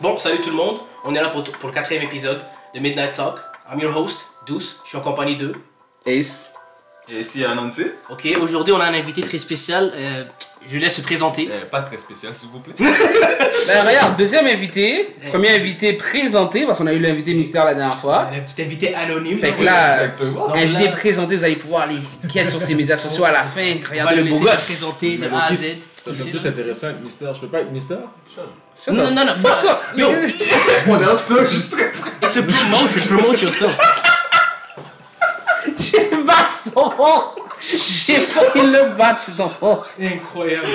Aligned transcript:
Bon, 0.00 0.18
salut 0.18 0.40
tout 0.40 0.50
le 0.50 0.56
monde. 0.56 0.78
On 1.04 1.14
est 1.14 1.20
là 1.20 1.28
pour, 1.28 1.42
pour 1.44 1.68
le 1.68 1.74
quatrième 1.74 2.02
épisode 2.02 2.44
de 2.74 2.80
Midnight 2.80 3.12
Talk. 3.12 3.38
I'm 3.70 3.78
your 3.78 3.96
host, 3.96 4.26
Douce. 4.46 4.80
Je 4.84 4.88
suis 4.90 4.98
en 4.98 5.02
compagnie 5.02 5.36
de. 5.36 5.54
Ace. 6.06 6.52
Et 7.08 7.20
ici 7.20 7.44
annoncé, 7.44 7.94
Ok, 8.10 8.26
aujourd'hui 8.40 8.72
on 8.72 8.80
a 8.80 8.86
un 8.86 8.94
invité 8.94 9.22
très 9.22 9.38
spécial. 9.38 9.92
Euh, 9.94 10.24
je 10.66 10.78
laisse 10.78 10.96
se 10.96 11.02
présenter. 11.02 11.48
euh, 11.50 11.64
pas 11.70 11.82
très 11.82 11.98
spécial 11.98 12.34
s'il 12.34 12.50
vous 12.50 12.60
plaît. 12.60 12.74
Ben 13.66 13.86
regarde, 13.86 14.16
deuxième 14.18 14.46
invité. 14.46 15.14
Premier 15.30 15.50
invité 15.56 15.94
présenté, 15.94 16.66
parce 16.66 16.78
qu'on 16.78 16.86
a 16.86 16.92
eu 16.92 16.98
l'invité 16.98 17.32
mystère 17.34 17.64
la 17.64 17.72
dernière 17.74 17.96
fois. 17.98 18.28
Un 18.32 18.40
petit 18.40 18.60
invité 18.62 18.94
anonyme. 18.94 19.38
Fait 19.38 19.52
que 19.52 19.62
là, 19.62 19.94
Exactement. 19.94 20.48
Donc 20.48 20.56
invité 20.56 20.84
là- 20.84 20.92
présenté, 20.92 21.36
vous 21.36 21.44
allez 21.44 21.56
pouvoir 21.56 21.86
les 21.86 22.28
quêtes 22.28 22.50
sur 22.50 22.60
ses 22.60 22.74
médias 22.74 22.96
sociaux 22.98 23.24
à 23.24 23.32
la 23.32 23.44
fin. 23.44 23.62
On 23.62 23.82
va 23.82 23.88
Regardez 23.90 24.14
le 24.16 24.22
le 24.22 24.30
beau 24.30 24.38
gosse. 24.40 24.64
présenter 24.64 25.16
de 25.18 25.28
A 25.28 25.44
à 25.46 25.54
Z. 25.54 25.64
Ça 26.04 26.12
serait 26.12 26.30
plus 26.30 26.46
intéressant 26.46 26.88
que 26.88 27.02
Mister. 27.04 27.26
Je 27.34 27.40
peux 27.40 27.46
pas 27.48 27.60
être 27.60 27.72
Mister 27.72 27.94
Non, 28.88 29.10
non, 29.10 29.24
non, 29.24 29.32
fuck 29.40 29.64
up. 29.64 29.78
yo, 29.96 30.08
On 30.88 31.00
est 31.00 31.06
en 31.06 31.16
train 31.16 31.34
d'enregistrer. 31.36 31.84
it's 32.22 32.36
a 32.36 32.42
promotion, 32.42 33.00
promote 33.16 33.40
yourself. 33.40 33.72
J'ai 35.80 36.10
enfant. 36.76 37.34
J'ai 38.06 38.14
fucking 38.20 38.70
le 38.72 38.96
bat 38.96 39.16
cet 39.18 39.40
enfant. 39.40 39.82
Incroyable. 40.00 40.66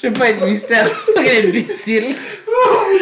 Je 0.00 0.06
veux 0.06 0.12
pas 0.12 0.30
être 0.30 0.44
mystère. 0.46 0.88
Quel 1.14 1.48
imbécile. 1.48 2.14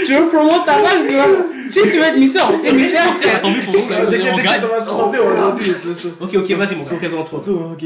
Tu 0.05 0.15
veux 0.15 0.29
promouvoir 0.29 0.65
ta 0.65 0.75
page, 0.75 1.07
tu 1.09 1.15
vois. 1.15 1.27
Tu 1.67 1.73
sais 1.73 1.81
que 1.83 1.89
tu 1.89 1.99
veux 1.99 2.05
être 2.05 2.17
mystère. 2.17 2.51
T'es 2.63 2.73
mystère, 2.73 3.09
a 3.09 3.13
c'est. 3.23 3.41
tombé 3.43 3.61
pour 3.61 3.75
vous. 3.77 3.89
là, 3.91 3.97
T'inquiète, 4.07 4.21
on 4.33 4.37
t'inquiète, 4.37 4.45
gagne. 4.45 4.61
on 4.65 4.69
va 4.75 4.81
se 4.81 4.91
on. 4.91 6.25
Ok, 6.25 6.35
ok, 6.35 6.51
vas-y, 6.53 6.75
mon 6.77 6.85
présente-toi. 6.85 7.43
Tout, 7.45 7.61
ok. 7.73 7.85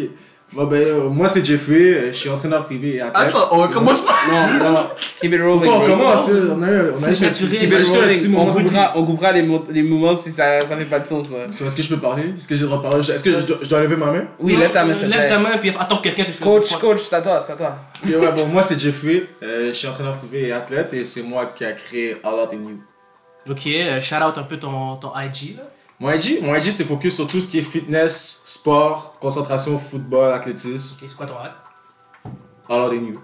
Bon, 0.55 0.67
ben, 0.67 0.77
euh, 0.81 1.09
moi 1.09 1.27
c'est 1.27 1.45
Jeffrey, 1.45 1.75
euh, 1.95 2.07
je 2.09 2.13
suis 2.13 2.29
entraîneur 2.31 2.65
privé 2.65 2.95
et 2.97 3.01
athlète. 3.01 3.29
Attends, 3.35 3.49
on 3.51 3.67
commence 3.67 4.03
pas. 4.03 4.13
Non, 4.31 4.65
non, 4.65 4.71
non. 4.73 4.87
Keep 5.21 5.33
it 5.33 5.41
rolling. 5.41 5.63
Toi, 5.63 5.75
on 5.83 5.87
commence, 5.87 6.29
euh, 6.29 6.55
on 6.57 6.63
a 6.63 6.67
eu 6.71 6.81
on 6.95 7.03
a 7.03 7.09
eu 7.09 7.11
un 7.11 7.13
petit- 7.15 7.49
keep 7.49 7.73
it 7.73 7.87
rolling, 7.87 8.27
On 8.27 8.31
moments 8.45 8.53
coupera, 8.53 8.93
on 8.95 9.05
coupera 9.05 9.33
les, 9.33 9.43
mo- 9.43 9.65
les 9.69 9.83
mouvements 9.83 10.17
si 10.17 10.31
ça, 10.31 10.61
ça 10.61 10.77
fait 10.77 10.85
pas 10.85 11.01
de 11.01 11.07
sens. 11.09 11.27
ça. 11.29 11.35
So, 11.53 11.65
Est-ce 11.67 11.75
que 11.77 11.83
je 11.83 11.89
peux 11.89 12.01
parler 12.01 12.35
Est-ce 12.39 12.47
que 12.47 12.55
j'ai 12.55 12.61
le 12.63 12.69
droit 12.69 12.79
de 12.79 12.83
parler 12.89 13.11
Est-ce 13.11 13.25
que 13.25 13.41
je 13.41 13.47
dois, 13.47 13.57
je 13.63 13.69
dois 13.69 13.81
lever 13.81 13.97
ma 13.97 14.07
main? 14.13 14.25
Oui, 14.39 14.53
Non, 14.55 14.61
lève 14.61 14.71
ta 14.73 14.85
main, 14.85 14.95
Lève 14.95 15.29
ta 15.29 15.39
main, 15.39 15.59
puis 15.59 15.71
attends 15.79 15.97
que 15.97 16.03
quelqu'un 16.05 16.25
te 16.25 16.31
fasse. 16.31 16.41
Coach, 16.41 16.73
coach, 16.79 17.01
c'est 17.03 17.17
à 17.17 17.21
toi, 17.23 17.41
c'est 17.45 17.53
à 17.55 17.57
toi. 17.57 17.77
Ok, 18.05 18.11
ouais, 18.11 18.33
bon, 18.37 18.47
Moi 18.47 18.63
c'est 18.63 18.79
Jeffrey, 18.79 19.25
euh, 19.43 19.71
je 19.71 19.75
suis 19.75 19.89
entraîneur 19.89 20.15
privé 20.19 20.49
et 20.49 20.53
athlète 20.53 20.93
et 20.95 21.05
c'est 21.05 21.23
moi 21.23 21.47
qui 21.57 21.65
a 21.65 21.73
créé 21.73 22.17
All 22.23 22.35
Out 22.35 22.51
in 22.53 22.69
You. 22.71 22.81
Ok, 23.51 23.67
euh, 23.67 24.01
shout 24.01 24.15
out 24.25 24.39
un 24.39 24.45
peu 24.45 24.57
ton, 24.57 24.97
ton 24.97 25.11
IG 25.19 25.57
là. 25.57 25.63
Mon 26.05 26.11
IG, 26.13 26.43
mon 26.43 26.55
IG 26.55 26.71
c'est 26.71 26.85
focus 26.85 27.15
sur 27.15 27.27
tout 27.27 27.41
ce 27.41 27.47
qui 27.47 27.59
est 27.61 27.63
fitness, 27.63 28.43
sport, 28.45 29.17
concentration, 29.23 29.79
football, 29.79 30.35
athlétisme. 30.35 30.97
Ok, 31.01 31.09
c'est 31.09 31.17
quoi 31.17 31.25
ton 31.25 31.33
IG 31.43 32.31
All 32.69 32.81
Out 32.83 32.93
in 32.93 33.07
You. 33.07 33.21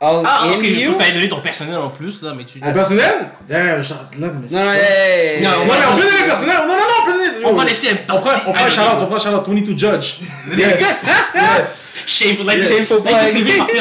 All 0.00 0.22
Ah, 0.24 0.42
in 0.44 0.52
ok, 0.58 0.62
je 0.62 0.70
you? 0.70 0.92
peux 0.92 0.98
pas 0.98 1.10
donner 1.10 1.28
ton 1.28 1.40
personnel 1.40 1.76
en 1.76 1.90
plus 1.90 2.22
là, 2.22 2.32
mais 2.36 2.44
tu. 2.44 2.60
Mon 2.60 2.72
personnel? 2.72 3.28
Damn, 3.48 3.82
genre, 3.82 3.98
là, 4.20 4.28
mais. 4.28 4.48
Non, 4.50 4.64
non. 4.64 4.70
Non, 5.50 5.50
Non, 5.50 5.64
mais 5.66 5.72
on 5.90 5.96
peut 5.96 6.02
donner 6.02 6.20
le 6.20 6.26
personnel 6.26 6.56
Non, 6.58 6.66
non, 6.68 6.74
non, 6.74 6.84
on 7.02 7.06
peut 7.06 7.12
donner 7.12 7.23
On 7.46 7.52
va 7.54 7.64
laisser 7.64 7.90
un 7.90 8.14
On 8.14 8.20
prend, 8.20 8.30
on 8.46 8.52
prend 8.52 8.64
un 8.64 8.70
shout-out, 8.70 8.96
on 9.00 9.06
prend 9.06 9.16
un 9.16 9.18
shout-out, 9.18 9.46
22 9.48 9.76
Judge. 9.78 10.14
Yes, 10.56 11.06
yes. 11.34 12.04
Shameful, 12.06 12.46
like, 12.46 12.58
Yes. 12.58 12.88
Shameful 12.88 13.04
like, 13.04 13.44
plug. 13.44 13.76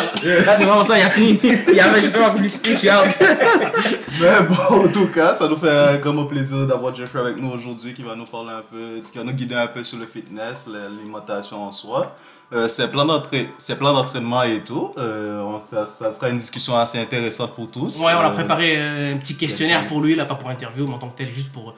là. 0.45 0.58
C'est 0.58 0.64
vraiment 0.66 0.86
ça, 0.86 0.97
il 0.97 1.03
a 1.03 1.09
fini. 1.09 1.39
Il 1.44 1.80
a 1.80 1.94
fait, 1.94 2.02
je 2.03 2.09
fais 2.09 2.19
ma 2.19 2.30
publicité, 2.31 2.72
je 2.73 2.78
suis 2.78 2.89
out. 2.89 3.08
Mais 4.22 4.47
bon, 4.47 4.86
en 4.86 4.88
tout 4.88 5.08
cas, 5.08 5.34
ça 5.34 5.47
nous 5.47 5.58
fait 5.58 5.69
un 5.69 5.97
grand 5.97 6.25
plaisir 6.25 6.66
d'avoir 6.67 6.94
Jeffrey 6.95 7.19
avec 7.19 7.38
nous 7.38 7.50
aujourd'hui 7.52 7.94
qui 7.94 8.03
va 8.03 8.16
nous 8.16 8.25
parler 8.25 8.52
un 8.52 8.64
peu, 8.69 9.02
qui 9.09 9.17
va 9.17 9.23
nous 9.23 9.34
guider 9.34 9.56
un 9.56 9.67
peu 9.67 9.84
sur 9.84 9.97
le 9.97 10.06
fitness, 10.06 10.67
l'alimentation 10.72 11.64
en 11.64 11.72
soi. 11.72 12.16
Euh, 12.53 12.67
ses 12.67 12.88
plans 12.89 13.06
d'entraî- 13.06 13.50
ses 13.58 13.75
plans 13.78 13.94
d'entraînement 13.94 14.44
et 14.44 14.59
tout. 14.59 14.91
Euh, 15.00 15.41
on- 15.41 15.59
ça, 15.59 15.86
ça 15.88 16.11
sera 16.11 16.30
une 16.30 16.38
discussion 16.38 16.78
assez 16.78 17.00
intéressante 17.00 17.56
pour 17.56 17.72
tous. 17.72 18.00
Ouais, 18.02 18.11
on 18.16 18.19
a 18.19 18.28
Euh, 18.28 18.30
préparé 18.30 18.75
euh, 18.78 19.14
un 19.14 19.17
petit 19.17 19.36
questionnaire 19.36 19.88
pour 19.88 20.02
lui 20.02 20.16
là, 20.16 20.25
pas 20.25 20.36
pour 20.36 20.50
interview, 20.50 20.86
mais 20.88 20.94
en 20.94 21.00
tant 21.00 21.09
que 21.09 21.16
tel, 21.17 21.30
juste 21.31 21.52
pour. 21.52 21.73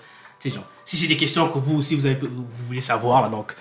Genre, 0.49 0.63
si 0.83 0.97
c'est 0.97 1.07
des 1.07 1.17
questions 1.17 1.47
que 1.49 1.59
vous 1.59 1.77
aussi 1.79 1.95
vous, 1.95 2.05
avez, 2.05 2.15
vous 2.21 2.45
voulez 2.67 2.81
savoir 2.81 3.21
là, 3.21 3.29
donc. 3.29 3.53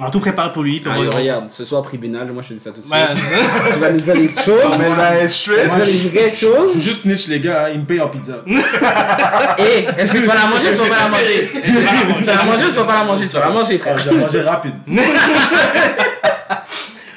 On 0.00 0.04
a 0.04 0.10
tout 0.10 0.20
préparé 0.20 0.52
pour 0.52 0.62
lui. 0.62 0.78
puis 0.78 0.88
on 0.88 0.94
va- 0.94 1.00
Allez, 1.00 1.08
regarde, 1.10 1.50
ce 1.50 1.64
soir 1.64 1.82
tribunal, 1.82 2.30
moi 2.32 2.40
je 2.48 2.54
dis 2.54 2.60
ça 2.60 2.70
tout 2.70 2.76
de 2.78 2.82
suite. 2.84 2.94
Ouais, 2.94 3.14
Tu 3.72 3.78
vas 3.80 3.90
nous 3.90 4.00
dire 4.00 4.14
les 4.14 4.28
choses. 4.28 4.78
Met 4.78 4.88
la 4.90 5.26
Tu 5.26 5.50
vas 5.50 5.76
nous 5.78 5.84
dire 5.84 6.10
vraies 6.12 6.30
Je 6.30 6.36
choses. 6.36 6.70
suis 6.70 6.80
juste 6.82 7.02
snitch, 7.02 7.26
les 7.26 7.40
gars, 7.40 7.64
hein, 7.64 7.70
ils 7.74 7.80
me 7.80 7.84
payent 7.84 8.00
en 8.00 8.08
pizza. 8.08 8.36
Et 9.58 9.86
est-ce 9.98 10.12
que 10.12 10.18
tu 10.18 10.24
vas 10.26 10.34
la 10.36 10.46
manger 10.46 10.68
ou 10.68 10.72
tu 10.72 10.78
vas 10.78 10.88
pas 10.88 11.02
la 11.02 11.08
manger? 11.08 11.48
Tu 11.52 12.24
vas 12.24 12.34
la 12.36 12.44
manger 12.44 12.64
ou 12.66 12.70
tu 12.70 12.76
vas 12.76 12.84
pas 12.84 12.94
la 12.98 13.04
manger? 13.04 13.26
Tu 13.26 13.32
vas 13.34 13.40
la 13.40 13.50
manger, 13.50 13.78
frère. 13.78 13.98
J'ai 13.98 14.10
mangé 14.12 14.40
rapide. 14.42 14.74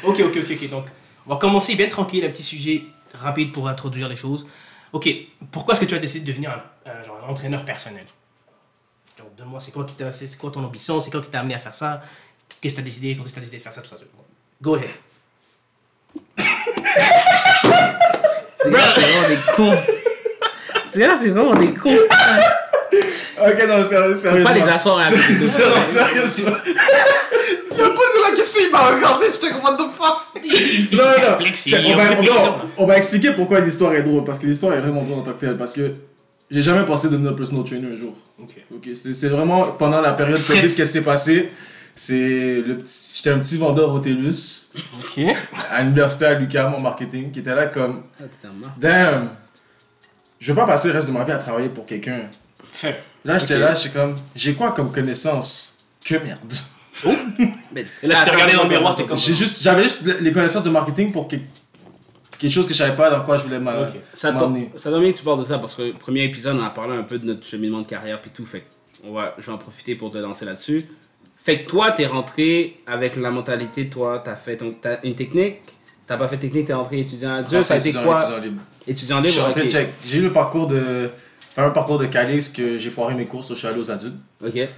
Ok, 0.03 0.20
ok, 0.20 0.38
ok, 0.38 0.52
ok. 0.52 0.70
Donc, 0.70 0.86
on 1.28 1.34
va 1.34 1.36
commencer 1.40 1.76
bien 1.76 1.88
tranquille, 1.88 2.26
un 2.26 2.30
petit 2.30 2.44
sujet 2.44 2.82
rapide 3.14 3.52
pour 3.52 3.68
introduire 3.70 4.09
les 4.09 4.16
choses. 4.16 4.48
Ok, 4.92 5.08
pourquoi 5.52 5.74
est-ce 5.74 5.82
que 5.82 5.86
tu 5.86 5.96
as 5.96 6.00
décidé 6.00 6.22
de 6.26 6.32
devenir 6.32 6.50
un, 6.50 6.92
un- 6.92 7.03
genre, 7.03 7.20
un 7.26 7.30
entraîneur 7.32 7.64
personnel? 7.64 8.06
Donne-moi, 9.41 9.59
c'est 9.59 9.72
quoi, 9.72 9.84
qui 9.85 9.96
t'a- 9.96 10.12
c'est 10.12 10.28
c'est 10.28 10.38
quoi 10.38 10.52
ton 10.52 10.63
ambition 10.63 11.02
C'est 11.02 11.09
quoi 11.12 11.22
qui 11.22 11.29
t'a 11.29 11.40
amené 11.40 11.56
à 11.56 11.59
faire 11.59 11.74
ça? 11.75 12.02
Qu'est-ce 12.62 12.75
que 12.75 12.79
t'as 12.81 12.85
décidé? 12.85 13.16
Quand 13.16 13.24
est-ce 13.24 13.31
que 13.31 13.35
t'as 13.35 13.41
décidé 13.41 13.57
de 13.57 13.63
faire 13.63 13.74
ça 13.74 13.81
Tout 13.81 13.90
ça. 13.90 13.96
Go 14.62 14.75
ahead. 14.75 14.90
C'est 18.63 18.69
vraiment 18.69 19.28
des 19.28 19.38
cons. 19.56 19.78
Ces 20.90 21.00
gars, 21.00 21.16
c'est 21.19 21.29
vraiment 21.29 21.56
des 21.56 21.74
cons. 21.74 21.90
Ok, 21.96 23.68
non, 23.68 23.84
sérieux, 23.84 24.16
sérieusement. 24.16 24.44
Pas 24.44 24.53
les 24.53 24.62
asseoir 24.62 24.97
à 25.00 25.09
la 25.09 25.09
Sérieux- 25.09 25.47
Sérieusement. 25.88 26.56
Il 27.73 27.81
a 27.81 27.90
posé 27.90 28.18
la 28.29 28.35
question, 28.35 28.62
il 28.68 28.72
m'a 28.72 28.90
regardé, 28.96 29.25
j'étais 29.34 29.50
comme 29.53 29.63
what 29.63 29.78
the 29.78 29.90
fuck? 29.97 30.28
Non, 30.91 31.03
non, 31.03 31.03
non. 31.03 31.13
On, 31.18 31.18
va, 31.18 31.34
on, 31.34 31.38
réflexion, 31.38 31.78
va, 31.96 32.03
là. 32.09 32.56
on 32.78 32.85
va 32.85 32.97
expliquer 32.97 33.31
pourquoi 33.31 33.59
l'histoire 33.62 33.94
est 33.96 34.03
drôle. 34.03 34.23
Parce 34.25 34.38
que 34.40 34.46
l'histoire 34.46 34.73
est 34.73 34.81
vraiment 34.81 35.02
drôle 35.02 35.19
en 35.19 35.23
tant 35.23 35.31
que 35.31 35.40
telle. 35.40 35.58
Parce 35.58 35.72
que 35.73 35.96
j'ai 36.52 36.62
jamais 36.62 36.86
pensé 36.86 37.10
devenir 37.10 37.36
personal 37.36 37.64
trainer 37.64 37.88
un 37.94 37.96
jour. 37.96 38.16
Ok. 38.40 38.56
Ok, 38.76 38.90
c'est 38.94 39.14
c'est 39.14 39.30
vraiment 39.30 39.64
pendant 39.72 40.02
la 40.02 40.12
période. 40.14 40.38
Covid 40.40 40.62
qu'est-ce 40.62 40.76
qui 40.76 40.86
s'est 40.88 41.02
passé? 41.04 41.50
C'est 41.96 42.62
le 42.62 42.78
petit, 42.78 43.12
j'étais 43.16 43.32
un 43.32 43.40
petit 43.40 43.58
vendeur 43.58 43.94
au 43.94 44.00
TELUS 44.00 44.70
Ok. 45.00 45.24
à 45.72 45.82
l'université 45.82 46.26
à 46.26 46.34
l'UQAM 46.36 46.74
en 46.76 46.80
marketing 46.80 47.32
qui 47.32 47.40
était 47.40 47.54
là 47.56 47.68
comme 47.68 48.04
Ah, 48.20 48.24
damn, 48.78 49.30
je 50.40 50.52
veux 50.52 50.56
pas 50.56 50.66
passer 50.66 50.88
le 50.88 50.94
reste 50.96 51.08
de 51.08 51.14
ma 51.14 51.24
vie 51.26 51.32
à 51.34 51.38
travailler 51.38 51.68
pour 51.70 51.86
quelqu'un. 51.86 52.22
Fait. 52.72 53.04
Là 53.26 53.38
j'étais 53.38 53.58
là, 53.60 53.74
j'étais 53.74 53.90
comme 54.00 54.18
j'ai 54.36 54.54
quoi 54.54 54.72
comme 54.72 54.92
connaissance? 54.92 55.80
Que 56.04 56.16
merde. 56.16 56.40
Mais- 57.74 57.86
Et 58.04 58.08
là, 58.08 58.16
tu 58.16 58.26
t'es 58.26 58.32
regardé 58.32 58.54
dans 58.54 58.64
le 58.64 58.70
miroir, 58.70 58.96
t'es 58.96 59.06
comme. 59.06 59.18
J'ai 59.18 59.34
juste 59.36 59.62
j'avais 59.64 59.84
juste 59.84 60.04
les 60.22 60.32
connaissances 60.32 60.64
de 60.64 60.70
marketing 60.70 61.12
pour 61.12 61.28
que- 61.28 61.36
quelque 62.41 62.52
chose 62.53 62.68
que 62.68 62.74
je 62.74 62.78
savais 62.79 62.96
pas 62.96 63.09
dans 63.09 63.24
quoi 63.24 63.38
je 63.38 63.44
voulais 63.44 63.59
m'a- 63.59 63.81
Ok. 63.81 63.90
Ça 64.13 64.34
ça 64.75 64.91
tombe 64.91 65.02
bien 65.02 65.12
que 65.12 65.18
tu 65.18 65.24
parles 65.24 65.40
de 65.40 65.44
ça 65.46 65.59
parce 65.59 65.75
que 65.75 65.84
le 65.84 65.94
premier 65.94 66.24
épisode, 66.24 66.57
on 66.59 66.63
a 66.63 66.69
parlé 66.69 66.96
un 66.97 67.03
peu 67.03 67.18
de 67.18 67.25
notre 67.25 67.46
cheminement 67.46 67.81
de 67.81 67.85
carrière 67.88 68.19
puis 68.22 68.31
tout. 68.34 68.46
Fait 68.46 68.63
on 69.03 69.13
va, 69.13 69.35
je 69.40 69.46
vais 69.47 69.52
en 69.52 69.57
profiter 69.57 69.96
pour 69.96 70.12
te 70.12 70.18
lancer 70.18 70.46
là-dessus. 70.46 70.85
Fait 71.38 71.62
que 71.63 71.69
toi, 71.69 71.91
t'es 71.91 72.06
rentré 72.06 72.78
avec 72.85 73.16
la 73.16 73.31
mentalité, 73.31 73.90
toi, 73.90 74.22
t'as 74.24 74.35
fait 74.35 74.57
ton, 74.57 74.75
t'as 74.79 74.97
une 75.03 75.16
technique, 75.16 75.57
t'as 76.06 76.18
pas 76.18 76.28
fait 76.28 76.38
technique, 76.38 76.66
t'es 76.68 76.74
rentré 76.74 77.00
étudiant 77.00 77.34
adulte, 77.34 77.63
ça 77.63 77.74
a 77.74 77.78
été 77.78 77.94
quoi? 77.94 78.22
étudiant 78.22 78.40
libre. 78.40 78.62
Étudiant 78.88 79.19
libre, 79.22 79.41
rentré, 79.46 79.62
ok. 79.63 79.69
check. 79.69 79.90
J'ai 80.06 80.18
eu 80.19 80.22
le 80.23 80.31
parcours 80.31 80.68
de. 80.68 81.09
Faire 81.53 81.66
un 81.66 81.72
parcours 81.72 82.00
de 82.00 82.06
Calix 82.06 82.47
que 82.47 82.78
j'ai 82.78 82.90
foiré 82.90 83.13
mes 83.13 83.25
courses, 83.25 83.50
je 83.50 83.56
suis 83.56 83.68
allé 83.68 83.78
aux 83.79 83.91
adultes. 83.91 84.16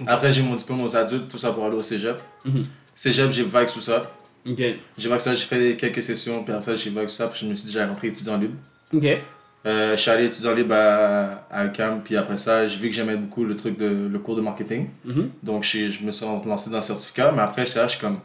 Après, 0.06 0.32
j'ai 0.32 0.42
mon 0.42 0.56
diplôme 0.56 0.82
aux 0.82 0.96
adultes, 0.96 1.28
tout 1.28 1.38
ça 1.38 1.52
pour 1.52 1.64
aller 1.66 1.76
au 1.76 1.82
cégep. 1.84 2.16
Mhm. 2.44 2.64
Cégep, 2.94 3.30
j'ai 3.30 3.44
vague 3.44 3.68
sous 3.68 3.80
ça. 3.80 4.10
Ok, 4.46 4.62
J'ai 4.98 5.08
vague 5.08 5.20
ça, 5.20 5.34
j'ai 5.34 5.44
fait 5.46 5.76
quelques 5.76 6.02
sessions, 6.02 6.42
puis 6.44 6.52
après 6.52 6.64
ça, 6.64 6.76
j'ai 6.76 6.90
vague 6.90 7.08
ça, 7.08 7.28
puis 7.28 7.40
je 7.42 7.46
me 7.46 7.54
suis 7.54 7.66
dit, 7.66 7.72
j'allais 7.72 7.88
rentrer 7.88 8.08
étudiant 8.08 8.36
libre. 8.36 8.54
ok. 8.92 9.04
Euh, 9.66 9.96
je 9.96 9.96
suis 10.02 10.10
allé 10.10 10.26
étudiant 10.26 10.52
libre 10.54 10.74
à, 10.74 11.46
à 11.50 11.64
UQAM, 11.64 12.02
puis 12.02 12.18
après 12.18 12.36
ça, 12.36 12.66
j'ai 12.68 12.78
vu 12.78 12.90
que 12.90 12.94
j'aimais 12.94 13.16
beaucoup 13.16 13.44
le 13.44 13.56
truc 13.56 13.78
de 13.78 14.08
le 14.12 14.18
cours 14.18 14.36
de 14.36 14.42
marketing. 14.42 14.88
Mhm. 15.06 15.30
Donc, 15.42 15.64
je, 15.64 15.88
je 15.88 16.04
me 16.04 16.10
suis 16.10 16.26
lancé 16.46 16.68
dans 16.68 16.76
le 16.76 16.82
certificat, 16.82 17.32
mais 17.32 17.40
après, 17.40 17.64
j'étais 17.64 17.78
là, 17.78 17.86
je 17.86 17.92
suis 17.92 18.00
comme, 18.00 18.18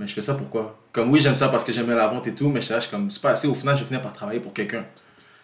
mais 0.00 0.08
je 0.08 0.12
fais 0.12 0.22
ça 0.22 0.34
pourquoi? 0.34 0.76
Comme 0.90 1.12
oui, 1.12 1.20
j'aime 1.20 1.36
ça 1.36 1.48
parce 1.48 1.62
que 1.62 1.70
j'aimais 1.70 1.94
la 1.94 2.08
vente 2.08 2.26
et 2.26 2.34
tout, 2.34 2.48
mais 2.48 2.60
j'étais 2.60 2.74
là, 2.74 2.80
je 2.80 2.86
suis 2.86 2.90
comme, 2.90 3.08
c'est 3.08 3.22
pas 3.22 3.30
assez. 3.30 3.46
Au 3.46 3.54
final, 3.54 3.76
je 3.76 3.82
vais 3.82 3.86
finir 3.86 4.02
par 4.02 4.12
travailler 4.12 4.40
pour 4.40 4.52
quelqu'un. 4.52 4.84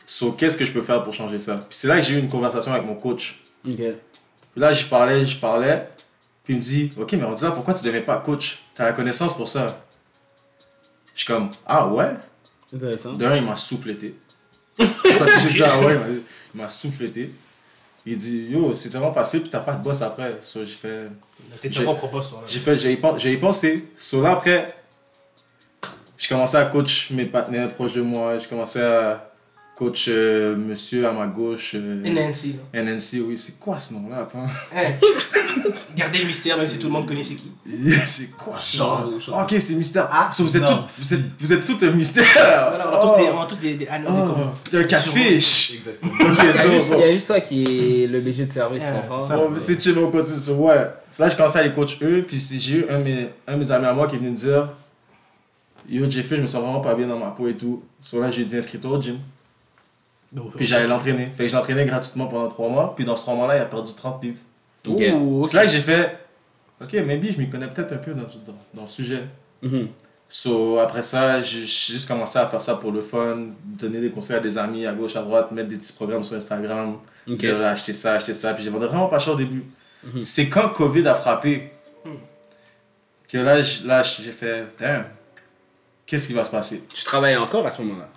So, 0.05 0.33
qu'est-ce 0.33 0.57
que 0.59 0.65
je 0.65 0.73
peux 0.73 0.83
faire 0.83 1.05
pour 1.05 1.15
changer 1.15 1.39
ça? 1.39 1.55
Puis 1.69 1.79
c'est 1.79 1.87
là 1.87 1.95
que 2.01 2.03
j'ai 2.03 2.15
eu 2.15 2.19
une 2.19 2.29
conversation 2.29 2.73
avec 2.73 2.85
mon 2.85 2.97
coach. 2.97 3.39
Ok. 3.65 3.77
Puis 3.77 3.95
là, 4.57 4.73
je 4.73 4.85
parlais, 4.87 5.25
je 5.25 5.37
parlais. 5.37 5.87
Puis 6.43 6.55
il 6.55 6.57
me 6.57 6.61
dit, 6.61 6.93
OK, 6.99 7.13
mais 7.13 7.23
on 7.23 7.35
dit 7.35 7.45
là, 7.45 7.53
pourquoi 7.53 7.75
tu 7.75 7.83
ne 7.83 7.87
deviens 7.87 8.03
pas 8.03 8.17
coach? 8.19 8.59
Tu 8.75 8.83
as 8.83 8.87
la 8.87 8.93
connaissance 8.93 9.37
pour 9.37 9.49
ça. 9.49 9.85
Je 11.21 11.25
suis 11.27 11.35
comme, 11.35 11.51
ah 11.67 11.87
ouais 11.87 12.13
Intéressant. 12.75 13.13
D'un, 13.13 13.37
il 13.37 13.45
m'a 13.45 13.55
soufflété. 13.57 14.15
Parce 14.79 15.33
que 15.35 15.41
j'ai 15.41 15.51
dit, 15.51 15.63
ah 15.63 15.79
ouais, 15.81 15.93
il 15.93 15.99
m'a- 15.99 16.07
il 16.55 16.61
m'a 16.63 16.69
soufflété. 16.71 17.31
Il 18.07 18.17
dit, 18.17 18.47
yo, 18.49 18.73
c'est 18.73 18.89
tellement 18.89 19.13
facile, 19.13 19.43
puis 19.43 19.51
t'as 19.51 19.61
pas 19.61 19.75
de 19.75 19.83
boss 19.85 20.01
après. 20.01 20.39
So, 20.41 20.65
j'ai 20.65 20.73
fait, 20.73 21.09
T'es 21.61 21.71
J'ai- 21.71 21.85
ton 21.85 21.95
propre 21.95 22.13
poste. 22.13 22.33
ouais. 22.33 22.39
j'ai 22.47 22.59
fait, 22.61 22.75
j'ai 22.77 22.93
y 22.93 22.97
pen- 22.97 23.19
j'ai 23.19 23.35
y 23.35 23.37
pensé. 23.37 23.91
So 23.99 24.23
là, 24.23 24.31
après, 24.33 24.75
j'ai 26.17 26.29
commencé 26.29 26.57
à 26.57 26.65
coach 26.65 27.11
mes 27.11 27.27
partenaires 27.27 27.71
proches 27.75 27.93
de 27.93 28.01
moi. 28.01 28.39
J'ai 28.39 28.47
commencé 28.47 28.81
à 28.81 29.30
Coach 29.81 30.09
euh, 30.11 30.55
monsieur 30.57 31.07
à 31.09 31.13
ma 31.13 31.27
gauche. 31.27 31.73
euh, 31.75 32.03
NNC. 32.05 32.55
là. 32.75 32.83
NNC, 32.83 33.23
oui. 33.27 33.39
C'est 33.39 33.59
quoi 33.59 33.81
ce 33.81 33.95
nom-là, 33.95 34.25
pas 34.25 34.41
Hein. 34.77 34.93
Gardez 35.97 36.19
le 36.19 36.27
mystère, 36.27 36.59
même 36.59 36.67
si 36.67 36.79
tout 36.79 36.89
le 36.89 36.93
monde 36.93 37.07
connaît 37.09 37.23
c'est 37.23 37.35
qui. 37.35 37.51
C'est 38.05 38.37
quoi 38.37 38.57
ce 38.61 38.77
nom 38.77 39.19
genre. 39.19 39.41
Ok, 39.43 39.57
c'est 39.59 39.75
mystère. 39.77 40.07
Ah, 40.13 40.29
so 40.35 40.45
vous 40.45 40.55
êtes 40.55 40.63
Non, 40.63 40.69
toutes, 40.83 40.91
vous 40.99 41.15
êtes, 41.15 41.21
vous 41.41 41.53
êtes 41.55 41.65
toutes 41.65 41.83
un 41.83 41.93
mystère. 41.93 42.25
Voilà, 42.35 42.91
on 42.93 43.09
Oh. 43.15 43.17
des, 43.19 43.29
on 43.31 43.41
a 43.41 43.47
tous 43.47 43.57
des, 43.57 43.75
des 43.77 43.89
anneaux, 43.89 44.11
Oh. 44.11 44.41
T'es 44.71 44.77
un 44.81 44.85
catfish. 44.85 45.73
Exactement. 45.77 46.13
Ok, 46.13 46.39
Il 46.43 46.45
y, 46.45 46.49
a 46.51 46.63
so, 46.63 46.71
juste, 46.73 46.91
bon. 46.91 46.97
il 46.99 47.01
y 47.01 47.05
a 47.09 47.13
juste 47.15 47.27
toi 47.27 47.41
qui 47.41 47.65
est 47.65 48.07
le 48.07 48.21
BG 48.21 48.45
de 48.45 48.53
service, 48.53 48.83
Ah, 48.85 49.19
c'est 49.57 49.61
c'est 49.61 49.83
chill, 49.83 49.99
on 49.99 50.11
continue. 50.11 50.39
So, 50.39 50.53
ouais. 50.57 50.91
So, 51.11 51.23
là, 51.23 51.29
je 51.31 51.37
commençais 51.37 51.59
à 51.59 51.63
les 51.63 51.73
coach 51.73 51.97
eux, 52.03 52.23
puis 52.29 52.39
j'ai 52.39 52.77
eu 52.81 52.85
un 52.91 52.99
de, 52.99 53.05
mes, 53.05 53.29
un 53.49 53.55
de 53.55 53.59
mes 53.61 53.71
amis 53.73 53.87
à 53.87 53.95
moi 53.95 54.07
qui 54.07 54.17
est 54.17 54.19
venu 54.19 54.31
me 54.33 54.37
dire 54.37 54.69
Yo, 55.89 56.09
Jeffrey, 56.09 56.37
je 56.37 56.43
me 56.43 56.47
sens 56.47 56.63
vraiment 56.63 56.81
pas 56.81 56.95
bien 56.95 57.07
dans 57.07 57.19
ma 57.19 57.31
peau 57.31 57.49
et 57.49 57.55
tout. 57.55 57.83
So 58.03 58.21
là, 58.21 58.31
j'ai 58.31 58.45
dit 58.45 58.59
inscris-toi 58.59 58.91
au 58.91 59.01
gym. 59.01 59.17
Puis 60.57 60.67
j'allais 60.67 60.87
l'entraîner. 60.87 61.27
Fait 61.27 61.45
que 61.45 61.49
je 61.49 61.57
l'entraînais 61.57 61.85
gratuitement 61.87 62.27
pendant 62.27 62.49
3 62.49 62.69
mois. 62.69 62.95
Puis 62.95 63.05
dans 63.05 63.17
ce 63.17 63.23
3 63.23 63.35
mois-là, 63.35 63.57
il 63.57 63.61
a 63.63 63.65
perdu 63.67 63.93
30 63.95 64.23
livres. 64.23 64.39
C'est 64.85 65.57
là 65.57 65.65
que 65.67 65.71
j'ai 65.73 65.81
fait 65.81 66.19
Ok, 66.83 66.95
maybe 66.95 67.31
je 67.33 67.39
m'y 67.39 67.49
connais 67.51 67.67
peut-être 67.69 67.93
un 67.93 67.99
peu 67.99 68.15
dans, 68.15 68.23
dans, 68.23 68.55
dans 68.73 68.83
le 68.83 68.89
sujet. 68.89 69.23
Mhm. 69.61 69.89
So, 70.27 70.79
après 70.79 71.03
ça, 71.03 71.43
j'ai 71.43 71.61
j'ai 71.67 71.93
juste 71.95 72.09
commencé 72.09 72.39
à 72.39 72.47
faire 72.47 72.61
ça 72.63 72.77
pour 72.77 72.91
le 72.93 73.03
fun, 73.03 73.49
donner 73.65 74.01
des 74.01 74.09
conseils 74.11 74.37
à 74.37 74.41
des 74.41 74.57
amis 74.57 74.87
à 74.87 74.93
gauche, 74.95 75.15
à 75.17 75.23
droite, 75.23 75.51
mettre 75.53 75.69
des 75.69 75.77
petits 75.77 75.93
programmes 75.93 76.23
sur 76.25 76.37
Instagram, 76.37 76.97
Ok. 77.29 77.35
dire 77.35 77.61
acheter 77.67 77.93
ça, 77.93 78.15
acheter 78.15 78.33
ça. 78.33 78.55
Puis 78.55 78.63
j'ai 78.65 78.71
vendu 78.71 78.87
vraiment 78.87 79.09
pas 79.09 79.19
cher 79.19 79.35
au 79.35 79.37
début. 79.37 79.65
Mhm. 80.05 80.25
C'est 80.25 80.49
quand 80.49 80.69
Covid 80.71 81.07
a 81.09 81.15
frappé 81.15 81.73
Hmm. 82.05 82.15
que 83.29 83.37
là, 83.39 83.61
j- 83.61 83.83
là 83.87 84.03
j'ai 84.03 84.33
fait 84.33 84.67
Damn, 84.79 85.05
qu'est-ce 86.07 86.29
qui 86.29 86.33
va 86.33 86.45
se 86.45 86.51
passer? 86.51 86.85
Tu 86.95 87.05
travaillais 87.05 87.37
encore 87.37 87.67
à 87.67 87.71
ce 87.71 87.83
moment-là? 87.83 88.09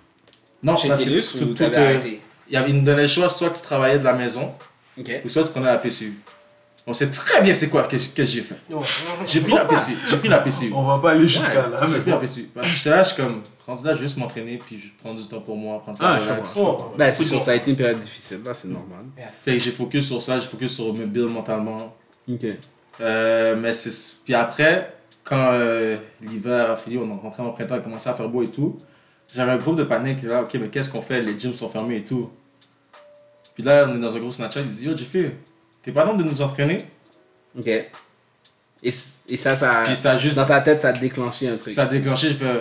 Non, 0.64 0.76
Chez 0.76 0.88
parce 0.88 1.00
que 1.00 1.04
Télus 1.08 1.32
tout- 1.32 1.44
ou 1.44 1.54
tout, 1.54 1.62
euh, 1.62 1.76
arrêté? 1.76 2.20
il 2.48 2.54
y 2.54 2.56
avait- 2.56 2.70
il 2.70 2.76
me 2.76 2.84
donnait 2.84 3.02
le 3.02 3.08
choix 3.08 3.28
soit 3.28 3.50
tu 3.50 3.62
travaillais 3.62 3.98
de 3.98 4.04
la 4.04 4.14
maison 4.14 4.52
Ok. 4.98 5.10
ou 5.24 5.28
soit 5.28 5.42
tu 5.44 5.50
prenais 5.50 5.66
la 5.66 5.78
PCU. 5.78 6.14
On 6.86 6.92
sait 6.92 7.10
très 7.10 7.40
bien 7.42 7.54
c'est 7.54 7.70
quoi 7.70 7.84
que, 7.84 7.96
que 7.96 8.24
j'ai 8.26 8.42
fait. 8.42 8.56
Ouais. 8.68 8.78
J'ai 9.26 9.40
pris 9.40 9.52
la 9.54 9.64
PCU. 9.64 9.94
J'ai 10.10 10.16
pris 10.18 10.28
la 10.28 10.38
PCU. 10.38 10.70
On 10.74 10.82
va 10.84 10.98
pas 10.98 11.12
aller 11.12 11.26
jusqu'à 11.26 11.54
là, 11.68 11.80
mais 11.88 11.94
J'ai 11.94 12.00
pris 12.00 12.10
la. 12.10 12.16
PCU. 12.18 12.42
Parce 12.54 12.68
que 12.68 12.74
j'étais 12.76 12.90
là, 12.90 13.02
je 13.02 13.08
suis 13.14 13.22
comme, 13.22 13.42
rendu 13.66 13.84
là, 13.86 13.92
je 13.94 13.98
vais 14.00 14.04
juste 14.04 14.18
m'entraîner, 14.18 14.60
puis 14.66 14.78
je 14.78 14.88
prends 15.02 15.14
du 15.14 15.26
temps 15.26 15.40
pour 15.40 15.56
moi, 15.56 15.80
prendre 15.80 15.96
ça 15.96 16.10
Ah, 16.14 16.18
je 16.18 16.28
relax. 16.30 16.54
Oh, 16.58 16.92
Ben, 16.98 17.10
c'est 17.12 17.24
sûr, 17.24 17.42
ça 17.42 17.52
a 17.52 17.54
été 17.54 17.70
une 17.70 17.76
période 17.76 17.98
difficile, 17.98 18.40
là, 18.44 18.52
c'est 18.52 18.68
normal. 18.68 19.04
Fait 19.44 19.52
que 19.52 19.58
j'ai 19.60 19.70
focus 19.70 20.06
sur 20.08 20.20
ça, 20.20 20.38
j'ai 20.38 20.46
focus 20.46 20.74
sur 20.74 20.92
me 20.92 21.06
build 21.06 21.28
mentalement. 21.30 21.94
Ok. 22.30 22.44
Euh, 23.00 23.56
mais 23.58 23.72
c'est... 23.72 23.90
Puis 24.24 24.34
après, 24.34 24.94
quand 25.24 25.50
euh, 25.52 25.96
l'hiver 26.20 26.70
a 26.70 26.76
fini, 26.76 26.98
on 26.98 27.08
est 27.16 27.20
rentré 27.20 27.42
en 27.42 27.50
printemps, 27.50 27.76
il 27.76 27.82
commençait 27.82 28.10
à 28.10 28.14
faire 28.14 28.28
beau 28.28 28.42
et 28.42 28.48
tout, 28.50 28.78
j'avais 29.34 29.52
un 29.52 29.56
groupe 29.58 29.76
de 29.76 29.84
panique 29.84 30.22
là, 30.22 30.42
ok, 30.42 30.54
mais 30.54 30.68
qu'est-ce 30.68 30.90
qu'on 30.90 31.02
fait? 31.02 31.20
Les 31.22 31.38
gyms 31.38 31.54
sont 31.54 31.68
fermés 31.68 31.96
et 31.96 32.04
tout. 32.04 32.30
Puis 33.54 33.62
là, 33.62 33.86
on 33.88 33.96
est 33.96 34.00
dans 34.00 34.14
un 34.14 34.18
groupe 34.18 34.32
Snapchat, 34.32 34.60
il 34.60 34.66
dit 34.66 34.86
Yo, 34.86 34.96
Jeffy, 34.96 35.30
t'es 35.82 35.92
pas 35.92 36.04
dans 36.04 36.14
de 36.14 36.24
nous 36.24 36.42
entraîner? 36.42 36.86
Ok. 37.58 37.68
Et, 37.68 37.90
et 38.82 39.36
ça, 39.36 39.56
ça. 39.56 39.82
Puis 39.84 39.96
ça 39.96 40.18
juste 40.18 40.36
Dans 40.36 40.44
ta 40.44 40.60
tête, 40.60 40.82
ça 40.82 40.88
a 40.88 40.92
déclenché 40.92 41.48
un 41.48 41.56
truc. 41.56 41.72
Ça 41.72 41.84
a 41.84 41.86
déclenché, 41.86 42.28
je 42.30 42.34
fais 42.34 42.60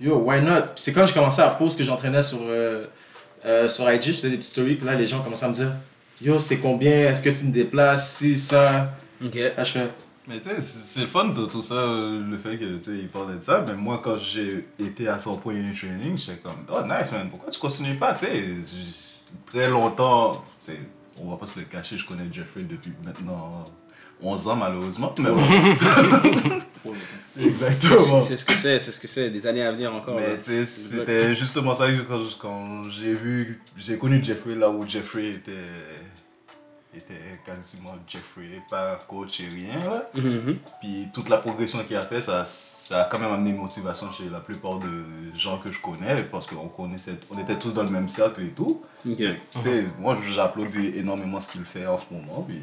Yo, 0.00 0.16
why 0.18 0.40
not? 0.40 0.62
Puis 0.62 0.70
C'est 0.76 0.92
quand 0.92 1.06
j'ai 1.06 1.14
commencé 1.14 1.40
à 1.40 1.48
poster 1.50 1.82
que 1.82 1.86
j'entraînais 1.86 2.22
sur, 2.22 2.40
euh, 2.42 2.86
euh, 3.46 3.68
sur 3.68 3.90
IG, 3.90 4.02
je 4.02 4.12
faisais 4.12 4.30
des 4.30 4.36
petites 4.36 4.52
stories, 4.52 4.78
là 4.78 4.94
les 4.94 5.06
gens 5.06 5.20
commençaient 5.20 5.46
à 5.46 5.48
me 5.48 5.54
dire 5.54 5.72
Yo, 6.20 6.38
c'est 6.40 6.58
combien? 6.58 7.08
Est-ce 7.08 7.22
que 7.22 7.30
tu 7.30 7.46
me 7.46 7.52
déplaces? 7.52 8.16
Si, 8.16 8.38
ça. 8.38 8.92
Ok. 9.24 9.34
Là, 9.34 9.62
je 9.62 9.70
fais 9.72 9.86
Mais 10.28 10.38
tu 10.38 10.48
sais, 10.48 10.62
c'est 10.62 11.06
fun 11.06 11.30
de 11.30 11.46
tout 11.46 11.62
ça, 11.62 11.84
le 11.84 12.36
fait 12.36 12.56
que 12.56 12.76
tu 12.76 12.84
sais, 12.84 12.90
il 12.92 13.08
parlait 13.08 13.36
de 13.36 13.40
ça. 13.40 13.64
Mais 13.66 13.74
moi, 13.74 14.00
quand 14.02 14.18
j'ai 14.18 14.68
été 14.78 15.08
à 15.08 15.18
son 15.18 15.36
premier 15.36 15.72
training, 15.72 16.16
j'étais 16.16 16.38
comme, 16.38 16.64
oh 16.70 16.82
nice 16.82 17.10
man, 17.10 17.28
pourquoi 17.28 17.50
tu 17.50 17.58
continues 17.58 17.96
pas? 17.96 18.14
Tu 18.14 18.26
sais, 18.26 18.44
très 19.46 19.68
longtemps, 19.68 20.44
tu 20.64 20.72
sais, 20.72 20.80
on 21.18 21.28
va 21.30 21.36
pas 21.36 21.46
se 21.46 21.58
le 21.58 21.64
cacher, 21.64 21.98
je 21.98 22.06
connais 22.06 22.32
Jeffrey 22.32 22.62
depuis 22.62 22.92
maintenant 23.04 23.66
11 24.22 24.48
ans 24.48 24.56
malheureusement. 24.56 25.14
Mais 25.18 25.30
bon. 25.30 25.42
Exactement. 27.40 28.20
C'est 28.20 28.36
ce 28.36 28.44
que 28.44 28.54
c'est, 28.54 28.78
c'est 28.78 28.90
ce 28.90 29.00
que 29.00 29.08
c'est. 29.08 29.30
Des 29.30 29.46
années 29.46 29.62
à 29.62 29.72
venir 29.72 29.94
encore. 29.94 30.16
Mais 30.16 30.36
tu 30.36 30.44
sais, 30.44 30.66
c'était 30.66 31.34
justement 31.34 31.74
ça 31.74 31.90
que 31.90 32.02
quand, 32.02 32.20
quand 32.38 32.84
j'ai 32.90 33.14
vu, 33.14 33.60
j'ai 33.76 33.96
connu 33.96 34.22
Jeffrey 34.22 34.54
là 34.54 34.70
où 34.70 34.86
Jeffrey 34.86 35.30
était, 35.30 35.52
était 36.94 37.40
quasiment 37.44 37.94
Jeffrey, 38.06 38.62
pas 38.68 39.00
coach 39.08 39.40
et 39.40 39.44
rien 39.48 39.84
là. 39.90 40.10
Mhm. 40.14 40.58
Puis 40.80 41.08
toute 41.12 41.28
la 41.28 41.38
progression 41.38 41.78
qu'il 41.84 41.96
a 41.96 42.02
fait, 42.04 42.20
ça, 42.20 42.44
ça 42.44 43.02
a 43.02 43.04
quand 43.06 43.18
même 43.18 43.32
amené 43.32 43.50
une 43.50 43.56
motivation 43.56 44.10
chez 44.12 44.28
la 44.30 44.40
plupart 44.40 44.78
de 44.78 44.88
gens 45.36 45.58
que 45.58 45.70
je 45.70 45.80
connais 45.80 46.22
parce 46.30 46.46
qu'on 46.46 46.68
connaissait, 46.68 47.14
on 47.30 47.38
était 47.38 47.58
tous 47.58 47.72
dans 47.74 47.82
le 47.84 47.90
même 47.90 48.08
cercle 48.08 48.42
et 48.42 48.50
tout. 48.50 48.82
Ok. 49.08 49.16
Fait 49.16 49.24
que, 49.24 49.58
tu 49.58 49.62
sais, 49.62 49.84
moi 49.98 50.16
j'applaudis 50.34 50.92
énormément 50.96 51.40
ce 51.40 51.52
qu'il 51.52 51.64
fait 51.64 51.86
en 51.86 51.98
ce 51.98 52.04
moment. 52.10 52.42
Puis... 52.46 52.58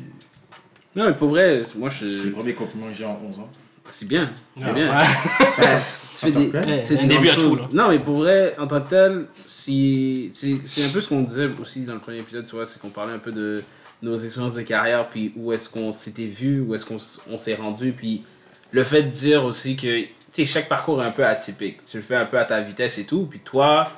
Non, 0.96 1.06
mais 1.06 1.14
pour 1.16 1.30
vrai, 1.30 1.64
moi, 1.78 1.90
je. 1.90 2.08
C'est 2.08 2.28
le 2.28 2.34
premier 2.34 2.54
compliment 2.54 2.88
que 2.88 2.94
j'ai 2.94 3.06
en 3.06 3.20
11 3.24 3.40
ans. 3.40 3.50
C'est 3.92 4.08
bien. 4.08 4.32
C'est 4.58 4.66
Ouais. 4.68 4.74
bien. 4.74 5.00
Ouais. 5.00 5.06
Tu 6.20 6.26
fais 6.26 6.32
des, 6.32 6.84
c'est 6.84 6.98
un 6.98 7.02
des 7.04 7.08
début 7.08 7.30
à 7.30 7.36
tout, 7.36 7.42
choses. 7.42 7.60
là. 7.62 7.68
Non, 7.72 7.90
mais 7.90 8.00
pour 8.00 8.16
vrai, 8.16 8.54
en 8.60 8.68
tant 8.68 8.82
que 8.82 8.90
tel, 8.90 9.28
si, 9.32 10.30
c'est 10.34 10.58
c'est 10.66 10.84
un 10.84 10.90
peu 10.90 11.00
ce 11.00 11.08
qu'on 11.08 11.22
disait 11.22 11.48
aussi 11.62 11.82
dans 11.86 11.94
le 11.94 12.00
premier 12.00 12.18
épisode, 12.18 12.44
tu 12.46 12.56
vois, 12.58 12.66
c'est 12.66 12.82
qu'on 12.82 12.90
parlait 12.90 13.14
un 13.14 13.20
peu 13.20 13.32
de 13.32 13.64
nos 14.02 14.16
expériences 14.16 14.54
de 14.54 14.62
carrière, 14.62 15.10
puis 15.10 15.34
où 15.36 15.52
est-ce 15.52 15.70
qu'on 15.70 15.92
s'était 15.92 16.26
vu, 16.26 16.62
où 16.62 16.76
est-ce 16.76 16.86
qu'on 16.86 17.38
s'est 17.38 17.56
rendu, 17.56 17.92
puis 17.92 18.24
le 18.72 18.84
fait 18.84 19.04
de 19.04 19.10
dire 19.10 19.46
aussi 19.46 19.76
que, 19.76 20.06
chaque 20.46 20.70
parcours 20.70 21.02
est 21.04 21.06
un 21.06 21.12
peu 21.12 21.26
atypique. 21.26 21.84
Tu 21.86 21.98
le 21.98 22.04
fais 22.04 22.16
un 22.16 22.26
peu 22.26 22.40
à 22.40 22.46
ta 22.46 22.62
vitesse 22.62 22.98
et 22.98 23.06
tout, 23.06 23.26
puis 23.30 23.40
toi, 23.40 23.92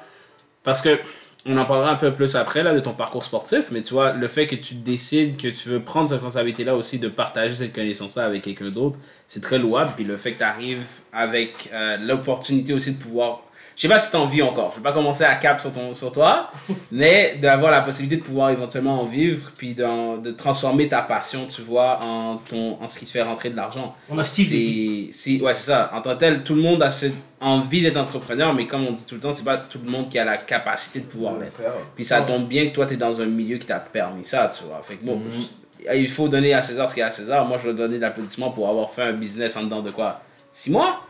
parce 0.63 0.81
que 0.81 0.98
on 1.45 1.57
en 1.57 1.65
parlera 1.65 1.92
un 1.92 1.95
peu 1.95 2.13
plus 2.13 2.36
après 2.36 2.62
là 2.62 2.74
de 2.74 2.80
ton 2.80 2.94
parcours 2.94 3.25
sportif, 3.25 3.71
mais 3.71 3.81
tu 3.81 3.94
vois, 3.94 4.13
le 4.13 4.27
fait 4.27 4.45
que 4.45 4.56
tu 4.56 4.75
décides 4.75 5.38
que 5.38 5.48
tu 5.48 5.69
veux 5.69 5.80
prendre 5.80 6.07
cette 6.07 6.19
responsabilité-là 6.19 6.75
aussi 6.75 7.00
de 7.00 7.09
partager 7.09 7.56
cette 7.56 7.74
connaissance-là 7.74 8.25
avec 8.25 8.44
quelqu'un 8.44 8.69
d'autre, 8.69 9.00
c'est 9.27 9.42
très 9.42 9.57
louable. 9.57 9.94
Puis 9.95 10.04
le 10.04 10.18
fait 10.18 10.33
que 10.33 10.38
tu 10.38 10.44
arrives 10.44 10.86
avec 11.12 11.69
euh, 11.74 11.97
l'opportunité 11.97 12.74
aussi 12.74 12.94
de 12.94 13.01
pouvoir. 13.01 13.44
Je 13.81 13.88
sais 13.88 13.92
pas 13.95 13.98
si 13.98 14.12
tu 14.12 14.18
en 14.18 14.28
vis 14.28 14.44
encore, 14.44 14.69
je 14.69 14.75
vais 14.75 14.83
pas 14.83 14.94
commencer 14.94 15.24
à 15.24 15.33
cap 15.33 15.60
sur, 15.60 15.74
ton, 15.74 15.95
sur 15.95 16.12
toi, 16.12 16.51
mais 16.92 17.39
d'avoir 17.42 17.72
la 17.72 17.81
possibilité 17.81 18.18
de 18.18 18.22
pouvoir 18.24 18.51
éventuellement 18.51 19.01
en 19.01 19.06
vivre, 19.06 19.51
puis 19.57 19.74
de 19.74 20.30
transformer 20.33 20.88
ta 20.88 21.01
passion, 21.01 21.48
tu 21.48 21.63
vois, 21.63 22.00
en, 22.04 22.36
ton, 22.48 22.78
en 22.80 22.88
ce 22.88 23.00
qui 23.00 23.06
te 23.06 23.10
fait 23.10 23.24
rentrer 23.24 23.50
de 23.50 23.56
l'argent. 23.56 23.95
On 24.07 24.19
a 24.19 24.22
vie. 24.22 25.10
C'est, 25.12 25.42
ouais, 25.42 25.56
c'est 25.56 25.72
ça. 25.72 25.89
En 25.95 26.01
tant 26.01 26.13
que 26.13 26.19
tel, 26.19 26.44
tout 26.44 26.54
le 26.54 26.62
monde 26.62 26.83
a 26.83 26.92
cette 26.92 27.16
envie 27.39 27.81
d'être 27.81 27.98
entrepreneur, 27.98 28.54
mais 28.54 28.68
comme 28.68 28.86
on 28.86 28.92
dit 28.92 29.04
tout 29.04 29.16
le 29.16 29.22
temps, 29.22 29.33
c'est 29.33 29.45
pas 29.45 29.57
tout 29.57 29.80
le 29.83 29.89
monde 29.89 30.10
qui 30.10 30.19
a 30.19 30.25
la 30.25 30.38
capacité 30.38 31.00
de 31.00 31.06
pouvoir 31.06 31.39
l'être. 31.39 31.60
Puis 31.95 32.06
ça 32.06 32.22
tombe 32.22 32.48
bien 32.48 32.68
que 32.69 32.75
toi, 32.75 32.86
tu 32.86 32.94
es 32.94 32.98
dans 32.98 33.19
un 33.19 33.25
milieu 33.25 33.57
qui 33.57 33.66
t'a 33.66 33.80
permis 33.80 34.24
ça, 34.25 34.48
tu 34.56 34.63
vois. 34.66 34.80
Fait 34.83 34.98
que 34.98 35.04
bon, 35.04 35.16
Mhm. 35.16 35.95
il 35.95 36.07
faut 36.07 36.28
donner 36.28 36.54
à 36.54 36.62
César 36.62 36.88
ce 36.88 36.94
qu'il 36.94 37.01
y 37.01 37.04
a 37.04 37.07
à 37.07 37.12
César. 37.12 37.48
Moi, 37.48 37.57
je 37.57 37.69
veux 37.69 37.74
donner 37.74 37.98
l'applaudissement 37.98 38.51
pour 38.51 38.69
avoir 38.69 38.92
fait 38.92 39.06
un 39.06 39.13
business 39.13 39.57
en 39.57 39.63
dedans 39.63 39.81
de 39.81 39.89
quoi? 39.89 40.22
6 40.51 40.69
mois? 40.69 41.01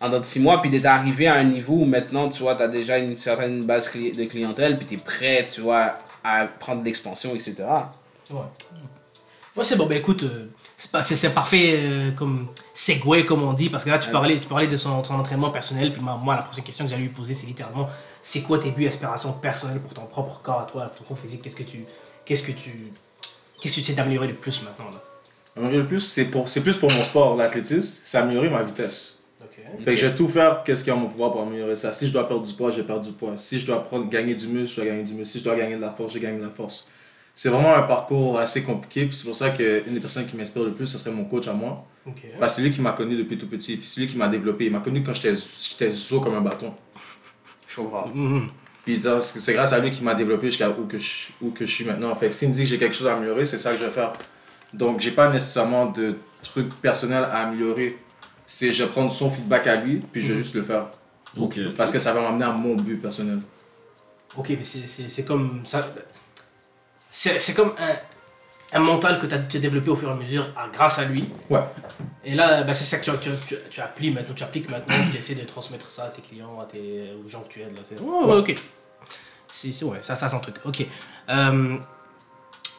En 0.00 0.08
de 0.08 0.22
6 0.22 0.40
mois, 0.40 0.62
puis 0.62 0.70
d'être 0.70 0.86
arrivé 0.86 1.26
à 1.28 1.34
un 1.34 1.44
niveau 1.44 1.74
où 1.74 1.84
maintenant, 1.84 2.28
tu 2.30 2.42
vois, 2.42 2.54
tu 2.54 2.62
as 2.62 2.68
déjà 2.68 2.96
une 2.98 3.18
certaine 3.18 3.64
base 3.64 3.90
cli- 3.94 4.16
de 4.16 4.24
clientèle, 4.24 4.78
puis 4.78 4.86
tu 4.86 4.94
es 4.94 4.96
prêt, 4.96 5.46
tu 5.52 5.60
vois, 5.60 5.94
à 6.24 6.46
prendre 6.46 6.80
de 6.80 6.86
l'expansion, 6.86 7.34
etc. 7.34 7.56
Ouais. 8.30 8.36
Ouais, 9.56 9.64
c'est 9.64 9.76
bon, 9.76 9.86
ben 9.86 9.98
écoute, 9.98 10.22
euh, 10.22 10.46
c'est 10.76 10.90
pas- 10.92 11.02
c'est 11.02 11.16
c'est 11.16 11.34
parfait 11.34 11.74
euh, 11.76 12.12
comme 12.12 12.46
segue, 12.72 13.26
comme 13.26 13.42
on 13.42 13.52
dit, 13.52 13.68
parce 13.68 13.84
que 13.84 13.90
là, 13.90 13.98
tu 13.98 14.08
parlais, 14.10 14.38
tu 14.38 14.46
parlais 14.46 14.68
de 14.68 14.76
son, 14.76 15.02
son 15.04 15.14
entraînement 15.16 15.50
personnel, 15.50 15.92
puis 15.92 16.00
moi, 16.00 16.16
moi, 16.22 16.36
la 16.36 16.42
prochaine 16.42 16.64
question 16.64 16.84
que 16.84 16.90
j'allais 16.90 17.02
lui 17.02 17.08
poser, 17.10 17.34
c'est 17.34 17.46
littéralement, 17.46 17.88
c'est 18.22 18.42
quoi 18.42 18.58
tes 18.58 18.70
buts, 18.70 18.86
aspirations 18.86 19.32
personnelles 19.32 19.80
pour 19.80 19.92
ton 19.92 20.06
propre 20.06 20.40
corps 20.42 20.66
toi, 20.70 20.84
pour 20.86 20.98
ton 20.98 21.04
propre 21.04 21.20
physique? 21.20 21.42
Qu'est-ce 21.42 21.56
que 21.56 21.64
tu. 21.64 21.84
Qu'est-ce 22.24 22.44
que 22.44 22.52
tu. 22.52 22.92
Qu'est-ce 23.60 23.72
que 23.74 23.80
tu 23.80 23.80
essaies 23.80 23.92
d'améliorer 23.94 24.28
le 24.28 24.34
plus 24.34 24.62
maintenant, 24.62 24.92
là? 24.92 25.02
Améliorer 25.56 25.82
le 25.82 25.86
plus, 25.88 26.00
c'est 26.00 26.26
pour, 26.26 26.48
c'est 26.48 26.62
plus 26.62 26.76
pour 26.78 26.90
mon 26.92 27.02
sport, 27.02 27.34
l'athlétisme, 27.36 28.00
c'est 28.04 28.18
améliorer 28.18 28.48
ma 28.48 28.62
vitesse. 28.62 29.18
Fait 29.78 29.94
que 29.94 29.96
je 29.96 30.06
vais 30.06 30.14
tout 30.14 30.28
faire, 30.28 30.62
qu'est-ce 30.64 30.84
qui 30.84 30.90
est 30.90 30.92
en 30.92 30.96
mon 30.98 31.08
pouvoir 31.08 31.32
pour 31.32 31.42
améliorer 31.42 31.76
ça. 31.76 31.92
Si 31.92 32.06
je 32.06 32.12
dois 32.12 32.26
perdre 32.28 32.44
du 32.46 32.52
poids, 32.54 32.70
je 32.70 32.76
vais 32.78 32.82
perdre 32.86 33.04
du 33.04 33.12
poids. 33.12 33.34
Si 33.36 33.58
je 33.58 33.66
dois 33.66 33.82
prendre, 33.82 34.08
gagner 34.08 34.34
du 34.34 34.46
muscle, 34.48 34.70
je 34.70 34.76
dois 34.76 34.84
gagner 34.90 35.02
du 35.04 35.14
muscle. 35.14 35.32
Si 35.32 35.38
je 35.38 35.44
dois 35.44 35.56
gagner 35.56 35.76
de 35.76 35.80
la 35.80 35.90
force, 35.90 36.12
je 36.12 36.18
gagne 36.18 36.38
de 36.38 36.42
la 36.44 36.50
force. 36.50 36.88
C'est 37.34 37.48
vraiment 37.48 37.74
un 37.74 37.82
parcours 37.82 38.38
assez 38.38 38.62
compliqué, 38.62 39.08
c'est 39.12 39.24
pour 39.24 39.36
ça 39.36 39.50
qu'une 39.50 39.94
des 39.94 40.00
personnes 40.00 40.26
qui 40.26 40.36
m'inspire 40.36 40.64
le 40.64 40.72
plus, 40.72 40.86
ce 40.86 40.98
serait 40.98 41.12
mon 41.14 41.24
coach 41.24 41.46
à 41.48 41.52
moi. 41.52 41.86
Parce 42.38 42.52
que 42.52 42.56
c'est 42.62 42.68
lui 42.68 42.74
qui 42.74 42.80
m'a 42.80 42.92
connu 42.92 43.16
depuis 43.16 43.38
tout 43.38 43.46
petit, 43.46 43.80
c'est 43.84 44.00
lui 44.00 44.08
qui 44.08 44.16
m'a 44.16 44.28
développé. 44.28 44.66
Il 44.66 44.72
m'a 44.72 44.80
connu 44.80 45.02
quand 45.02 45.14
j'étais 45.14 45.34
j'étais 45.34 45.92
zo 45.92 46.20
comme 46.20 46.34
un 46.34 46.40
bâton. 46.40 46.72
Je 47.68 47.76
comprends. 47.76 48.08
Mhm. 48.12 48.48
Puis 48.84 49.00
c'est 49.20 49.52
grâce 49.52 49.72
à 49.72 49.78
lui 49.78 49.90
qui 49.90 50.02
m'a 50.02 50.14
développé 50.14 50.46
jusqu'à 50.46 50.70
où, 50.70 50.86
que 50.86 50.98
je- 50.98 51.28
où 51.40 51.50
que 51.50 51.64
je 51.64 51.72
suis 51.72 51.84
maintenant. 51.84 52.14
Fait 52.14 52.28
que 52.28 52.34
s'il 52.34 52.48
me 52.48 52.54
dit 52.54 52.62
que 52.62 52.68
j'ai 52.68 52.78
quelque 52.78 52.94
chose 52.96 53.06
à 53.06 53.14
améliorer, 53.14 53.44
c'est 53.44 53.58
ça 53.58 53.70
que 53.72 53.78
je 53.78 53.84
vais 53.84 53.90
faire. 53.92 54.12
Donc 54.74 55.00
j'ai 55.00 55.10
pas 55.12 55.30
nécessairement 55.30 55.86
de 55.86 56.16
trucs 56.42 56.74
personnels 56.80 57.24
à 57.30 57.46
améliorer. 57.46 57.96
C'est 58.52 58.72
je 58.72 58.82
vais 58.82 58.90
prendre 58.90 59.12
son 59.12 59.30
feedback 59.30 59.68
à 59.68 59.76
lui, 59.76 60.00
puis 60.12 60.20
je 60.22 60.32
vais 60.32 60.38
juste 60.42 60.56
le 60.56 60.62
faire. 60.62 60.86
Parce 61.76 61.92
que 61.92 62.00
ça 62.00 62.12
va 62.12 62.20
m'amener 62.20 62.44
à 62.44 62.50
mon 62.50 62.74
but 62.74 62.96
personnel. 63.00 63.38
Ok, 64.36 64.48
mais 64.50 64.64
c'est- 64.64 64.86
c'est 64.86 65.06
c'est 65.08 65.24
comme 65.24 65.60
ça. 65.64 65.86
C'est 67.10 67.38
c'est 67.38 67.54
comme 67.54 67.72
un, 67.78 67.96
un 68.76 68.80
mental 68.80 69.20
que 69.20 69.26
tu 69.26 69.34
as, 69.34 69.60
développé 69.60 69.90
au 69.90 69.94
fur 69.96 70.08
et 70.08 70.12
à 70.12 70.16
mesure 70.16 70.46
à- 70.56 70.68
grâce 70.68 70.98
à 70.98 71.04
lui. 71.04 71.28
Ouais. 71.48 71.60
Et 72.24 72.34
là, 72.34 72.64
bah, 72.64 72.74
c'est 72.74 72.84
ça 72.84 72.98
que 72.98 73.04
tu, 73.04 73.10
tu, 73.20 73.30
tu, 73.48 73.56
tu 73.70 73.80
appliques 73.80 74.14
maintenant, 74.14 74.34
tu 74.34 74.42
appliques 74.42 74.68
maintenant, 74.68 74.94
tu 75.12 75.16
essaies 75.18 75.36
de 75.36 75.44
transmettre 75.44 75.88
ça 75.90 76.04
à 76.06 76.08
tes 76.08 76.20
clients, 76.22 76.58
à 76.60 76.64
tes, 76.64 77.12
aux 77.24 77.28
gens 77.28 77.42
que 77.42 77.48
tu 77.48 77.60
aides. 77.60 77.76
Là, 77.76 77.82
c'est- 77.84 77.98
Ouais, 78.00 78.24
ouais, 78.24 78.36
ok. 78.36 78.56
C'est, 79.48 79.70
c'est- 79.72 79.84
ouais, 79.84 79.98
ça, 80.02 80.16
ça, 80.16 80.28
c'est 80.28 80.36
un 80.36 80.40
truc. 80.40 80.56
Ok. 80.64 80.84
Euh, 81.28 81.78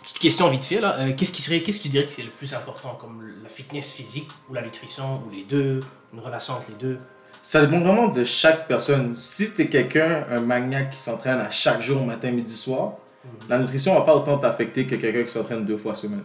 petite 0.01 0.19
question 0.19 0.49
vite 0.49 0.63
fait, 0.63 0.79
là. 0.79 0.95
Euh, 0.99 1.13
qu'est-ce, 1.15 1.31
qui 1.31 1.41
serait, 1.41 1.61
qu'est-ce 1.61 1.77
que 1.77 1.83
tu 1.83 1.89
dirais 1.89 2.05
que 2.05 2.13
c'est 2.13 2.23
le 2.23 2.29
plus 2.29 2.53
important, 2.53 2.97
comme 2.99 3.23
la 3.43 3.49
fitness 3.49 3.93
physique 3.93 4.29
ou 4.49 4.53
la 4.53 4.61
nutrition, 4.61 5.21
ou 5.25 5.29
les 5.31 5.43
deux, 5.43 5.83
une 6.13 6.19
relation 6.19 6.53
entre 6.55 6.69
les 6.69 6.75
deux? 6.75 6.99
Ça 7.41 7.65
dépend 7.65 7.79
vraiment 7.83 8.07
de 8.07 8.23
chaque 8.23 8.67
personne. 8.67 9.15
Si 9.15 9.53
tu 9.55 9.63
es 9.63 9.67
quelqu'un, 9.67 10.25
un 10.29 10.39
maniaque 10.39 10.91
qui 10.91 10.99
s'entraîne 10.99 11.39
à 11.39 11.49
chaque 11.49 11.81
jour, 11.81 12.05
matin, 12.05 12.29
midi, 12.31 12.53
soir, 12.53 12.93
la 13.49 13.57
nutrition 13.59 13.93
va 13.95 14.01
pas 14.01 14.15
autant 14.15 14.37
t'affecter 14.37 14.85
que 14.85 14.95
quelqu'un 14.95 15.23
qui 15.23 15.31
s'entraîne 15.31 15.65
deux 15.65 15.77
fois 15.77 15.95
semaine. 15.95 16.23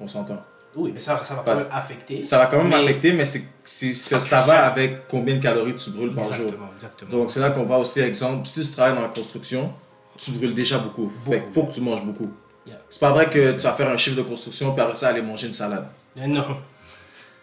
On 0.00 0.06
s'entend. 0.08 0.40
Oui, 0.76 0.90
mais 0.92 1.00
ça, 1.00 1.20
ça 1.24 1.34
va 1.34 1.42
Parce- 1.42 1.64
pas 1.64 1.74
affecter. 1.76 2.22
Ça 2.22 2.38
va 2.38 2.46
quand 2.46 2.58
même 2.58 2.68
Mais- 2.68 2.76
affecter, 2.84 3.12
mais 3.12 3.24
c'est, 3.24 3.42
c'est- 3.64 3.94
ça, 3.94 4.40
va 4.40 4.66
avec 4.66 5.08
combien 5.08 5.34
de 5.36 5.40
calories 5.42 5.74
tu 5.74 5.90
brûles 5.90 6.14
par 6.14 6.32
jour. 6.32 6.52
Exactement. 6.74 7.10
Donc 7.10 7.30
c'est 7.30 7.40
là 7.40 7.50
qu'on 7.50 7.64
va 7.64 7.78
aussi, 7.78 8.00
exemple, 8.00 8.46
si 8.46 8.64
tu 8.64 8.72
travailles 8.72 8.94
dans 8.94 9.02
la 9.02 9.08
construction, 9.08 9.72
tu 10.16 10.32
brûles 10.32 10.54
déjà 10.54 10.78
beaucoup. 10.78 11.10
Fait 11.24 11.42
qu'il 11.42 11.52
faut 11.52 11.64
que 11.64 11.72
tu 11.72 11.80
manges 11.80 12.04
beaucoup. 12.04 12.30
Yeah. 12.68 12.80
C'est 12.90 13.00
pas 13.00 13.12
vrai 13.12 13.28
que 13.30 13.52
tu 13.52 13.60
vas 13.60 13.72
faire 13.72 13.88
un 13.88 13.96
chiffre 13.96 14.16
de 14.16 14.22
construction 14.22 14.72
puis 14.72 14.82
après 14.82 14.96
ça 14.96 15.08
aller 15.08 15.22
manger 15.22 15.46
une 15.46 15.52
salade. 15.52 15.86
Non. 16.16 16.56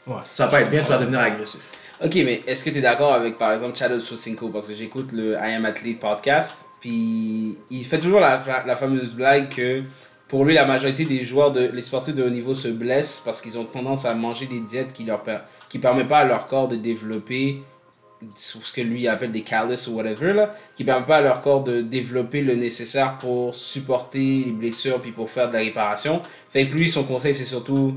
Ouais. 0.08 0.22
Ça 0.34 0.46
va 0.46 0.52
pas 0.52 0.62
être 0.62 0.70
bien, 0.70 0.84
tu 0.84 0.90
vas 0.90 0.98
devenir 0.98 1.20
agressif. 1.20 1.72
Ok, 2.04 2.14
mais 2.16 2.44
est-ce 2.46 2.64
que 2.66 2.70
tu 2.70 2.78
es 2.78 2.82
d'accord 2.82 3.14
avec, 3.14 3.38
par 3.38 3.54
exemple, 3.54 3.76
Chad 3.78 3.92
Ochocinco 3.92 4.50
Parce 4.50 4.68
que 4.68 4.76
j'écoute 4.76 5.12
le 5.14 5.34
I 5.34 5.54
Am 5.56 5.66
Athlete 5.66 6.00
podcast, 6.00 6.66
puis 6.82 7.58
il 7.72 7.86
fait 7.86 8.00
toujours 8.00 8.20
la, 8.20 8.44
la, 8.46 8.64
la 8.66 8.76
fameuse 8.76 9.14
blague 9.14 9.50
que 9.50 9.84
pour 10.28 10.44
lui, 10.44 10.56
la 10.56 10.66
majorité 10.66 11.06
des 11.06 11.24
joueurs, 11.24 11.52
de, 11.52 11.70
les 11.72 11.82
sportifs 11.82 12.16
de 12.16 12.24
haut 12.24 12.30
niveau 12.30 12.56
se 12.56 12.68
blessent 12.68 13.22
parce 13.24 13.42
qu'ils 13.42 13.58
ont 13.58 13.64
tendance 13.64 14.06
à 14.06 14.14
manger 14.14 14.48
des 14.48 14.60
diètes 14.60 14.92
qui 14.92 15.06
leur 15.06 15.22
per, 15.22 15.40
qui 15.70 15.80
permettent 15.80 16.08
pas 16.08 16.20
à 16.20 16.26
leur 16.26 16.48
corps 16.48 16.68
de 16.68 16.76
développer 16.76 17.62
ce 18.36 18.74
que 18.74 18.82
lui 18.82 19.08
appelle 19.08 19.32
des 19.32 19.42
callus 19.42 19.88
ou 19.88 19.96
whatever, 19.96 20.34
là, 20.34 20.56
qui 20.76 20.84
permettent 20.84 21.08
pas 21.08 21.18
à 21.18 21.22
leur 21.22 21.42
corps 21.42 21.64
de 21.64 21.82
développer 21.82 22.42
le 22.42 22.56
nécessaire 22.56 23.18
pour 23.18 23.56
supporter 23.56 24.44
les 24.46 24.52
blessures 24.52 25.02
puis 25.02 25.12
pour 25.12 25.30
faire 25.30 25.50
de 25.50 25.54
la 25.54 25.60
réparation. 25.60 26.22
Fait 26.52 26.68
que 26.68 26.74
lui, 26.74 26.90
son 26.90 27.04
conseil, 27.04 27.34
c'est 27.34 27.44
surtout 27.44 27.96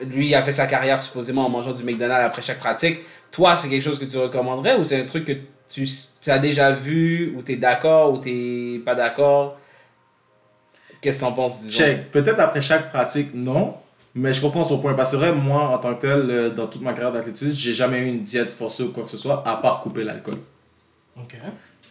lui 0.00 0.28
il 0.28 0.34
a 0.34 0.42
fait 0.42 0.52
sa 0.52 0.66
carrière 0.66 1.00
supposément 1.00 1.46
en 1.46 1.48
mangeant 1.48 1.72
du 1.72 1.82
McDonald's 1.82 2.24
après 2.24 2.42
chaque 2.42 2.58
pratique. 2.58 3.00
Toi, 3.30 3.56
c'est 3.56 3.68
quelque 3.68 3.82
chose 3.82 3.98
que 3.98 4.04
tu 4.04 4.16
recommanderais 4.16 4.76
ou 4.76 4.84
c'est 4.84 5.00
un 5.00 5.04
truc 5.04 5.24
que 5.24 5.32
tu, 5.68 5.86
tu 6.22 6.30
as 6.30 6.38
déjà 6.38 6.72
vu 6.72 7.34
ou 7.36 7.42
tu 7.42 7.52
es 7.52 7.56
d'accord 7.56 8.12
ou 8.12 8.18
tu 8.18 8.80
pas 8.84 8.94
d'accord? 8.94 9.58
Qu'est-ce 11.00 11.18
que 11.18 11.24
t'en 11.24 11.32
penses, 11.32 11.60
disons? 11.60 11.78
Check. 11.84 12.10
Peut-être 12.10 12.40
après 12.40 12.60
chaque 12.60 12.90
pratique, 12.90 13.34
non. 13.34 13.74
Mais 14.20 14.32
je 14.32 14.40
comprends 14.40 14.64
son 14.64 14.78
point. 14.78 14.94
Parce 14.94 15.10
que 15.12 15.16
c'est 15.18 15.22
vrai, 15.24 15.32
moi, 15.32 15.62
en 15.68 15.78
tant 15.78 15.94
que 15.94 16.00
tel, 16.02 16.30
euh, 16.30 16.50
dans 16.50 16.66
toute 16.66 16.82
ma 16.82 16.92
carrière 16.92 17.12
d'athlétisme, 17.12 17.52
j'ai 17.52 17.74
jamais 17.74 17.98
eu 18.00 18.06
une 18.08 18.22
diète 18.22 18.50
forcée 18.50 18.82
ou 18.82 18.90
quoi 18.92 19.04
que 19.04 19.10
ce 19.10 19.16
soit, 19.16 19.42
à 19.46 19.56
part 19.56 19.80
couper 19.80 20.04
l'alcool. 20.04 20.34
Ok. 21.16 21.36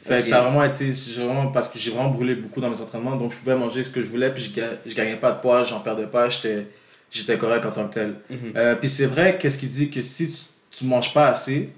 Fait 0.01 0.21
que 0.21 0.27
ça 0.27 0.39
a 0.39 0.41
vraiment 0.43 0.63
été, 0.63 0.91
vraiment, 1.17 1.47
parce 1.47 1.67
que 1.67 1.77
j'ai 1.77 1.91
vraiment 1.91 2.09
brûlé 2.09 2.35
beaucoup 2.35 2.61
dans 2.61 2.69
mes 2.69 2.79
entraînements, 2.81 3.15
donc 3.17 3.31
je 3.33 3.37
pouvais 3.37 3.55
manger 3.55 3.83
ce 3.83 3.89
que 3.89 4.01
je 4.01 4.07
voulais, 4.07 4.33
puis 4.33 4.41
je, 4.43 4.53
ga- 4.55 4.77
je 4.85 4.95
gagnais 4.95 5.17
pas 5.17 5.31
de 5.33 5.41
poids, 5.41 5.63
j'en 5.65 5.81
perdais 5.81 6.07
pas, 6.07 6.29
j'étais, 6.29 6.65
j'étais 7.11 7.37
correct 7.37 7.65
en 7.65 7.71
tant 7.71 7.87
que 7.89 7.93
tel. 7.95 8.15
Mhm. 8.29 8.37
Euh, 8.55 8.75
puis 8.75 8.87
c'est 8.87 9.05
vrai, 9.07 9.37
qu'est-ce 9.37 9.57
qu'il 9.57 9.67
dit 9.69 9.89
que 9.89 10.01
si 10.01 10.29
tu, 10.31 10.37
tu 10.77 10.85
manges 10.85 11.13
pas 11.13 11.27
assez, 11.27 11.73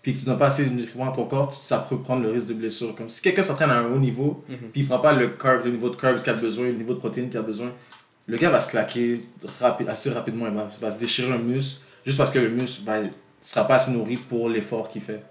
puis 0.00 0.14
que 0.14 0.20
tu 0.20 0.28
n'as 0.28 0.36
pas 0.36 0.46
assez 0.46 0.64
de 0.66 0.70
nutriments 0.70 1.06
dans 1.06 1.12
ton 1.12 1.24
corps, 1.26 1.50
tu- 1.50 1.64
ça 1.64 1.78
peut 1.78 1.98
prendre 1.98 2.22
le 2.22 2.30
risque 2.30 2.46
de 2.48 2.54
blessure. 2.54 2.94
Comme 2.94 3.08
si 3.08 3.20
quelqu'un 3.20 3.42
s'entraîne 3.42 3.70
à 3.70 3.78
un 3.78 3.86
haut 3.86 3.98
niveau, 3.98 4.44
Mhm. 4.48 4.56
puis 4.72 4.82
il 4.82 4.86
prend 4.86 4.98
pas 5.00 5.12
le 5.12 5.28
carb, 5.28 5.64
le 5.64 5.72
niveau 5.72 5.88
de 5.90 5.96
carbs 5.96 6.18
qu'il 6.20 6.30
a 6.30 6.34
besoin, 6.34 6.66
le 6.66 6.72
niveau 6.74 6.94
de 6.94 6.98
protéines 7.00 7.28
qu'il 7.30 7.38
a 7.38 7.42
besoin, 7.42 7.72
le 8.26 8.36
gars 8.38 8.50
va 8.50 8.60
se 8.60 8.70
claquer 8.70 9.24
rapi- 9.60 9.88
assez 9.88 10.10
rapidement, 10.10 10.46
il 10.46 10.54
va, 10.54 10.68
va 10.80 10.90
se 10.90 10.98
déchirer 10.98 11.32
un 11.32 11.38
muscle, 11.38 11.82
juste 12.06 12.18
parce 12.18 12.30
que 12.30 12.38
le 12.38 12.48
muscle 12.50 12.84
va, 12.84 12.98
sera 13.40 13.66
pas 13.66 13.76
assez 13.76 13.90
nourri 13.92 14.16
pour 14.16 14.48
l'effort 14.48 14.88
qu'il 14.88 15.02
fait. 15.02 15.22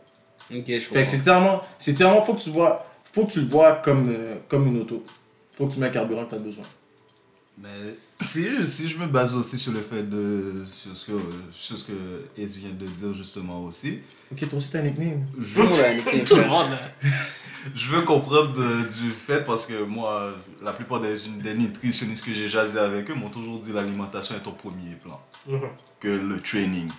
Ok, 0.54 0.66
je 0.68 0.80
Fait 0.80 1.06
c'est 1.06 1.20
tellement, 1.22 1.62
c'est 1.80 1.94
tellement, 1.94 2.22
faut 2.22 2.34
que 2.34 2.42
tu 2.42 2.50
vois, 2.50 2.86
faut 3.06 3.26
que 3.26 3.32
tu 3.32 3.40
le 3.40 3.46
vois 3.48 3.74
comme, 3.76 4.10
euh, 4.10 4.36
comme 4.50 4.68
une 4.68 4.80
auto. 4.82 5.06
Faut 5.54 5.68
que 5.68 5.74
tu 5.74 5.80
mets 5.80 5.88
le 5.88 5.94
carburant 5.94 6.26
que 6.26 6.30
tu 6.32 6.36
as 6.36 6.40
besoin. 6.40 6.66
Mais 7.58 7.70
si 8.22 8.46
je, 8.50 8.64
si 8.66 8.88
je 8.90 8.98
me 8.98 9.06
base 9.08 9.36
aussi 9.36 9.58
sur 9.58 9.72
le 9.72 9.82
fait 9.82 10.04
de. 10.10 10.64
sur 10.68 10.96
ce 10.98 11.06
que, 11.08 11.12
sur 11.54 11.78
ce 11.78 11.84
que 11.86 11.92
vient 12.38 12.70
de 12.72 12.88
dire 12.88 13.14
justement 13.14 13.64
aussi, 13.66 14.00
Ok, 14.32 14.48
toi 14.50 14.58
aussi 14.58 14.72
t'as 14.72 14.80
un 14.80 14.84
nickname. 14.84 15.26
je, 15.40 15.56
Tout 15.56 15.62
le 15.62 15.68
monde 15.70 15.80
a 15.80 15.90
un 15.90 15.94
nickname, 15.96 16.24
Tout 16.26 16.36
le 16.38 16.46
monde, 16.48 16.70
là. 16.72 16.80
je 17.76 17.88
veux 17.94 18.02
comprendre 18.04 18.54
de- 18.54 18.84
du 18.90 19.12
fait 19.12 19.44
parce 19.46 19.68
que 19.68 19.84
moi, 19.84 20.32
la 20.62 20.74
plupart 20.74 21.00
des, 21.02 21.16
des 21.42 21.54
nutritionnistes 21.56 22.24
que 22.26 22.34
j'ai 22.34 22.48
jasé 22.50 22.80
avec 22.80 23.10
eux 23.10 23.14
m'ont 23.16 23.30
toujours 23.30 23.60
dit 23.60 23.74
l'alimentation 23.74 24.36
est 24.36 24.48
au 24.48 24.52
premier 24.52 24.96
plan 24.96 25.20
Mhm. 25.48 25.62
que 26.00 26.08
le 26.08 26.40
training. 26.42 26.90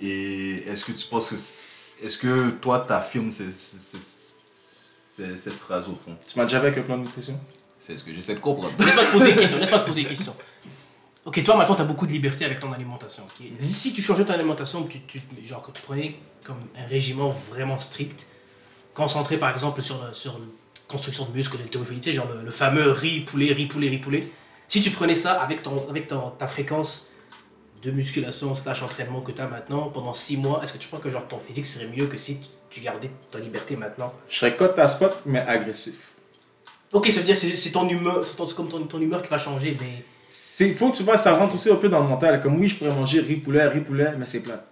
Et 0.00 0.58
est-ce 0.68 0.84
que 0.84 0.92
tu 0.92 1.06
penses 1.08 1.30
que. 1.30 1.34
Est-ce 1.36 2.18
que 2.18 2.50
toi 2.50 2.84
t'affirmes 2.86 3.32
cette 3.32 3.54
phrase 5.54 5.88
au 5.88 5.96
fond? 6.04 6.16
Tu 6.26 6.38
m'as 6.38 6.44
déjà 6.44 6.60
vu 6.60 6.66
avec 6.66 6.78
un 6.78 6.82
plan 6.82 6.96
de 6.98 7.02
nutrition? 7.02 7.38
C'est 7.78 7.96
ce 7.96 8.04
que 8.04 8.14
j'essaie 8.14 8.34
de 8.34 8.40
comprendre. 8.40 8.72
Laisse-moi 8.78 9.04
te 9.04 9.12
poser 9.12 9.30
une 9.30 9.36
question. 9.36 9.58
Laisse-moi 9.58 9.80
te 9.80 9.86
poser 9.86 10.00
une 10.02 10.08
question. 10.08 10.34
Ok, 11.24 11.42
toi 11.44 11.56
maintenant 11.56 11.74
tu 11.74 11.82
as 11.82 11.84
beaucoup 11.84 12.06
de 12.06 12.12
liberté 12.12 12.44
avec 12.44 12.60
ton 12.60 12.72
alimentation. 12.72 13.24
ok? 13.24 13.46
Si 13.58 13.92
tu 13.92 14.02
changeais 14.02 14.24
ton 14.24 14.34
alimentation, 14.34 14.84
tu, 14.84 15.00
tu, 15.02 15.20
genre 15.44 15.62
que 15.62 15.72
tu 15.72 15.82
prenais 15.82 16.16
comme 16.44 16.58
un 16.76 16.86
régiment 16.86 17.30
vraiment 17.50 17.78
strict, 17.78 18.26
concentré 18.94 19.36
par 19.36 19.50
exemple 19.52 19.82
sur, 19.82 20.02
le- 20.04 20.14
sur 20.14 20.38
construction 20.88 21.26
de 21.26 21.36
muscles, 21.36 21.58
l'haltérophilie, 21.58 22.00
tu 22.00 22.10
sais, 22.10 22.12
genre 22.16 22.28
le, 22.34 22.42
le 22.44 22.50
fameux 22.50 22.90
riz 22.90 23.20
poulet, 23.20 23.52
riz 23.52 23.66
poulet, 23.66 23.88
riz 23.88 23.98
poulet. 23.98 24.28
Si 24.66 24.80
tu 24.80 24.90
prenais 24.90 25.14
ça 25.14 25.40
avec, 25.40 25.62
ton, 25.62 25.88
avec 25.88 26.08
ton- 26.08 26.30
ta 26.30 26.46
fréquence 26.46 27.08
de 27.82 27.90
musculation 27.90 28.54
slash 28.54 28.82
entraînement 28.82 29.20
que 29.20 29.30
tu 29.32 29.40
as 29.40 29.46
maintenant 29.46 29.88
pendant 29.90 30.12
6 30.12 30.36
mois, 30.38 30.60
est-ce 30.62 30.72
que 30.72 30.78
tu 30.78 30.88
crois 30.88 30.98
que 30.98 31.10
genre 31.10 31.26
ton 31.28 31.38
physique 31.38 31.64
serait 31.66 31.86
mieux 31.94 32.06
que 32.06 32.16
si 32.18 32.40
tu, 32.70 32.80
gardais 32.80 33.10
ta 33.30 33.38
liberté 33.38 33.76
maintenant? 33.76 34.08
Je 34.28 34.36
serais 34.38 34.56
cote 34.56 34.78
à 34.78 34.88
spot, 34.88 35.14
mais 35.26 35.38
agressif. 35.40 36.14
Ok, 36.92 37.06
ça 37.08 37.20
veut 37.20 37.26
dire 37.26 37.36
c'est 37.36 37.54
c'est 37.54 37.70
ton 37.70 37.88
humeur, 37.88 38.26
c'est 38.26 38.54
comme 38.56 38.68
ton, 38.68 38.82
ton 38.86 39.00
humeur 39.00 39.22
qui 39.22 39.28
va 39.28 39.38
changer, 39.38 39.76
mais 39.80 40.04
Il 40.66 40.74
faut 40.74 40.90
que 40.90 40.96
tu 40.96 41.02
vois, 41.02 41.16
ça 41.16 41.34
rentre 41.36 41.54
aussi 41.54 41.70
un 41.70 41.76
peu 41.76 41.88
dans 41.88 42.00
le 42.00 42.08
mental. 42.08 42.40
Comme 42.40 42.58
oui, 42.58 42.66
je 42.68 42.76
pourrais 42.76 42.92
manger 42.92 43.20
riz 43.20 43.36
poulet, 43.36 43.66
riz 43.68 43.80
poulet, 43.82 44.12
mais 44.18 44.24
c'est 44.24 44.40
plat. 44.42 44.64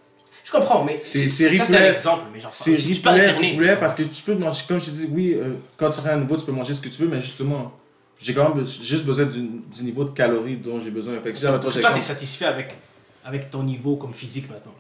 Je 0.47 0.53
comprends, 0.53 0.85
mais 0.85 0.99
C'est- 1.01 1.29
c'est 1.29 1.53
ça, 1.59 1.65
c'est 1.65 1.77
un 1.77 1.93
exemple. 1.93 2.23
Mais 2.33 2.39
genre, 2.39 2.53
C'est 2.55 2.77
tu 2.77 2.83
peux 3.01 3.57
poulet, 3.57 3.77
parce 3.77 3.95
que 3.95 4.05
tu 4.05 4.23
peux 4.23 4.35
manger, 4.37 4.63
comme 4.69 4.79
je 4.79 4.85
te 4.87 4.91
dis, 4.91 5.09
oui, 5.11 5.35
euh, 5.35 5.55
quand 5.77 5.89
tu 5.89 5.97
seras 5.97 6.11
à 6.11 6.17
nouveau, 6.17 6.37
tu 6.37 6.45
peux 6.47 6.53
manger 6.53 6.73
ce 6.73 6.81
que 6.81 6.89
tu 6.89 7.03
veux, 7.03 7.09
mais 7.09 7.21
justement, 7.21 7.73
j'ai 8.21 8.33
quand 8.33 8.55
même 8.55 8.65
juste 8.65 9.05
besoin 9.05 9.25
du, 9.25 9.41
du 9.41 9.83
niveau 9.83 10.05
de 10.05 10.11
calories 10.11 10.57
dont 10.57 10.79
j'ai 10.79 10.91
besoin. 10.93 11.15
Fait 11.21 11.33
que 11.33 11.37
si 11.37 11.43
toi, 11.45 11.57
exemple- 11.57 12.01
satisfait 12.01 12.45
avec, 12.47 12.77
avec 13.25 13.51
ton 13.51 13.65
niveau 13.65 13.97
comme 13.97 14.13
physique 14.13 14.49
maintenant? 14.49 14.73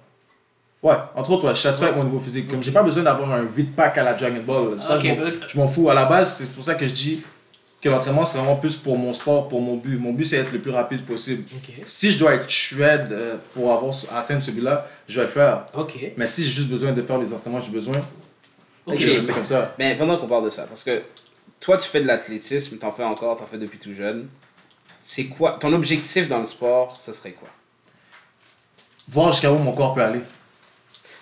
Ouais, 0.82 0.94
entre 1.16 1.32
autres, 1.32 1.44
ouais, 1.48 1.50
je 1.54 1.58
suis 1.58 1.64
satisfait 1.64 1.86
avec 1.86 1.96
mon 1.96 2.04
niveau 2.04 2.20
physique. 2.20 2.48
Comme 2.48 2.62
j'ai 2.62 2.70
pas 2.70 2.82
besoin 2.84 3.02
d'avoir 3.02 3.32
un 3.32 3.42
8 3.56 3.74
pack 3.74 3.98
à 3.98 4.04
la 4.04 4.14
Dragon 4.14 4.42
Ball. 4.46 4.80
Ça, 4.80 4.96
Ok, 4.98 5.02
je 5.02 5.08
m'en- 5.08 5.48
je 5.48 5.58
m'en 5.58 5.66
fous. 5.66 5.90
À 5.90 5.94
la 5.94 6.04
base, 6.04 6.36
c'est 6.38 6.52
pour 6.54 6.62
ça 6.62 6.74
que 6.76 6.86
je 6.86 6.92
dis 6.94 7.22
que 7.80 7.88
l'entraînement, 7.88 8.24
c'est 8.24 8.38
vraiment 8.38 8.56
plus 8.56 8.76
pour 8.76 8.96
mon 8.98 9.12
sport, 9.12 9.48
pour 9.48 9.60
mon 9.60 9.76
but. 9.76 9.98
Mon 9.98 10.12
but, 10.12 10.24
c'est 10.24 10.38
être 10.38 10.52
le 10.52 10.60
plus 10.60 10.70
rapide 10.70 11.04
possible. 11.04 11.44
Si 11.84 12.10
je 12.10 12.18
dois 12.18 12.34
être 12.34 12.48
shred 12.48 13.12
euh, 13.12 13.36
pour 13.52 13.72
avoir, 13.72 13.94
atteindre 14.14 14.42
ce 14.42 14.50
but-là, 14.50 14.88
je 15.08 15.20
vais 15.20 15.26
le 15.26 15.30
faire. 15.32 15.66
Ok. 15.74 15.98
Mais 16.16 16.26
si 16.26 16.42
j'ai 16.44 16.50
juste 16.50 16.68
besoin 16.68 16.92
de 16.92 17.02
faire 17.02 17.18
les 17.18 17.32
entraînements 17.32 17.60
j'ai 17.60 17.70
besoin, 17.70 18.00
Ok. 18.86 18.96
je 18.96 19.06
vais 19.06 19.16
rester 19.16 19.32
comme 19.32 19.44
ça. 19.44 19.74
Mais 19.78 19.94
pendant 19.96 20.16
qu'on 20.18 20.26
parle 20.26 20.44
de 20.44 20.50
ça, 20.50 20.62
parce 20.64 20.82
que 20.84 21.02
toi, 21.60 21.76
tu 21.78 21.88
fais 21.88 22.00
de 22.00 22.06
l'athlétisme, 22.06 22.78
t'en 22.78 22.90
fais 22.92 23.04
encore, 23.04 23.36
t'en 23.36 23.46
fais 23.46 23.58
depuis 23.58 23.78
tout 23.78 23.94
jeune. 23.94 24.28
C'est 25.02 25.26
quoi 25.26 25.56
Ton 25.60 25.72
objectif 25.72 26.28
dans 26.28 26.40
le 26.40 26.46
sport, 26.46 26.96
ça 27.00 27.12
serait 27.12 27.32
quoi? 27.32 27.48
Voir 29.08 29.30
jusqu'à 29.30 29.52
où 29.52 29.58
mon 29.58 29.72
corps 29.72 29.94
peut 29.94 30.02
aller. 30.02 30.20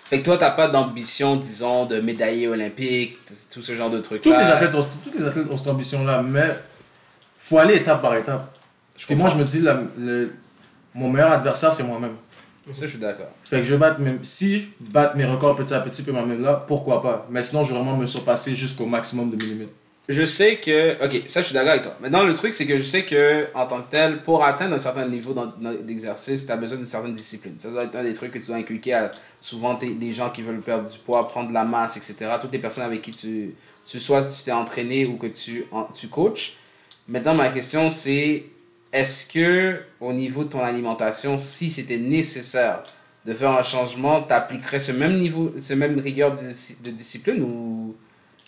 Fait 0.05 0.19
que 0.19 0.25
toi, 0.25 0.37
t'as 0.37 0.51
pas 0.51 0.67
d'ambition, 0.67 1.35
disons, 1.35 1.85
de 1.85 1.99
médailler 1.99 2.47
olympique, 2.47 3.17
tout 3.51 3.61
ce 3.63 3.75
genre 3.75 3.89
de 3.89 3.99
trucs 3.99 4.21
Tous 4.21 4.29
les 4.31 4.37
athlètes 4.37 4.75
ont, 4.75 4.83
tous 5.03 5.17
les 5.17 5.25
athlètes 5.25 5.47
ont 5.49 5.57
cette 5.57 5.67
ambition-là, 5.67 6.21
mais 6.21 6.55
faut 7.37 7.57
aller 7.57 7.75
étape 7.75 8.01
par 8.01 8.15
étape. 8.15 8.55
Et 9.09 9.15
moi, 9.15 9.29
je 9.29 9.35
me 9.35 9.43
dis, 9.43 9.61
la- 9.61 9.81
le- 9.97 10.31
mon 10.93 11.09
meilleur 11.09 11.31
adversaire, 11.31 11.73
c'est 11.73 11.83
moi-même. 11.83 12.13
Ça, 12.67 12.71
je 12.81 12.87
suis 12.87 12.97
d'accord. 12.99 13.27
Fait 13.43 13.57
que 13.57 13.63
je 13.63 13.73
vais 13.73 13.77
battre 13.79 13.99
même 13.99 14.19
si 14.23 14.69
battre 14.79 15.15
mes 15.15 15.25
records 15.25 15.55
petit 15.55 15.73
à 15.73 15.79
petit 15.81 16.01
peut 16.03 16.11
m'amener 16.11 16.37
là, 16.41 16.63
pourquoi 16.67 17.01
pas? 17.01 17.27
Mais 17.29 17.43
sinon, 17.43 17.63
je 17.63 17.73
vais 17.73 17.79
vraiment 17.79 17.97
me 17.97 18.05
surpasser 18.07 18.55
jusqu'au 18.55 18.85
maximum 18.87 19.29
de 19.29 19.35
mes 19.35 19.51
limites. 19.51 19.73
Je 20.07 20.23
sais 20.23 20.57
que. 20.57 21.03
Ok, 21.03 21.23
ça, 21.27 21.41
je 21.41 21.47
suis 21.47 21.53
d'accord 21.55 21.71
avec 21.71 21.83
toi. 21.83 21.95
Maintenant, 21.99 22.23
le 22.23 22.35
truc, 22.35 22.53
c'est 22.53 22.67
que 22.67 22.77
je 22.77 22.83
sais 22.83 23.03
que, 23.03 23.47
en 23.55 23.65
tant 23.65 23.81
que 23.81 23.89
tel, 23.89 24.21
pour 24.21 24.43
atteindre 24.43 24.75
un 24.75 24.79
certain 24.79 25.07
niveau 25.07 25.33
d'exercice, 25.81 26.45
tu 26.45 26.51
as 26.51 26.57
besoin 26.57 26.77
d'une 26.77 26.85
certaine 26.85 27.13
discipline. 27.13 27.55
Ça 27.57 27.71
doit 27.71 27.85
être 27.85 27.95
un 27.95 28.03
des 28.03 28.13
trucs 28.13 28.31
que 28.31 28.37
tu 28.37 28.47
dois 28.47 28.57
inculquer 28.57 28.93
à 28.93 29.11
souvent 29.41 29.79
les 29.81 30.13
gens 30.13 30.29
qui 30.29 30.43
veulent 30.43 30.61
perdre 30.61 30.89
du 30.89 30.97
poids, 30.99 31.27
prendre 31.27 31.49
de 31.49 31.53
la 31.53 31.63
masse, 31.63 31.97
etc. 31.97 32.31
Toutes 32.39 32.53
les 32.53 32.59
personnes 32.59 32.83
avec 32.83 33.01
qui 33.01 33.11
tu. 33.13 33.55
tu 33.85 33.99
soit 33.99 34.21
tu 34.21 34.43
t'es 34.43 34.51
entraîné 34.51 35.07
ou 35.07 35.17
que 35.17 35.27
tu, 35.27 35.65
tu 35.93 36.07
coaches. 36.07 36.57
Maintenant, 37.07 37.33
ma 37.33 37.49
question, 37.49 37.89
c'est 37.89 38.45
est-ce 38.93 39.27
que, 39.31 39.81
au 39.99 40.13
niveau 40.13 40.43
de 40.43 40.49
ton 40.49 40.61
alimentation, 40.61 41.39
si 41.39 41.71
c'était 41.71 41.97
nécessaire 41.97 42.83
de 43.25 43.33
faire 43.33 43.51
un 43.51 43.63
changement, 43.63 44.21
tu 44.21 44.33
appliquerais 44.33 44.79
ce 44.79 44.91
même 44.91 45.17
niveau, 45.17 45.51
ce 45.59 45.73
même 45.73 45.99
rigueur 45.99 46.35
de, 46.35 46.43
de 46.83 46.91
discipline 46.91 47.41
ou? 47.41 47.95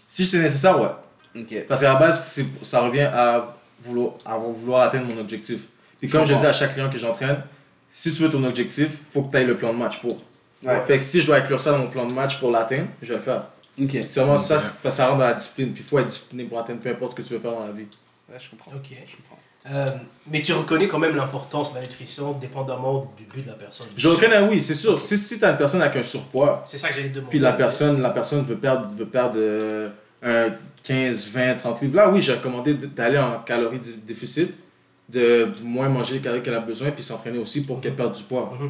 Si 0.08 0.26
c'est 0.26 0.40
nécessaire, 0.40 0.80
ouais. 0.80 0.88
Ok. 1.40 1.66
Parce 1.68 1.82
qu'à 1.82 1.94
la 1.94 2.00
base, 2.00 2.42
ça 2.62 2.82
revient 2.82 3.02
à 3.14 3.56
vouloir, 3.82 4.14
à 4.26 4.38
vouloir 4.38 4.82
atteindre 4.84 5.06
mon 5.14 5.20
objectif. 5.22 5.68
Puis 6.00 6.10
comme 6.10 6.26
je, 6.26 6.34
dis 6.34 6.46
à 6.46 6.54
chaque 6.54 6.74
client 6.74 6.90
que 6.90 6.98
j'entraîne, 6.98 7.42
si 7.92 8.14
tu 8.14 8.24
veux 8.24 8.30
ton 8.30 8.44
objectif, 8.44 8.90
faut 9.12 9.24
que 9.24 9.32
tu 9.32 9.38
ailles 9.38 9.46
le 9.46 9.58
plan 9.58 9.74
de 9.74 9.78
match 9.80 10.00
pour. 10.00 10.22
Ouais. 10.64 10.82
Fait 10.86 10.98
que 10.98 11.04
si 11.04 11.22
je 11.22 11.28
dois 11.28 11.38
inclure 11.38 11.62
ça 11.62 11.72
dans 11.72 11.80
mon 11.80 11.88
plan 11.88 12.06
de 12.06 12.14
match 12.14 12.40
pour 12.40 12.52
l'atteindre, 12.52 12.88
je 13.02 13.10
vais 13.10 13.16
le 13.20 13.22
faire. 13.24 13.44
Ok. 13.82 13.92
C'est 14.10 14.20
vraiment 14.20 14.38
ça, 14.38 14.56
Ok. 14.56 14.62
c'est- 14.62 14.68
parce 14.82 14.96
que 14.96 14.98
ça 14.98 15.08
rentre 15.08 15.20
dans 15.20 15.26
la 15.26 15.34
discipline. 15.34 15.72
Puis 15.74 15.84
il 15.84 15.88
faut 15.88 16.00
être 16.00 16.08
discipliné 16.08 16.44
pour 16.46 16.60
atteindre 16.60 16.80
peu 16.80 16.90
importe 16.90 17.12
ce 17.12 17.18
que 17.18 17.22
tu 17.22 17.34
veux 17.34 17.40
faire 17.40 17.52
dans 17.52 17.66
la 17.66 17.72
vie. 17.72 17.86
Ouais, 18.30 18.38
je 18.40 18.50
comprends. 18.50 18.72
Ok. 18.76 18.88
Je 18.90 19.16
comprends. 19.16 19.40
Euh, 19.70 19.92
mais 20.32 20.42
tu 20.42 20.54
reconnais 20.54 20.88
quand 20.88 20.98
même 21.00 21.16
l'importance 21.16 21.72
de 21.74 21.76
la 21.80 21.82
nutrition 21.84 22.32
dépendamment 22.34 23.12
du 23.18 23.26
but 23.26 23.42
de 23.44 23.48
la 23.50 23.54
personne. 23.56 23.88
Je 23.98 24.08
reconnais, 24.08 24.40
oui, 24.40 24.62
c'est 24.62 24.74
sûr. 24.74 25.00
Si, 25.02 25.18
si 25.18 25.38
tu 25.40 25.44
as 25.46 25.52
une 25.52 25.58
personne 25.58 25.82
avec 25.82 25.98
un 25.98 26.04
surpoids, 26.04 26.64
C'est 26.66 26.78
ça 26.78 26.88
que 26.90 26.96
j'allais 26.96 27.10
te 27.10 27.16
demander. 27.16 27.30
puis 27.30 27.40
la 27.40 27.52
personne, 27.52 28.02
la 28.02 28.12
personne 28.12 28.44
veut 28.44 28.56
perdre, 28.56 28.88
veut 28.94 29.06
perdre 29.08 29.36
euh, 29.38 29.90
un 30.28 30.50
15, 30.84 31.28
20, 31.32 31.56
30 31.56 31.82
livres, 31.82 31.96
là, 31.98 32.10
oui, 32.10 32.22
j'ai 32.22 32.34
recommandé 32.34 32.74
d'aller 32.76 33.18
en 33.18 33.40
calories 33.40 33.80
dé- 33.80 33.96
déficit, 34.06 34.54
de 35.10 35.48
moins 35.64 35.90
manger 35.90 36.16
les 36.16 36.20
calories 36.22 36.42
qu'elle 36.44 36.54
a 36.56 36.60
besoin, 36.60 36.92
puis 36.92 37.04
s'entraîner 37.04 37.38
aussi 37.38 37.66
pour 37.66 37.80
qu'elle 37.82 37.96
perde 37.96 38.14
du 38.16 38.24
poids. 38.24 38.54
Mhm. 38.60 38.70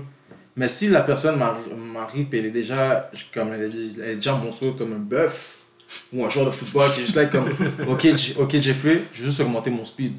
Mais 0.56 0.68
si 0.68 0.88
la 0.90 1.02
personne 1.02 1.38
m'arri- 1.38 1.74
m'arrive 1.76 2.28
et 2.34 2.40
elle 2.40 2.46
est 2.48 2.52
déjà 2.52 3.12
comme 3.34 3.54
elle 3.54 3.62
est, 3.64 4.02
elle 4.04 4.10
est 4.12 4.16
déjà 4.16 4.34
monstrueuse 4.34 4.76
comme 4.78 4.94
un 4.94 5.00
bœuf 5.00 5.66
ou 6.12 6.26
un 6.26 6.30
joueur 6.30 6.48
de 6.48 6.52
football 6.52 6.90
qui 6.94 7.02
est 7.02 7.04
juste 7.04 7.16
là 7.16 7.26
comme 7.28 7.46
ok 7.88 8.16
J- 8.16 8.36
ok 8.40 8.60
Jeffrey 8.60 9.04
je 9.14 9.22
veux 9.22 9.28
juste 9.30 9.40
augmenter 9.40 9.70
mon 9.70 9.86
speed 9.86 10.14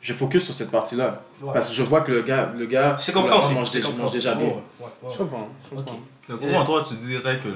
je 0.00 0.12
focus 0.12 0.44
sur 0.44 0.54
cette 0.54 0.70
partie 0.72 0.96
là 0.96 1.22
Ouais. 1.40 1.50
parce 1.54 1.68
que 1.70 1.74
je 1.74 1.82
vois 1.84 2.00
que 2.00 2.10
le 2.12 2.22
gars 2.22 2.52
le 2.58 2.66
gars 2.66 2.96
C'est 2.98 3.12
compréhensible. 3.12 3.54
mange, 3.54 3.70
c'est 3.70 3.78
déjà- 3.78 3.90
mange 3.92 4.10
déjà 4.12 4.34
bien 4.34 4.46
Ouais, 4.48 4.54
ouais, 4.80 4.86
ouais. 5.04 5.10
Je 5.12 5.18
comprends. 5.18 5.48
Je 5.70 5.76
comprends. 5.76 6.00
Donc, 6.28 6.40
comment 6.40 6.64
toi, 6.64 6.84
tu 6.88 6.94
dirais 6.94 7.38
que 7.42 7.48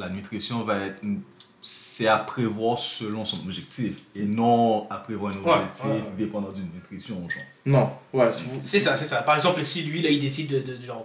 la 0.00 0.08
nutrition 0.10 0.62
va 0.62 0.78
être. 0.86 1.02
une- 1.02 1.20
C'est 1.60 2.06
à 2.06 2.18
prévoir 2.18 2.78
selon 2.78 3.24
son 3.24 3.38
objectif 3.38 3.96
et 4.14 4.22
non 4.22 4.88
à 4.90 4.98
prévoir 4.98 5.32
un 5.32 5.38
objectif 5.38 5.86
ouais, 5.86 5.92
ouais. 5.92 6.02
dépendant 6.16 6.52
d'une 6.52 6.70
nutrition, 6.72 7.16
genre. 7.28 7.42
non 7.66 7.90
ouais 8.12 8.30
c'est 8.62 8.78
ça, 8.78 8.96
c'est 8.96 9.06
ça. 9.06 9.22
Par 9.22 9.34
exemple, 9.34 9.62
si 9.64 9.82
lui, 9.82 10.00
là, 10.00 10.08
il 10.10 10.20
décide 10.20 10.50
de, 10.50 10.60
de, 10.60 10.84
genre, 10.84 11.04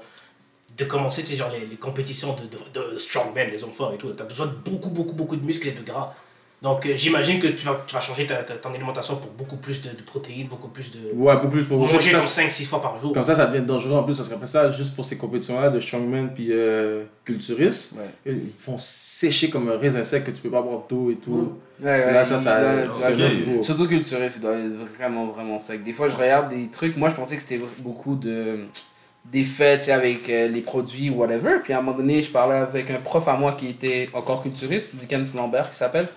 de 0.78 0.86
commencer, 0.86 1.24
genre, 1.36 1.50
les, 1.52 1.66
les 1.66 1.76
compétitions 1.78 2.36
de, 2.36 2.80
de, 2.82 2.92
de 2.92 2.98
strongman, 2.98 3.50
les 3.50 3.64
hommes 3.64 3.74
forts 3.74 3.94
et 3.94 3.98
tout, 3.98 4.12
t'as 4.12 4.26
besoin 4.26 4.46
de 4.46 4.52
beaucoup, 4.52 4.90
beaucoup, 4.90 5.14
beaucoup 5.14 5.36
de 5.36 5.46
muscles 5.46 5.70
et 5.70 5.72
de 5.72 5.82
gras. 5.82 6.14
Donc, 6.64 6.86
euh, 6.86 6.94
j'imagine 6.96 7.42
que 7.42 7.48
tu 7.48 7.66
vas, 7.66 7.78
tu 7.86 7.94
vas 7.94 8.00
changer 8.00 8.26
ta, 8.26 8.36
ta- 8.38 8.54
ton 8.56 8.74
alimentation 8.74 9.18
pour 9.18 9.32
beaucoup 9.32 9.58
plus 9.58 9.82
de, 9.82 9.90
de 9.90 10.02
protéines, 10.02 10.48
beaucoup 10.48 10.70
plus 10.70 10.92
de... 10.94 11.00
ouais 11.14 11.36
beaucoup 11.36 11.50
plus 11.50 11.66
pour 11.66 11.78
manger 11.78 12.00
ça, 12.00 12.20
comme 12.20 12.26
5-6 12.26 12.66
fois 12.68 12.82
par 12.82 12.98
jour. 12.98 13.12
comme 13.12 13.26
ça 13.26 13.36
ça 13.36 13.46
devient 13.48 13.66
dangereux 13.66 13.98
en 13.98 14.04
plus 14.04 14.16
parce 14.16 14.30
qu'après 14.30 14.48
ça 14.48 14.72
juste 14.72 14.96
pour 14.96 15.04
ces 15.04 15.18
compétitions 15.18 15.60
là 15.60 15.70
de 15.70 15.80
strongman 15.82 16.30
puis 16.34 16.48
euh, 16.52 17.04
culturistes 17.26 17.96
Ouais. 17.98 18.34
ils 18.34 18.52
font 18.58 18.78
sécher 18.80 19.50
comme 19.50 19.70
un 19.70 19.78
raisin 19.78 20.06
sec 20.06 20.24
que 20.24 20.32
tu 20.32 20.42
peux 20.42 20.50
pas 20.50 20.62
boire 20.62 20.84
d'eau 20.88 21.12
et 21.12 21.16
tout 21.16 21.54
Ouais, 21.82 21.90
ouais, 21.90 22.14
là 22.14 22.24
ça 22.24 22.40
ça, 22.40 22.62
doit- 22.62 22.94
c'est 22.94 23.14
ok. 23.14 23.20
un 23.20 23.24
autre 23.26 23.36
niveau. 23.36 23.62
Surtout 23.64 23.88
culturiste, 23.88 24.38
il 24.38 24.42
doit 24.44 24.54
être 24.58 24.96
vraiment, 24.98 25.26
vraiment 25.28 25.60
sec. 25.60 25.84
Des 25.84 25.92
fois, 25.92 26.08
je 26.08 26.16
regarde 26.16 26.50
des 26.50 26.68
trucs, 26.68 26.96
moi 26.96 27.10
je 27.10 27.16
pensais 27.16 27.36
que 27.36 27.42
c'était 27.42 27.60
beaucoup 27.80 28.16
de 28.16 28.60
tu 29.32 29.44
sais, 29.44 29.92
avec 29.92 30.30
euh, 30.30 30.48
les 30.48 30.62
produits 30.62 31.10
whatever. 31.10 31.56
Puis 31.64 31.74
à 31.74 31.80
un 31.80 31.82
moment 31.82 31.98
donné, 31.98 32.22
je 32.22 32.32
parlais 32.32 32.56
avec 32.56 32.90
un 32.90 33.00
prof 33.02 33.28
à 33.28 33.36
moi 33.36 33.52
qui 33.60 33.68
était 33.68 34.08
encore 34.14 34.44
culturiste, 34.44 34.96
Dickens 34.96 35.34
Lambert 35.36 35.70
qui 35.70 35.76
s'appelle. 35.78 36.08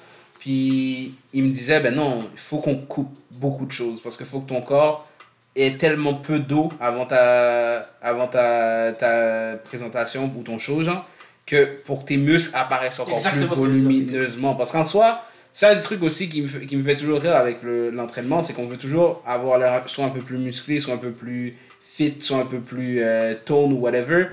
Puis 0.46 1.12
il 1.34 1.42
me 1.42 1.50
disait, 1.50 1.80
ben 1.80 1.92
non, 1.92 2.22
il 2.32 2.38
faut 2.38 2.58
qu'on 2.58 2.76
coupe 2.76 3.12
beaucoup 3.32 3.66
de 3.66 3.72
choses 3.72 4.00
parce 4.00 4.16
qu'il 4.16 4.26
faut 4.26 4.38
que 4.38 4.48
ton 4.48 4.60
corps 4.60 5.08
ait 5.56 5.72
tellement 5.72 6.14
peu 6.14 6.38
d'eau 6.38 6.72
avant 6.80 7.04
ta, 7.04 7.78
avant 8.00 8.28
ta, 8.28 8.92
ta 8.92 9.56
présentation 9.64 10.30
ou 10.38 10.42
ton 10.44 10.56
show, 10.56 10.82
genre, 10.82 11.04
que 11.46 11.64
pour 11.84 12.02
que 12.04 12.08
tes 12.10 12.16
muscles 12.16 12.56
apparaissent 12.56 13.00
encore 13.00 13.14
Exactement 13.14 13.46
plus 13.48 13.56
volumineusement. 13.56 14.54
Parce 14.54 14.70
qu'en 14.70 14.84
soi, 14.84 15.20
c'est 15.52 15.66
un 15.66 15.74
des 15.74 15.80
trucs 15.80 16.02
aussi 16.04 16.28
qui 16.28 16.42
me 16.42 16.46
fait, 16.46 16.64
qui 16.64 16.76
me 16.76 16.82
fait 16.84 16.94
toujours 16.94 17.20
rire 17.20 17.34
avec 17.34 17.64
le- 17.64 17.90
l'entraînement, 17.90 18.44
c'est 18.44 18.52
qu'on 18.52 18.66
veut 18.66 18.78
toujours 18.78 19.24
avoir 19.26 19.58
l'air 19.58 19.82
soit 19.86 20.04
un 20.04 20.10
peu 20.10 20.20
plus 20.20 20.38
musclé, 20.38 20.78
soit 20.78 20.94
un 20.94 20.98
peu 20.98 21.10
plus 21.10 21.56
fit, 21.82 22.14
soit 22.20 22.38
un 22.38 22.46
peu 22.46 22.60
plus 22.60 23.02
euh, 23.02 23.34
tone 23.44 23.72
ou 23.72 23.78
whatever. 23.80 24.26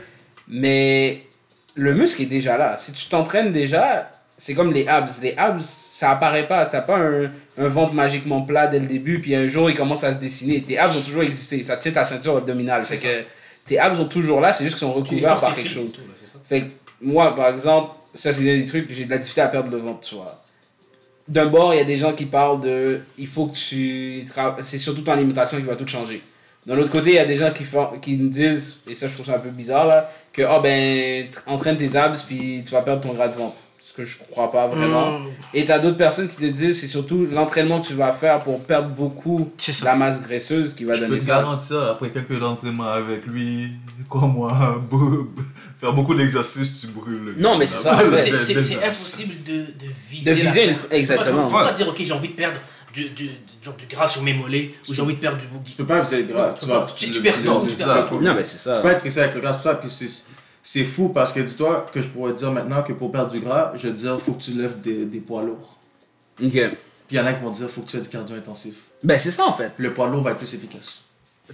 Mais 0.48 1.24
le 1.74 1.96
muscle 1.96 2.22
est 2.22 2.26
déjà 2.28 2.56
là. 2.60 2.76
Si 2.78 2.94
tu 2.94 3.08
t'entraînes 3.10 3.52
déjà, 3.52 4.12
c'est 4.38 4.54
comme 4.54 4.74
les 4.74 4.88
abs. 4.88 5.22
Les 5.22 5.36
abs, 5.38 5.62
ça 5.64 6.12
apparaît 6.12 6.48
pas. 6.48 6.66
T'as 6.66 6.82
pas 6.82 6.98
un, 6.98 7.32
un 7.58 7.68
ventre 7.68 7.94
magiquement 7.94 8.42
plat 8.42 8.68
dès 8.68 8.80
le 8.80 8.88
début, 8.88 9.20
puis 9.20 9.36
un 9.36 9.48
jour 9.48 9.70
il 9.70 9.76
commence 9.76 10.04
à 10.04 10.14
se 10.14 10.18
dessiner. 10.20 10.62
Tes 10.62 10.78
abs 10.78 10.96
ont 10.98 11.02
toujours 11.02 11.24
existé. 11.24 11.64
Ça 11.64 11.78
tient 11.78 11.92
ta 11.92 12.04
ceinture 12.06 12.38
abdominale. 12.38 12.84
Fait 12.84 12.98
que 12.98 13.24
tes 13.68 13.80
abs 13.80 13.96
sont 13.98 14.06
toujours 14.08 14.42
là, 14.42 14.52
c'est 14.52 14.64
juste 14.66 14.78
qu'ils 14.78 14.88
sont 14.88 14.94
recouverts 14.94 15.40
par 15.40 15.56
quelque 15.56 15.70
chose. 15.70 15.90
c'est 15.92 16.02
tout, 16.02 16.08
là, 16.08 16.14
c'est 16.20 16.32
ça. 16.32 16.40
Fait 16.48 16.62
que 16.62 16.68
moi, 17.02 17.36
par 17.36 17.48
exemple, 17.50 17.92
ça 18.14 18.34
c'est 18.34 18.44
des 18.44 18.66
trucs, 18.66 18.92
j'ai 18.92 19.06
de 19.06 19.10
la 19.12 19.18
difficulté 19.18 19.42
à 19.42 19.48
perdre 19.48 19.72
le 19.72 19.78
ventre, 19.78 20.02
tu 20.02 20.16
vois. 20.16 20.40
D'un 21.28 21.46
bord, 21.46 21.74
il 21.74 21.78
y 21.78 21.82
a 21.82 21.86
des 21.86 21.96
gens 21.98 22.12
qui 22.12 22.26
parlent 22.26 22.60
de. 22.60 23.00
Il 23.18 23.28
faut 23.28 23.46
que 23.46 23.56
tu. 23.56 24.26
C'est 24.64 24.78
surtout 24.78 25.02
ton 25.02 25.14
alimentation 25.14 25.58
qui 25.58 25.64
va 25.64 25.76
tout 25.78 25.88
changer. 25.88 26.22
D'un 26.66 26.78
autre 26.78 26.90
côté, 26.92 27.12
il 27.12 27.16
y 27.16 27.20
a 27.20 27.26
des 27.26 27.36
gens 27.38 27.52
qui, 27.52 27.64
font, 27.66 27.88
qui 28.02 28.18
nous 28.18 28.30
disent, 28.30 28.78
et 28.90 28.96
ça 28.96 29.08
je 29.08 29.14
trouve 29.14 29.26
ça 29.26 29.36
un 29.36 29.40
peu 29.40 29.50
bizarre, 29.50 29.86
là, 29.86 30.10
que 30.32 30.42
oh, 30.44 30.62
ben, 30.62 31.26
tr- 31.26 31.42
entraîne 31.48 31.76
tes 31.78 31.96
abs 31.96 32.22
puis 32.24 32.64
tu 32.66 32.72
vas 32.72 32.82
perdre 32.82 33.02
ton 33.02 33.14
gras 33.14 33.28
de 33.28 33.36
ventre. 33.36 33.56
Ce 33.86 33.92
que 33.94 34.06
je 34.06 34.18
crois 34.18 34.50
pas 34.50 34.68
vraiment. 34.68 35.20
Mmh. 35.20 35.26
Et 35.54 35.66
t'as 35.66 35.78
d'autres 35.78 35.98
personnes 35.98 36.30
qui 36.30 36.38
te 36.38 36.46
disent 36.46 36.80
c'est 36.80 36.88
surtout 36.88 37.28
l'entraînement 37.30 37.82
que 37.82 37.88
tu 37.88 37.94
vas 37.96 38.14
faire 38.14 38.40
pour 38.40 38.62
perdre 38.62 38.88
beaucoup 38.88 39.52
la 39.84 39.96
masse 39.96 40.22
graisseuse 40.22 40.74
qui 40.74 40.86
va 40.86 40.94
Je 40.94 41.02
peux 41.02 41.08
donner 41.08 41.20
te 41.20 41.26
ça. 41.26 41.42
garantir, 41.42 41.82
après 41.92 42.10
quelques 42.10 42.40
d'entraînement 42.40 42.86
avec 42.86 43.26
lui, 43.28 43.72
quoi 44.08 44.22
moi, 44.22 44.82
faire 45.78 45.92
beaucoup 45.94 46.16
d'exercices, 46.16 46.80
tu 46.80 46.88
brûles 46.88 47.24
le 47.26 47.34
Non, 47.42 47.58
mais 47.58 47.68
c'est 47.68 47.80
ça, 47.80 48.00
C'est- 48.38 48.84
impossible 48.86 49.44
de, 49.46 49.52
de 49.64 49.92
viser. 50.10 50.30
De 50.34 50.36
viser, 50.40 50.66
perte. 50.68 50.88
exactement. 50.94 51.48
Tu 51.48 51.54
peux 51.54 51.60
pas 51.64 51.74
dire, 51.74 51.88
ok, 51.90 51.98
j'ai 52.00 52.14
envie 52.14 52.30
de 52.30 52.34
perdre 52.36 52.60
du, 52.94 53.10
du, 53.10 53.30
genre, 53.62 53.76
du 53.76 53.86
gras 53.88 54.08
sur 54.08 54.22
mes 54.24 54.34
mollets, 54.34 54.74
ou 54.88 54.94
j'ai 54.94 55.02
envie 55.02 55.16
de 55.16 55.20
perdre 55.20 55.40
du. 55.40 55.46
tu 55.66 55.76
peux 55.76 55.86
pas 55.86 56.00
viser 56.00 56.18
le 56.24 56.24
gras 56.34 56.48
Ouais, 56.48 56.54
tu 56.54 56.60
tu 56.62 56.66
peux 56.68 56.72
pas. 56.74 56.86
Tu- 56.96 57.12
tu 57.12 57.22
perds 57.22 57.44
ton- 57.44 58.22
Non, 58.22 58.34
mais 58.34 58.44
c'est 58.46 58.60
ça. 58.60 58.76
Tu 58.76 58.82
peux 58.82 58.90
être 58.92 59.02
pressé 59.02 59.20
avec 59.20 59.36
le 59.36 59.42
gras, 59.42 59.52
c'est 59.52 59.64
ça. 59.64 59.76
Puis 59.76 59.90
c'est, 60.64 60.84
fou 60.86 61.10
parce 61.10 61.32
que 61.34 61.42
dis-toi 61.42 61.88
que 61.94 62.02
je 62.02 62.08
pourrais 62.08 62.32
te 62.34 62.38
dire 62.40 62.52
maintenant 62.52 62.82
que 62.82 62.94
pour 62.94 63.12
perdre 63.12 63.32
du 63.32 63.40
gras, 63.42 63.74
je 63.76 63.88
vais 63.90 63.94
te 63.94 64.00
dire 64.00 64.20
faut 64.20 64.32
que 64.34 64.42
tu 64.42 64.52
lèves 64.52 64.82
des, 64.82 65.06
des 65.06 65.20
poids 65.20 65.44
lourds. 65.44 65.78
Ok. 66.44 66.52
Puis 66.52 66.72
il 67.12 67.18
y 67.18 67.20
en 67.20 67.26
a 67.26 67.34
qui 67.34 67.44
vont 67.44 67.52
te 67.52 67.58
dire 67.58 67.70
faut 67.70 67.82
que 67.82 67.88
tu 67.92 67.98
fasses 67.98 68.08
du 68.10 68.16
cardio 68.16 68.36
intensif. 68.36 68.76
Ben 69.04 69.20
c'est 69.20 69.32
ça 69.32 69.46
en 69.46 69.54
fait. 69.54 69.72
Le 69.78 69.94
poids 69.94 70.08
lourd 70.08 70.22
va 70.22 70.32
être 70.32 70.38
plus 70.38 70.54
efficace. 70.56 71.02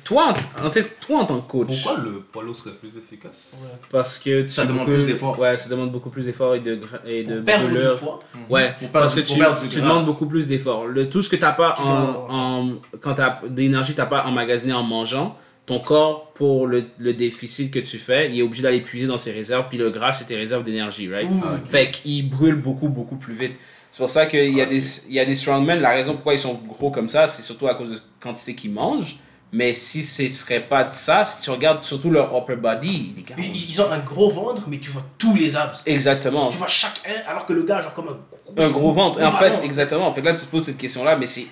Toi, 0.03 0.31
en, 0.61 0.67
en 0.67 0.71
fait, 0.71 0.97
toi 1.01 1.21
en 1.21 1.25
tant 1.25 1.39
que 1.41 1.49
coach. 1.51 1.83
Pourquoi 1.83 2.03
le 2.03 2.19
poids 2.21 2.43
lourd 2.43 2.55
serait 2.55 2.75
plus 2.75 2.95
efficace? 2.95 3.57
Parce 3.89 4.19
que 4.19 4.43
tu 4.43 4.49
Ça 4.49 4.63
demande 4.65 4.85
beaucoup- 4.85 4.91
plus 4.91 5.05
d'efforts. 5.07 5.39
Ouais, 5.39 5.57
ça 5.57 5.67
demande 5.67 5.91
beaucoup 5.91 6.11
plus 6.11 6.25
d'efforts 6.25 6.53
et 6.53 6.59
de, 6.59 6.79
et 7.07 7.23
de 7.23 7.39
perdre 7.41 7.67
du 7.69 7.99
poids. 7.99 8.19
Ouais, 8.51 8.71
Pour 8.79 8.89
parce 8.89 9.15
que 9.15 9.21
du- 9.21 9.25
pour 9.25 9.59
tu, 9.59 9.67
tu 9.67 9.81
demandes 9.81 10.05
beaucoup 10.05 10.27
plus 10.27 10.47
d'efforts. 10.47 10.85
Le, 10.85 11.09
tout 11.09 11.23
ce 11.23 11.29
que 11.29 11.35
tu 11.35 11.41
n'as 11.41 11.53
pas 11.53 11.73
Tu 11.75 11.81
en, 11.81 12.27
en- 12.29 12.73
Quand 13.01 13.15
tu 13.15 13.21
as 13.21 13.41
d'énergie, 13.49 13.93
tu 13.95 13.99
n'as 13.99 14.05
pas 14.05 14.23
emmagasiné 14.25 14.73
en 14.73 14.83
mangeant, 14.83 15.35
ton 15.69 15.79
corps, 15.79 16.31
pour 16.33 16.67
le, 16.67 16.85
le 16.97 17.13
déficit 17.13 17.71
que 17.71 17.79
tu 17.79 17.97
fais, 17.97 18.29
il 18.31 18.39
est 18.39 18.41
obligé 18.41 18.63
d'aller 18.63 18.81
puiser 18.81 19.07
dans 19.07 19.17
ses 19.17 19.31
réserves, 19.31 19.67
puis 19.69 19.77
le 19.77 19.89
gras, 19.91 20.11
c'est 20.11 20.25
tes 20.25 20.35
réserves 20.35 20.63
d'énergie, 20.63 21.07
right? 21.11 21.29
Ouh. 21.29 21.41
Fait 21.67 21.91
qu'il 21.91 22.29
brûle 22.29 22.55
beaucoup, 22.55 22.89
beaucoup 22.89 23.15
plus 23.15 23.33
vite. 23.35 23.53
C'est 23.91 23.99
pour 23.99 24.09
ça 24.09 24.25
qu'il 24.25 24.53
y, 24.55 24.61
a 24.61 24.65
des- 24.65 25.07
il 25.07 25.13
y 25.13 25.19
a 25.19 25.25
des 25.25 25.35
strongmen, 25.35 25.79
la 25.79 25.89
raison 25.91 26.13
pourquoi 26.13 26.33
ils 26.33 26.39
sont 26.39 26.53
gros 26.67 26.91
comme 26.91 27.09
ça, 27.09 27.25
c'est 27.27 27.41
surtout 27.41 27.67
à 27.67 27.75
cause 27.75 27.89
de 27.89 27.93
la 27.95 27.99
quantité 28.21 28.53
qu'ils 28.55 28.71
mangent. 28.71 29.17
Mais 29.51 29.73
si 29.73 30.03
ce 30.03 30.27
serait 30.29 30.59
pas 30.59 30.83
de 30.83 30.93
ça, 30.93 31.25
si 31.25 31.41
tu 31.41 31.49
regardes 31.49 31.81
surtout 31.83 32.11
leur 32.11 32.35
upper 32.37 32.55
body, 32.55 33.13
les 33.17 33.23
gars. 33.23 33.33
Ils, 33.39 33.55
ils 33.71 33.81
ont 33.81 33.91
un 33.91 33.97
gros 33.97 34.29
ventre, 34.29 34.63
mais 34.67 34.77
tu 34.77 34.91
vois 34.91 35.01
tous 35.17 35.33
les 35.35 35.55
abs. 35.55 35.73
Exactement. 35.87 36.49
Tu 36.49 36.57
vois 36.57 36.67
chaque 36.67 37.01
un, 37.07 37.27
alors 37.31 37.47
que 37.47 37.53
le 37.53 37.63
gars, 37.63 37.81
genre 37.81 37.93
comme 37.95 38.09
un 38.09 38.17
gros, 38.55 38.63
Un 38.63 38.69
gros 38.69 38.91
ventre. 38.91 39.19
Et 39.19 39.25
en 39.25 39.31
fait, 39.31 39.51
exactement. 39.63 40.07
En 40.07 40.13
fait, 40.13 40.21
là, 40.21 40.33
tu 40.35 40.41
te 40.45 40.51
poses 40.51 40.65
cette 40.65 40.77
question-là, 40.77 41.15
mais 41.17 41.25
c'est. 41.25 41.47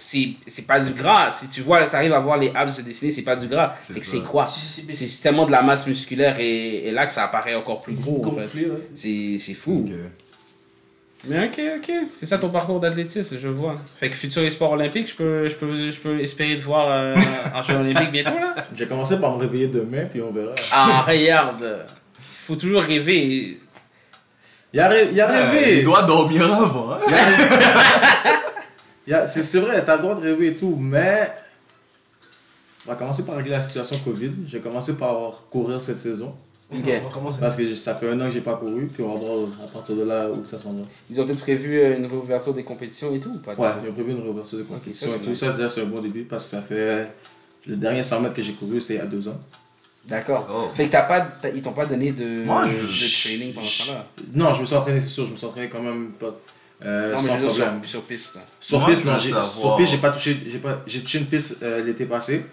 C'est 0.00 0.28
c'est 0.46 0.66
pas 0.66 0.78
du 0.78 0.92
gras. 0.92 1.30
Si 1.32 1.48
tu 1.48 1.60
vois, 1.60 1.84
tu 1.88 1.96
arrives 1.96 2.12
à 2.12 2.20
voir 2.20 2.38
les 2.38 2.52
abs 2.54 2.70
se 2.70 2.82
dessiner, 2.82 3.10
c'est 3.10 3.22
pas 3.22 3.34
du 3.34 3.48
gras. 3.48 3.74
C'est 3.82 3.98
que 3.98 4.06
c'est 4.06 4.20
quoi? 4.22 4.46
C'est- 4.46 5.20
tellement 5.22 5.44
de 5.44 5.50
la 5.50 5.60
masse 5.62 5.86
musculaire 5.88 6.38
et, 6.38 6.86
et 6.86 6.92
là 6.92 7.04
que 7.06 7.12
ça 7.12 7.24
apparaît 7.24 7.56
encore 7.56 7.82
plus 7.82 7.94
gros. 7.94 8.24
En 8.24 8.30
fait. 8.30 8.40
gonflé, 8.42 8.66
ouais. 8.66 8.88
C'est 8.94 9.36
c'est 9.38 9.54
fou. 9.54 9.88
Mais 11.26 11.46
ok, 11.46 11.60
ok. 11.78 11.92
C'est 12.14 12.26
ça 12.26 12.38
ton 12.38 12.48
parcours 12.48 12.78
d'athlétisme, 12.78 13.36
je 13.42 13.48
vois. 13.48 13.74
Fait 13.98 14.08
que 14.08 14.14
futur 14.14 14.42
et 14.44 14.50
sport 14.50 14.70
olympique, 14.70 15.08
je 15.10 15.16
peux, 15.16 15.48
je 15.48 15.54
peux, 15.56 15.90
je 15.90 15.98
peux 15.98 16.20
espérer 16.20 16.56
te 16.56 16.62
voir 16.62 16.86
euh, 16.92 17.16
en 17.52 17.60
jeu 17.60 17.74
olympique 17.74 18.12
bientôt 18.12 18.38
là? 18.38 18.54
J'ai 18.76 18.86
commencé 18.86 19.20
par 19.20 19.34
me 19.36 19.40
réveiller 19.42 19.66
demain, 19.66 20.04
puis 20.08 20.22
on 20.22 20.30
verra. 20.30 20.54
Ah, 20.72 21.04
regarde. 21.04 21.86
Faut 22.20 22.54
toujours 22.54 22.84
rêver. 22.84 23.58
Il 24.72 24.78
a, 24.80 24.88
rê- 24.88 25.08
il 25.12 25.20
a 25.20 25.28
Euh, 25.28 25.50
rêvé! 25.50 25.78
il 25.78 25.84
doit 25.84 26.02
dormir 26.04 26.44
avant. 26.54 26.92
hein? 26.92 27.00
A- 29.12 29.26
c'est, 29.26 29.42
c'est 29.42 29.60
vrai, 29.60 29.84
t'as 29.84 29.96
le 29.96 30.02
droit 30.02 30.14
de 30.14 30.20
rêver 30.20 30.48
et 30.48 30.54
tout, 30.54 30.76
mais. 30.78 31.32
On 32.86 32.90
va 32.90 32.96
commencer 32.96 33.24
par 33.26 33.36
régler 33.36 33.50
la 33.52 33.60
situation 33.62 33.98
Covid. 34.04 34.32
J'ai 34.46 34.60
commencé 34.60 34.96
par 34.96 35.44
courir 35.50 35.80
cette 35.82 36.00
saison. 36.00 36.34
Ok. 36.72 36.90
On 37.06 37.10
commence. 37.10 37.36
Parce 37.38 37.56
que 37.56 37.74
ça 37.74 37.94
fait 37.94 38.10
un 38.10 38.20
an 38.20 38.24
que 38.24 38.30
j'ai 38.30 38.40
pas 38.40 38.54
couru, 38.54 38.86
puis 38.86 39.02
on 39.02 39.14
va 39.14 39.18
voir 39.20 39.48
à 39.64 39.66
partir 39.72 39.96
de 39.96 40.02
là 40.04 40.28
où 40.30 40.44
ça 40.44 40.58
s'en 40.58 40.72
va. 40.72 40.82
Ils 41.10 41.20
ont 41.20 41.26
peut-être 41.26 41.40
prévu 41.40 41.78
euh, 41.80 41.96
une 41.96 42.06
réouverture 42.06 42.52
des 42.54 42.62
compétitions 42.64 43.14
et 43.14 43.20
tout 43.20 43.30
ou 43.30 43.38
pas 43.38 43.54
Ouais, 43.54 43.68
j'ai 43.84 43.90
prévu 43.90 44.12
une 44.12 44.22
réouverture 44.22 44.58
de 44.58 44.62
compétition 44.64 45.08
ça, 45.08 45.14
et 45.16 45.18
c'est 45.18 45.24
tout. 45.24 45.34
Ça, 45.34 45.52
déjà, 45.52 45.68
c'est 45.68 45.82
un 45.82 45.86
bon 45.86 46.00
début 46.00 46.24
parce 46.24 46.44
que 46.44 46.50
ça 46.50 46.62
fait. 46.62 47.08
Le 47.66 47.76
dernier 47.76 48.02
100 48.02 48.20
mètres 48.20 48.34
que 48.34 48.42
j'ai 48.42 48.52
couru, 48.54 48.80
c'était 48.80 48.94
il 48.94 48.98
y 48.98 49.00
a 49.00 49.06
deux 49.06 49.26
ans. 49.28 49.38
D'accord. 50.06 50.46
Oh. 50.50 50.68
Fait 50.74 50.86
que 50.86 50.92
t'as 50.92 51.02
pas, 51.02 51.20
t'as- 51.20 51.50
ils 51.50 51.60
t'ont 51.60 51.72
pas 51.72 51.84
donné 51.84 52.12
de, 52.12 52.44
Moi, 52.44 52.64
de, 52.64 52.70
je- 52.70 53.04
de 53.04 53.22
training 53.22 53.52
pendant 53.52 53.66
ce 53.66 53.86
temps-là? 53.88 54.06
Non, 54.34 54.54
je 54.54 54.60
me 54.62 54.66
suis 54.66 54.76
entraîné, 54.76 55.00
c'est 55.00 55.06
sûr, 55.08 55.26
je 55.26 55.32
me 55.32 55.36
suis 55.36 55.46
entraîné 55.46 55.68
quand 55.68 55.82
même 55.82 56.12
pas, 56.18 56.34
euh, 56.84 57.14
Non, 57.14 57.22
mais 57.22 57.28
sans 57.28 57.34
je 57.36 57.40
veux 57.40 57.46
dire 57.48 57.48
problème. 57.64 57.80
sur, 57.82 57.90
sur 57.90 58.02
piste. 58.02 58.38
Sur 58.60 58.86
piste, 58.86 59.04
non, 59.04 59.20
sur 59.20 59.76
piste, 59.76 59.92
j'ai 59.92 59.98
pas 59.98 60.10
touché, 60.10 60.40
j'ai 60.46 60.58
pas, 60.58 60.80
j'ai 60.86 61.00
touché 61.02 61.18
une 61.18 61.26
piste 61.26 61.62
euh, 61.62 61.82
l'été 61.82 62.06
passé. 62.06 62.44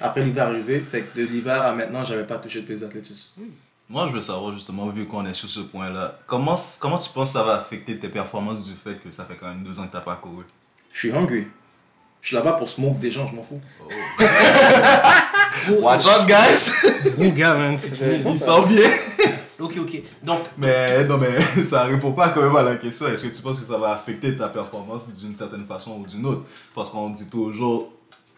Après 0.00 0.22
l'hiver 0.22 0.48
arrivé, 0.48 0.80
fait 0.80 1.02
que 1.02 1.20
de 1.20 1.26
l'hiver 1.26 1.62
à 1.62 1.72
maintenant, 1.72 2.04
j'avais 2.04 2.24
pas 2.24 2.38
touché 2.38 2.60
de 2.60 2.66
piste 2.66 2.82
d'athlétisme. 2.82 3.40
Moi, 3.88 4.06
je 4.08 4.12
veux 4.12 4.22
savoir 4.22 4.54
justement, 4.54 4.86
vu 4.88 5.06
qu'on 5.06 5.24
est 5.26 5.34
sur 5.34 5.48
ce 5.48 5.60
point-là, 5.60 6.18
comment, 6.26 6.54
comment 6.80 6.98
tu 6.98 7.10
penses 7.10 7.32
que 7.32 7.38
ça 7.38 7.44
va 7.44 7.54
affecter 7.54 7.98
tes 7.98 8.08
performances 8.08 8.64
du 8.64 8.74
fait 8.74 8.96
que 9.02 9.10
ça 9.10 9.24
fait 9.24 9.36
quand 9.36 9.48
même 9.48 9.64
deux 9.64 9.78
ans 9.80 9.86
que 9.86 9.92
t'as 9.92 10.00
pas 10.00 10.16
couru? 10.16 10.44
Je 10.92 10.98
suis 10.98 11.12
hungry. 11.12 11.46
Je 12.20 12.28
suis 12.28 12.36
là-bas 12.36 12.52
pour 12.52 12.68
smoke 12.68 12.98
des 13.00 13.10
gens, 13.10 13.26
je 13.26 13.34
m'en 13.34 13.42
fous. 13.42 13.60
Watch 15.80 16.06
out, 16.06 16.26
guys 16.26 16.70
Bon 17.18 17.30
gars, 17.30 17.54
man. 17.54 17.78
Il 18.00 18.38
s'en 18.38 18.62
vient 18.62 18.90
Ok, 19.60 19.76
ok. 19.78 20.02
Donc, 20.22 20.40
Mais 20.58 21.04
non, 21.06 21.18
mais 21.18 21.40
ça 21.64 21.84
répond 21.84 22.12
pas 22.12 22.30
quand 22.30 22.42
même 22.42 22.56
à 22.56 22.62
la 22.62 22.76
question. 22.76 23.06
Est-ce 23.08 23.24
que 23.24 23.34
tu 23.34 23.42
penses 23.42 23.60
que 23.60 23.66
ça 23.66 23.78
va 23.78 23.92
affecter 23.92 24.36
ta 24.36 24.48
performance 24.48 25.14
d'une 25.16 25.36
certaine 25.36 25.66
façon 25.66 25.98
ou 26.00 26.06
d'une 26.06 26.24
autre? 26.26 26.44
Parce 26.74 26.90
qu'on 26.90 27.10
dit 27.10 27.28
toujours, 27.28 27.92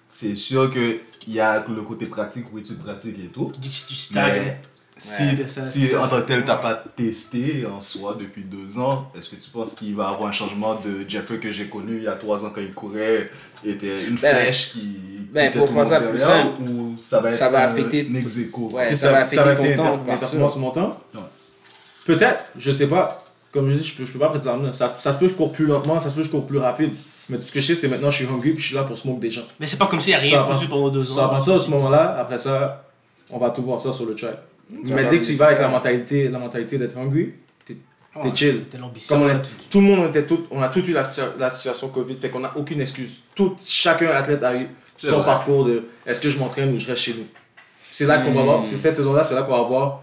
c'est 0.08 0.34
sûr 0.36 0.70
qu'il 0.72 1.00
y 1.28 1.40
a 1.40 1.64
le 1.68 1.82
côté 1.82 2.06
pratique 2.06 2.46
où 2.52 2.60
tu 2.60 2.74
pratiques 2.74 3.18
et 3.18 3.28
tout. 3.28 3.50
tu 3.54 3.60
dis 3.60 3.68
que 3.68 3.88
tu 3.88 3.94
stagnes. 3.94 4.42
Mais 4.42 4.60
si, 4.98 5.22
Ouais, 5.22 5.46
ça- 5.46 5.62
si 5.62 5.86
ça, 5.86 6.02
en 6.02 6.08
tant 6.08 6.20
que 6.20 6.26
tel, 6.26 6.44
t'as 6.44 6.56
pas 6.56 6.74
testé 6.74 7.64
en 7.66 7.80
soi 7.80 8.16
depuis 8.20 8.42
deux 8.44 8.78
ans, 8.78 9.10
est-ce 9.16 9.30
que 9.30 9.36
tu 9.36 9.50
penses 9.50 9.74
qu'il 9.74 9.94
va 9.96 10.10
y 10.10 10.14
avoir 10.14 10.28
un 10.28 10.32
changement 10.32 10.74
de 10.76 11.08
Jeffrey 11.08 11.38
que 11.38 11.50
j'ai 11.50 11.68
connu 11.68 11.96
il 11.96 12.02
y 12.04 12.08
a 12.08 12.12
trois 12.12 12.44
ans 12.44 12.50
quand 12.54 12.60
il 12.60 12.72
courait 12.74 13.30
était 13.64 14.04
une 14.04 14.16
Ben, 14.16 14.36
flèche 14.36 14.70
qui 14.72 15.21
ben, 15.32 15.50
pour 15.52 15.68
faire 15.70 15.86
ça 15.88 16.00
plus 16.00 16.20
simple, 16.20 16.62
ou 16.62 16.94
ça 16.98 17.20
va 17.20 17.30
être 17.30 17.36
ça 17.36 17.48
va 17.48 17.66
un 17.66 17.70
affecter 17.72 18.06
tout- 18.06 18.16
ex? 18.16 18.36
Ouais, 18.72 18.84
Si 18.84 18.96
ça 18.96 19.10
va 19.12 19.18
affecter 19.22 19.44
va 19.44 19.56
ton 19.56 19.64
être 19.64 19.76
temps? 20.72 20.96
Ouais. 21.14 21.20
Peut-être, 22.04 22.44
je 22.56 22.72
sais 22.72 22.88
pas. 22.88 23.24
Comme 23.52 23.68
je 23.70 23.76
dis, 23.76 23.84
je 23.84 23.96
peux, 23.96 24.04
je 24.04 24.12
peux 24.12 24.18
pas 24.18 24.28
prétendre. 24.30 24.72
Ça, 24.72 24.94
ça 24.98 25.12
se 25.12 25.18
peut 25.18 25.26
que 25.26 25.32
je 25.32 25.36
cours 25.36 25.52
plus 25.52 25.66
lentement, 25.66 26.00
ça 26.00 26.08
se 26.10 26.14
peut 26.14 26.20
que 26.22 26.26
je 26.26 26.30
cours 26.32 26.46
plus 26.46 26.58
rapide. 26.58 26.90
Mais 27.28 27.36
tout 27.38 27.44
ce 27.46 27.52
que 27.52 27.60
je 27.60 27.66
sais, 27.66 27.74
c'est 27.74 27.88
maintenant 27.88 28.10
je 28.10 28.24
suis 28.24 28.26
hungry 28.26 28.50
puis 28.52 28.60
je 28.62 28.66
suis 28.68 28.74
là 28.74 28.82
pour 28.82 28.96
smoke 28.98 29.20
des 29.20 29.30
gens. 29.30 29.42
Mais 29.60 29.66
c'est 29.66 29.76
pas 29.78 29.86
comme 29.86 30.00
s'il 30.00 30.12
n'y 30.12 30.18
a 30.18 30.20
rien 30.22 30.42
Ça, 30.44 30.54
foutu 30.54 30.68
pendant 30.68 30.88
deux 30.88 31.02
Ça, 31.02 31.22
à 31.22 31.26
ans. 31.26 31.30
partir 31.30 31.54
de 31.54 31.58
ce 31.58 31.70
moment-là, 31.70 32.14
après 32.18 32.38
ça, 32.38 32.84
on 33.30 33.38
va 33.38 33.50
tout 33.50 33.62
voir 33.62 33.80
ça 33.80 33.92
sur 33.92 34.06
le 34.06 34.14
track. 34.14 34.38
Ça 34.84 34.94
Mais 34.94 35.04
dès 35.04 35.20
que 35.20 35.24
tu 35.24 35.34
vas 35.34 35.46
avec 35.46 35.60
la 35.60 35.68
mentalité, 35.68 36.28
la 36.28 36.38
mentalité 36.38 36.78
d'être 36.78 36.96
hungry, 36.98 37.34
t'es 37.64 37.76
Ouais, 38.16 38.30
chill. 38.34 38.64
Comme 39.08 39.22
on 39.22 39.28
tu- 39.38 39.50
tout 39.70 39.80
le 39.80 39.86
monde 39.86 40.08
était 40.08 40.26
tout, 40.26 40.46
on 40.50 40.60
a 40.60 40.68
tout 40.68 40.80
eu 40.84 40.92
la 41.38 41.48
situation 41.50 41.88
Covid, 41.88 42.16
fait 42.16 42.28
qu'on 42.30 42.40
n'a 42.40 42.52
aucune 42.56 42.80
excuse. 42.80 43.18
Tout, 43.34 43.54
chacun 43.58 44.08
athlète 44.10 44.42
a 44.42 44.54
eu 44.56 44.68
C'est 44.96 45.08
son 45.08 45.16
vrai. 45.18 45.26
parcours 45.26 45.64
de 45.64 45.84
est-ce 46.06 46.20
que 46.20 46.30
je 46.30 46.38
m'entraîne 46.38 46.74
ou 46.74 46.78
je 46.78 46.86
reste 46.86 47.02
chez 47.02 47.14
nous. 47.14 47.26
C'est 47.90 48.06
là 48.06 48.18
qu'on 48.18 48.32
va 48.32 48.42
voir, 48.42 48.64
c'est 48.64 48.76
cette 48.76 48.96
saison-là, 48.96 49.22
c'est 49.22 49.34
là 49.34 49.42
qu'on 49.42 49.52
va 49.56 49.62
voir 49.62 50.02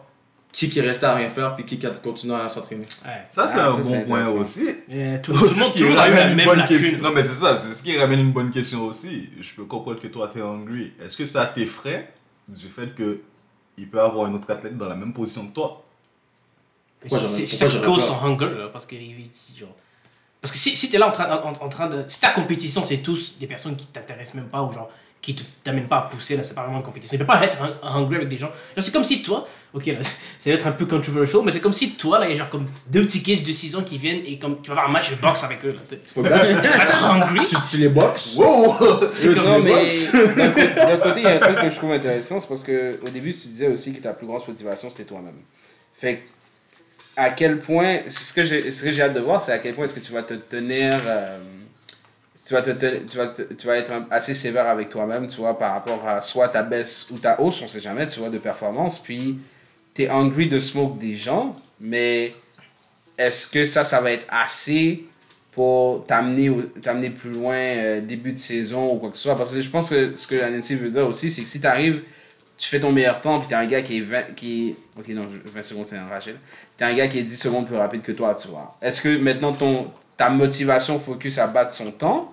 qui 0.52 0.68
qui 0.70 0.80
est 0.80 0.82
resté 0.82 1.06
à 1.06 1.14
rien 1.16 1.30
faire 1.30 1.56
puis 1.56 1.64
qui 1.66 1.78
qui 1.78 1.86
a 1.86 1.92
continué 1.92 2.36
à 2.36 2.50
s'entraîner. 2.50 2.86
Ouais. 3.06 3.12
Ça, 3.30 3.48
c'est 3.48 3.60
Ah, 3.60 3.70
un 3.70 3.72
ça, 3.72 3.78
bon 3.82 4.02
point 4.06 4.28
aussi. 4.28 4.68
Et 4.92 5.22
tout, 5.22 5.32
Aussi, 5.44 5.60
ce 5.64 5.74
qui 5.74 5.88
ramène 5.94 6.30
une 6.32 6.36
même 6.36 6.46
bonne 6.48 6.66
question. 6.66 6.98
Non, 7.04 7.12
mais 7.14 7.24
c'est 7.24 7.34
ça, 7.36 7.56
c'est 7.58 7.74
ce 7.74 7.84
qui 7.84 7.98
ramène 7.98 8.20
une 8.20 8.32
bonne 8.32 8.50
question 8.52 8.84
aussi. 8.86 9.30
Je 9.40 9.54
peux 9.54 9.66
comprendre 9.66 10.00
que 10.00 10.08
toi, 10.08 10.30
t'es 10.34 10.42
hungry. 10.42 10.92
Est-ce 11.04 11.16
que 11.18 11.26
ça 11.26 11.46
t'effraie 11.46 12.12
du 12.48 12.68
fait 12.68 12.94
que 12.96 13.20
il 13.78 13.88
peut 13.90 14.02
avoir 14.02 14.26
un 14.28 14.34
autre 14.34 14.50
athlète 14.52 14.76
dans 14.78 14.88
la 14.90 14.96
même 14.96 15.14
position 15.14 15.48
que 15.48 15.54
toi? 15.54 15.84
C'est 17.08 17.46
ça 17.46 17.68
qui 17.68 17.80
cause 17.82 18.04
son 18.04 18.16
hunger, 18.26 18.50
là, 18.58 18.68
parce 18.74 18.86
que, 18.86 18.96
il- 18.96 19.30
genre- 19.58 19.70
parce 20.42 20.52
que 20.52 20.58
si, 20.58 20.76
si 20.76 20.90
t'es 20.90 20.98
là 20.98 21.08
en 21.08 21.12
train, 21.12 21.30
en, 21.30 21.66
en 21.66 21.70
train 21.70 21.88
de... 21.88 22.04
Si 22.08 22.22
ta 22.22 22.30
compétition, 22.30 22.84
c'est 22.86 22.98
tous 22.98 23.38
des 23.40 23.48
personnes 23.48 23.76
qui 23.76 23.88
t'intéressent 23.88 24.36
même 24.36 24.48
pas, 24.48 24.62
ou 24.62 24.72
genre, 24.72 24.90
qui 25.22 25.36
t'amènent 25.66 25.90
pas 25.90 25.98
à 25.98 26.02
pousser, 26.04 26.38
là, 26.38 26.44
c'est 26.44 26.56
pas 26.56 26.62
vraiment 26.64 26.78
une 26.78 26.84
compétition. 26.86 27.16
Il 27.16 27.20
peut 27.20 27.26
pas 27.26 27.44
être 27.44 27.58
un, 27.62 27.88
un 27.88 27.96
hungry 27.98 28.16
avec 28.16 28.30
des 28.30 28.38
gens. 28.38 28.48
Genre, 28.48 28.86
c'est 28.86 28.94
comme 28.94 29.04
si 29.04 29.22
toi, 29.22 29.46
ok, 29.74 29.86
là, 29.88 29.96
ça 30.02 30.50
va 30.50 30.52
être 30.56 30.66
un 30.66 30.72
peu 30.72 30.86
controversial, 30.86 31.42
mais 31.44 31.52
c'est 31.52 31.60
comme 31.60 31.74
si 31.74 31.92
toi, 31.96 32.20
là, 32.20 32.28
il 32.28 32.32
y 32.32 32.36
a 32.36 32.38
genre 32.38 32.50
comme 32.50 32.68
deux 32.88 33.04
petits 33.06 33.22
kids 33.22 33.44
de 33.44 33.52
6 33.52 33.76
ans 33.76 33.84
qui 33.84 33.98
viennent 33.98 34.22
et 34.26 34.40
comme 34.40 34.62
tu 34.62 34.70
vas 34.70 34.76
avoir 34.78 34.90
un 34.90 34.94
match 34.94 35.12
de 35.12 35.16
boxe 35.18 35.44
avec 35.44 35.66
eux, 35.66 35.74
là. 35.74 35.80
Faut 35.84 35.96
tu, 35.96 36.00
Tu 36.14 36.24
vas 36.24 36.38
être 36.84 37.04
hungry. 37.04 37.46
tu, 37.46 37.56
tu 37.70 37.78
les 37.78 37.90
boxes? 37.90 38.38
Wow 38.38 38.76
C'est 39.12 39.34
tu 39.34 39.40
les 39.40 39.60
mais 39.62 39.84
boxes? 39.84 40.12
d'un 40.14 40.98
côté, 41.00 41.20
il 41.20 41.24
y 41.24 41.28
a 41.28 41.36
un 41.36 41.40
truc 41.40 41.56
que 41.64 41.70
je 41.70 41.76
trouve 41.76 41.92
intéressant, 41.92 42.40
c'est 42.40 42.48
parce 42.48 42.64
que 42.64 42.98
au 43.06 43.10
début, 43.10 43.34
tu 43.34 43.48
disais 43.50 43.68
aussi 43.68 43.94
que 43.94 44.02
ta 44.02 44.14
plus 44.14 44.26
grande 44.26 44.48
motivation, 44.48 44.90
c'était 44.90 45.04
toi-même. 45.04 45.36
Fait 45.94 46.16
que, 46.16 46.22
à 47.20 47.32
quel 47.32 47.60
point, 47.60 48.00
ce 48.08 48.34
que 48.34 48.44
j'ai 48.46 49.02
hâte 49.02 49.14
de 49.14 49.20
voir, 49.20 49.42
c'est 49.42 49.52
à 49.52 49.60
quel 49.60 49.76
point 49.76 49.84
est-ce 49.84 49.94
que 49.94 50.00
tu 50.00 50.14
vas 50.14 50.24
te 50.24 50.36
tenir, 50.36 50.98
euh, 51.06 51.38
tu, 52.48 52.54
vas 52.54 52.62
te, 52.62 52.72
tu, 52.72 53.18
vas 53.18 53.28
tu 53.28 53.68
vas 53.68 53.76
être 53.76 53.92
assez 54.10 54.34
sévère 54.34 54.68
avec 54.68 54.88
toi-même, 54.88 55.28
tu 55.28 55.42
vois, 55.42 55.60
par 55.60 55.74
rapport 55.74 56.08
à 56.08 56.22
soit 56.22 56.48
ta 56.48 56.64
baisse 56.64 57.10
ou 57.12 57.18
ta 57.18 57.42
hausse, 57.42 57.62
on 57.62 57.68
sait 57.68 57.82
jamais, 57.82 58.08
tu 58.08 58.22
vois, 58.22 58.30
de 58.30 58.38
performance, 58.38 59.00
puis 59.00 59.38
t'es 59.94 60.08
hungry 60.08 60.48
de 60.48 60.62
smoke 60.62 60.98
des 60.98 61.18
gens, 61.18 61.58
mais 61.82 62.34
est-ce 63.18 63.48
que 63.48 63.66
ça, 63.66 63.84
ça 63.84 64.00
va 64.00 64.14
être 64.14 64.26
assez 64.30 65.04
pour 65.52 66.06
t'amener 66.06 66.50
plus 67.10 67.32
loin 67.32 67.58
euh, 67.58 68.00
début 68.00 68.32
de 68.32 68.40
saison 68.40 68.94
ou 68.94 68.98
quoi 68.98 69.10
que 69.10 69.18
ce 69.18 69.24
soit? 69.24 69.38
Parce 69.38 69.54
que 69.54 69.62
je 69.62 69.70
pense 69.70 69.90
que 69.90 70.16
ce 70.16 70.26
que 70.26 70.36
la 70.36 70.50
veut 70.50 70.90
dire 70.90 71.06
aussi 71.06 71.30
c'est 71.30 71.42
que 71.42 71.50
si 71.50 71.60
tu 71.60 71.68
arrives 71.68 72.02
tu 72.60 72.70
fais 72.70 72.80
ton 72.80 72.92
meilleur 72.92 73.20
temps 73.22 73.40
puis 73.40 73.48
t'es 73.48 73.56
un 73.56 73.66
gars 73.66 73.82
qui 73.82 73.98
est 73.98 74.02
20 74.02 74.36
qui 74.36 74.76
ok 74.98 75.08
non 75.10 75.26
20 75.46 75.64
secondes 75.64 75.86
c'est 75.88 75.98
un 75.98 76.08
Rachel 76.08 76.36
t'es 76.78 76.86
un 76.86 76.94
gars 76.94 77.08
qui 77.08 77.18
est 77.18 77.24
10 77.24 77.38
secondes 77.38 77.66
plus 77.66 77.78
rapide 77.78 78.04
que 78.04 78.12
toi 78.12 78.36
tu 78.36 78.50
vois 78.50 78.78
est-ce 78.82 79.02
que 79.02 79.18
maintenant 79.18 79.54
ton 79.54 79.88
ta 80.16 80.30
motivation 80.30 81.00
focus 81.00 81.40
à 81.40 81.48
battre 81.48 81.74
son 81.74 81.90
temps 81.92 82.32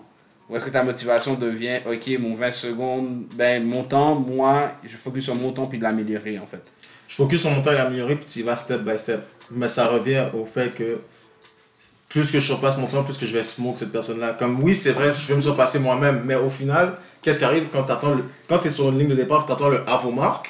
ou 0.51 0.57
est-ce 0.57 0.67
que 0.67 0.71
ta 0.71 0.83
motivation 0.83 1.35
devient 1.35 1.81
ok 1.87 2.19
mon 2.19 2.35
20 2.35 2.51
secondes 2.51 3.25
ben 3.35 3.65
mon 3.65 3.85
temps 3.85 4.15
moi 4.15 4.73
je 4.85 4.97
focus 4.97 5.25
sur 5.25 5.35
mon 5.35 5.53
temps 5.53 5.67
puis 5.67 5.79
de 5.79 5.85
l'améliorer 5.85 6.39
en 6.39 6.47
fait? 6.47 6.62
Je 7.09 7.15
focus 7.15 7.43
sur 7.43 7.51
mon 7.51 7.62
temps 7.62 7.73
et 7.73 7.77
l'améliorer, 7.77 8.17
puis 8.17 8.27
tu 8.27 8.41
y 8.41 8.43
vas 8.43 8.57
step 8.57 8.83
by 8.83 8.99
step. 8.99 9.21
Mais 9.51 9.69
ça 9.69 9.87
revient 9.87 10.27
au 10.35 10.45
fait 10.45 10.75
que 10.75 10.99
plus 12.09 12.31
que 12.31 12.41
je 12.41 12.47
surpasse 12.47 12.79
mon 12.79 12.87
temps, 12.87 13.05
plus 13.05 13.19
que 13.19 13.27
je 13.27 13.37
vais 13.37 13.45
smoke 13.45 13.77
cette 13.77 13.93
personne-là. 13.93 14.35
Comme 14.39 14.62
oui, 14.62 14.75
c'est 14.75 14.93
vrai, 14.93 15.12
je 15.12 15.29
vais 15.29 15.37
me 15.37 15.41
surpasser 15.41 15.79
moi-même, 15.79 16.23
mais 16.25 16.35
au 16.35 16.51
final, 16.51 16.95
qu'est-ce 17.27 17.41
qui 17.41 17.45
arrive 17.45 17.65
quand 17.73 17.83
tu 17.83 17.93
quand 18.49 18.65
es 18.65 18.71
sur 18.71 18.89
une 18.89 18.99
ligne 19.01 19.09
de 19.09 19.17
départ 19.17 19.43
et 19.43 19.47
tu 19.47 19.53
attends 19.53 19.69
le 19.69 19.83
marque 20.15 20.49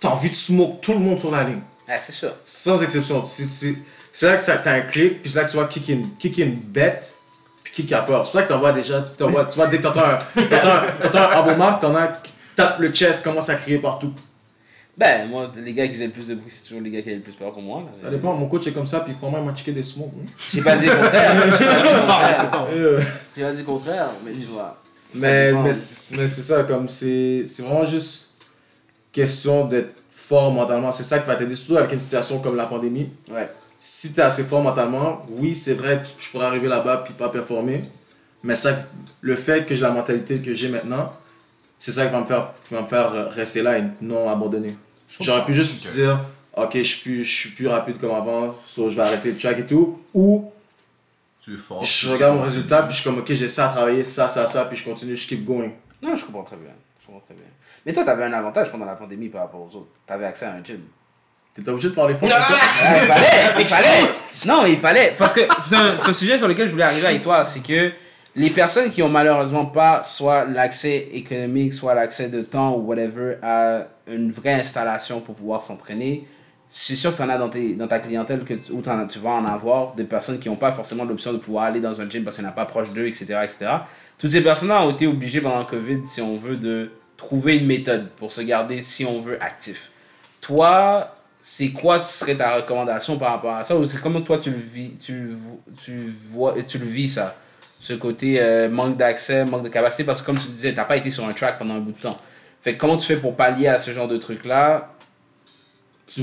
T'as 0.00 0.08
envie 0.10 0.30
de 0.30 0.34
smoke 0.34 0.78
tout 0.80 0.92
le 0.92 1.00
monde 1.00 1.18
sur 1.18 1.32
la 1.32 1.42
ligne. 1.42 1.60
ah 1.88 1.98
c'est 2.00 2.12
sûr 2.12 2.32
Sans 2.44 2.80
exception. 2.80 3.26
C'est- 3.26 3.44
C'est 3.50 3.74
c'est 4.12 4.26
là 4.26 4.36
que 4.36 4.42
ça- 4.42 4.56
t'as 4.58 4.72
un 4.72 4.80
clic, 4.82 5.20
puis 5.20 5.30
c'est 5.32 5.38
là 5.40 5.44
que 5.44 5.50
tu 5.50 5.56
vois 5.56 5.66
kick 5.66 5.90
in, 5.90 6.02
kick 6.18 6.38
in 6.38 6.52
bête, 6.64 7.12
puis 7.64 7.72
kick 7.72 7.92
a 7.92 8.02
peur. 8.02 8.24
C'est 8.26 8.38
là 8.38 8.44
que 8.44 8.48
t'envoies 8.48 8.72
déjà, 8.72 9.00
t'envoies- 9.00 9.46
tu 9.46 9.56
vois, 9.56 9.66
dès 9.66 9.78
que 9.78 9.82
t'entends 9.82 10.04
un, 10.04 10.18
t'entends 11.02 11.60
un, 11.60 11.72
t'en 11.74 11.94
as 11.96 12.06
qui 12.22 12.32
tapent 12.54 12.78
le 12.78 12.92
chest, 12.92 13.24
commence 13.24 13.48
à 13.48 13.56
crier 13.56 13.78
partout. 13.78 14.12
ben 14.96 15.28
moi 15.28 15.50
les 15.56 15.72
gars 15.74 15.86
qui 15.88 15.94
faisaient 15.94 16.06
le 16.06 16.12
plus 16.12 16.26
de 16.28 16.34
bruit 16.36 16.50
c'est 16.50 16.64
toujours 16.68 16.80
les 16.82 16.90
gars 16.90 17.02
qui 17.02 17.08
avaient 17.08 17.16
le 17.18 17.22
plus 17.22 17.34
peur 17.34 17.52
pour 17.52 17.62
moi 17.62 17.80
là. 17.80 17.86
Ça 18.00 18.08
dépend, 18.10 18.32
mon 18.34 18.46
coach 18.46 18.66
est 18.68 18.72
comme 18.72 18.86
ça, 18.86 19.00
puis 19.00 19.14
crois-moi, 19.14 19.40
il 19.40 19.46
m'a 19.46 19.54
checké 19.54 19.72
des 19.72 19.82
smokes. 19.82 20.12
hein. 20.16 20.28
J'ai 20.52 20.62
pas 20.62 20.76
dit 20.76 20.86
le 20.86 20.92
contraire. 20.92 21.34
J'ai 21.34 21.50
pas 21.50 21.56
dit 21.56 21.64
le 21.64 22.00
contraire. 22.00 23.06
J'ai 23.36 23.42
pas 23.42 23.52
dit 23.52 23.58
le 23.58 23.64
contraire, 23.64 24.08
mais 24.24 24.32
tu 24.32 24.46
vois. 24.46 24.76
Mais 25.14 25.52
mais, 25.52 25.72
c'est- 25.72 26.16
mais 26.16 26.26
c'est 26.26 26.42
ça, 26.42 26.64
comme 26.64 26.88
c'est 26.88 27.42
c'est 27.46 27.62
vraiment 27.62 27.84
juste 27.84 28.34
question 29.12 29.64
d'être 29.66 29.94
fort 30.10 30.50
mentalement. 30.52 30.92
C'est 30.92 31.04
ça 31.04 31.18
qui 31.18 31.26
va 31.26 31.34
t'aider, 31.36 31.56
surtout 31.56 31.76
avec 31.78 31.92
une 31.92 32.00
situation 32.00 32.38
comme 32.40 32.56
la 32.56 32.66
pandémie. 32.66 33.08
Ouais. 33.30 33.48
Si 33.80 34.12
t'es 34.12 34.22
assez 34.22 34.44
fort 34.44 34.62
mentalement, 34.62 35.24
oui, 35.30 35.54
c'est 35.54 35.74
vrai, 35.74 36.02
tu- 36.02 36.12
je 36.18 36.30
pourrais 36.30 36.46
arriver 36.46 36.68
là-bas 36.68 37.02
puis 37.04 37.14
pas 37.14 37.28
performer. 37.28 37.84
Mais 38.42 38.54
ça, 38.56 38.76
le 39.20 39.34
fait 39.36 39.64
que 39.66 39.74
j'ai 39.74 39.82
la 39.82 39.90
mentalité 39.90 40.38
que 40.40 40.52
j'ai 40.52 40.68
maintenant, 40.68 41.12
c'est 41.78 41.92
ça 41.92 42.06
qui 42.06 42.12
va 42.12 42.20
me 42.20 42.26
faire, 42.26 42.52
qui 42.66 42.74
va 42.74 42.82
me 42.82 42.86
faire 42.86 43.12
euh, 43.14 43.28
rester 43.28 43.62
là 43.62 43.78
et 43.78 43.84
non 44.00 44.28
abandonner. 44.28 44.76
J'aurais 45.20 45.44
pu 45.44 45.54
juste 45.54 45.84
Ok. 45.86 45.92
dire, 45.92 46.20
ok, 46.56 46.70
je 46.76 46.82
suis 46.82 47.00
plus, 47.02 47.24
je 47.24 47.36
suis 47.36 47.50
plus 47.50 47.66
rapide 47.68 47.98
comme 47.98 48.10
avant, 48.14 48.54
so 48.66 48.90
je 48.90 48.96
vais 48.96 49.02
arrêter 49.02 49.30
le 49.30 49.36
track 49.38 49.58
et 49.60 49.66
tout. 49.66 49.98
Ou 50.12 50.50
Tu 51.48 51.54
es 51.54 51.56
fort. 51.56 51.82
je 51.82 52.12
regarde 52.12 52.36
mon 52.36 52.42
résultat 52.42 52.82
puis 52.82 52.90
je 52.90 53.00
suis 53.00 53.08
comme, 53.08 53.20
ok, 53.20 53.32
j'ai 53.32 53.48
ça 53.48 53.70
à 53.70 53.72
travailler, 53.72 54.04
ça, 54.04 54.28
ça, 54.28 54.46
ça, 54.46 54.66
puis 54.66 54.76
je 54.76 54.84
continue, 54.84 55.16
je 55.16 55.26
keep 55.26 55.46
going. 55.46 55.70
Non, 56.02 56.14
je 56.14 56.24
comprends 56.26 56.42
très 56.42 56.56
bien. 56.56 56.72
Je 57.00 57.06
comprends 57.06 57.24
très 57.24 57.34
bien. 57.34 57.44
Mais 57.86 57.92
toi, 57.94 58.04
t'avais 58.04 58.24
un 58.24 58.32
avantage 58.34 58.70
pendant 58.70 58.84
la 58.84 58.96
pandémie 58.96 59.30
par 59.30 59.42
rapport 59.42 59.60
aux 59.60 59.76
autres. 59.76 59.88
T'avais 60.06 60.26
accès 60.26 60.44
à 60.44 60.52
un 60.52 60.62
gym. 60.62 60.80
T'es 61.54 61.66
obligé 61.66 61.88
de 61.88 61.94
parler 61.94 62.14
ça? 62.14 62.20
Ah, 62.30 62.96
il 63.00 63.06
fallait, 63.06 63.62
il 63.62 63.66
fallait. 63.66 64.46
Non, 64.46 64.62
mais 64.62 64.72
il 64.72 64.78
fallait. 64.78 65.14
Parce 65.16 65.32
que 65.32 65.40
c'est 65.66 65.74
un, 65.74 65.94
un 65.94 66.12
sujet 66.12 66.36
sur 66.36 66.48
lequel 66.48 66.66
je 66.66 66.72
voulais 66.72 66.84
arriver 66.84 67.06
avec 67.06 67.22
toi, 67.22 67.42
c'est 67.44 67.62
que 67.62 67.92
les 68.36 68.50
personnes 68.50 68.90
qui 68.90 69.02
ont 69.02 69.08
malheureusement 69.08 69.64
pas 69.66 70.02
soit 70.04 70.44
l'accès 70.44 71.08
économique, 71.14 71.72
soit 71.72 71.94
l'accès 71.94 72.28
de 72.28 72.42
temps 72.42 72.74
ou 72.76 72.82
whatever 72.82 73.36
à 73.42 73.86
une 74.06 74.30
vraie 74.30 74.52
installation 74.54 75.20
pour 75.20 75.34
pouvoir 75.34 75.62
s'entraîner, 75.62 76.28
c'est 76.68 76.96
sûr 76.96 77.12
que 77.12 77.16
tu 77.16 77.22
en 77.22 77.28
as 77.30 77.38
dans, 77.38 77.48
tes, 77.48 77.74
dans 77.74 77.88
ta 77.88 77.98
clientèle 77.98 78.44
que 78.44 78.54
tu, 78.54 78.72
ou 78.72 78.82
t'en 78.82 78.98
as- 78.98 79.06
tu 79.06 79.18
vas 79.18 79.30
en 79.30 79.44
avoir 79.46 79.94
des 79.94 80.04
personnes 80.04 80.38
qui 80.38 80.48
n'ont 80.48 80.56
pas 80.56 80.72
forcément 80.72 81.04
l'option 81.04 81.32
de 81.32 81.38
pouvoir 81.38 81.64
aller 81.64 81.80
dans 81.80 82.00
un 82.00 82.08
gym 82.08 82.24
parce 82.24 82.36
qu'il 82.36 82.44
n'y 82.44 82.48
en 82.48 82.52
a 82.52 82.54
pas 82.54 82.66
proche 82.66 82.90
d'eux, 82.90 83.06
etc., 83.06 83.44
etc. 83.44 83.86
Toutes 84.18 84.32
ces 84.32 84.42
personnes-là 84.42 84.82
ont 84.82 84.90
été 84.92 85.06
obligées 85.06 85.40
pendant 85.40 85.60
le 85.60 85.64
COVID, 85.64 86.02
si 86.06 86.20
on 86.20 86.36
veut, 86.36 86.56
de 86.56 86.90
trouver 87.16 87.56
une 87.58 87.66
méthode 87.66 88.10
pour 88.18 88.32
se 88.32 88.42
garder, 88.42 88.82
si 88.82 89.04
on 89.04 89.20
veut, 89.20 89.42
actif. 89.42 89.90
Toi, 90.40 91.14
c'est 91.40 91.70
quoi 91.70 92.02
serait 92.02 92.34
ta 92.36 92.56
recommandation 92.56 93.18
par 93.18 93.32
rapport 93.32 93.54
à 93.54 93.64
ça 93.64 93.76
ou 93.76 93.86
c'est 93.86 94.00
comment 94.00 94.20
toi 94.20 94.38
tu 94.38 94.50
le 94.50 94.58
vis 94.58 94.90
tu, 95.00 95.30
tu 95.82 96.12
vois 96.32 96.54
tu 96.66 96.78
le 96.78 96.86
vis 96.86 97.08
ça? 97.08 97.36
Ce 97.80 97.92
côté 97.94 98.40
euh, 98.40 98.68
manque 98.68 98.96
d'accès 98.96 99.44
manque 99.44 99.62
de 99.62 99.68
capacité 99.68 100.02
parce 100.04 100.20
que 100.20 100.26
comme 100.26 100.38
tu 100.38 100.48
disais 100.48 100.74
t'as 100.74 100.84
pas 100.84 100.96
été 100.96 101.10
sur 101.12 101.24
un 101.28 101.32
track 101.32 101.58
pendant 101.58 101.74
un 101.74 101.80
bout 101.80 101.92
de 101.92 101.98
temps 102.00 102.18
fait 102.60 102.74
que 102.74 102.78
comment 102.80 102.96
tu 102.96 103.06
fais 103.06 103.20
pour 103.20 103.36
pallier 103.36 103.68
à 103.68 103.78
ce 103.78 103.92
genre 103.92 104.08
de 104.08 104.16
truc 104.16 104.44
là 104.44 104.90
Tu, 106.06 106.22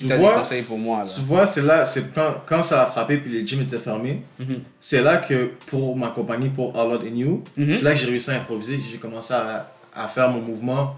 si 0.00 0.06
tu 0.06 0.12
des 0.12 0.16
vois, 0.16 0.34
conseils 0.40 0.62
pour 0.62 0.78
moi 0.78 0.98
là. 1.00 1.04
tu 1.04 1.20
vois, 1.22 1.46
c'est 1.46 1.62
là, 1.62 1.86
c'est 1.86 2.12
quand, 2.14 2.34
quand 2.46 2.62
ça 2.62 2.82
a 2.82 2.86
frappé 2.86 3.16
puis 3.18 3.30
les 3.32 3.46
gyms 3.46 3.62
étaient 3.62 3.78
fermés, 3.78 4.22
Mhm. 4.38 4.60
c'est 4.80 5.02
là 5.02 5.16
que 5.18 5.50
pour 5.66 5.96
ma 5.96 6.08
compagnie, 6.08 6.48
pour 6.48 6.78
All 6.78 6.88
Out 6.94 7.02
in 7.04 7.14
You, 7.16 7.44
Mhm. 7.56 7.74
c'est 7.74 7.84
là 7.84 7.92
que 7.92 7.98
j'ai 7.98 8.06
réussi 8.06 8.30
à 8.30 8.34
improviser, 8.36 8.76
que 8.78 8.84
j'ai 8.90 8.98
commencé 8.98 9.32
à, 9.34 9.70
à 9.94 10.08
faire 10.08 10.28
mon 10.30 10.40
mouvement. 10.40 10.96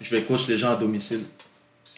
Je 0.00 0.14
vais 0.16 0.22
coach 0.22 0.46
les 0.48 0.56
gens 0.58 0.72
à 0.72 0.76
domicile. 0.76 1.20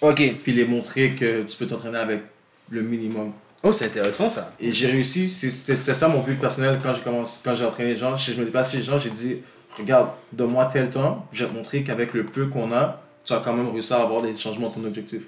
Ok. 0.01 0.21
puis 0.43 0.53
les 0.53 0.65
montrer 0.65 1.11
que 1.13 1.43
tu 1.43 1.57
peux 1.57 1.67
t'entraîner 1.67 1.99
avec 1.99 2.23
le 2.71 2.83
minimum. 2.83 3.31
Oh, 3.63 3.71
c'est 3.71 3.85
intéressant 3.87 4.29
ça. 4.29 4.53
Et 4.59 4.73
j'ai 4.73 4.89
réussi, 4.89 5.31
c'est- 5.31 5.53
c'était 5.53 5.77
ça 5.77 6.09
mon 6.09 6.21
but 6.23 6.41
personnel 6.41 6.81
quand 6.83 6.93
j'ai 6.93 7.03
quand 7.45 7.55
j'ai 7.55 7.65
entraîné 7.65 7.91
les 7.91 7.97
gens. 7.97 8.17
Je 8.17 8.33
je 8.33 8.41
me 8.41 8.45
dépassais 8.45 8.79
les 8.79 8.83
gens, 8.83 8.99
j'ai 8.99 9.11
dit, 9.11 9.37
regarde, 9.79 10.09
donne-moi 10.33 10.65
tel 10.73 10.91
temps, 10.91 11.27
je 11.31 11.45
vais 11.45 11.51
te 11.51 11.55
montrer 11.55 11.85
qu'avec 11.85 12.15
le 12.15 12.25
peu 12.25 12.47
qu'on 12.47 12.73
a, 12.73 13.01
tu 13.25 13.33
vas 13.33 13.39
quand 13.45 13.53
même 13.53 13.69
réussir 13.71 13.97
à 13.99 14.03
avoir 14.03 14.23
des 14.23 14.35
changements 14.37 14.67
dans 14.71 14.75
ton 14.75 14.85
objectif. 14.85 15.23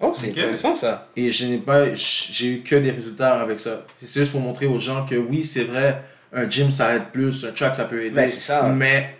Oh, 0.00 0.12
c'est 0.14 0.30
intéressant 0.30 0.76
ça. 0.76 1.08
Et 1.16 1.30
je 1.30 1.46
n'ai 1.46 1.58
pas, 1.58 1.92
j'ai 1.94 2.46
eu 2.46 2.60
que 2.60 2.76
des 2.76 2.90
résultats 2.90 3.40
avec 3.40 3.58
ça. 3.58 3.84
C'est 4.00 4.20
juste 4.20 4.32
pour 4.32 4.40
montrer 4.40 4.66
aux 4.66 4.78
gens 4.78 5.04
que 5.04 5.16
oui, 5.16 5.44
c'est 5.44 5.64
vrai, 5.64 6.02
un 6.32 6.48
gym 6.48 6.70
ça 6.70 6.94
aide 6.94 7.06
plus, 7.12 7.44
un 7.44 7.52
track 7.52 7.74
ça 7.74 7.84
peut 7.84 8.04
aider. 8.04 8.14
Ben, 8.14 8.28
ça. 8.28 8.62
Mais 8.62 9.16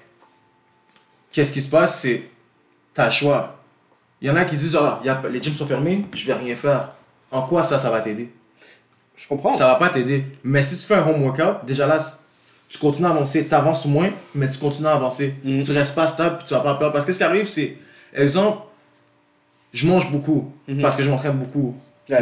qu'est-ce 1.32 1.52
qui 1.52 1.62
se 1.62 1.70
passe, 1.70 2.00
c'est 2.00 2.22
t'as 2.94 3.06
le 3.06 3.10
choix. 3.10 3.56
Il 4.20 4.28
y 4.28 4.30
en 4.30 4.36
a 4.36 4.44
qui 4.44 4.56
disent, 4.56 4.76
ah, 4.76 5.00
y 5.04 5.08
a, 5.08 5.20
les 5.30 5.42
gyms 5.42 5.54
sont 5.54 5.66
fermés, 5.66 6.04
je 6.12 6.26
vais 6.26 6.34
rien 6.34 6.54
faire. 6.54 6.94
En 7.30 7.42
quoi 7.42 7.62
ça, 7.62 7.78
ça 7.78 7.90
va 7.90 8.00
t'aider? 8.00 8.30
Je 9.16 9.26
comprends. 9.26 9.52
Ça 9.52 9.66
va 9.66 9.74
pas 9.74 9.88
t'aider. 9.88 10.24
Mais 10.44 10.62
si 10.62 10.76
tu 10.76 10.82
fais 10.82 10.94
un 10.94 11.06
home 11.06 11.22
workout, 11.22 11.64
déjà 11.66 11.86
là, 11.86 11.98
tu 12.68 12.78
continues 12.78 13.06
à 13.06 13.10
avancer. 13.10 13.46
Tu 13.46 13.54
avances 13.54 13.84
moins, 13.86 14.10
mais 14.34 14.48
tu 14.48 14.58
continues 14.58 14.88
à 14.88 14.94
avancer. 14.94 15.34
Mhm. 15.42 15.62
Tu 15.62 15.72
restes 15.72 15.94
pas 15.94 16.06
stable, 16.06 16.38
puis 16.38 16.46
tu 16.46 16.54
vas 16.54 16.60
pas 16.60 16.74
peur. 16.74 16.92
Parce 16.92 17.04
que 17.04 17.12
ce 17.12 17.18
qui 17.18 17.24
arrive, 17.24 17.48
c'est, 17.48 17.76
exemple, 18.14 18.62
je 19.72 19.86
mange 19.86 20.10
beaucoup, 20.10 20.52
Mhm. 20.66 20.82
parce 20.82 20.96
que 20.96 21.02
je 21.02 21.10
m'entraîne 21.10 21.36
beaucoup. 21.36 21.74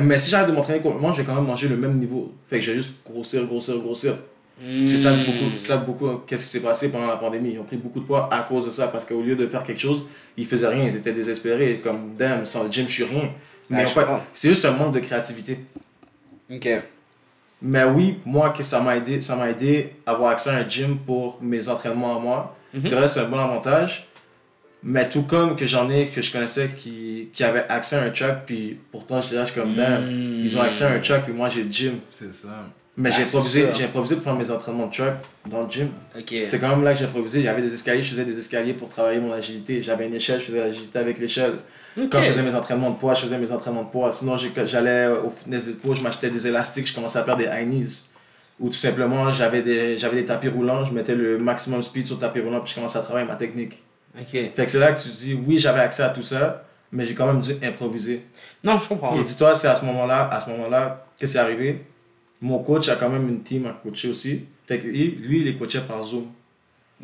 Mais 0.02 0.18
si 0.18 0.30
j'arrête 0.30 0.48
de 0.48 0.52
m'entraîner 0.52 0.80
complètement, 0.80 1.12
je 1.12 1.22
vais 1.22 1.24
quand 1.26 1.34
même 1.36 1.44
manger 1.44 1.68
le 1.68 1.76
même 1.76 1.94
niveau. 1.94 2.32
Fait 2.48 2.58
que 2.58 2.64
je 2.64 2.72
vais 2.72 2.76
juste 2.78 2.94
grossir, 3.04 3.44
grossir, 3.46 3.78
grossir. 3.78 4.14
Hmm. 4.60 4.86
C'est 4.86 4.96
ça 4.96 5.12
beaucoup. 5.12 5.54
Ça 5.54 5.76
beaucoup. 5.76 6.08
Qu'est-ce 6.26 6.42
qui 6.44 6.48
s'est 6.48 6.62
passé 6.62 6.90
pendant 6.90 7.06
la 7.06 7.16
pandémie? 7.18 7.50
Ils 7.52 7.58
ont 7.60 7.64
pris 7.64 7.76
beaucoup 7.76 8.00
de 8.00 8.04
poids 8.06 8.28
à 8.32 8.40
cause 8.40 8.64
de 8.64 8.70
ça. 8.70 8.88
Parce 8.88 9.04
qu'au 9.04 9.20
lieu 9.22 9.36
de 9.36 9.46
faire 9.46 9.62
quelque 9.62 9.78
chose, 9.78 10.04
ils 10.36 10.46
faisaient 10.46 10.66
rien. 10.66 10.84
Ils 10.86 10.96
étaient 10.96 11.12
désespérés. 11.12 11.80
Comme, 11.84 12.14
damn, 12.18 12.44
sans 12.46 12.64
le 12.64 12.72
gym, 12.72 12.86
je 12.88 12.92
suis 12.94 13.04
rien. 13.04 13.30
Mais 13.70 13.84
en 13.84 13.88
fait, 13.88 14.06
c'est 14.32 14.48
juste 14.48 14.64
un 14.64 14.72
manque 14.72 14.94
de 14.94 15.00
créativité. 15.00 15.60
Ok. 16.50 16.68
Mais 17.62 17.84
oui, 17.84 18.18
moi, 18.24 18.50
que 18.50 18.62
ça 18.62 18.80
m'a 18.80 18.96
aidé, 18.96 19.20
ça 19.20 19.36
m'a 19.36 19.50
aidé 19.50 19.92
à 20.04 20.12
avoir 20.12 20.30
accès 20.30 20.50
à 20.50 20.56
un 20.56 20.68
gym 20.68 20.96
pour 20.98 21.38
mes 21.42 21.68
entraînements 21.68 22.16
à 22.16 22.20
moi. 22.20 22.56
Mhm. 22.74 22.80
C'est 22.84 22.94
vrai, 22.94 23.08
c'est 23.08 23.20
un 23.20 23.28
bon 23.28 23.38
avantage. 23.38 24.05
Mais 24.88 25.08
tout 25.08 25.22
comme 25.22 25.56
que 25.56 25.66
j'en 25.66 25.90
ai, 25.90 26.06
que 26.06 26.22
je 26.22 26.30
connaissais, 26.30 26.70
qui, 26.76 27.28
qui 27.32 27.42
avaient 27.42 27.66
accès 27.68 27.96
à 27.96 28.02
un 28.02 28.10
track, 28.10 28.44
puis 28.46 28.78
pourtant, 28.92 29.20
j'étais 29.20 29.34
là, 29.34 29.44
je 29.44 29.50
suis 29.50 29.60
comme, 29.60 29.74
damn, 29.74 30.04
Hmm. 30.04 30.44
ils 30.44 30.56
ont 30.56 30.60
accès 30.62 30.84
à 30.84 30.92
un 30.92 31.00
track, 31.00 31.24
puis 31.24 31.32
moi, 31.32 31.48
j'ai 31.48 31.64
le 31.64 31.70
gym. 31.72 31.94
C'est 32.10 32.32
ça. 32.32 32.64
Mais 32.96 33.10
Ah, 33.12 33.16
j'ai 33.18 33.24
c'est 33.24 33.36
improvisé, 33.36 33.66
j'ai 33.74 33.84
improvisé 33.84 34.14
pour 34.14 34.24
faire 34.24 34.34
mes 34.36 34.50
entraînements 34.50 34.86
de 34.86 34.92
track 34.92 35.16
dans 35.50 35.62
le 35.64 35.68
gym. 35.68 35.88
C'est 36.44 36.58
quand 36.60 36.68
même 36.68 36.84
là 36.84 36.92
que 36.92 36.98
j'ai 37.00 37.04
improvisé. 37.04 37.42
J'avais 37.42 37.60
des 37.62 37.74
escaliers, 37.74 38.02
je 38.02 38.10
faisais 38.10 38.24
des 38.24 38.38
escaliers 38.38 38.72
pour 38.74 38.88
travailler 38.88 39.18
mon 39.20 39.32
agilité. 39.32 39.82
J'avais 39.82 40.06
une 40.06 40.14
échelle, 40.14 40.38
je 40.40 40.46
faisais 40.46 40.60
l'agilité 40.60 40.98
avec 40.98 41.18
l'échelle. 41.18 41.54
Quand 42.10 42.22
je 42.22 42.28
faisais 42.30 42.42
mes 42.42 42.54
entraînements 42.54 42.90
de 42.90 42.96
poids, 42.96 43.12
je 43.14 43.22
faisais 43.22 43.38
mes 43.38 43.50
entraînements 43.52 43.82
de 43.84 43.90
poids. 43.90 44.12
Sinon, 44.12 44.36
j'allais 44.36 45.08
au 45.08 45.28
fitness 45.30 45.66
de 45.66 45.72
poids, 45.72 45.94
je 45.94 46.02
m'achetais 46.02 46.30
des 46.30 46.46
élastiques, 46.46 46.86
je 46.86 46.94
commençais 46.94 47.18
à 47.18 47.24
faire 47.24 47.36
des 47.36 47.44
high 47.44 47.66
knees. 47.68 48.10
Ou 48.60 48.68
tout 48.70 48.76
simplement, 48.76 49.30
j'avais 49.30 49.60
des, 49.62 49.98
j'avais 49.98 50.16
des 50.16 50.24
tapis 50.24 50.48
roulants, 50.48 50.82
je 50.84 50.92
mettais 50.94 51.14
le 51.14 51.36
maximum 51.38 51.82
speed 51.82 52.06
sur 52.06 52.16
le 52.16 52.20
tapis 52.22 52.40
roulant, 52.40 52.60
puis 52.60 52.70
je 52.70 52.76
commençais 52.76 52.98
à 52.98 53.02
travailler 53.02 53.26
ma 53.26 53.34
technique. 53.36 53.82
Fait 54.54 54.64
que 54.64 54.70
c'est 54.70 54.78
là 54.78 54.92
que 54.92 55.00
tu 55.00 55.08
te 55.08 55.14
dis, 55.16 55.34
oui, 55.46 55.58
j'avais 55.58 55.80
accès 55.80 56.02
à 56.02 56.08
tout 56.10 56.22
ça, 56.22 56.64
mais 56.92 57.04
j'ai 57.04 57.14
quand 57.14 57.26
même 57.26 57.40
dû 57.40 57.52
improviser. 57.62 58.22
Non, 58.64 58.78
je 58.78 58.88
comprends. 58.88 59.18
Et 59.20 59.24
dis-toi, 59.24 59.54
c'est 59.54 59.68
à 59.68 59.74
ce 59.74 59.84
moment-là, 59.84 60.28
à 60.32 60.40
ce 60.40 60.48
moment-là, 60.50 61.06
qu'est-ce 61.18 61.32
qui 61.32 61.38
est 61.38 61.40
arrivé? 61.40 61.84
Mon 62.40 62.58
coach 62.60 62.88
a 62.88 62.96
quand 62.96 63.08
même 63.08 63.28
une 63.28 63.42
team 63.42 63.66
à 63.66 63.70
coacher 63.82 64.08
aussi. 64.10 64.44
Fait 64.66 64.78
que 64.78 64.86
lui, 64.86 65.10
lui, 65.12 65.40
il 65.40 65.48
est 65.48 65.56
coaché 65.56 65.80
par 65.80 66.02
Zoom. 66.02 66.26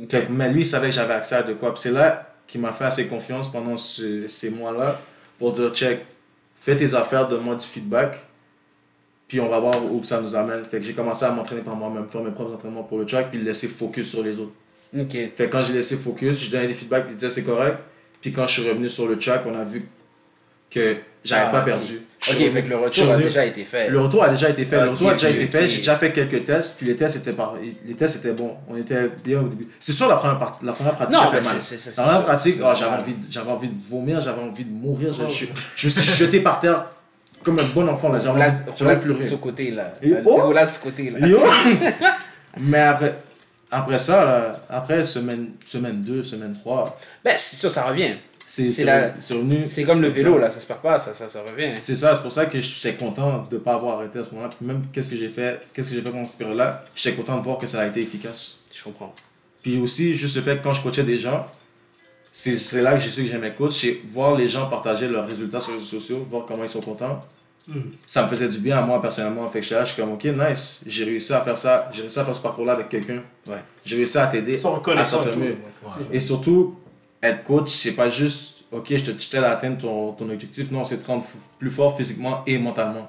Fait 0.08 0.22
que- 0.26 0.32
mais 0.32 0.50
lui, 0.50 0.60
il 0.60 0.66
savait 0.66 0.88
que 0.88 0.94
j'avais 0.94 1.14
accès 1.14 1.36
à 1.36 1.42
de 1.42 1.52
quoi. 1.54 1.72
C'est 1.76 1.90
là 1.90 2.34
qu'il 2.46 2.60
m'a 2.60 2.72
fait 2.72 2.84
assez 2.84 3.06
confiance 3.06 3.50
pendant 3.50 3.76
ce- 3.76 4.26
ces 4.26 4.50
mois-là 4.50 5.00
pour 5.38 5.52
dire 5.52 5.70
check, 5.74 6.04
fais 6.54 6.76
tes 6.76 6.94
affaires, 6.94 7.28
donne-moi 7.28 7.54
du 7.56 7.66
feedback. 7.66 8.18
Puis 9.28 9.40
on 9.40 9.48
va 9.48 9.58
voir 9.58 9.74
où 9.90 10.02
ça 10.04 10.20
nous 10.20 10.34
amène. 10.34 10.62
Fait 10.64 10.78
que 10.78 10.84
j'ai 10.84 10.92
commencé 10.92 11.24
à 11.24 11.30
m'entraîner 11.30 11.62
par 11.62 11.74
moi-même, 11.74 12.06
faire 12.08 12.22
mes 12.22 12.30
propres 12.30 12.52
entraînements 12.54 12.82
pour 12.82 12.98
le 12.98 13.06
track, 13.06 13.30
puis 13.30 13.38
le 13.38 13.44
laisser 13.46 13.68
focus 13.68 14.10
sur 14.10 14.22
les 14.22 14.38
autres. 14.38 14.52
Ok. 14.98 15.16
Fait 15.34 15.48
quand 15.48 15.62
j'ai 15.62 15.72
laissé 15.72 15.96
focus, 15.96 16.38
je 16.44 16.50
donnais 16.50 16.66
des 16.68 16.74
feedbacks, 16.74 17.04
puis 17.04 17.14
il 17.14 17.16
disait 17.16 17.30
c'est 17.30 17.44
correct. 17.44 17.78
Puis 18.20 18.32
quand 18.32 18.46
je 18.46 18.60
suis 18.60 18.68
revenu 18.68 18.88
sur 18.88 19.06
le 19.08 19.16
track, 19.18 19.42
on 19.46 19.58
a 19.58 19.64
vu 19.64 19.86
que 20.70 20.96
j'avais 21.24 21.46
Ah, 21.48 21.50
pas 21.50 21.62
perdu. 21.62 22.00
Ok, 22.30 22.36
fait 22.52 22.62
que 22.62 22.68
le 22.68 22.76
retour 22.76 23.10
a 23.10 23.16
déjà 23.16 23.44
été 23.44 23.64
fait. 23.64 23.88
le 23.90 23.98
retour 24.00 24.22
a 24.22 24.28
déjà 24.28 24.48
été 24.48 24.64
fait. 24.64 24.80
le 24.80 24.90
retour 24.90 25.10
a 25.10 25.14
déjà 25.14 25.30
été 25.30 25.46
fait. 25.46 25.68
J'ai 25.68 25.78
déjà 25.78 25.96
fait 25.96 26.12
quelques 26.12 26.44
tests. 26.44 26.78
Puis 26.78 26.86
les 26.86 26.94
tests 26.96 27.16
étaient, 27.16 27.32
par... 27.32 27.54
les 27.84 27.94
tests 27.94 28.24
étaient 28.24 28.32
bons. 28.34 28.54
On 28.68 28.76
était 28.76 29.10
bien 29.24 29.40
au 29.40 29.48
début. 29.48 29.66
C'est 29.80 29.92
sûr, 29.92 30.08
la 30.08 30.16
première, 30.16 30.38
partie, 30.38 30.64
la 30.64 30.72
première 30.72 30.94
pratique 30.94 31.18
Non, 31.18 31.24
a 31.28 31.30
fait 31.32 31.40
mal. 31.44 31.56
La 31.96 32.02
première 32.04 32.22
pratique, 32.24 32.56
oh, 32.62 32.68
j'avais, 32.78 32.96
envie, 32.96 33.14
de- 33.14 33.26
j'avais 33.30 33.50
envie 33.50 33.68
de 33.68 33.82
vomir, 33.90 34.20
j'avais 34.20 34.40
envie 34.42 34.64
de 34.64 34.72
mourir. 34.72 35.12
Je, 35.12 35.26
je, 35.26 35.46
je 35.76 35.86
me 35.86 35.90
suis 35.90 36.12
jeté 36.24 36.40
par 36.40 36.60
terre 36.60 36.84
comme 37.42 37.58
un 37.58 37.64
bon 37.74 37.88
enfant. 37.88 38.10
là. 38.12 38.20
J'avais 38.20 38.98
pleurer. 39.00 39.18
de 39.20 39.24
ce 39.24 39.34
côté-là. 39.34 39.94
Oh! 40.24 40.52
de 40.54 40.68
ce 40.70 40.78
côté-là. 40.80 41.26
Yo! 41.26 41.40
Mais 42.60 42.78
après, 42.80 43.16
après 43.72 43.98
ça, 43.98 44.24
là, 44.24 44.60
après 44.68 45.04
semaine, 45.04 45.52
semaine 45.64 46.02
2, 46.02 46.22
semaine 46.22 46.54
3, 46.60 47.00
Ben, 47.24 47.34
c'est 47.38 47.56
sûr, 47.56 47.72
ça 47.72 47.84
revient. 47.84 48.14
c'est, 48.46 48.68
revenu. 49.34 49.64
C'est 49.66 49.84
comme 49.84 50.02
le 50.02 50.08
vélo, 50.08 50.38
là, 50.38 50.50
ça 50.50 50.60
se 50.60 50.66
perd 50.66 50.80
pas, 50.80 50.98
ça, 50.98 51.14
ça, 51.14 51.26
ça 51.26 51.40
revient. 51.40 51.70
C'est 51.70 51.96
ça, 51.96 52.14
c'est 52.14 52.22
pour 52.22 52.32
ça 52.32 52.44
que 52.46 52.60
j'étais 52.60 52.94
content 52.94 53.46
de 53.50 53.56
ne 53.56 53.60
pas 53.60 53.74
avoir 53.74 53.98
arrêté 53.98 54.18
à 54.18 54.24
ce 54.24 54.30
moment-là. 54.30 54.50
Puis 54.56 54.66
même 54.66 54.82
qu'est-ce 54.92 55.08
que 55.08 55.16
j'ai 55.16 55.28
fait, 55.28 55.62
qu'est-ce 55.72 55.88
que 55.90 55.96
j'ai 55.96 56.02
fait 56.02 56.10
pendant 56.10 56.26
cette 56.26 56.38
période-là, 56.38 56.84
j'étais 56.94 57.16
content 57.16 57.38
de 57.38 57.42
voir 57.44 57.56
que 57.56 57.66
ça 57.66 57.80
a 57.80 57.86
été 57.86 58.02
efficace. 58.02 58.58
Je 58.70 58.84
comprends. 58.84 59.14
Puis 59.62 59.78
aussi, 59.80 60.14
juste 60.14 60.36
le 60.36 60.42
fait 60.42 60.58
que 60.58 60.64
quand 60.64 60.72
je 60.74 60.82
coachais 60.82 61.04
des 61.04 61.18
gens, 61.18 61.46
c'est 62.30 62.56
c'est 62.58 62.82
là 62.82 62.92
que 62.92 62.98
j'ai 62.98 63.10
su 63.10 63.22
que 63.22 63.28
j'aimais 63.28 63.54
coach, 63.54 63.72
c'est 63.72 64.00
voir 64.04 64.34
les 64.34 64.48
gens 64.48 64.68
partager 64.68 65.08
leurs 65.08 65.26
résultats 65.26 65.60
sur 65.60 65.72
les 65.72 65.78
réseaux 65.78 65.98
sociaux, 65.98 66.26
voir 66.28 66.44
comment 66.46 66.62
ils 66.62 66.68
sont 66.68 66.80
contents. 66.80 67.24
Hmm. 67.68 67.80
Ça 68.06 68.24
me 68.24 68.28
faisait 68.28 68.48
du 68.48 68.58
bien 68.58 68.78
à 68.78 68.82
moi 68.82 69.00
personnellement. 69.00 69.46
Fait 69.48 69.60
que 69.60 69.66
je 69.66 69.84
suis 69.84 69.96
comme, 70.00 70.12
ok, 70.12 70.24
nice, 70.24 70.82
j'ai 70.86 71.04
réussi 71.04 71.32
à 71.32 71.40
faire 71.42 71.56
ça, 71.56 71.88
j'ai 71.92 72.02
réussi 72.02 72.18
à 72.18 72.24
faire 72.24 72.34
ce 72.34 72.42
parcours-là 72.42 72.72
avec 72.72 72.88
quelqu'un. 72.88 73.22
Ouais. 73.46 73.58
J'ai 73.84 73.96
réussi 73.96 74.18
à 74.18 74.26
t'aider 74.26 74.58
à 75.00 75.04
sortir 75.04 75.36
mieux. 75.36 75.56
Et 76.12 76.18
surtout, 76.20 76.76
être 77.22 77.44
coach, 77.44 77.70
c'est 77.70 77.92
pas 77.92 78.10
juste, 78.10 78.64
ok, 78.72 78.86
je 78.96 79.10
te- 79.12 79.20
je 79.22 79.28
t'aide 79.28 79.44
à 79.44 79.52
atteindre 79.52 79.78
ton, 79.78 80.12
ton 80.12 80.28
objectif. 80.30 80.70
Non, 80.72 80.84
c'est 80.84 80.98
te 80.98 81.06
rendre 81.06 81.24
plus 81.60 81.70
fort 81.70 81.96
physiquement 81.96 82.42
et 82.46 82.58
mentalement. 82.58 83.08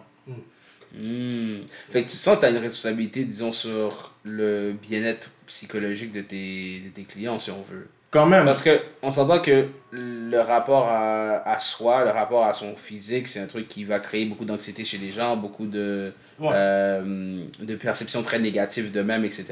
Hmm. 0.96 1.62
Fait 1.92 2.04
que 2.04 2.12
tu 2.12 2.16
sens 2.18 2.36
que 2.36 2.42
tu 2.42 2.46
as 2.46 2.50
une 2.52 2.58
responsabilité, 2.58 3.24
disons, 3.26 3.52
sur 3.52 4.12
le 4.24 4.74
bien-être 4.74 5.32
psychologique 5.48 6.12
de 6.12 6.22
tes, 6.22 6.82
de 6.86 6.90
tes 6.90 7.04
clients, 7.04 7.40
si 7.40 7.50
on 7.50 7.64
veut. 7.64 7.88
Quand 8.14 8.26
même. 8.28 8.46
Parce 8.46 8.62
que 8.64 8.80
on 9.02 9.10
s'entend 9.12 9.40
que 9.40 9.68
le 9.92 10.40
rapport 10.40 10.88
à, 10.88 11.42
à 11.50 11.60
soi, 11.60 12.04
le 12.06 12.12
rapport 12.12 12.46
à 12.46 12.54
son 12.54 12.76
physique, 12.76 13.28
c'est 13.28 13.40
un 13.42 13.48
truc 13.48 13.68
qui 13.68 13.84
va 13.84 14.00
créer 14.00 14.26
beaucoup 14.26 14.46
d'anxiété 14.46 14.86
chez 14.86 15.00
les 15.00 15.12
gens, 15.12 15.36
beaucoup 15.36 15.66
de, 15.66 16.14
Ouais. 16.40 16.50
euh, 16.54 17.44
de 17.60 17.76
perceptions 17.76 18.22
très 18.24 18.40
négatives 18.40 18.92
d'eux-mêmes, 18.92 19.26
etc. 19.26 19.46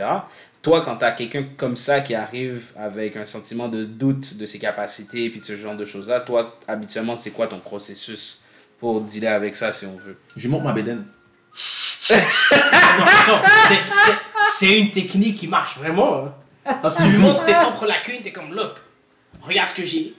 Toi, 0.61 0.81
quand 0.85 0.97
tu 0.97 1.05
as 1.05 1.11
quelqu'un 1.11 1.43
comme 1.57 1.75
ça 1.75 2.01
qui 2.01 2.13
arrive 2.15 2.71
avec 2.77 3.17
un 3.17 3.25
sentiment 3.25 3.67
de 3.67 3.83
doute 3.83 4.37
de 4.37 4.45
ses 4.45 4.59
capacités 4.59 5.25
et 5.25 5.29
puis 5.31 5.39
de 5.39 5.45
ce 5.45 5.57
genre 5.57 5.75
de 5.75 5.85
choses-là, 5.85 6.19
toi, 6.21 6.59
habituellement, 6.67 7.17
c'est 7.17 7.31
quoi 7.31 7.47
ton 7.47 7.57
processus 7.59 8.43
pour 8.79 9.01
dealer 9.01 9.27
avec 9.33 9.55
ça, 9.55 9.73
si 9.73 9.85
on 9.87 9.97
veut? 9.97 10.17
Je 10.35 10.43
lui 10.43 10.49
montre 10.49 10.65
ma 10.65 10.73
bédaine. 10.73 11.03
Non, 12.11 13.05
attends, 13.05 13.41
c'est- 13.67 13.75
c'est- 13.91 14.17
c'est 14.67 14.79
une 14.79 14.91
technique 14.91 15.37
qui 15.37 15.47
marche 15.47 15.77
vraiment. 15.77 16.25
hein. 16.25 16.33
Parce 16.63 16.95
que 16.95 17.03
tu 17.03 17.09
lui 17.09 17.17
montres 17.17 17.45
tes 17.45 17.53
propres 17.53 17.85
lacunes, 17.85 18.21
t'es 18.23 18.31
comme, 18.31 18.51
look, 18.53 18.75
regarde 19.41 19.67
ce 19.67 19.75
que 19.75 19.85
j'ai. 19.85 20.13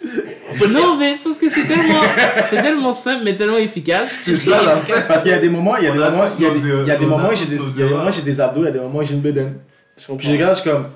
Non, 0.68 0.96
mais 0.96 1.14
je 1.16 1.22
pense 1.22 1.38
que 1.38 1.48
c'est 1.48 1.64
tellement, 1.64 2.00
c'est 2.48 2.62
tellement 2.62 2.92
simple, 2.92 3.22
mais 3.24 3.36
tellement 3.36 3.58
efficace. 3.58 4.08
C'est 4.18 4.36
ça 4.36 4.58
fête. 4.80 5.06
Parce 5.06 5.22
qu'il 5.22 5.30
y 5.30 5.34
a 5.34 5.38
des 5.38 5.48
moments, 5.48 5.76
il 5.76 5.84
y 5.84 5.88
a 5.88 5.92
des 5.92 5.98
moments, 5.98 6.26
il 6.38 6.44
y 6.44 6.46
a 6.46 6.50
des, 6.50 6.68
il 6.68 6.86
y 6.86 6.90
a 6.90 6.96
des 6.96 7.04
on 7.04 7.08
a 7.08 7.10
moments 7.10 7.28
où 7.28 7.34
j'ai 7.34 7.46
des, 7.46 7.56
il 7.56 7.60
y 7.60 7.60
a 7.60 7.78
des 7.78 7.84
moments 7.86 7.96
où 7.96 8.00
erreurs. 8.00 8.12
j'ai 8.12 8.22
des 8.22 8.40
abdos, 8.40 8.62
il 8.62 8.64
y 8.64 8.68
a 8.68 8.72
des 8.72 8.80
moments 8.80 8.98
où 8.98 9.04
j'ai 9.04 9.14
une 9.14 9.20
bédaine. 9.20 9.54
Puis 9.96 10.28
je 10.28 10.32
regarde, 10.32 10.56
je 10.56 10.62
suis 10.62 10.70
comme, 10.70 10.88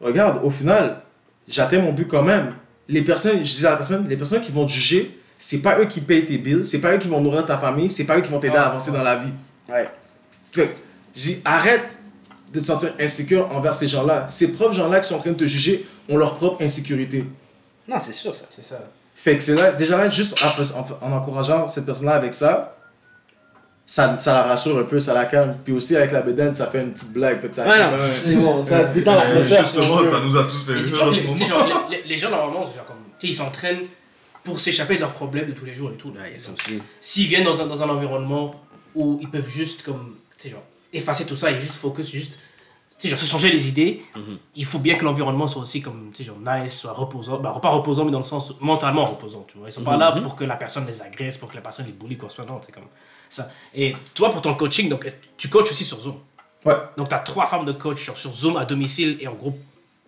regarde, 0.00 0.40
au 0.42 0.50
final, 0.50 1.00
j'atteins 1.48 1.80
mon 1.80 1.92
but 1.92 2.08
quand 2.08 2.22
même. 2.22 2.54
Les 2.88 3.02
personnes, 3.02 3.44
je 3.44 3.54
dis 3.54 3.66
à 3.66 3.70
la 3.70 3.76
personne, 3.76 4.06
les 4.08 4.16
personnes 4.16 4.40
qui 4.40 4.52
vont 4.52 4.64
te 4.64 4.70
juger, 4.70 5.18
c'est 5.36 5.60
pas 5.60 5.78
eux 5.78 5.86
qui 5.86 6.00
payent 6.00 6.24
tes 6.24 6.38
bills, 6.38 6.64
c'est 6.64 6.80
pas 6.80 6.94
eux 6.94 6.98
qui 6.98 7.08
vont 7.08 7.20
nourrir 7.20 7.44
ta 7.44 7.58
famille, 7.58 7.90
c'est 7.90 8.06
pas 8.06 8.16
eux 8.16 8.22
qui 8.22 8.30
vont 8.30 8.38
t'aider 8.38 8.56
à 8.56 8.66
avancer 8.66 8.92
dans 8.92 9.02
la 9.02 9.16
vie. 9.16 9.32
Ouais. 9.68 9.88
Fait 10.52 10.74
je 11.14 11.20
dis, 11.20 11.38
arrête 11.44 11.95
de 12.52 12.60
te 12.60 12.64
sentir 12.64 12.90
insécure 13.00 13.48
envers 13.54 13.74
ces 13.74 13.88
gens-là. 13.88 14.26
Ces 14.28 14.52
propres 14.52 14.74
gens-là 14.74 15.00
qui 15.00 15.08
sont 15.08 15.16
en 15.16 15.20
train 15.20 15.30
de 15.32 15.36
te 15.36 15.44
juger 15.46 15.86
ont 16.08 16.16
leur 16.16 16.36
propre 16.36 16.62
insécurité. 16.62 17.24
Non, 17.88 17.96
c'est 18.00 18.12
sûr, 18.12 18.34
ça. 18.34 18.46
C'est 18.50 18.64
ça. 18.64 18.78
Fait 19.14 19.36
que 19.36 19.42
c'est 19.42 19.54
là, 19.54 19.72
déjà 19.72 19.96
là, 19.96 20.08
juste 20.08 20.36
en, 21.02 21.12
encourageant 21.12 21.66
cette 21.68 21.86
personne-là 21.86 22.14
avec 22.14 22.34
ça, 22.34 22.76
ça, 23.88 24.18
ça 24.18 24.32
la 24.32 24.42
rassure 24.44 24.76
un 24.78 24.82
peu, 24.84 24.98
ça 25.00 25.14
la 25.14 25.26
calme. 25.26 25.56
Puis 25.64 25.72
aussi 25.72 25.96
avec 25.96 26.10
la 26.12 26.20
bédaine, 26.22 26.54
ça 26.54 26.66
fait 26.66 26.82
une 26.82 26.92
petite 26.92 27.12
blague. 27.12 27.40
Fait 27.40 27.48
que 27.48 27.54
ça 27.54 27.64
Ouais, 27.66 27.78
non, 27.78 27.92
Ouais, 27.92 27.98
c'est 28.24 28.34
bon, 28.34 28.64
ça 28.64 28.84
détend 28.84 29.14
l'atmosphère. 29.14 29.64
Justement, 29.64 29.98
ça 30.04 30.20
nous 30.20 30.36
a 30.36 30.44
tous 30.44 30.64
fait 30.66 30.72
rire 30.72 31.02
en 31.04 31.10
les, 31.10 31.16
ce 31.16 31.20
tu 31.22 31.36
sais, 31.36 31.44
moment. 31.52 31.68
genre, 31.68 31.88
les, 31.90 31.96
les- 31.98 32.02
les 32.08 32.16
gens, 32.16 32.30
normalement, 32.30 32.64
c'est 32.66 32.76
genre 32.76 32.86
comme, 32.86 32.96
ils 33.22 33.34
s'entraînent 33.34 33.84
pour 34.42 34.58
s'échapper 34.60 34.96
de 34.96 35.00
leurs 35.00 35.12
problèmes 35.12 35.46
de 35.46 35.52
tous 35.52 35.64
les 35.64 35.74
jours 35.74 35.90
et 35.92 35.96
tout. 35.96 36.12
là. 36.12 36.20
Ouais, 36.22 36.34
ça 36.36 36.50
Donc, 36.50 36.58
aussi. 36.58 36.82
S'ils 37.00 37.26
viennent 37.26 37.44
dans 37.44 37.60
un, 37.62 37.66
dans 37.66 37.82
un 37.82 37.88
environnement 37.88 38.54
où 38.94 39.18
ils 39.22 39.30
peuvent 39.30 39.48
juste, 39.48 39.82
comme, 39.82 40.16
tu 40.36 40.44
sais, 40.48 40.50
genre, 40.50 40.62
effacer 40.96 41.26
tout 41.26 41.36
ça 41.36 41.50
et 41.50 41.60
juste 41.60 41.74
focus, 41.74 42.10
juste 42.10 42.38
genre, 43.04 43.18
se 43.18 43.26
changer 43.26 43.50
les 43.52 43.68
idées, 43.68 44.02
Mhm. 44.16 44.38
il 44.54 44.64
faut 44.64 44.78
bien 44.78 44.96
que 44.96 45.04
l'environnement 45.04 45.46
soit 45.46 45.62
aussi 45.62 45.82
comme, 45.82 46.10
tu 46.12 46.18
sais, 46.18 46.24
genre, 46.24 46.38
nice, 46.40 46.78
soit 46.80 46.92
reposant. 46.92 47.38
Bah, 47.38 47.56
pas 47.62 47.68
reposant, 47.68 48.04
mais 48.04 48.10
dans 48.10 48.20
le 48.20 48.24
sens 48.24 48.54
mentalement 48.60 49.04
reposant, 49.04 49.44
tu 49.46 49.58
vois. 49.58 49.68
Ils 49.68 49.72
sont 49.72 49.82
pas 49.82 49.96
là 49.96 50.14
Mhm. 50.14 50.22
pour 50.22 50.34
que 50.34 50.44
la 50.44 50.56
personne 50.56 50.86
les 50.86 51.02
agresse, 51.02 51.36
pour 51.36 51.50
que 51.50 51.54
la 51.56 51.60
personne 51.60 51.86
les 51.86 51.92
bully, 51.92 52.16
quoi, 52.16 52.30
soit 52.30 52.46
non, 52.46 52.58
c'est 52.64 52.72
comme 52.72 52.84
ça. 53.28 53.50
Et 53.74 53.94
toi, 54.14 54.30
pour 54.32 54.40
ton 54.42 54.54
coaching, 54.54 54.88
donc, 54.88 55.06
tu 55.36 55.48
coaches 55.48 55.70
aussi 55.72 55.84
sur 55.84 56.00
Zoom? 56.00 56.16
Ouais. 56.64 56.74
Donc, 56.96 57.08
tu 57.10 57.14
as 57.14 57.18
trois 57.20 57.46
formes 57.46 57.66
de 57.66 57.72
coach 57.72 58.02
sur, 58.02 58.16
sur 58.16 58.32
Zoom 58.32 58.56
à 58.56 58.64
domicile 58.64 59.18
et 59.20 59.28
en 59.28 59.34
groupe? 59.34 59.58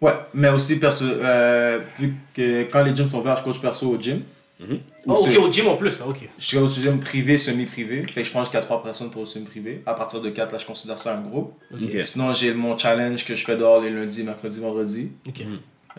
Ouais, 0.00 0.14
mais 0.32 0.48
aussi 0.48 0.78
perso, 0.78 1.04
euh, 1.04 1.80
vu 1.98 2.16
que 2.34 2.62
quand 2.64 2.82
les 2.84 2.94
gyms 2.96 3.10
sont 3.10 3.18
ouverts, 3.18 3.36
je 3.36 3.42
coach 3.42 3.58
perso 3.60 3.88
au 3.88 4.00
gym. 4.00 4.22
Mhm. 4.60 4.80
Oh, 5.06 5.12
Ou 5.12 5.14
ok, 5.14 5.38
au 5.38 5.52
gym 5.52 5.68
en 5.68 5.76
plus, 5.76 5.98
là, 6.00 6.06
ok. 6.08 6.28
Je 6.38 6.58
coach 6.58 6.78
au 6.78 6.82
gym 6.82 6.98
privé, 6.98 7.38
semi-privé. 7.38 8.02
Fait 8.02 8.22
que 8.22 8.26
je 8.26 8.30
prends 8.30 8.42
jusqu'à 8.42 8.60
3 8.60 8.82
personnes 8.82 9.10
pour 9.10 9.22
le 9.22 9.26
semi-privé. 9.26 9.82
À 9.86 9.94
partir 9.94 10.20
de 10.20 10.30
4, 10.30 10.52
là, 10.52 10.58
je 10.58 10.66
considère 10.66 10.98
ça 10.98 11.16
un 11.16 11.20
groupe. 11.20 11.52
Ok. 11.72 12.02
Sinon, 12.02 12.32
j'ai 12.32 12.52
mon 12.54 12.76
challenge 12.76 13.24
que 13.24 13.34
je 13.36 13.44
fais 13.44 13.56
dehors 13.56 13.80
les 13.80 13.90
lundis, 13.90 14.24
mercredis, 14.24 14.58
vendredis. 14.60 15.10
Ok. 15.28 15.42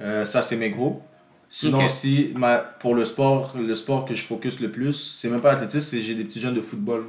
Euh, 0.01 0.25
ça, 0.25 0.41
c'est 0.41 0.57
mes 0.57 0.69
groupes. 0.69 1.01
Sinon, 1.49 1.79
Ok. 1.83 1.89
si, 1.89 2.31
ma, 2.35 2.57
pour 2.57 2.93
le 2.95 3.05
sport, 3.05 3.55
le 3.57 3.73
sport 3.75 4.05
que 4.05 4.13
je 4.13 4.23
focus 4.23 4.59
le 4.59 4.69
plus, 4.69 4.93
c'est 5.17 5.29
même 5.29 5.41
pas 5.41 5.51
l'athlétisme, 5.53 5.81
c'est 5.81 6.01
j'ai 6.01 6.13
des 6.15 6.23
petits 6.25 6.39
jeunes 6.41 6.53
de 6.53 6.61
football. 6.61 7.05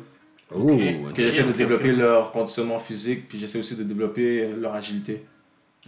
Oh. 0.55 0.67
Que 1.15 1.23
j'essaie 1.23 1.45
de 1.45 1.53
développer 1.53 1.93
leur 1.93 2.33
conditionnement 2.33 2.79
physique, 2.79 3.29
puis 3.29 3.39
j'essaie 3.39 3.59
aussi 3.59 3.77
de 3.77 3.83
développer 3.83 4.49
leur 4.59 4.75
agilité. 4.75 5.23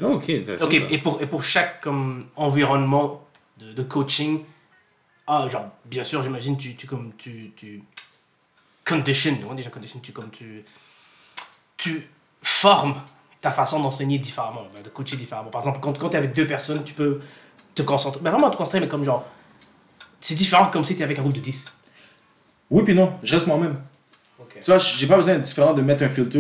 Oh, 0.01 0.15
ok, 0.15 0.31
intéressant, 0.31 0.69
et 0.71 0.99
pour, 0.99 1.21
et 1.23 1.27
pour 1.27 1.43
chaque 1.43 1.81
comme, 1.81 2.27
environnement 2.37 3.27
de, 3.59 3.73
de 3.73 3.83
coaching, 3.83 4.41
ah, 5.27 5.47
genre, 5.49 5.71
bien 5.85 6.05
sûr, 6.05 6.23
j'imagine, 6.23 6.57
tu, 6.57 6.75
tu, 6.75 6.87
comme, 6.87 7.13
tu, 7.17 7.53
tu 7.57 7.83
condition, 8.85 9.37
on 9.49 9.51
dit 9.51 9.59
déjà 9.59 9.71
condition, 9.71 10.01
tu, 10.01 10.13
comme, 10.13 10.31
tu, 10.31 10.65
tu 11.77 12.09
formes 12.43 12.95
ta 13.41 13.51
façon 13.51 13.81
d'enseigner 13.81 14.19
différemment, 14.19 14.67
de 14.83 14.89
coacher 14.89 15.17
différemment. 15.17 15.51
Par 15.51 15.63
exemple, 15.63 15.79
quand, 15.81 15.99
quand 15.99 16.09
tu 16.11 16.15
es 16.15 16.19
avec 16.19 16.35
deux 16.35 16.47
personnes, 16.47 16.85
tu 16.85 16.95
peux 16.95 17.21
te 17.75 17.83
concentrer, 17.83 18.21
ben, 18.23 18.31
vraiment 18.31 18.51
te 18.51 18.57
concentrer, 18.57 18.81
mais 18.81 18.89
comme 18.89 19.05
genre, 19.05 19.25
c'est 20.21 20.35
différent 20.35 20.67
comme 20.67 20.85
si 20.85 20.95
tu 20.95 21.01
es 21.01 21.05
avec 21.05 21.19
un 21.19 21.23
groupe 21.23 21.35
de 21.35 21.41
10. 21.41 21.73
Oui, 22.71 22.83
puis 22.85 22.95
non, 22.95 23.13
je 23.23 23.35
reste 23.35 23.47
moi-même. 23.47 23.77
Tu 24.55 24.71
vois, 24.71 24.79
j'ai 24.79 25.07
pas 25.07 25.17
besoin 25.17 25.35
d'être 25.35 25.43
différent 25.43 25.73
de 25.73 25.83
mettre 25.83 26.05
un 26.05 26.09
filtre. 26.09 26.39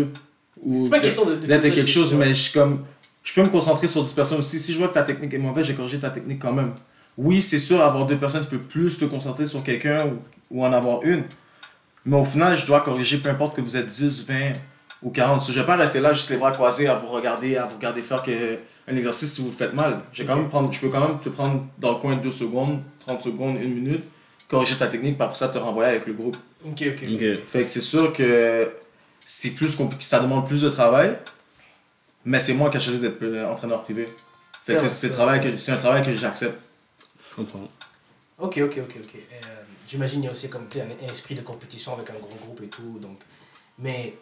Ou 0.62 0.88
d'être 0.88 1.62
quelque 1.62 1.86
chose, 1.86 2.14
mais 2.14 2.28
je 2.28 2.40
suis 2.40 2.52
comme. 2.52 2.84
Je 3.22 3.32
peux 3.34 3.42
me 3.42 3.48
concentrer 3.48 3.86
sur 3.86 4.02
10 4.02 4.12
personnes 4.12 4.38
aussi. 4.38 4.58
Si 4.58 4.72
je 4.72 4.78
vois 4.78 4.88
que 4.88 4.94
ta 4.94 5.02
technique 5.02 5.32
est 5.32 5.38
mauvaise, 5.38 5.66
j'ai 5.66 5.74
corrigé 5.74 5.98
ta 5.98 6.10
technique 6.10 6.40
quand 6.40 6.52
même. 6.52 6.74
Oui, 7.18 7.42
c'est 7.42 7.58
sûr, 7.58 7.82
avoir 7.82 8.06
deux 8.06 8.16
personnes, 8.16 8.42
tu 8.42 8.48
peux 8.48 8.58
plus 8.58 8.98
te 8.98 9.04
concentrer 9.04 9.46
sur 9.46 9.62
quelqu'un 9.62 10.06
ou, 10.06 10.22
ou 10.50 10.64
en 10.64 10.72
avoir 10.72 11.02
une. 11.02 11.24
Mais 12.04 12.16
au 12.16 12.24
final, 12.24 12.56
je 12.56 12.66
dois 12.66 12.80
corriger 12.80 13.18
peu 13.18 13.28
importe 13.28 13.54
que 13.54 13.60
vous 13.60 13.76
êtes 13.76 13.88
10, 13.88 14.26
20 14.26 14.52
ou 15.02 15.10
40. 15.10 15.46
Je 15.50 15.60
vais 15.60 15.66
pas 15.66 15.76
rester 15.76 16.00
là 16.00 16.12
juste 16.12 16.30
les 16.30 16.36
bras 16.36 16.50
croisés 16.52 16.88
à 16.88 16.94
vous 16.94 17.08
regarder, 17.08 17.56
à 17.56 17.66
vous 17.66 17.76
regarder 17.76 18.02
faire 18.02 18.22
que, 18.22 18.58
un 18.88 18.96
exercice 18.96 19.32
si 19.34 19.42
vous 19.42 19.48
le 19.48 19.54
faites 19.54 19.74
mal. 19.74 20.00
Je, 20.12 20.22
vais 20.22 20.28
quand 20.28 20.36
même 20.36 20.48
prendre, 20.48 20.72
je 20.72 20.80
peux 20.80 20.88
quand 20.88 21.06
même 21.06 21.18
te 21.20 21.28
prendre 21.28 21.66
dans 21.78 21.90
le 21.90 21.96
coin 21.96 22.16
de 22.16 22.22
2 22.22 22.30
secondes, 22.32 22.80
30 23.00 23.22
secondes, 23.22 23.56
1 23.56 23.60
minute, 23.60 24.04
corriger 24.48 24.76
ta 24.76 24.88
technique, 24.88 25.16
puis 25.16 25.24
après 25.24 25.36
ça 25.36 25.48
te 25.48 25.58
renvoyer 25.58 25.90
avec 25.90 26.06
le 26.06 26.14
groupe. 26.14 26.36
Ok, 26.66 26.82
ok. 26.88 27.08
Fait 27.46 27.62
que 27.64 27.70
c'est 27.70 27.80
sûr 27.80 28.12
que 28.12 28.70
c'est 29.24 29.50
plus 29.50 29.76
compliqué, 29.76 30.02
ça 30.04 30.18
demande 30.20 30.48
plus 30.48 30.62
de 30.62 30.70
travail, 30.70 31.16
mais 32.24 32.40
c'est 32.40 32.54
moi 32.54 32.70
qui 32.70 32.76
ai 32.78 32.80
choisi 32.80 33.00
d'être 33.00 33.22
euh, 33.22 33.48
entraîneur 33.50 33.82
privé. 33.82 34.08
Fait 34.64 34.74
que- 34.76 34.88
c'est 35.58 35.72
un 35.72 35.76
travail 35.76 36.04
que 36.04 36.14
j'accepte. 36.14 36.58
Je 37.32 37.36
comprends. 37.36 37.68
Ok, 38.38 38.58
ok, 38.62 38.78
ok, 38.78 38.96
ok. 39.02 39.14
Euh, 39.16 39.46
J'imagine 39.88 40.20
qu'il 40.20 40.26
y 40.26 40.28
a 40.28 40.32
aussi 40.32 40.48
comme 40.48 40.66
un, 40.76 41.06
un 41.06 41.10
esprit 41.12 41.34
de 41.34 41.40
compétition 41.42 41.94
avec 41.94 42.08
un 42.10 42.14
gros 42.14 42.36
groupe 42.44 42.60
et 42.62 42.68
tout. 42.68 42.98
Donc... 43.00 43.18
Mais. 43.78 44.14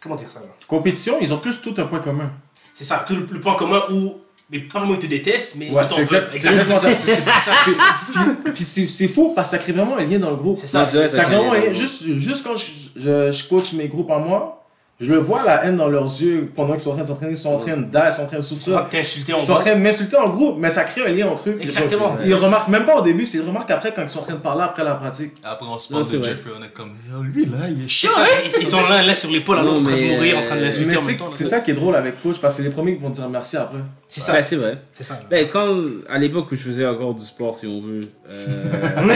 Comment 0.00 0.16
dire 0.16 0.28
ça 0.30 0.40
là? 0.40 0.46
Compétition, 0.66 1.18
ils 1.20 1.32
ont 1.32 1.38
plus 1.38 1.60
tout 1.60 1.74
un 1.78 1.84
point 1.84 2.00
commun. 2.00 2.32
C'est 2.74 2.84
ça, 2.84 3.04
tout 3.06 3.14
le, 3.14 3.26
le 3.30 3.40
point 3.40 3.54
commun 3.56 3.82
où. 3.90 4.18
Mais 4.50 4.58
pas 4.60 4.80
vraiment 4.80 4.94
ils 4.94 5.00
te 5.00 5.06
détestent, 5.06 5.56
mais 5.56 5.70
Ouais, 5.70 5.84
c'est 5.88 6.02
exact- 6.02 6.34
exactement 6.34 6.78
ça. 6.78 6.92
C'est 6.94 7.14
c'est 7.14 7.22
ça. 7.22 7.52
C'est- 7.64 8.52
Puis 8.52 8.64
c'est 8.64 8.86
c'est 8.86 9.08
fou 9.08 9.32
parce 9.34 9.50
que 9.50 9.56
ça 9.56 9.62
crée 9.62 9.72
vraiment 9.72 9.96
un 9.96 10.04
lien 10.04 10.18
dans 10.18 10.30
le 10.30 10.36
groupe. 10.36 10.58
C'est 10.60 10.66
ça. 10.66 10.84
Vrai, 10.84 11.08
Ça 11.08 11.24
crée 11.24 11.36
vraiment 11.36 11.52
un 11.52 11.58
lien. 11.58 11.62
Ouais. 11.68 11.72
Juste, 11.72 12.06
juste 12.18 12.44
quand 12.44 12.56
je, 12.56 12.66
je, 12.96 13.30
je 13.32 13.48
coach 13.48 13.72
mes 13.72 13.88
groupes 13.88 14.10
en 14.10 14.20
moi, 14.20 14.61
je 15.02 15.12
le 15.12 15.18
vois 15.18 15.42
la 15.42 15.64
haine 15.64 15.76
dans 15.76 15.88
leurs 15.88 16.04
yeux 16.04 16.48
pendant 16.54 16.74
qu'ils 16.74 16.82
sont 16.82 16.90
en 16.90 16.94
train 16.94 17.02
de 17.02 17.08
s'entraîner, 17.08 17.32
ils 17.32 17.36
sont 17.36 17.54
en 17.54 17.58
train 17.58 17.76
de 17.76 17.86
ils 17.92 18.12
sont 18.12 18.22
en 18.22 18.26
train 18.26 18.36
de 18.36 18.42
souffrir. 18.42 18.86
t'insulter 18.88 19.32
en 19.34 19.38
Ils 19.38 19.46
sont 19.46 19.54
en 19.54 19.58
train 19.58 19.74
de 19.74 19.80
m'insulter 19.80 20.16
en 20.16 20.28
groupe, 20.28 20.56
mais 20.60 20.70
ça 20.70 20.84
crée 20.84 21.04
un 21.04 21.08
lien 21.08 21.26
entre 21.26 21.48
eux. 21.48 21.58
Exactement. 21.60 22.14
Ils 22.24 22.34
remarquent 22.34 22.68
même 22.68 22.86
pas 22.86 23.00
au 23.00 23.02
début, 23.02 23.26
c'est 23.26 23.38
ils 23.38 23.44
remarquent 23.44 23.72
après 23.72 23.92
quand 23.92 24.02
ils 24.02 24.08
sont 24.08 24.20
en 24.20 24.22
train 24.22 24.34
de 24.34 24.38
parler 24.38 24.62
après 24.62 24.84
la 24.84 24.94
pratique. 24.94 25.32
Après, 25.42 25.66
on 25.68 25.76
se 25.76 25.92
parle 25.92 26.08
de. 26.08 26.22
Jeffrey, 26.22 26.50
on 26.56 26.62
est 26.62 26.72
comme, 26.72 26.92
Yo, 27.10 27.22
lui 27.22 27.46
là, 27.46 27.58
il 27.68 27.84
est 27.84 27.88
chiant. 27.88 28.10
ils, 28.44 28.66
sont 28.66 28.86
là, 28.88 29.02
là 29.02 29.14
sur 29.14 29.30
l'épaule, 29.30 29.58
à 29.58 29.62
l'autre 29.62 29.80
en 29.80 29.84
train 29.84 29.96
de 29.96 30.00
mais, 30.00 30.14
mourir, 30.14 30.38
en 30.38 30.42
train 30.44 30.56
de 30.56 30.62
l'insulter 30.62 30.98
c'est 31.26 31.44
ça 31.46 31.60
qui 31.60 31.72
est 31.72 31.74
drôle 31.74 31.96
avec 31.96 32.22
coach 32.22 32.36
parce 32.40 32.54
que 32.56 32.62
c'est 32.62 32.68
les 32.68 32.74
premiers 32.74 32.96
qui 32.96 33.02
vont 33.02 33.10
dire 33.10 33.28
merci 33.28 33.56
après. 33.56 33.78
C'est 34.14 34.20
ça, 34.20 34.32
Ouais, 34.34 34.42
c'est 34.42 34.56
vrai. 34.56 34.78
c'est 34.92 35.04
ça. 35.04 35.18
Ben, 35.30 35.48
quand, 35.50 35.74
à 36.08 36.18
l'époque 36.18 36.52
où 36.52 36.54
je 36.54 36.62
faisais 36.64 36.86
encore 36.86 37.14
du 37.14 37.24
sport, 37.24 37.56
si 37.56 37.66
on 37.66 37.80
veut. 37.80 38.00
euh, 38.28 39.00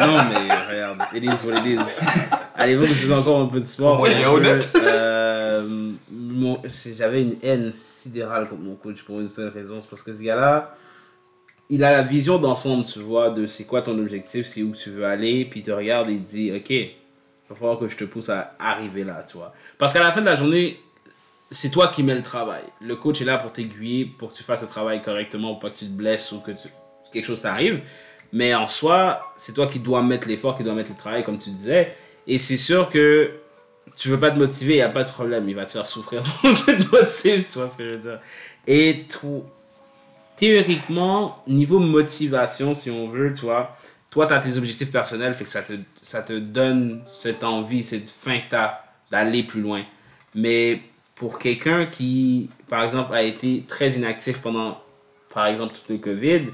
non, 0.00 0.16
mais 0.30 0.54
regarde, 0.70 0.98
it 1.12 1.24
is 1.24 1.46
what 1.46 1.58
it 1.58 1.66
is. 1.80 2.04
À 2.54 2.66
l'époque 2.66 2.84
où 2.84 2.88
je 2.88 2.92
faisais 2.94 3.14
encore 3.14 3.40
un 3.40 3.46
peu 3.46 3.58
de 3.60 3.64
sport. 3.64 4.00
Ouais, 4.00 4.10
si 4.10 4.24
honnête. 4.24 4.70
euh, 4.76 5.66
mon- 6.10 6.60
J'avais 6.96 7.22
une 7.22 7.34
haine 7.42 7.72
sidérale 7.72 8.48
contre 8.48 8.62
mon 8.62 8.76
coach 8.76 9.02
pour 9.02 9.20
une 9.20 9.28
seule 9.28 9.48
raison. 9.48 9.80
C'est 9.80 9.90
parce 9.90 10.02
que 10.02 10.12
ce 10.14 10.22
gars-là, 10.22 10.76
il 11.68 11.82
a 11.82 11.90
la 11.90 12.02
vision 12.02 12.38
d'ensemble, 12.38 12.84
tu 12.84 13.00
vois, 13.00 13.30
de 13.30 13.46
c'est 13.46 13.64
quoi 13.64 13.82
ton 13.82 13.98
objectif, 13.98 14.46
c'est 14.46 14.62
où 14.62 14.72
tu 14.72 14.90
veux 14.90 15.04
aller, 15.04 15.46
puis 15.46 15.60
il 15.60 15.62
te 15.64 15.72
regarde 15.72 16.10
et 16.10 16.12
il 16.12 16.22
te 16.22 16.30
dit, 16.30 16.52
ok, 16.52 16.70
il 16.70 16.90
va 17.50 17.56
falloir 17.56 17.78
que 17.78 17.88
je 17.88 17.96
te 17.96 18.04
pousse 18.04 18.28
à 18.30 18.54
arriver 18.60 19.02
là, 19.02 19.24
tu 19.28 19.36
vois. 19.36 19.52
Parce 19.78 19.92
qu'à 19.92 20.00
la 20.00 20.12
fin 20.12 20.20
de 20.20 20.26
la 20.26 20.34
journée, 20.36 20.78
c'est 21.54 21.70
toi 21.70 21.88
qui 21.88 22.02
mets 22.02 22.14
le 22.14 22.22
travail. 22.22 22.62
Le 22.80 22.96
coach 22.96 23.22
est 23.22 23.24
là 23.24 23.38
pour 23.38 23.52
t'aiguiller, 23.52 24.04
pour 24.04 24.32
que 24.32 24.36
tu 24.36 24.42
fasses 24.42 24.62
le 24.62 24.68
travail 24.68 25.00
correctement, 25.00 25.50
pour 25.52 25.60
pas 25.60 25.70
que 25.70 25.78
tu 25.78 25.86
te 25.86 25.92
blesses 25.92 26.32
ou 26.32 26.40
que 26.40 26.50
quelque 27.12 27.24
chose 27.24 27.40
t'arrive. 27.40 27.80
Mais 28.32 28.54
en 28.54 28.66
soi, 28.66 29.32
c'est 29.36 29.52
toi 29.52 29.68
qui 29.68 29.78
dois 29.78 30.02
mettre 30.02 30.26
l'effort, 30.26 30.56
qui 30.56 30.64
dois 30.64 30.74
mettre 30.74 30.90
le 30.90 30.96
travail, 30.96 31.22
comme 31.22 31.38
tu 31.38 31.50
disais. 31.50 31.96
Et 32.26 32.38
c'est 32.38 32.56
sûr 32.56 32.88
que 32.88 33.30
tu 33.96 34.08
veux 34.08 34.18
pas 34.18 34.32
te 34.32 34.38
motiver, 34.38 34.74
il 34.74 34.76
n'y 34.78 34.82
a 34.82 34.88
pas 34.88 35.04
de 35.04 35.10
problème. 35.10 35.48
Il 35.48 35.54
va 35.54 35.64
te 35.64 35.70
faire 35.70 35.86
souffrir 35.86 36.22
pour 36.40 36.50
que 36.50 36.72
tu 36.72 36.84
te 36.84 36.90
motives, 36.90 37.44
tu 37.44 37.58
vois 37.58 37.68
ce 37.68 37.78
que 37.78 37.84
je 37.84 37.90
veux 37.90 38.02
dire. 38.02 38.20
Et 38.66 39.04
tout, 39.08 39.44
théoriquement, 40.36 41.42
niveau 41.46 41.78
motivation, 41.78 42.74
si 42.74 42.90
on 42.90 43.08
veut, 43.08 43.32
tu 43.32 43.46
toi, 44.10 44.26
tu 44.26 44.34
as 44.34 44.38
tes 44.40 44.56
objectifs 44.56 44.90
personnels, 44.90 45.34
fait 45.34 45.44
que 45.44 45.50
ça 45.50 45.62
te, 45.62 45.74
ça 46.02 46.22
te 46.22 46.32
donne 46.32 47.02
cette 47.06 47.44
envie, 47.44 47.84
cette 47.84 48.10
faim 48.10 48.38
que 48.38 48.56
tu 48.56 48.62
d'aller 49.10 49.44
plus 49.44 49.60
loin. 49.60 49.84
Mais 50.34 50.80
pour 51.24 51.38
quelqu'un 51.38 51.86
qui, 51.86 52.50
par 52.68 52.82
exemple, 52.82 53.14
a 53.14 53.22
été 53.22 53.64
très 53.66 53.92
inactif 53.92 54.42
pendant, 54.42 54.78
par 55.32 55.46
exemple, 55.46 55.72
tout 55.72 55.90
le 55.94 55.96
COVID, 55.96 56.50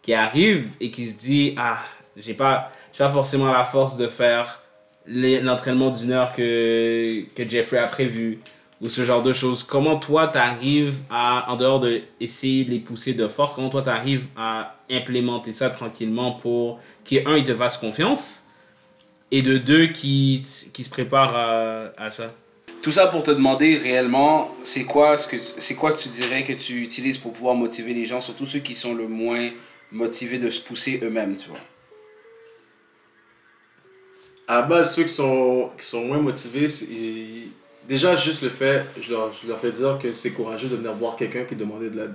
qui 0.00 0.14
arrive 0.14 0.66
et 0.80 0.90
qui 0.90 1.04
se 1.06 1.18
dit, 1.18 1.54
ah, 1.58 1.76
j'ai 2.16 2.32
pas, 2.32 2.72
pas 2.96 3.10
forcément 3.10 3.52
la 3.52 3.64
force 3.64 3.98
de 3.98 4.06
faire 4.06 4.62
l'entraînement 5.06 5.90
d'une 5.90 6.12
heure 6.12 6.32
que, 6.32 7.20
que 7.34 7.46
Jeffrey 7.46 7.76
a 7.76 7.84
prévu, 7.86 8.38
ou 8.80 8.88
ce 8.88 9.04
genre 9.04 9.22
de 9.22 9.34
choses. 9.34 9.62
Comment 9.62 9.96
toi, 9.96 10.28
tu 10.28 10.38
arrives 10.38 10.96
à, 11.10 11.52
en 11.52 11.56
dehors 11.56 11.80
de 11.80 12.00
de 12.18 12.70
les 12.70 12.78
pousser 12.78 13.12
de 13.12 13.28
force, 13.28 13.54
comment 13.54 13.68
toi, 13.68 13.82
tu 13.82 13.90
arrives 13.90 14.28
à 14.38 14.76
implémenter 14.90 15.52
ça 15.52 15.68
tranquillement 15.68 16.32
pour 16.32 16.80
qu'un, 17.04 17.34
il 17.36 17.44
te 17.44 17.54
fasse 17.54 17.76
confiance, 17.76 18.46
et 19.30 19.42
de 19.42 19.58
deux, 19.58 19.88
qui, 19.88 20.46
qui 20.72 20.82
se 20.82 20.88
prépare 20.88 21.36
à, 21.36 21.92
à 21.98 22.08
ça? 22.08 22.32
Tout 22.84 22.90
ça 22.92 23.06
pour 23.06 23.22
te 23.24 23.30
demander 23.30 23.78
réellement, 23.78 24.54
c'est 24.62 24.84
quoi 24.84 25.16
ce 25.16 25.26
que 25.26 25.36
c'est 25.40 25.74
quoi 25.74 25.94
tu 25.94 26.10
dirais 26.10 26.42
que 26.42 26.52
tu 26.52 26.82
utilises 26.82 27.16
pour 27.16 27.32
pouvoir 27.32 27.54
motiver 27.54 27.94
les 27.94 28.04
gens, 28.04 28.20
surtout 28.20 28.44
ceux 28.44 28.58
qui 28.58 28.74
sont 28.74 28.94
le 28.94 29.08
moins 29.08 29.48
motivés 29.90 30.36
de 30.36 30.50
se 30.50 30.60
pousser 30.60 31.00
eux-mêmes, 31.02 31.34
tu 31.34 31.48
vois? 31.48 31.58
À 34.46 34.56
la 34.56 34.62
base, 34.62 34.94
ceux 34.94 35.04
qui 35.04 35.08
sont, 35.08 35.70
qui 35.78 35.86
sont 35.86 36.04
moins 36.04 36.18
motivés, 36.18 36.66
ils- 36.90 37.48
déjà 37.88 38.14
juste 38.16 38.42
le 38.42 38.50
fait, 38.50 38.84
je 39.00 39.10
leur, 39.12 39.32
je 39.32 39.48
leur 39.48 39.58
fais 39.58 39.72
dire 39.72 39.98
que 39.98 40.12
c'est 40.12 40.32
courageux 40.32 40.68
de 40.68 40.76
venir 40.76 40.92
voir 40.92 41.16
quelqu'un 41.16 41.44
puis 41.44 41.56
demander 41.56 41.88
de 41.88 41.96
l'aide. 41.96 42.14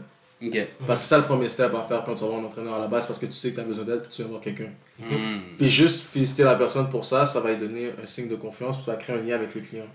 Parce 0.85 0.99
que 0.99 1.03
c'est 1.05 1.09
ça 1.15 1.17
le 1.17 1.23
premier 1.25 1.49
step 1.49 1.73
à 1.73 1.81
faire 1.81 2.03
quand 2.05 2.13
tu 2.13 2.21
vas 2.21 2.27
voir 2.27 2.41
un 2.41 2.45
entraîneur 2.45 2.75
à 2.75 2.79
la 2.79 2.87
base 2.87 3.07
parce 3.07 3.17
que 3.17 3.25
tu 3.25 3.31
sais 3.31 3.49
que 3.49 3.55
tu 3.55 3.61
as 3.61 3.63
besoin 3.63 3.85
d'aide 3.85 4.01
puis 4.03 4.11
tu 4.11 4.21
vas 4.21 4.27
voir 4.27 4.41
quelqu'un. 4.41 4.69
Hmm. 4.99 5.39
Puis 5.57 5.71
juste 5.71 6.05
féliciter 6.11 6.43
la 6.43 6.53
personne 6.53 6.91
pour 6.91 7.05
ça, 7.05 7.25
ça 7.25 7.39
va 7.39 7.53
lui 7.53 7.57
donner 7.57 7.91
un 8.03 8.05
signe 8.05 8.27
de 8.29 8.35
confiance 8.35 8.75
puis 8.75 8.85
ça 8.85 8.91
va 8.91 8.97
créer 8.97 9.15
un 9.15 9.21
lien 9.23 9.33
avec 9.33 9.55
le 9.55 9.61
client. 9.61 9.87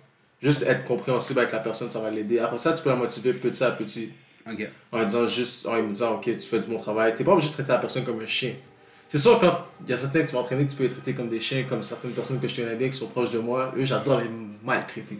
Juste 0.45 0.63
être 0.69 0.85
compréhensible 0.85 1.41
avec 1.41 1.53
la 1.53 1.59
personne, 1.61 1.91
ça 1.91 1.99
va 2.01 2.11
l'aider. 2.11 2.39
Après 2.39 2.59
ça, 2.59 2.73
tu 2.75 2.83
peux 2.83 2.91
la 2.91 2.97
motiver 2.97 3.33
petit 3.33 3.65
à 3.65 3.71
petit. 3.73 4.13
En 4.93 4.99
lui 4.99 5.07
disant 5.07 5.27
juste, 5.27 5.67
en 5.67 5.77
lui 5.77 5.89
disant, 5.91 6.13
ok, 6.17 6.25
tu 6.25 6.39
fais 6.41 6.59
du 6.61 6.67
bon 6.67 6.79
travail. 6.79 7.15
T'es 7.17 7.25
pas 7.25 7.33
obligé 7.33 7.49
de 7.49 7.55
traiter 7.55 7.73
la 7.73 7.79
personne 7.79 8.05
comme 8.05 8.21
un 8.21 8.27
chien. 8.27 8.53
C'est 9.09 9.17
sûr, 9.19 9.39
quand 9.41 9.59
il 9.85 9.89
y 9.91 9.93
a 9.95 9.97
certains 9.97 10.21
que 10.23 10.29
tu 10.29 10.35
vas 10.35 10.41
entraîner, 10.41 10.67
que 10.67 10.71
tu 10.71 10.77
peux 10.77 10.85
les 10.85 10.91
traiter 10.91 11.15
comme 11.15 11.29
des 11.31 11.41
chiens, 11.41 11.65
comme 11.69 11.83
certaines 11.83 12.11
personnes 12.13 12.39
que 12.41 12.47
je 12.49 12.55
connais 12.57 12.75
bien 12.77 12.89
qui 12.91 12.99
sont 12.99 13.07
proches 13.07 13.31
de 13.31 13.39
moi, 13.39 13.73
eux, 13.77 13.85
j'adore 13.85 14.21
les 14.21 14.29
maltraiter. 14.63 15.19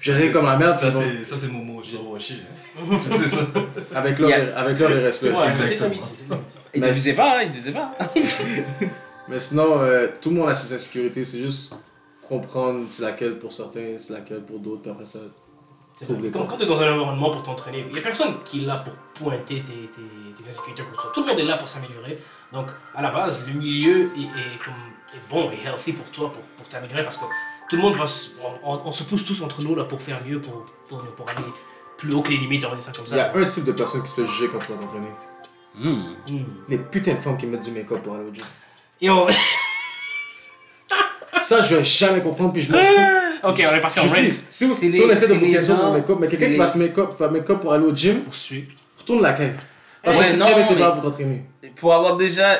Je 0.00 0.12
dirais 0.12 0.30
comme 0.30 0.44
la 0.46 0.56
merde, 0.56 0.76
Ça, 0.76 0.90
c'est 0.92 0.98
bon. 0.98 1.04
c'est- 1.18 1.24
ça, 1.24 1.38
c'est 1.38 1.48
Momo 1.48 1.82
Jirowashi. 1.82 2.42
hein. 2.78 2.96
c'est 3.00 3.28
ça. 3.28 3.46
avec 3.94 4.18
leur, 4.18 4.28
Yeah. 4.30 4.58
avec 4.58 4.78
leur 4.78 4.90
respect. 4.90 5.30
Ouais, 5.30 5.48
mais 5.48 5.54
c'est 5.54 5.62
Exactement. 5.72 5.78
ta 5.90 5.94
amitié, 5.94 6.12
c'est 6.14 6.28
ta 6.28 6.34
amitié. 6.34 6.60
Il 6.74 6.80
Mais- 6.80 6.88
ne 6.88 6.92
faisait 6.92 7.14
pas, 7.14 7.38
hein, 7.38 7.42
il 7.44 7.48
ne 7.50 7.54
faisait 7.54 7.72
pas. 7.72 7.90
Mais 9.28 9.40
sinon, 9.40 9.78
euh, 9.80 10.08
tout 10.20 10.30
le 10.30 10.36
monde 10.36 10.48
a 10.50 10.54
ses 10.54 10.74
insécurités. 10.74 11.24
C'est 11.24 11.38
juste 11.38 11.74
comprendre 12.40 12.84
c'est 12.88 13.02
laquelle 13.02 13.38
pour 13.38 13.52
certains, 13.52 13.96
c'est 13.98 14.12
laquelle 14.12 14.42
pour 14.44 14.58
d'autres. 14.58 14.82
Puis 14.82 14.90
après 14.90 15.06
ça, 15.06 15.18
les 16.08 16.30
Quand, 16.30 16.46
quand 16.46 16.56
tu 16.56 16.64
es 16.64 16.66
dans 16.66 16.82
un 16.82 16.92
environnement 16.92 17.30
pour 17.30 17.42
t'entraîner, 17.42 17.84
il 17.86 17.92
n'y 17.92 17.98
a 17.98 18.02
personne 18.02 18.34
qui 18.44 18.62
est 18.62 18.66
là 18.66 18.76
pour 18.78 18.94
pointer 19.14 19.60
tes, 19.60 19.72
tes, 19.94 20.34
tes 20.42 20.48
insécurités. 20.50 20.82
Comme 20.82 20.94
ça. 20.94 21.08
Tout 21.14 21.20
le 21.22 21.28
monde 21.28 21.38
est 21.38 21.44
là 21.44 21.56
pour 21.56 21.68
s'améliorer. 21.68 22.18
Donc, 22.52 22.68
à 22.94 23.02
la 23.02 23.10
base, 23.10 23.46
le 23.46 23.52
milieu 23.54 24.10
est, 24.16 24.20
est 24.20 24.58
comme, 24.64 24.74
est 25.14 25.30
bon 25.30 25.50
et 25.52 25.58
healthy 25.66 25.92
pour 25.92 26.06
toi, 26.06 26.32
pour, 26.32 26.42
pour 26.42 26.66
t'améliorer, 26.68 27.04
parce 27.04 27.18
que 27.18 27.24
tout 27.68 27.76
le 27.76 27.82
monde 27.82 27.94
va 27.94 28.06
se, 28.06 28.30
on, 28.42 28.72
on- 28.72 28.80
on 28.86 28.92
se 28.92 29.04
pousse 29.04 29.24
tous 29.24 29.40
entre 29.42 29.62
nous 29.62 29.74
là, 29.76 29.84
pour 29.84 30.00
faire 30.02 30.20
mieux, 30.26 30.40
pour, 30.40 30.64
pour, 30.88 30.98
pour 31.14 31.28
aller 31.28 31.44
plus 31.98 32.12
haut 32.14 32.22
que 32.22 32.30
les 32.30 32.38
limites, 32.38 32.64
on 32.64 32.70
va 32.70 32.74
dire 32.76 32.84
ça 32.84 32.92
comme 32.92 33.04
Il 33.06 33.14
y 33.16 33.20
a 33.20 33.32
ça. 33.32 33.38
un 33.38 33.44
type 33.44 33.64
de 33.64 33.72
personne 33.72 34.02
qui 34.02 34.08
se 34.08 34.14
fait 34.20 34.26
juger 34.26 34.48
quand 34.50 34.58
tu 34.58 34.72
vas 34.72 34.78
t'entraîner. 34.78 35.12
Hmm. 35.74 36.14
Hmm. 36.26 36.44
Les 36.68 36.78
putains 36.78 37.14
de 37.14 37.18
femmes 37.18 37.36
qui 37.38 37.46
mettent 37.46 37.62
du 37.64 37.70
make-up 37.70 38.02
pour 38.02 38.14
aller 38.16 38.28
au 38.28 38.34
gym. 38.34 38.44
Et 39.00 39.08
on... 39.10 39.26
Ça, 41.42 41.62
je 41.62 41.76
vais 41.76 41.84
jamais 41.84 42.20
comprendre, 42.20 42.52
puis 42.52 42.62
je 42.62 42.72
m'en 42.72 42.78
fous. 42.78 43.48
ok, 43.48 43.66
on 43.70 43.74
est 43.76 43.80
parti 43.80 44.00
en 44.00 44.02
rent. 44.04 44.08
dis, 44.14 44.32
si, 44.48 44.68
C'est 44.68 44.90
si 44.90 45.02
on 45.02 45.06
les- 45.06 45.12
essaie 45.12 45.28
de 45.28 45.34
vous 45.34 45.40
pour 45.40 45.86
le 45.86 45.92
make-up, 45.92 46.16
mais 46.20 46.26
quelqu'un 46.28 46.44
c'est 46.44 46.46
qui 46.46 46.52
les- 46.52 46.58
va 46.58 46.66
se 46.66 46.78
make-up, 46.78 47.10
va 47.18 47.28
make-up 47.28 47.60
pour 47.60 47.72
aller 47.72 47.84
au 47.84 47.94
gym, 47.94 48.20
Poursuis. 48.20 48.64
retourne 48.98 49.22
la 49.22 49.32
caille. 49.32 49.52
Parce 50.02 50.16
Ouais, 50.16 50.24
que 50.24 50.30
c'est 50.30 50.36
non, 50.36 50.46
très 50.46 50.54
bien 50.54 50.66
t'es 50.66 50.74
mais- 50.74 50.80
là 50.80 50.90
pour 50.92 51.02
t'entraîner. 51.02 51.42
Pour 51.76 51.94
avoir 51.94 52.16
déjà 52.16 52.58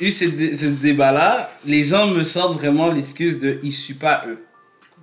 eu 0.00 0.10
ce, 0.10 0.24
dé- 0.24 0.56
ce 0.56 0.66
débat-là, 0.66 1.50
les 1.64 1.84
gens 1.84 2.06
me 2.08 2.24
sortent 2.24 2.58
vraiment 2.58 2.88
l'excuse 2.90 3.38
de 3.38 3.58
ils 3.62 3.72
suent 3.72 3.94
pas 3.94 4.24
eux. 4.26 4.38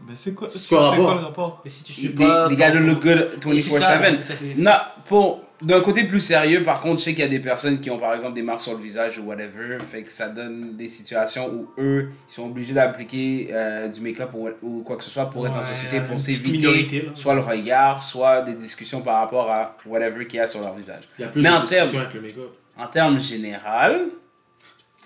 Mais 0.07 0.13
c'est 0.15 0.33
quoi, 0.35 0.47
le 0.47 0.69
quoi 0.69 0.89
rapport 0.89 1.13
le 1.15 1.19
rapport? 1.21 1.61
Mais 1.65 1.69
si 1.71 1.83
tu 1.83 1.91
suis 1.93 2.07
Les, 2.09 2.25
pas. 2.25 2.47
les 2.49 2.55
gars 2.55 2.71
de 2.71 2.79
ton- 2.79 2.85
look 2.85 3.01
good 3.01 3.29
Et 3.53 3.59
c'est 3.59 3.71
ça, 3.79 3.97
24-7. 3.97 4.15
c'est 4.21 4.27
ça 4.27 4.33
fait- 4.35 4.53
Non, 4.55 4.71
pour 5.07 5.41
d'un 5.61 5.81
côté 5.81 6.03
plus 6.03 6.21
sérieux, 6.21 6.63
par 6.63 6.79
contre, 6.79 6.99
je 6.99 7.05
sais 7.05 7.11
qu'il 7.11 7.21
y 7.23 7.27
a 7.27 7.29
des 7.29 7.39
personnes 7.39 7.79
qui 7.79 7.89
ont 7.89 7.97
par 7.97 8.13
exemple 8.13 8.33
des 8.35 8.43
marques 8.43 8.61
sur 8.61 8.73
le 8.73 8.79
visage 8.83 9.17
ou 9.17 9.23
whatever, 9.23 9.77
fait 9.83 10.03
que 10.03 10.11
ça 10.11 10.29
donne 10.29 10.75
des 10.77 10.87
situations 10.87 11.51
où 11.51 11.67
eux, 11.81 12.09
ils 12.29 12.33
sont 12.33 12.45
obligés 12.45 12.73
d'appliquer 12.73 13.49
euh, 13.51 13.87
du 13.87 13.99
make-up 14.01 14.29
ou, 14.35 14.49
ou 14.61 14.83
quoi 14.83 14.97
que 14.97 15.03
ce 15.03 15.09
soit 15.09 15.29
pour 15.29 15.47
être 15.47 15.57
en 15.57 15.61
société, 15.63 15.99
pour 16.01 16.19
s'éviter 16.19 17.09
soit 17.15 17.33
le 17.33 17.41
regard, 17.41 18.03
soit 18.03 18.41
des 18.43 18.53
discussions 18.53 19.01
par 19.01 19.21
rapport 19.21 19.49
à 19.51 19.75
whatever 19.87 20.27
qu'il 20.27 20.37
y 20.37 20.41
a 20.41 20.47
sur 20.47 20.61
leur 20.61 20.75
visage. 20.75 21.03
Il 21.17 21.23
y 21.23 21.25
a 21.25 21.29
plus 21.29 21.41
Mais 21.41 21.49
de 21.49 21.53
en 21.55 21.59
discussions 21.61 21.85
termes- 21.91 22.01
avec 22.01 22.13
le 22.13 22.21
make-up. 22.21 22.51
En 22.77 22.87
termes 22.87 23.19
général, 23.19 24.01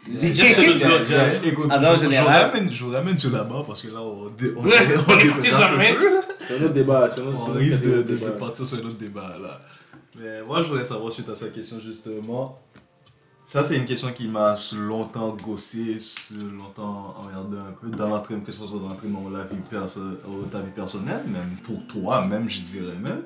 Ah 0.03 0.09
je, 1.95 2.01
général. 2.01 2.51
ramène, 2.51 2.71
je 2.71 2.85
ramène 2.85 3.17
sur 3.17 3.31
la 3.31 3.43
barre 3.43 3.65
parce 3.65 3.83
que 3.83 3.87
là, 3.93 4.01
on, 4.01 4.25
on, 4.25 4.65
on 4.65 4.71
C'est 5.41 5.53
un 5.53 6.63
autre 6.63 6.73
débat. 6.73 7.07
C'est 7.09 7.21
un 7.21 7.25
autre, 7.25 7.39
c'est 7.39 7.51
On 7.51 7.53
risque 7.53 7.85
de, 7.85 8.01
débat. 8.01 8.31
partir 8.31 8.65
sur 8.65 8.77
un 8.79 8.81
autre 8.81 8.97
débat 8.97 9.35
là. 9.41 9.61
Mais 10.17 10.41
moi, 10.43 10.61
je 10.61 10.67
voudrais 10.67 10.83
savoir 10.83 11.11
suite 11.11 11.29
à 11.29 11.35
sa 11.35 11.49
question 11.49 11.79
justement. 11.79 12.59
Ça, 13.45 13.65
c'est 13.65 13.75
une 13.75 13.85
question 13.85 14.11
qui 14.13 14.27
m'a 14.27 14.55
longtemps 14.75 15.35
gossé, 15.35 15.97
longtemps 16.57 17.15
emmerdé 17.17 17.57
un 17.57 17.73
peu 17.73 17.89
dans 17.89 18.07
l'entraînement, 18.07 18.45
que 18.45 18.51
ce 18.51 18.65
soit 18.65 18.79
dans 18.79 18.89
l'entraînement 18.89 19.23
ou 19.23 19.29
la 19.29 19.43
ou 19.43 20.43
ta 20.45 20.61
vie 20.61 20.71
personnelle, 20.71 21.23
même 21.27 21.57
pour 21.63 21.85
toi, 21.87 22.25
même, 22.25 22.47
je 22.47 22.61
dirais 22.61 22.95
même. 22.95 23.23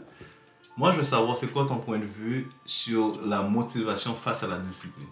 Moi, 0.77 0.91
je 0.91 0.97
veux 0.97 1.03
savoir, 1.03 1.37
c'est 1.37 1.51
quoi 1.53 1.65
ton 1.67 1.77
point 1.77 1.99
de 1.99 2.05
vue 2.05 2.49
sur 2.65 3.21
la 3.25 3.41
motivation 3.43 4.13
face 4.13 4.43
à 4.43 4.47
la 4.47 4.57
discipline? 4.57 5.05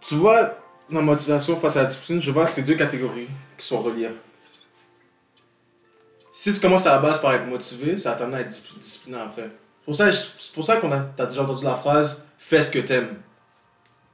Tu 0.00 0.14
vois, 0.14 0.58
la 0.90 1.02
motivation 1.02 1.54
face 1.56 1.76
à 1.76 1.82
la 1.82 1.88
discipline, 1.88 2.20
je 2.20 2.30
vois 2.30 2.44
que 2.44 2.50
c'est 2.50 2.62
deux 2.62 2.76
catégories 2.76 3.28
qui 3.58 3.66
sont 3.66 3.80
reliées. 3.80 4.10
Si 6.40 6.54
tu 6.54 6.60
commences 6.60 6.86
à 6.86 6.92
la 6.92 6.98
base 7.00 7.20
par 7.20 7.32
être 7.32 7.46
motivé, 7.48 7.96
ça 7.96 8.12
va 8.12 8.16
t'amener 8.16 8.36
à 8.36 8.40
être 8.42 8.48
dis- 8.50 8.62
discipliné 8.78 9.18
après. 9.18 9.42
C'est 9.42 9.84
pour 9.84 9.96
ça, 9.96 10.12
c'est 10.12 10.54
pour 10.54 10.62
ça 10.62 10.76
qu'on 10.76 10.92
a 10.92 11.00
t'as 11.00 11.26
déjà 11.26 11.42
entendu 11.42 11.64
la 11.64 11.74
phrase 11.74 12.28
fais 12.38 12.62
ce 12.62 12.70
que 12.70 12.78
t'aimes. 12.78 13.08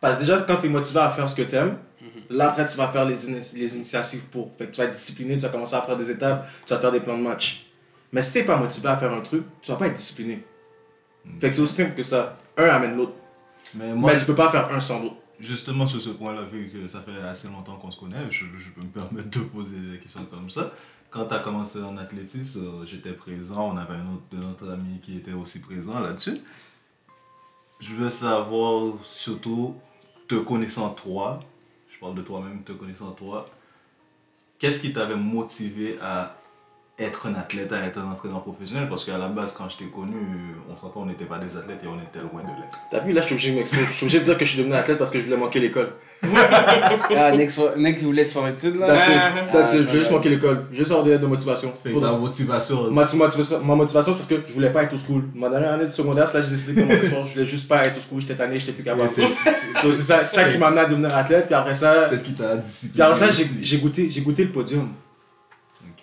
Parce 0.00 0.16
que 0.16 0.20
déjà, 0.20 0.40
quand 0.40 0.56
tu 0.56 0.66
es 0.66 0.70
motivé 0.70 1.00
à 1.00 1.10
faire 1.10 1.28
ce 1.28 1.36
que 1.36 1.42
t'aimes, 1.42 1.76
là 2.30 2.48
après 2.48 2.64
tu 2.64 2.78
vas 2.78 2.88
faire 2.88 3.04
les, 3.04 3.16
les 3.54 3.76
initiatives 3.76 4.24
pour. 4.30 4.50
Fait 4.56 4.68
que 4.68 4.70
tu 4.70 4.78
vas 4.80 4.86
être 4.86 4.92
discipliné, 4.94 5.34
tu 5.36 5.42
vas 5.42 5.50
commencer 5.50 5.74
à 5.74 5.82
faire 5.82 5.98
des 5.98 6.10
étapes, 6.10 6.48
tu 6.64 6.72
vas 6.72 6.80
faire 6.80 6.92
des 6.92 7.00
plans 7.00 7.18
de 7.18 7.22
match. 7.22 7.66
Mais 8.10 8.22
si 8.22 8.32
t'es 8.32 8.44
pas 8.44 8.56
motivé 8.56 8.88
à 8.88 8.96
faire 8.96 9.12
un 9.12 9.20
truc, 9.20 9.44
tu 9.60 9.70
vas 9.70 9.76
pas 9.76 9.88
être 9.88 9.94
discipliné. 9.94 10.42
Fait 11.38 11.50
que 11.50 11.54
c'est 11.56 11.60
aussi 11.60 11.74
simple 11.74 11.94
que 11.94 12.02
ça. 12.02 12.38
Un 12.56 12.64
amène 12.68 12.96
l'autre. 12.96 13.12
Mais 13.74 13.92
moi, 13.92 14.12
Mais 14.12 14.18
tu 14.18 14.24
peux 14.24 14.34
pas 14.34 14.50
faire 14.50 14.72
un 14.72 14.80
sans 14.80 15.02
l'autre. 15.02 15.16
Justement, 15.40 15.86
sur 15.86 16.00
ce 16.00 16.10
point-là, 16.10 16.40
vu 16.50 16.70
que 16.70 16.88
ça 16.88 17.00
fait 17.02 17.20
assez 17.28 17.48
longtemps 17.48 17.76
qu'on 17.76 17.90
se 17.90 17.98
connaît, 18.00 18.16
je, 18.30 18.44
je 18.56 18.70
peux 18.70 18.80
me 18.80 18.86
permettre 18.86 19.28
de 19.28 19.44
poser 19.44 19.76
des 19.76 19.98
questions 19.98 20.24
comme 20.30 20.48
ça. 20.48 20.70
Quand 21.14 21.26
tu 21.26 21.34
as 21.34 21.38
commencé 21.38 21.80
en 21.80 21.96
athlétisme, 21.96 22.66
euh, 22.66 22.84
j'étais 22.84 23.12
présent, 23.12 23.68
on 23.68 23.76
avait 23.76 23.94
un 23.94 24.14
autre, 24.14 24.24
un 24.36 24.50
autre 24.50 24.68
ami 24.68 24.98
qui 24.98 25.18
était 25.18 25.32
aussi 25.32 25.60
présent 25.60 26.00
là-dessus. 26.00 26.38
Je 27.78 27.94
veux 27.94 28.10
savoir, 28.10 28.94
surtout, 29.04 29.76
te 30.26 30.34
connaissant 30.34 30.90
toi, 30.90 31.38
je 31.88 32.00
parle 32.00 32.16
de 32.16 32.22
toi-même, 32.22 32.64
te 32.64 32.72
connaissant 32.72 33.12
toi, 33.12 33.46
qu'est-ce 34.58 34.80
qui 34.80 34.92
t'avait 34.92 35.14
motivé 35.14 36.00
à 36.02 36.36
être 36.96 37.26
un 37.26 37.34
athlète, 37.34 37.72
à 37.72 37.84
être 37.84 37.98
un 37.98 38.12
entraîneur 38.12 38.40
professionnel 38.42 38.86
Parce 38.88 39.04
qu'à 39.04 39.18
la 39.18 39.26
base, 39.26 39.52
quand 39.52 39.68
je 39.68 39.78
t'ai 39.78 39.86
connu, 39.86 40.14
on 40.70 40.76
s'entend, 40.76 41.00
on 41.02 41.06
n'était 41.06 41.24
pas 41.24 41.38
des 41.38 41.56
athlètes 41.56 41.80
et 41.82 41.88
on 41.88 41.96
était 41.96 42.20
loin 42.20 42.42
de 42.42 42.46
l'être. 42.60 42.78
T'as 42.88 43.00
vu, 43.00 43.12
là, 43.12 43.20
je 43.20 43.26
suis 43.26 43.34
obligé 43.34 43.50
de 43.50 43.56
m'exprimer. 43.56 43.84
Je 43.86 43.92
suis 43.92 44.04
obligé 44.06 44.18
de 44.20 44.24
dire 44.24 44.38
que 44.38 44.44
je 44.44 44.50
suis 44.50 44.58
devenu 44.60 44.74
athlète 44.76 44.98
parce 44.98 45.10
que 45.10 45.18
je 45.18 45.24
voulais 45.24 45.36
manquer 45.36 45.58
l'école. 45.58 45.90
ah, 47.16 47.32
Next, 47.32 47.60
Next 47.76 47.98
qui 47.98 48.04
voulait 48.04 48.24
sport 48.26 48.46
études 48.46 48.76
là. 48.76 48.86
That's 48.86 49.08
it. 49.08 49.14
That's 49.52 49.72
Ah, 49.72 49.76
it. 49.76 49.82
Je 49.82 49.86
voulais 49.86 49.98
juste 49.98 50.10
ouais. 50.10 50.16
manquer 50.16 50.28
l'école. 50.28 50.66
Juste 50.70 50.90
avoir 50.92 51.04
des 51.04 51.10
lettres 51.10 51.22
de 51.22 51.26
motivation. 51.26 51.72
Fait 51.82 51.92
ta 51.92 52.12
motivation, 52.12 52.90
Ma, 52.92 53.04
motivation, 53.04 53.64
ma 53.64 53.74
motivation, 53.74 54.12
c'est 54.12 54.18
parce 54.18 54.28
que 54.28 54.48
je 54.48 54.54
voulais 54.54 54.70
pas 54.70 54.84
être 54.84 54.92
au 54.94 54.96
school. 54.96 55.24
Ma 55.34 55.48
dernière 55.48 55.72
année 55.72 55.86
de 55.86 55.90
secondaire, 55.90 56.28
c'est 56.28 56.38
là 56.38 56.44
j'ai 56.44 56.50
décidé 56.50 56.74
de 56.80 56.86
commencer 56.86 57.06
sport. 57.06 57.26
Je 57.26 57.32
voulais 57.34 57.46
juste 57.46 57.68
pas 57.68 57.84
être 57.84 57.96
au 57.96 58.00
school. 58.00 58.20
J'étais 58.20 58.36
tanné, 58.36 58.58
j'étais 58.58 58.72
plus 58.72 58.84
capable. 58.84 59.08
c'est- 59.10 59.26
ça, 59.28 60.24
c'est 60.24 60.24
ça 60.36 60.44
qui 60.44 60.58
m'a 60.58 60.68
amené 60.68 60.82
à 60.82 60.86
devenir 60.86 61.16
athlète. 61.16 61.46
Puis 61.46 61.54
après 61.54 61.74
ça, 61.74 62.06
c'est 62.08 62.18
ce 62.18 62.24
qui 62.24 62.34
t'a 62.34 62.56
discipliné. 62.56 62.92
puis 62.94 63.02
après 63.02 63.32
ça 63.32 63.42
j'ai 63.62 63.78
goûté, 63.78 64.08
j'ai 64.10 64.20
goûté 64.20 64.44
le 64.44 64.52
podium. 64.52 64.88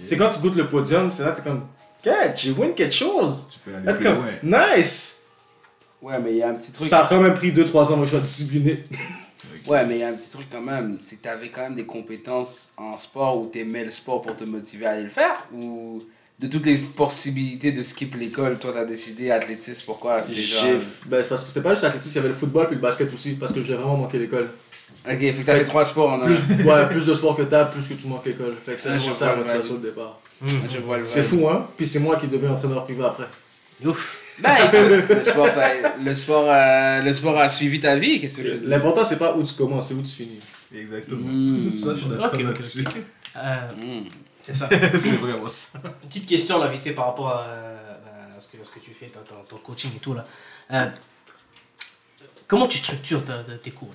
C'est 0.04 0.18
quand 0.18 0.30
tu 0.30 0.40
goûtes 0.40 0.56
le 0.56 0.68
podium, 0.68 1.12
c'est 1.12 1.24
là 1.24 1.32
que 1.32 1.38
t'es 1.38 1.44
comme, 1.44 1.64
Cat, 2.02 2.34
j'ai 2.36 2.52
win 2.52 2.74
quelque 2.74 2.94
chose. 2.96 3.46
Tu 3.52 3.60
peux 3.60 3.76
aller 3.76 3.86
Là, 3.86 3.94
plus 3.94 4.04
comme, 4.06 4.16
loin. 4.44 4.76
nice. 4.78 5.24
Ouais, 6.02 6.18
mais 6.20 6.32
il 6.32 6.38
y 6.38 6.44
a 6.44 6.50
un 6.50 6.56
petit 6.56 6.72
truc. 6.72 6.88
Ça 6.88 7.06
a 7.06 7.08
quand 7.08 7.20
même 7.22 7.36
pris 7.36 7.52
2-3 7.52 7.92
ans, 7.92 7.98
moi 7.98 8.06
je 8.08 8.12
suis 8.16 8.20
discipliné. 8.22 8.84
Ouais, 9.68 9.86
mais 9.86 9.98
il 9.98 10.00
y 10.00 10.04
a 10.04 10.08
un 10.08 10.14
petit 10.14 10.32
truc 10.32 10.48
quand 10.52 10.62
même. 10.62 10.98
C'est 11.02 11.18
que 11.18 11.24
tu 11.24 11.30
avais 11.30 11.50
quand 11.50 11.62
même 11.62 11.76
des 11.76 11.86
compétences 11.86 12.72
en 12.78 12.98
sport 12.98 13.38
où 13.40 13.50
tu 13.52 13.60
aimais 13.60 13.86
le 13.86 13.92
sport 13.92 14.22
pour 14.24 14.36
te 14.36 14.44
motiver 14.44 14.88
à 14.88 14.92
aller 14.92 15.04
le 15.04 15.10
faire 15.10 15.46
Ou 15.54 16.02
de 16.40 16.48
toutes 16.48 16.66
les 16.66 16.78
possibilités 16.78 17.72
de 17.72 17.84
skip 17.84 18.16
l'école, 18.16 18.58
toi, 18.58 18.72
tu 18.74 18.80
as 18.80 18.86
décidé 18.86 19.30
athlétisme, 19.30 19.84
pourquoi 19.86 20.24
C'était 20.24 20.40
genre- 20.42 20.64
J'ai, 20.66 20.80
ben, 21.06 21.24
parce 21.30 21.44
que 21.44 21.50
c'était 21.50 21.62
pas 21.62 21.72
juste 21.72 21.84
l'athlétisme, 21.84 22.14
il 22.14 22.16
y 22.16 22.20
avait 22.20 22.30
le 22.30 22.34
football 22.34 22.66
puis 22.66 22.76
le 22.76 22.82
basket 22.82 23.14
aussi, 23.14 23.34
parce 23.34 23.54
que 23.54 23.62
je 23.62 23.68
voulais 23.68 23.78
vraiment 23.78 23.98
manquer 23.98 24.18
l'école. 24.18 24.50
Ok, 25.08 25.18
fait 25.20 25.34
que 25.34 25.42
t'as 25.46 25.56
fait 25.56 25.66
trois 25.66 25.84
sports 25.86 26.10
en 26.12 26.22
un. 26.22 26.26
Plus, 26.26 26.64
ouais, 26.64 26.88
plus 26.90 27.06
de 27.08 27.14
sport 27.16 27.36
que 27.36 27.42
t'as, 27.44 27.66
plus 27.66 27.88
que 27.88 27.94
tu 27.96 28.08
manques 28.08 28.26
l'école. 28.26 28.54
Fait 28.64 28.74
que 28.76 28.80
c'est 28.82 28.90
vraiment 28.90 29.04
je 29.08 29.14
ça 29.14 29.26
la 29.28 29.36
motivation 29.38 29.74
de 29.76 29.80
départ. 29.88 30.20
Je 30.46 30.80
vois 30.80 30.98
le 31.00 31.06
C'est 31.06 31.24
fou, 31.24 31.48
hein? 31.50 31.68
Puis 31.78 31.88
c'est 31.88 32.00
moi 32.00 32.18
qui 32.18 32.28
deviens 32.28 32.52
entraîneur 32.52 32.84
privé 32.84 33.04
après. 33.04 33.26
Ouf. 33.86 34.18
Ben 34.40 34.56
écoute, 34.58 35.10
le 35.10 35.24
sport, 35.26 35.50
ça, 35.50 35.68
le, 36.04 36.16
sport, 36.16 36.46
euh, 36.48 37.02
le 37.02 37.14
sport 37.14 37.38
a 37.40 37.50
suivi 37.50 37.80
ta 37.80 37.96
vie, 37.96 38.20
qu'est-ce 38.22 38.42
que 38.42 38.48
je 38.48 38.56
L'important, 38.68 39.04
c'est 39.04 39.18
pas 39.20 39.36
où 39.36 39.44
tu 39.44 39.54
commences, 39.56 39.88
c'est 39.90 39.94
où 39.96 40.02
tu 40.02 40.14
finis. 40.14 40.40
Exactement. 40.74 41.28
Mm. 41.28 41.74
Ça, 41.84 41.94
je 41.96 42.00
suis 42.00 42.10
d'accord 42.10 42.34
là-dessus. 42.42 42.86
Euh, 43.38 43.54
Hmm. 43.84 44.04
c'est 44.44 44.56
ça. 44.56 44.68
c'est 44.70 45.18
vraiment 45.18 45.48
ça. 45.48 45.80
Une 46.04 46.10
petite 46.10 46.26
question 46.28 46.60
là, 46.60 46.68
vite 46.68 46.82
fait 46.82 46.92
par 46.92 47.08
rapport 47.08 47.28
à, 47.30 47.42
à 47.46 48.40
ce, 48.40 48.48
que, 48.48 48.58
ce 48.64 48.72
que 48.72 48.80
tu 48.80 48.92
fais, 48.94 49.08
ton, 49.08 49.20
ton- 49.48 49.58
coaching 49.58 49.92
et 49.96 50.00
tout 50.00 50.14
là. 50.14 50.26
Euh, 50.74 50.86
comment 52.48 52.68
tu 52.68 52.78
structures 52.78 53.24
ta- 53.24 53.44
ta- 53.44 53.58
tes 53.58 53.72
cours 53.72 53.94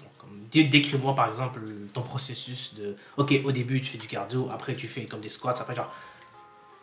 Décris-moi 0.64 1.14
par 1.14 1.28
exemple 1.28 1.60
ton 1.92 2.02
processus 2.02 2.74
de. 2.74 2.96
Ok, 3.16 3.34
au 3.44 3.52
début 3.52 3.80
tu 3.80 3.86
fais 3.88 3.98
du 3.98 4.06
cardio, 4.08 4.48
après 4.52 4.74
tu 4.76 4.88
fais 4.88 5.04
comme 5.04 5.20
des 5.20 5.28
squats, 5.30 5.54
après 5.60 5.74
genre. 5.74 5.92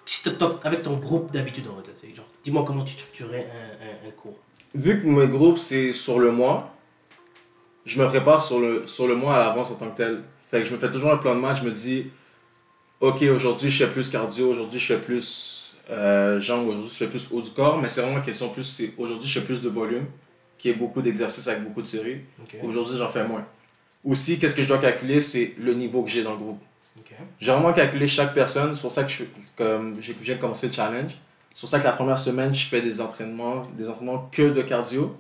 Si 0.06 0.28
avec 0.64 0.82
ton 0.84 0.98
groupe 0.98 1.32
d'habitude 1.32 1.66
en 1.68 1.82
fait, 1.82 2.14
genre, 2.16 2.26
dis-moi 2.44 2.64
comment 2.68 2.84
tu 2.84 2.94
structurais 2.94 3.48
un, 3.50 3.86
un- 3.86 4.10
un 4.10 4.12
cours. 4.12 4.38
Vu 4.76 5.02
que 5.02 5.08
mes 5.08 5.28
groupes, 5.28 5.58
c'est 5.58 5.94
sur 5.94 6.20
le 6.20 6.32
mois, 6.32 6.76
je 7.86 8.02
me 8.02 8.08
prépare 8.08 8.42
sur 8.42 8.60
le, 8.60 8.86
sur 8.88 9.08
le 9.08 9.16
mois 9.16 9.36
à 9.36 9.40
l'avance 9.40 9.72
en 9.72 9.76
tant 9.76 9.90
que 9.92 9.98
tel. 9.98 10.24
Fait 10.50 10.60
que 10.60 10.66
je 10.66 10.74
me 10.74 10.78
fais 10.78 10.92
toujours 10.92 11.12
un 11.12 11.18
plan 11.18 11.36
de 11.36 11.40
match, 11.40 11.60
je 11.62 11.66
me 11.66 11.72
dis, 11.72 12.08
ok, 13.00 13.22
aujourd'hui 13.24 13.70
je 13.70 13.86
fais 13.86 13.92
plus 13.92 14.10
cardio, 14.10 14.50
aujourd'hui 14.50 14.80
je 14.80 14.94
fais 14.94 15.00
plus 15.00 15.76
euh, 15.90 16.40
jambes, 16.40 16.68
aujourd'hui 16.68 16.90
je 16.90 16.96
fais 16.96 17.08
plus 17.08 17.30
haut 17.32 17.42
du 17.42 17.52
corps, 17.52 17.78
mais 17.82 17.88
c'est 17.88 18.02
vraiment 18.02 18.18
une 18.18 18.24
question 18.24 18.50
plus, 18.50 18.64
c'est 18.64 18.94
aujourd'hui 18.98 19.28
je 19.28 19.40
fais 19.40 19.46
plus 19.46 19.62
de 19.62 19.70
volume, 19.70 20.06
qui 20.58 20.70
est 20.70 20.74
beaucoup 20.74 21.02
d'exercices 21.02 21.48
avec 21.48 21.64
beaucoup 21.64 21.82
de 21.82 21.88
séries. 21.88 22.22
Ok. 22.42 22.58
Aujourd'hui 22.64 22.98
j'en 22.98 23.08
fais 23.08 23.26
moins. 23.26 23.46
Aussi, 24.04 24.40
qu'est-ce 24.40 24.56
que 24.56 24.64
je 24.64 24.68
dois 24.68 24.80
calculer, 24.80 25.22
c'est 25.22 25.54
le 25.58 25.74
niveau 25.74 26.04
que 26.04 26.10
j'ai 26.10 26.24
dans 26.24 26.32
le 26.32 26.38
groupe. 26.38 26.60
J'ai 27.40 27.52
vraiment 27.52 27.74
calculé 27.74 28.08
chaque 28.08 28.34
personne. 28.34 28.76
C'est 28.76 28.82
pour 28.82 28.92
ça 28.92 29.04
que 29.04 29.12
je, 29.12 29.24
comme 29.56 29.98
j'ai 30.02 30.36
commencer 30.36 30.68
le 30.68 30.74
challenge. 30.74 31.18
C'est 31.54 31.62
pour 31.62 31.70
ça 31.70 31.80
que 31.80 31.84
la 31.84 31.92
première 31.92 32.18
semaine, 32.20 32.54
je 32.54 32.66
fais 32.66 32.82
des 32.82 33.00
entraînements, 33.00 33.64
des 33.78 33.88
entraînements 33.88 34.30
que 34.32 34.50
de 34.50 34.62
cardio, 34.64 35.16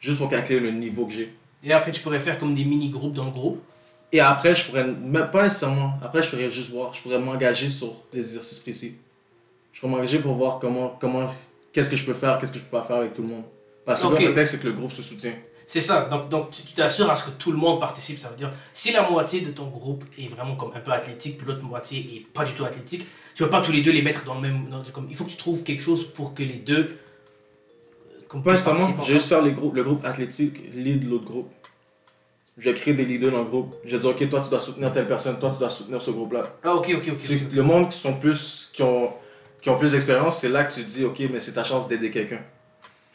juste 0.00 0.18
pour 0.18 0.28
calculer 0.28 0.60
le 0.60 0.70
niveau 0.70 1.06
que 1.06 1.12
j'ai. 1.12 1.34
Et 1.62 1.72
après 1.72 1.92
tu 1.92 2.00
pourrais 2.00 2.20
faire 2.20 2.38
comme 2.38 2.54
des 2.54 2.64
mini-groupes 2.64 3.12
dans 3.12 3.26
le 3.26 3.30
groupe? 3.30 3.62
Et 4.12 4.20
après, 4.20 4.54
je 4.54 4.66
pourrais, 4.66 4.84
même 4.84 5.28
pas 5.32 5.42
nécessairement, 5.42 5.94
après, 6.00 6.22
je 6.22 6.30
pourrais 6.30 6.48
juste 6.48 6.70
voir, 6.70 6.94
je 6.94 7.02
pourrais 7.02 7.18
m'engager 7.18 7.68
sur 7.68 7.92
des 8.12 8.20
exercices 8.20 8.60
précis. 8.60 8.98
Je 9.72 9.80
pourrais 9.80 9.90
m'engager 9.90 10.20
pour 10.20 10.34
voir 10.34 10.60
comment, 10.60 10.96
comment, 11.00 11.26
qu'est-ce 11.72 11.90
que 11.90 11.96
je 11.96 12.04
peux 12.04 12.14
faire, 12.14 12.38
qu'est-ce 12.38 12.52
que 12.52 12.58
je 12.58 12.62
peux 12.62 12.78
pas 12.78 12.84
faire 12.84 12.96
avec 12.96 13.12
tout 13.12 13.22
le 13.22 13.28
monde. 13.28 13.42
Parce 13.84 14.00
que 14.00 14.06
le 14.06 14.28
contexte, 14.28 14.54
c'est 14.54 14.60
que 14.60 14.68
le 14.68 14.72
groupe 14.72 14.92
se 14.92 15.02
soutient. 15.02 15.32
C'est 15.66 15.80
ça, 15.80 16.04
donc, 16.10 16.28
donc 16.28 16.50
tu 16.50 16.62
t'assures 16.74 17.10
à 17.10 17.16
ce 17.16 17.24
que 17.24 17.30
tout 17.30 17.50
le 17.50 17.56
monde 17.56 17.80
participe. 17.80 18.18
Ça 18.18 18.28
veut 18.28 18.36
dire, 18.36 18.52
si 18.72 18.92
la 18.92 19.08
moitié 19.08 19.40
de 19.40 19.50
ton 19.50 19.66
groupe 19.68 20.04
est 20.18 20.28
vraiment 20.28 20.56
comme 20.56 20.72
un 20.74 20.80
peu 20.80 20.92
athlétique, 20.92 21.38
puis 21.38 21.46
l'autre 21.46 21.62
moitié 21.62 21.98
est 22.16 22.26
pas 22.32 22.44
du 22.44 22.52
tout 22.52 22.64
athlétique, 22.64 23.06
tu 23.34 23.42
vas 23.42 23.48
pas 23.48 23.62
tous 23.62 23.72
les 23.72 23.80
deux 23.82 23.90
les 23.92 24.02
mettre 24.02 24.24
dans 24.24 24.34
le 24.34 24.40
même. 24.42 24.68
dans- 24.68 24.82
comme, 24.92 25.06
il 25.08 25.16
faut 25.16 25.24
que 25.24 25.30
tu 25.30 25.36
trouves 25.38 25.62
quelque 25.62 25.82
chose 25.82 26.04
pour 26.12 26.34
que 26.34 26.42
les 26.42 26.56
deux. 26.56 26.74
euh, 26.76 28.20
Comme 28.28 28.42
Pas 28.42 28.52
nécessairement, 28.52 29.02
je 29.02 29.06
vais 29.08 29.14
juste 29.14 29.28
faire 29.28 29.42
les 29.42 29.52
groupes, 29.52 29.74
le 29.74 29.84
groupe 29.84 30.04
athlétique, 30.04 30.56
lead 30.74 31.08
l'autre 31.08 31.24
groupe. 31.24 31.50
Je 32.56 32.70
vais 32.70 32.74
créer 32.74 32.94
des 32.94 33.04
leaders 33.04 33.32
dans 33.32 33.38
le 33.38 33.44
groupe. 33.44 33.74
Je 33.84 33.96
vais 33.96 33.98
dire, 34.00 34.10
ok, 34.10 34.28
toi 34.28 34.40
tu 34.40 34.50
dois 34.50 34.60
soutenir 34.60 34.92
telle 34.92 35.08
personne, 35.08 35.38
toi 35.40 35.50
tu 35.50 35.58
dois 35.58 35.68
soutenir 35.70 36.00
ce 36.00 36.10
groupe-là. 36.12 36.54
Ah, 36.62 36.74
ok, 36.74 36.94
ok, 36.98 37.08
ok. 37.14 37.30
Le 37.52 37.62
monde 37.62 37.88
qui 37.88 37.98
sont 37.98 38.14
plus, 38.20 38.70
qui 38.72 38.82
ont, 38.82 39.10
qui 39.60 39.70
ont 39.70 39.78
plus 39.78 39.92
d'expérience, 39.92 40.38
c'est 40.38 40.50
là 40.50 40.62
que 40.64 40.72
tu 40.74 40.84
dis, 40.84 41.04
ok, 41.04 41.20
mais 41.32 41.40
c'est 41.40 41.54
ta 41.54 41.64
chance 41.64 41.88
d'aider 41.88 42.10
quelqu'un. 42.12 42.42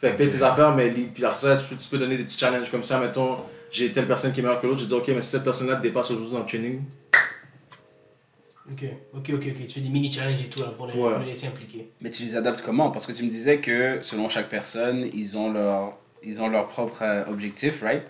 Fait 0.00 0.12
que 0.12 0.16
fais 0.16 0.28
tes 0.28 0.42
affaires, 0.42 0.74
mais. 0.74 0.88
Puis 0.90 1.24
après 1.24 1.40
ça, 1.40 1.56
tu 1.56 1.64
peux, 1.64 1.76
tu 1.76 1.88
peux 1.88 1.98
donner 1.98 2.16
des 2.16 2.24
petits 2.24 2.38
challenges 2.38 2.70
comme 2.70 2.82
ça. 2.84 2.98
Mettons, 2.98 3.36
j'ai 3.70 3.92
telle 3.92 4.06
personne 4.06 4.32
qui 4.32 4.40
est 4.40 4.42
meilleure 4.42 4.60
que 4.60 4.66
l'autre, 4.66 4.80
je 4.80 4.86
dis, 4.86 4.94
ok, 4.94 5.08
mais 5.08 5.22
si 5.22 5.30
cette 5.30 5.44
personne-là 5.44 5.76
te 5.76 5.82
dépasse 5.82 6.10
aujourd'hui 6.10 6.32
dans 6.32 6.40
le 6.40 6.46
training, 6.46 6.80
Ok, 8.72 8.84
ok, 9.14 9.30
ok, 9.34 9.44
ok. 9.48 9.66
Tu 9.66 9.72
fais 9.74 9.80
des 9.80 9.88
mini-challenges 9.88 10.42
et 10.42 10.48
tout 10.48 10.60
là, 10.60 10.66
pour, 10.76 10.86
les, 10.86 10.92
Ouais. 10.94 11.10
pour 11.10 11.18
les 11.20 11.26
laisser 11.26 11.48
impliquer. 11.48 11.90
Mais 12.00 12.10
tu 12.10 12.22
les 12.22 12.36
adaptes 12.36 12.62
comment? 12.64 12.90
Parce 12.90 13.06
que 13.06 13.12
tu 13.12 13.24
me 13.24 13.28
disais 13.28 13.58
que 13.58 13.98
selon 14.02 14.28
chaque 14.28 14.48
personne, 14.48 15.06
ils 15.12 15.36
ont 15.36 15.52
leur, 15.52 15.98
ils 16.22 16.40
ont 16.40 16.48
leur 16.48 16.68
propre 16.68 17.02
euh, 17.02 17.24
objectif, 17.28 17.82
right? 17.82 18.02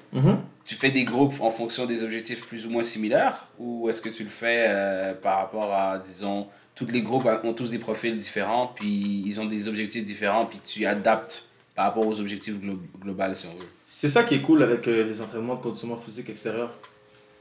Tu 0.67 0.75
fais 0.77 0.91
des 0.91 1.05
groupes 1.05 1.35
en 1.41 1.51
fonction 1.51 1.87
des 1.87 2.05
objectifs 2.05 2.47
plus 2.47 2.67
ou 2.67 2.71
moins 2.71 2.85
similaires? 2.85 3.47
Ou 3.59 3.89
est-ce 3.89 4.03
que 4.03 4.11
tu 4.11 4.23
le 4.23 4.29
fais 4.29 4.67
euh, 4.69 5.15
par 5.15 5.39
rapport 5.39 5.73
à, 5.73 5.99
disons, 5.99 6.47
tous 6.75 6.87
les 6.87 7.01
groupes 7.01 7.27
ont 7.43 7.55
tous 7.55 7.71
des 7.71 7.79
profils 7.79 8.15
différents, 8.15 8.71
puis 8.75 9.23
ils 9.27 9.41
ont 9.41 9.47
des 9.47 9.67
objectifs 9.67 10.05
différents, 10.05 10.45
puis 10.45 10.61
tu 10.65 10.85
adaptes 10.87 11.45
par 11.81 11.87
rapport 11.87 12.07
aux 12.07 12.21
objectifs 12.21 12.61
glo 12.61 12.79
globaux, 13.03 13.35
si 13.35 13.47
on 13.47 13.59
veut 13.59 13.67
C'est 13.87 14.11
ça 14.11 14.23
qui 14.25 14.35
est 14.35 14.43
cool 14.43 14.63
avec 14.63 14.87
euh, 14.87 15.03
les 15.03 15.23
entraînements 15.23 15.55
de 15.55 15.63
conditionnement 15.63 15.97
physique 15.97 16.29
extérieur. 16.29 16.69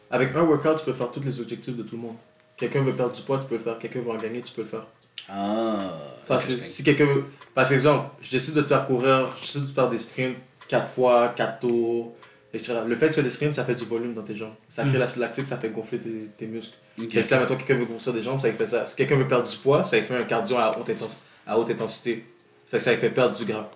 Avec 0.09 0.33
un 0.33 0.43
workout, 0.43 0.77
tu 0.77 0.85
peux 0.85 0.93
faire 0.93 1.11
tous 1.11 1.19
les 1.19 1.41
objectifs 1.41 1.75
de 1.75 1.83
tout 1.83 1.97
le 1.97 2.03
monde. 2.03 2.15
Quelqu'un 2.55 2.81
veut 2.81 2.93
perdre 2.93 3.11
du 3.13 3.21
poids, 3.21 3.37
tu 3.37 3.47
peux 3.47 3.55
le 3.55 3.61
faire. 3.61 3.77
Quelqu'un 3.77 3.99
veut 3.99 4.11
en 4.11 4.17
gagner, 4.17 4.41
tu 4.41 4.53
peux 4.53 4.61
le 4.61 4.67
faire. 4.69 4.87
Ah, 5.27 5.91
Enfin, 6.23 6.39
si 6.39 6.83
quelqu'un 6.85 7.03
veut. 7.03 7.25
Par 7.53 7.69
exemple, 7.69 8.11
je 8.21 8.31
décide 8.31 8.53
de 8.53 8.61
te 8.61 8.67
faire 8.69 8.85
courir, 8.85 9.27
je 9.35 9.41
décide 9.41 9.61
de 9.63 9.67
te 9.67 9.73
faire 9.73 9.89
des 9.89 9.99
sprints 9.99 10.37
4 10.69 10.87
fois, 10.87 11.33
4 11.35 11.59
tours, 11.59 12.15
etc. 12.53 12.75
Le 12.87 12.95
fait 12.95 13.07
que 13.07 13.11
tu 13.11 13.15
fais 13.17 13.23
des 13.23 13.29
sprints, 13.29 13.53
ça 13.55 13.65
fait 13.65 13.75
du 13.75 13.83
volume 13.83 14.13
dans 14.13 14.23
tes 14.23 14.35
jambes. 14.37 14.53
Ça 14.69 14.83
crée 14.83 14.93
Mm. 14.97 15.01
la 15.01 15.07
lactique, 15.17 15.47
ça 15.47 15.57
fait 15.57 15.69
gonfler 15.69 15.99
tes, 15.99 16.29
tes 16.37 16.47
muscles. 16.47 16.77
Ok. 16.97 17.11
Fait 17.11 17.23
que 17.23 17.27
ça, 17.27 17.41
mettons, 17.41 17.57
quelqu'un 17.57 17.75
veut 17.75 17.83
grossir 17.85 18.13
des 18.13 18.21
jambes, 18.21 18.39
ça 18.39 18.47
lui 18.47 18.55
fait 18.55 18.65
ça. 18.67 18.85
Si 18.87 18.95
quelqu'un 18.95 19.17
veut 19.17 19.27
perdre 19.27 19.49
du 19.49 19.57
poids, 19.57 19.83
ça 19.83 19.97
lui 19.97 20.05
fait 20.05 20.15
un 20.15 20.23
cardio 20.23 20.55
à 20.55 20.79
haute, 20.79 20.87
intensi- 20.87 21.17
à 21.45 21.59
haute 21.59 21.69
intensité. 21.71 22.25
Fait 22.67 22.77
que 22.77 22.83
ça 22.83 22.91
lui 22.91 22.99
fait 22.99 23.09
perdre 23.09 23.35
du 23.35 23.43
gras. 23.43 23.69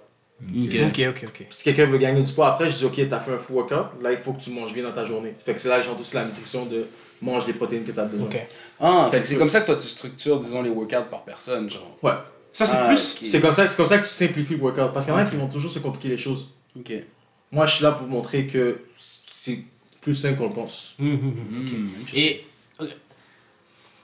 Ok. 0.56 1.08
Ok, 1.10 1.24
ok, 1.28 1.46
si 1.50 1.64
quelqu'un 1.64 1.86
veut 1.86 1.98
gagner 1.98 2.22
du 2.22 2.32
poids, 2.34 2.48
après, 2.50 2.70
je 2.70 2.76
dis, 2.78 2.86
ok, 2.86 3.08
t'as 3.10 3.20
fait 3.20 3.34
un 3.34 3.38
full 3.38 3.56
workout, 3.58 4.02
là, 4.02 4.12
il 4.12 4.18
faut 4.18 4.34
que 4.34 4.42
tu 4.42 4.52
manges 4.52 4.74
bien 4.74 4.84
dans 4.84 4.92
ta 4.92 5.04
journée. 5.06 5.34
Fait 5.44 5.54
que 5.54 5.60
c'est 5.62 5.70
là 5.70 5.80
que 5.80 5.86
j'entends 5.86 6.02
aussi 6.02 6.16
la 6.16 6.26
nutrition 6.26 6.66
de 6.66 6.86
mange 7.22 7.48
les 7.48 7.54
protéines 7.54 7.84
que 7.86 7.92
tu 7.92 8.00
as 8.00 8.06
besoin. 8.06 8.28
Ok. 8.28 8.38
Ah, 8.80 9.08
Fait 9.10 9.18
fait 9.18 9.22
que 9.24 9.28
c'est 9.30 9.38
comme 9.38 9.50
ça 9.50 9.62
que 9.62 9.68
toi 9.68 9.76
tu 9.78 9.88
structures, 9.88 10.40
disons, 10.40 10.62
les 10.62 10.70
workouts 10.70 11.10
par 11.10 11.24
personne, 11.24 11.70
genre. 11.70 11.98
Ouais. 12.02 12.12
Ça, 12.52 12.66
c'est 12.66 12.76
Ah, 12.78 12.88
plus. 12.88 13.18
C'est 13.24 13.42
comme, 13.42 13.52
ça- 13.52 13.68
c'est 13.68 13.78
comme 13.78 13.88
ça 13.88 13.98
que 13.98 14.04
tu 14.04 14.10
simplifies 14.10 14.56
le 14.56 14.62
workout. 14.62 14.92
Parce 14.94 15.06
qu'il 15.06 15.14
y 15.16 15.18
en 15.18 15.22
a 15.22 15.26
qui 15.26 15.36
vont 15.38 15.48
toujours 15.48 15.72
se 15.72 15.80
compliquer 15.80 16.10
les 16.10 16.18
choses. 16.18 16.50
Ok. 16.78 16.92
Moi, 17.52 17.66
je 17.66 17.76
suis 17.76 17.84
là 17.84 17.92
pour 17.94 18.08
montrer 18.08 18.46
que 18.46 18.82
c'est 18.98 19.60
plus 20.02 20.14
simple 20.16 20.38
qu'on 20.38 20.48
le 20.50 20.54
pense. 20.54 20.96
Hum, 21.00 21.08
hum, 21.14 21.34
hum. 21.52 21.66
Hmm. 21.66 21.90
Et 22.14 22.46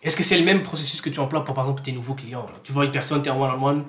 est-ce 0.02 0.16
que 0.16 0.24
c'est 0.24 0.38
le 0.38 0.46
même 0.46 0.64
processus 0.64 1.02
que 1.02 1.10
tu 1.10 1.20
emploies 1.20 1.44
pour 1.44 1.54
par 1.56 1.66
exemple 1.66 1.82
tes 1.82 1.92
nouveaux 1.92 2.14
clients 2.14 2.44
là 2.46 2.54
Tu 2.64 2.72
vois 2.72 2.86
une 2.86 2.92
personne, 2.92 3.22
tu 3.22 3.28
es 3.28 3.32
en 3.32 3.42
one-on-one, 3.42 3.84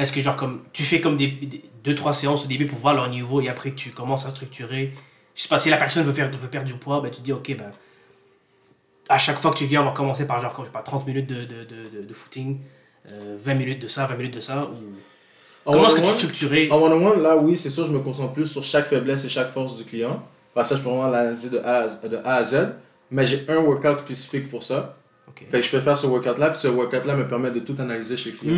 est-ce 0.00 0.12
que 0.12 0.20
genre 0.20 0.36
comme 0.36 0.62
tu 0.72 0.82
fais 0.82 1.00
comme 1.00 1.16
des, 1.16 1.28
des 1.28 1.62
deux 1.84 1.94
trois 1.94 2.12
séances 2.12 2.44
au 2.44 2.48
début 2.48 2.66
pour 2.66 2.78
voir 2.78 2.94
leur 2.94 3.08
niveau 3.08 3.40
et 3.40 3.48
après 3.48 3.72
tu 3.72 3.90
commences 3.90 4.26
à 4.26 4.30
structurer? 4.30 4.94
Je 5.34 5.42
sais 5.42 5.48
pas 5.48 5.58
si 5.58 5.68
la 5.68 5.76
personne 5.76 6.04
veut 6.04 6.12
faire 6.12 6.30
veut 6.30 6.48
perdre 6.48 6.66
du 6.66 6.74
poids, 6.74 7.00
ben 7.00 7.10
tu 7.10 7.18
te 7.18 7.24
dis 7.24 7.32
OK 7.32 7.54
ben 7.56 7.70
à 9.08 9.18
chaque 9.18 9.38
fois 9.38 9.50
que 9.50 9.58
tu 9.58 9.66
viens 9.66 9.82
on 9.82 9.84
va 9.84 9.90
commencer 9.92 10.26
par 10.26 10.38
genre 10.40 10.54
je 10.58 10.64
sais 10.64 10.70
pas 10.72 10.82
30 10.82 11.06
minutes 11.06 11.26
de, 11.26 11.44
de, 11.44 12.02
de, 12.02 12.14
footing, 12.14 12.58
euh, 13.08 13.36
20 13.38 13.54
minutes 13.54 13.82
de 13.82 13.88
ça, 13.88 14.06
20 14.06 14.16
minutes 14.16 14.34
de 14.34 14.40
ça 14.40 14.64
ou 14.64 14.76
En 15.66 15.72
comment 15.72 15.86
est-ce 15.88 16.26
que 16.26 16.32
tu 16.32 16.72
En 16.72 16.82
one-on-one, 16.82 17.22
là, 17.22 17.36
oui, 17.36 17.56
c'est 17.56 17.70
sûr, 17.70 17.84
je 17.84 17.92
me 17.92 17.98
concentre 17.98 18.32
plus 18.32 18.46
sur 18.46 18.62
chaque 18.62 18.86
faiblesse 18.86 19.24
et 19.24 19.28
chaque 19.28 19.48
force 19.48 19.76
du 19.76 19.84
client. 19.84 20.22
Par 20.54 20.66
ça, 20.66 20.76
je 20.76 20.80
peux 20.80 20.88
vraiment 20.88 21.08
l'analyser 21.08 21.50
de 21.50 21.58
A 21.58 22.34
à 22.34 22.44
Z. 22.44 22.74
Mais 23.10 23.26
j'ai 23.26 23.44
un 23.48 23.58
workout 23.58 23.96
spécifique 23.96 24.48
pour 24.48 24.64
ça. 24.64 24.96
Fait 25.50 25.60
que 25.60 25.66
je 25.66 25.70
peux 25.70 25.80
faire 25.80 25.96
ce 25.96 26.06
workout-là, 26.06 26.50
puis 26.50 26.58
ce 26.58 26.68
workout-là 26.68 27.14
me 27.16 27.26
permet 27.28 27.50
de 27.50 27.60
tout 27.60 27.74
analyser 27.78 28.16
chez 28.16 28.30
le 28.30 28.36
client. 28.36 28.54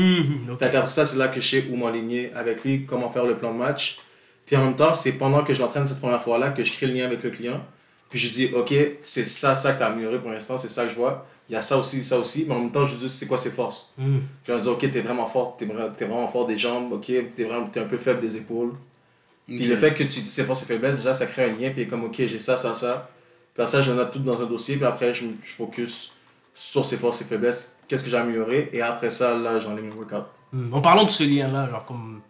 Ok. 0.52 0.58
Fait 0.58 0.70
qu'après 0.70 0.90
ça, 0.90 1.04
c'est 1.06 1.16
là 1.18 1.28
que 1.28 1.40
je 1.40 1.46
sais 1.48 1.64
où 1.70 1.76
m'aligner 1.76 2.32
avec 2.34 2.64
lui, 2.64 2.84
comment 2.86 3.08
faire 3.08 3.24
le 3.24 3.36
plan 3.36 3.52
de 3.52 3.58
match. 3.58 3.98
Puis 4.46 4.56
en 4.56 4.64
même 4.64 4.76
temps, 4.76 4.92
c'est 4.94 5.12
pendant 5.12 5.44
que 5.44 5.54
je 5.54 5.60
l'entraîne 5.60 5.86
cette 5.86 6.00
première 6.00 6.20
fois-là 6.22 6.50
que 6.50 6.64
je 6.64 6.72
crée 6.72 6.86
le 6.86 6.94
lien 6.94 7.04
avec 7.06 7.22
le 7.22 7.30
client. 7.30 7.64
Puis 8.10 8.18
je 8.18 8.28
dis, 8.28 8.50
OK, 8.54 8.74
c'est 9.02 9.24
ça, 9.26 9.54
ça 9.54 9.72
que 9.72 9.78
tu 9.78 9.84
as 9.84 9.86
amélioré 9.86 10.18
pour 10.18 10.30
l'instant, 10.30 10.58
c'est 10.58 10.68
ça 10.68 10.84
que 10.84 10.90
je 10.90 10.96
vois. 10.96 11.26
Il 11.48 11.52
y 11.52 11.56
a 11.56 11.60
ça 11.60 11.76
aussi, 11.78 12.02
ça 12.04 12.18
aussi. 12.18 12.44
Mais 12.46 12.54
en 12.54 12.58
même 12.60 12.70
temps, 12.72 12.84
je 12.84 12.92
lui 12.94 13.00
dis, 13.00 13.08
c'est 13.10 13.26
quoi 13.26 13.38
ses 13.38 13.50
forces? 13.50 13.92
Hum. 13.98 14.20
Je 14.42 14.48
vais 14.48 14.52
leur 14.54 14.62
dire, 14.62 14.72
OK, 14.72 14.90
t'es 14.90 15.00
vraiment 15.00 15.26
fort, 15.26 15.56
t'es 15.56 15.64
vra- 15.66 15.90
t'es 15.96 16.04
vraiment 16.04 16.28
fort 16.28 16.46
des 16.46 16.58
jambes, 16.58 16.92
OK, 16.92 17.06
t'es 17.06 17.44
vraiment 17.44 17.66
t'es 17.66 17.80
un 17.80 17.84
peu 17.84 17.96
faible 17.98 18.20
des 18.20 18.36
épaules. 18.36 18.72
Puis 19.46 19.66
le 19.66 19.76
fait 19.76 19.92
que 19.92 20.02
tu 20.04 20.20
dis 20.20 20.26
ses 20.26 20.44
forces 20.44 20.62
et 20.62 20.66
faiblesses, 20.66 20.96
déjà, 20.98 21.12
ça 21.14 21.26
crée 21.26 21.44
un 21.44 21.56
lien. 21.56 21.70
Puis 21.70 21.86
comme, 21.86 22.04
OK, 22.04 22.14
j'ai 22.18 22.38
ça, 22.38 22.56
ça, 22.56 22.74
ça. 22.74 23.10
Puis 23.54 23.62
après 23.62 23.66
ça, 23.70 23.80
je 23.80 23.90
le 23.90 23.96
note 23.96 24.10
tout 24.12 24.18
dans 24.20 24.40
un 24.40 24.46
dossier. 24.46 24.76
Puis 24.76 24.84
après, 24.86 25.12
je, 25.14 25.24
je 25.42 25.52
focus 25.52 26.12
sur 26.54 26.84
ses 26.84 26.96
forces 26.96 27.22
et 27.22 27.24
faiblesses. 27.24 27.76
Qu'est-ce 27.88 28.02
que 28.04 28.10
j'ai 28.10 28.16
amélioré. 28.16 28.68
Et 28.72 28.82
après 28.82 29.10
ça, 29.10 29.36
là, 29.36 29.58
j'enlève 29.58 29.84
le 29.86 29.92
workout. 29.94 30.26
Hmm. 30.52 30.72
En 30.74 30.80
parlant 30.80 31.04
de 31.04 31.10
ce 31.10 31.24
lien-là, 31.24 31.68
genre 31.68 31.84
comme. 31.84 32.20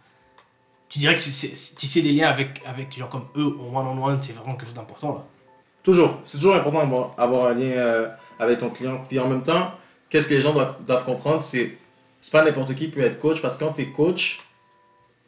Tu 0.88 0.98
dirais 0.98 1.14
que 1.14 1.20
c'est- 1.20 1.76
tisser 1.76 2.02
des 2.02 2.12
liens 2.12 2.28
avec, 2.28 2.62
avec 2.66 2.96
genre 2.96 3.08
comme 3.08 3.24
eux 3.36 3.56
en 3.60 3.74
one-on-one, 3.74 4.20
c'est 4.20 4.32
vraiment 4.34 4.54
quelque 4.54 4.66
chose 4.66 4.74
d'important 4.74 5.14
là? 5.14 5.24
Toujours. 5.82 6.20
C'est 6.24 6.36
toujours 6.36 6.54
important 6.54 6.80
d'avoir 6.80 7.14
avoir 7.18 7.46
un 7.46 7.54
lien 7.54 7.72
euh, 7.78 8.08
avec 8.38 8.58
ton 8.58 8.68
client. 8.70 9.02
Puis 9.08 9.18
en 9.18 9.26
même 9.26 9.42
temps, 9.42 9.72
qu'est-ce 10.10 10.28
que 10.28 10.34
les 10.34 10.40
gens 10.42 10.52
doivent, 10.52 10.76
doivent 10.86 11.04
comprendre, 11.04 11.40
c'est 11.40 11.78
c'est 12.20 12.30
pas 12.30 12.44
n'importe 12.44 12.74
qui 12.74 12.88
peut 12.88 13.00
être 13.00 13.18
coach 13.18 13.40
parce 13.42 13.56
que 13.56 13.64
quand 13.64 13.72
tu 13.72 13.82
es 13.82 13.86
coach, 13.86 14.42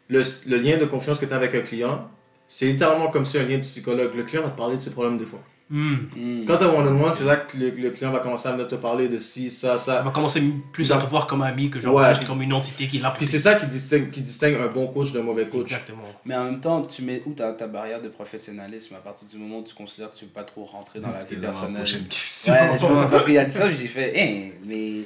le, 0.09 0.22
le 0.47 0.57
lien 0.59 0.76
de 0.76 0.84
confiance 0.84 1.18
que 1.18 1.24
tu 1.26 1.32
as 1.32 1.36
avec 1.36 1.55
un 1.55 1.62
client, 1.62 2.09
c'est 2.47 2.66
littéralement 2.66 3.09
comme 3.09 3.24
si 3.24 3.38
un 3.38 3.42
lien 3.42 3.57
de 3.57 3.62
psychologue. 3.62 4.14
Le 4.14 4.22
client 4.22 4.42
va 4.42 4.51
te 4.51 4.57
parler 4.57 4.76
de 4.76 4.80
ses 4.80 4.92
problèmes 4.92 5.18
des 5.18 5.26
fois. 5.26 5.40
Hmm. 5.71 5.95
Hmm. 6.15 6.45
Quand 6.47 6.59
tu 6.59 6.65
as 6.65 6.69
one-on-one, 6.69 7.15
c'est 7.15 7.25
là 7.25 7.37
que 7.37 7.57
le, 7.57 7.71
le 7.71 7.91
client 7.91 8.11
va 8.12 8.19
commencer 8.21 8.49
à 8.49 8.53
venir 8.53 8.69
te 8.69 8.75
parler 8.75 9.09
de 9.09 9.19
ci, 9.19 9.51
ça, 9.51 9.79
ça. 9.79 10.03
va 10.03 10.11
commencer 10.11 10.43
plus 10.73 10.93
à 10.93 10.99
te 10.99 11.07
voir 11.07 11.27
comme 11.27 11.43
ami 11.43 11.71
que 11.71 11.81
genre 11.81 11.95
Ouais. 11.95 12.09
juste 12.15 12.27
comme 12.27 12.43
une 12.43 12.53
entité 12.53 12.87
qui 12.87 12.99
l'a 12.99 13.11
Puis 13.12 13.25
c'est 13.25 13.39
ça 13.39 13.55
qui 13.55 13.67
distingue, 13.67 14.11
qui 14.11 14.21
distingue 14.21 14.57
un 14.57 14.67
bon 14.69 14.89
coach 14.89 15.12
d'un 15.12 15.23
mauvais 15.23 15.47
coach. 15.49 15.62
Exactement. 15.73 16.03
Mais 16.27 16.37
en 16.37 16.45
même 16.45 16.61
temps, 16.61 16.83
tu 16.83 17.01
mets 17.03 17.23
où 17.25 17.33
ta, 17.33 17.53
ta 17.55 17.67
barrière 17.67 18.03
de 18.03 18.09
professionnalisme 18.09 18.95
à 18.95 18.99
partir 18.99 19.27
du 19.27 19.39
moment 19.39 19.61
où 19.61 19.65
tu 19.65 19.75
considères 19.75 20.11
que 20.11 20.17
tu 20.17 20.27
veux 20.27 20.31
pas 20.33 20.45
trop 20.45 20.65
rentrer 20.67 21.01
dans 21.01 21.11
la 21.11 21.25
vie 21.25 21.37
personnelle? 21.37 21.77
prochaine 21.83 22.05
question. 22.09 22.53
Ouais, 22.53 22.77
vois, 22.81 23.09
parce 23.11 23.25
qu'il 23.25 23.39
a 23.39 23.45
dit 23.47 23.55
ça, 23.57 23.71
j'ai 23.71 23.89
fait, 23.89 24.12
hein, 24.21 24.51
mais 24.67 25.01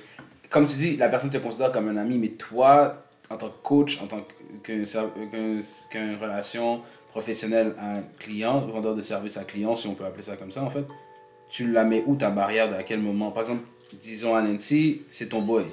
comme 0.50 0.66
tu 0.66 0.76
dis, 0.76 0.96
la 0.96 1.08
personne 1.08 1.30
te 1.30 1.38
considère 1.38 1.70
comme 1.70 1.88
un 1.88 1.96
ami, 1.96 2.18
mais 2.18 2.28
toi, 2.30 3.04
en 3.30 3.36
tant 3.36 3.48
que 3.48 3.62
coach, 3.62 4.00
en 4.02 4.06
tant 4.06 4.18
que- 4.18 4.32
qu'un 4.78 4.84
ser- 4.86 5.00
qu'un- 5.30 5.60
qu'une 5.90 6.16
relation 6.20 6.80
professionnelle 7.10 7.74
à 7.78 7.96
un 7.96 8.02
client, 8.18 8.60
vendeur 8.60 8.94
de 8.94 9.02
service 9.02 9.36
à 9.36 9.44
client, 9.44 9.76
si 9.76 9.86
on 9.86 9.94
peut 9.94 10.04
appeler 10.04 10.22
ça 10.22 10.36
comme 10.36 10.52
ça, 10.52 10.62
en 10.62 10.70
fait, 10.70 10.84
tu 11.48 11.70
la 11.72 11.84
mets 11.84 12.02
où 12.06 12.16
ta 12.16 12.30
barrière, 12.30 12.72
à 12.74 12.82
quel 12.82 13.00
moment? 13.00 13.30
Par 13.30 13.42
exemple, 13.42 13.62
disons 14.00 14.34
à 14.34 14.42
Nancy, 14.42 15.02
c'est 15.08 15.30
ton 15.30 15.40
boy. 15.42 15.64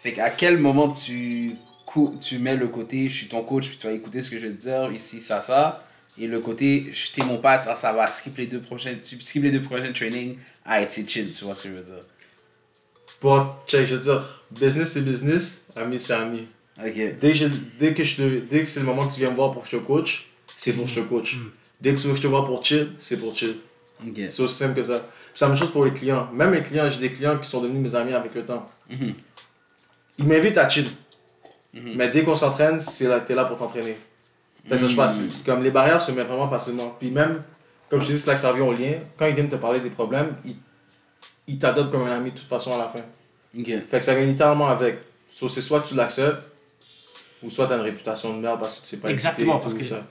Fait 0.00 0.12
qu'à 0.12 0.30
quel 0.30 0.58
moment 0.58 0.90
tu, 0.90 1.56
tu 2.20 2.38
mets 2.38 2.56
le 2.56 2.68
côté, 2.68 3.08
je 3.08 3.14
suis 3.14 3.28
ton 3.28 3.42
coach, 3.42 3.68
puis 3.68 3.76
tu 3.78 3.86
vas 3.86 3.92
écouter 3.92 4.22
ce 4.22 4.30
que 4.30 4.38
je 4.38 4.46
vais 4.46 4.54
te 4.54 4.62
dire, 4.62 4.92
ici, 4.92 5.20
ça, 5.20 5.40
ça. 5.40 5.84
Et 6.20 6.26
le 6.26 6.40
côté, 6.40 6.86
je 6.90 7.12
t'ai 7.12 7.22
mon 7.22 7.38
pote, 7.38 7.62
ça, 7.62 7.74
ça 7.74 7.92
va, 7.92 8.08
skip 8.10 8.36
les 8.38 8.46
deux 8.46 8.60
prochaines, 8.60 8.98
skip 9.04 9.42
les 9.42 9.50
deux 9.50 9.62
prochaines 9.62 9.92
trainings. 9.92 10.36
Ah, 10.64 10.84
c'est 10.86 11.08
chill, 11.08 11.30
tu 11.30 11.44
vois 11.44 11.54
ce 11.54 11.64
que 11.64 11.68
je 11.70 11.74
veux 11.74 11.82
dire. 11.82 12.04
Pour, 13.20 13.56
check, 13.66 13.86
je 13.86 13.96
veux 13.96 14.00
dire, 14.00 14.44
business 14.50 14.92
c'est 14.92 15.02
business, 15.02 15.66
ami 15.74 15.98
c'est 15.98 16.14
ami. 16.14 16.46
Ok. 16.80 16.94
Dès 17.20 17.32
que, 17.32 17.34
je- 17.34 17.46
dès 17.78 17.92
que, 17.94 18.02
que 18.02 18.64
c'est 18.66 18.80
le 18.80 18.86
moment 18.86 19.06
que 19.08 19.12
tu 19.12 19.20
viens 19.20 19.30
me 19.30 19.34
voir 19.34 19.50
pour 19.50 19.62
que 19.64 19.68
je 19.68 19.76
te 19.76 19.82
coach, 19.82 20.27
c'est 20.58 20.72
pour 20.72 20.84
que 20.84 20.90
je 20.90 21.00
te 21.00 21.06
coach. 21.06 21.36
Mm. 21.36 21.50
Dès 21.80 21.94
que 21.94 22.00
tu 22.00 22.06
veux 22.08 22.12
que 22.12 22.16
je 22.18 22.22
te 22.22 22.26
vois 22.26 22.44
pour 22.44 22.62
chill, 22.64 22.90
c'est 22.98 23.18
pour 23.18 23.34
chill. 23.34 23.56
C'est 24.30 24.42
aussi 24.42 24.54
simple 24.56 24.74
que 24.74 24.82
ça. 24.82 25.02
C'est 25.34 25.44
la 25.44 25.48
même 25.50 25.56
chose 25.56 25.70
pour 25.70 25.84
les 25.84 25.92
clients. 25.92 26.28
Même 26.32 26.52
les 26.52 26.62
clients, 26.62 26.88
j'ai 26.90 26.98
des 27.00 27.12
clients 27.12 27.38
qui 27.38 27.48
sont 27.48 27.60
devenus 27.60 27.80
mes 27.80 27.94
amis 27.94 28.12
avec 28.12 28.34
le 28.34 28.44
temps. 28.44 28.68
Mhm. 28.90 29.14
Ils 30.18 30.26
m'invitent 30.26 30.58
à 30.58 30.68
chill. 30.68 30.88
Mhm. 31.72 31.92
Mais 31.96 32.08
dès 32.08 32.24
qu'on 32.24 32.34
s'entraîne, 32.34 32.80
c'est 32.80 33.06
là, 33.06 33.20
t'es 33.20 33.34
là 33.34 33.44
pour 33.44 33.56
t'entraîner. 33.56 33.96
Fait 34.66 34.74
que 34.74 34.80
ça, 34.80 34.88
je 34.88 34.96
pense, 34.96 35.20
c'est 35.30 35.44
comme 35.46 35.62
les 35.62 35.70
barrières 35.70 36.02
se 36.02 36.10
mettent 36.12 36.26
vraiment 36.26 36.48
facilement. 36.48 36.94
Puis 36.98 37.10
même, 37.10 37.42
comme 37.88 38.00
je 38.00 38.06
te 38.06 38.12
dis, 38.12 38.18
c'est 38.18 38.26
là 38.28 38.34
que 38.34 38.40
ça 38.40 38.50
revient 38.50 38.62
au 38.62 38.72
lien. 38.72 38.94
Quand 39.16 39.26
ils 39.26 39.34
viennent 39.34 39.48
te 39.48 39.56
parler 39.56 39.80
des 39.80 39.90
problèmes, 39.90 40.34
ils, 40.44 40.56
ils 41.46 41.58
t'adoptent 41.58 41.90
comme 41.92 42.06
un 42.06 42.16
ami 42.16 42.32
de 42.32 42.38
toute 42.38 42.48
façon 42.48 42.74
à 42.74 42.78
la 42.78 42.88
fin. 42.88 43.00
Fait 43.88 43.98
que 43.98 44.04
ça 44.04 44.14
vient 44.14 44.26
littéralement 44.26 44.68
avec. 44.68 44.98
So, 45.28 45.48
c'est 45.48 45.60
soit 45.62 45.80
tu 45.80 45.94
l'acceptes, 45.94 46.42
ou 47.42 47.50
soit 47.50 47.66
t'as 47.66 47.76
une 47.76 47.82
réputation 47.82 48.34
de 48.36 48.40
merde 48.42 48.58
parce 48.58 48.76
que 48.76 48.82
tu 48.82 48.88
sais 48.88 48.96
pas 48.98 49.10
Exactement, 49.10 49.58
écouter 49.58 49.62
parce 49.62 49.74
que- 49.74 49.84
ça. 49.84 50.06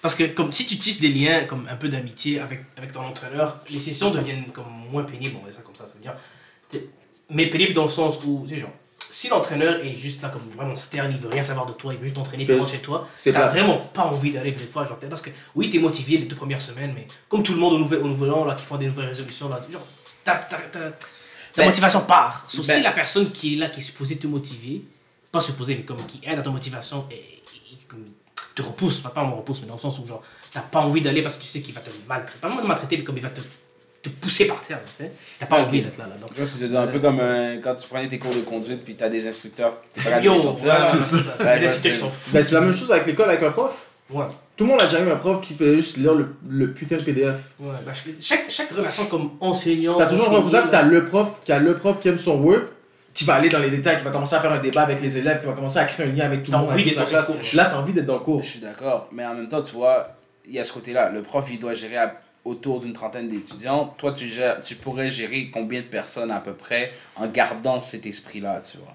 Parce 0.00 0.14
que 0.14 0.24
comme 0.24 0.52
si 0.52 0.64
tu 0.66 0.78
tisses 0.78 1.00
des 1.00 1.08
liens, 1.08 1.44
comme 1.44 1.66
un 1.68 1.76
peu 1.76 1.88
d'amitié 1.88 2.38
avec, 2.40 2.64
avec 2.76 2.92
ton 2.92 3.00
entraîneur, 3.00 3.60
les 3.68 3.78
sessions 3.80 4.10
deviennent 4.10 4.44
comme 4.52 4.66
moins 4.92 5.02
pénibles, 5.02 5.36
on 5.36 5.44
va 5.44 5.48
dire 5.50 5.56
ça 5.56 5.62
comme 5.62 5.74
ça. 5.76 5.86
Ça 5.86 5.94
veut 5.94 6.00
dire, 6.00 6.14
mais 7.30 7.46
pénibles 7.46 7.72
dans 7.72 7.84
le 7.84 7.90
sens 7.90 8.20
où, 8.24 8.44
tu 8.48 8.54
sais, 8.54 8.60
genre, 8.60 8.70
si 9.10 9.28
l'entraîneur 9.28 9.80
est 9.84 9.96
juste 9.96 10.22
là 10.22 10.28
comme 10.28 10.42
vraiment 10.54 10.76
stern, 10.76 11.10
il 11.10 11.18
veut 11.18 11.28
rien 11.28 11.42
savoir 11.42 11.66
de 11.66 11.72
toi, 11.72 11.92
il 11.94 11.98
veut 11.98 12.04
juste 12.04 12.16
t'entraîner, 12.16 12.44
tu 12.44 12.52
chez 12.70 12.78
toi, 12.78 13.08
t'as 13.32 13.40
vraiment 13.52 13.78
pas 13.78 14.02
envie 14.04 14.30
d'aller 14.30 14.52
des 14.52 14.66
fois, 14.66 14.84
genre, 14.84 14.98
parce 14.98 15.22
que 15.22 15.30
oui, 15.54 15.70
t'es 15.70 15.78
motivé 15.78 16.18
les 16.18 16.26
deux 16.26 16.36
premières 16.36 16.62
semaines, 16.62 16.92
mais 16.94 17.06
comme 17.28 17.42
tout 17.42 17.52
le 17.54 17.58
monde 17.58 17.74
au 17.74 17.78
nouvel, 17.78 18.00
au 18.00 18.08
nouvel 18.08 18.30
an, 18.32 18.44
là, 18.44 18.54
qui 18.54 18.64
font 18.64 18.76
des 18.76 18.86
nouvelles 18.86 19.08
résolutions, 19.08 19.48
là, 19.48 19.60
genre, 19.72 19.86
ta, 20.24 20.36
ta, 20.36 20.58
ta, 20.58 20.78
ta 20.90 20.96
Ben, 21.56 21.66
motivation 21.66 22.00
part. 22.02 22.44
Sauf 22.46 22.66
ben, 22.66 22.76
si 22.76 22.82
la 22.82 22.92
personne 22.92 23.28
qui 23.30 23.54
est 23.54 23.56
là, 23.58 23.68
qui 23.68 23.80
est 23.80 23.84
supposée 23.84 24.16
te 24.16 24.26
motiver, 24.26 24.82
pas 25.32 25.40
supposée, 25.40 25.74
mais 25.74 25.82
comme 25.84 26.04
qui 26.06 26.20
aide 26.22 26.38
à 26.38 26.42
ta 26.42 26.50
motivation, 26.50 27.06
et, 27.10 27.14
et- 27.14 27.18
et 27.74 27.76
comme 27.88 28.04
te 28.60 28.66
repousse, 28.66 28.98
enfin 29.00 29.10
pas 29.10 29.24
me 29.24 29.32
repousse, 29.34 29.60
mais 29.62 29.68
dans 29.68 29.74
le 29.74 29.80
sens 29.80 29.98
où 30.00 30.06
genre, 30.06 30.22
t'as 30.52 30.60
pas 30.60 30.80
envie 30.80 31.00
d'aller 31.00 31.22
parce 31.22 31.36
que 31.36 31.42
tu 31.42 31.48
sais 31.48 31.60
qu'il 31.60 31.74
va 31.74 31.80
te 31.80 31.90
maltraiter, 32.08 32.38
pas 32.40 32.48
te 32.50 32.66
maltraiter, 32.66 32.96
mais 32.98 33.04
comme 33.04 33.16
il 33.16 33.22
va 33.22 33.28
te, 33.28 33.40
te 34.02 34.08
pousser 34.08 34.46
par 34.46 34.60
terre, 34.60 34.80
tu 34.90 35.04
sais. 35.04 35.12
T'as 35.38 35.46
pas 35.46 35.60
envie 35.60 35.82
d'être 35.82 35.98
là, 35.98 36.04
là. 36.08 36.14
Donc, 36.20 36.30
Je 36.32 36.38
vois 36.42 36.46
ce 36.46 36.52
que 36.54 36.58
tu 36.58 36.62
veux 36.64 36.68
dire, 36.70 36.80
un 36.80 36.86
peu 36.88 36.98
comme 36.98 37.18
euh, 37.20 37.58
quand 37.62 37.74
tu 37.74 37.86
prenais 37.88 38.08
tes 38.08 38.18
cours 38.18 38.34
de 38.34 38.40
conduite 38.40 38.84
puis 38.84 38.94
t'as 38.96 39.08
des 39.08 39.26
instructeurs, 39.28 39.74
t'es 39.92 40.00
pas 40.00 40.04
capable 40.10 40.22
de 40.22 40.26
Yo, 40.28 40.34
les 40.34 40.40
sortir. 40.40 40.76
c'est 40.82 41.02
ça. 41.02 41.30
Instructeurs 41.52 41.70
c'est- 41.70 41.90
qui 41.90 41.94
sont 41.96 42.10
fous. 42.10 42.30
Ben, 42.32 42.42
c'est 42.42 42.54
la 42.54 42.60
même 42.62 42.72
chose 42.72 42.90
avec 42.92 43.06
l'école, 43.06 43.28
avec 43.30 43.42
un 43.42 43.50
prof. 43.50 43.86
Ouais. 44.10 44.24
Tout 44.56 44.64
le 44.64 44.70
monde 44.70 44.80
a 44.80 44.86
déjà 44.86 45.00
eu 45.00 45.10
un 45.10 45.16
prof 45.16 45.40
qui 45.42 45.52
fait 45.54 45.74
juste 45.74 45.98
lire 45.98 46.14
le, 46.14 46.34
le 46.48 46.72
putain 46.72 46.96
de 46.96 47.02
PDF. 47.02 47.34
Ouais, 47.60 47.68
bah, 47.84 47.92
chaque, 48.20 48.46
chaque 48.50 48.70
relation 48.70 49.04
comme 49.06 49.32
enseignant. 49.40 49.96
T'as 49.98 50.06
toujours 50.06 50.34
un 50.36 50.42
cousin 50.42 50.62
que 50.62 50.68
t'as 50.70 50.82
là, 50.82 50.88
le 50.88 51.04
prof 51.04 51.40
qui 51.44 51.52
a 51.52 51.58
le 51.58 51.74
prof 51.76 52.00
qui 52.00 52.08
aime 52.08 52.16
son 52.18 52.38
work, 52.40 52.64
qui 53.18 53.24
va 53.24 53.34
aller 53.34 53.48
dans 53.48 53.58
les 53.58 53.70
détails, 53.70 53.98
qui 53.98 54.04
va 54.04 54.12
commencer 54.12 54.36
à 54.36 54.40
faire 54.40 54.52
un 54.52 54.60
débat 54.60 54.82
avec 54.82 55.00
les 55.00 55.18
élèves, 55.18 55.40
qui 55.40 55.46
va 55.46 55.52
commencer 55.52 55.78
à 55.78 55.84
créer 55.86 56.06
un 56.06 56.12
lien 56.12 56.24
avec 56.26 56.44
tout 56.44 56.52
le 56.52 56.58
monde, 56.58 56.68
envie 56.70 56.84
d'être 56.84 56.98
dans 57.00 57.04
classe. 57.04 57.52
Là, 57.54 57.64
t'as 57.64 57.76
envie 57.76 57.92
d'être 57.92 58.06
dans 58.06 58.14
le 58.14 58.20
cours. 58.20 58.42
Je 58.44 58.48
suis 58.48 58.60
d'accord, 58.60 59.08
mais 59.10 59.26
en 59.26 59.34
même 59.34 59.48
temps, 59.48 59.60
tu 59.60 59.72
vois, 59.74 60.14
il 60.46 60.52
y 60.52 60.58
a 60.60 60.64
ce 60.64 60.72
côté-là. 60.72 61.10
Le 61.10 61.22
prof, 61.22 61.44
il 61.50 61.58
doit 61.58 61.74
gérer 61.74 61.96
à- 61.96 62.14
autour 62.44 62.78
d'une 62.78 62.92
trentaine 62.92 63.26
d'étudiants. 63.26 63.92
Toi, 63.98 64.12
tu, 64.12 64.28
gères, 64.28 64.60
tu 64.62 64.76
pourrais 64.76 65.10
gérer 65.10 65.50
combien 65.52 65.80
de 65.80 65.86
personnes 65.86 66.30
à 66.30 66.38
peu 66.38 66.52
près 66.52 66.92
en 67.16 67.26
gardant 67.26 67.80
cet 67.80 68.06
esprit-là, 68.06 68.60
tu 68.60 68.78
vois? 68.78 68.94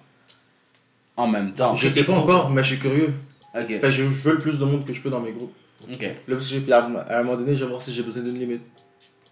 En 1.18 1.28
même 1.28 1.54
temps. 1.54 1.76
Je 1.76 1.90
sais 1.90 2.06
pas 2.06 2.14
encore, 2.14 2.50
mais 2.50 2.64
je 2.64 2.70
suis 2.70 2.80
curieux. 2.80 3.14
Ok. 3.54 3.68
Fait, 3.82 3.92
je, 3.92 4.06
je 4.06 4.24
veux 4.30 4.34
le 4.36 4.40
plus 4.40 4.58
de 4.58 4.64
monde 4.66 4.86
que 4.86 4.94
je 4.94 5.02
peux 5.02 5.10
dans 5.10 5.20
mes 5.20 5.32
groupes. 5.34 5.54
Ok. 5.92 6.10
Puis 6.26 6.72
à, 6.74 6.78
à 6.78 7.20
un 7.20 7.24
moment 7.24 7.36
donné, 7.38 7.56
je 7.58 7.66
vais 7.66 7.70
voir 7.70 7.82
si 7.82 7.94
j'ai 7.94 8.04
besoin 8.04 8.24
d'une 8.24 8.40
limite. 8.40 8.62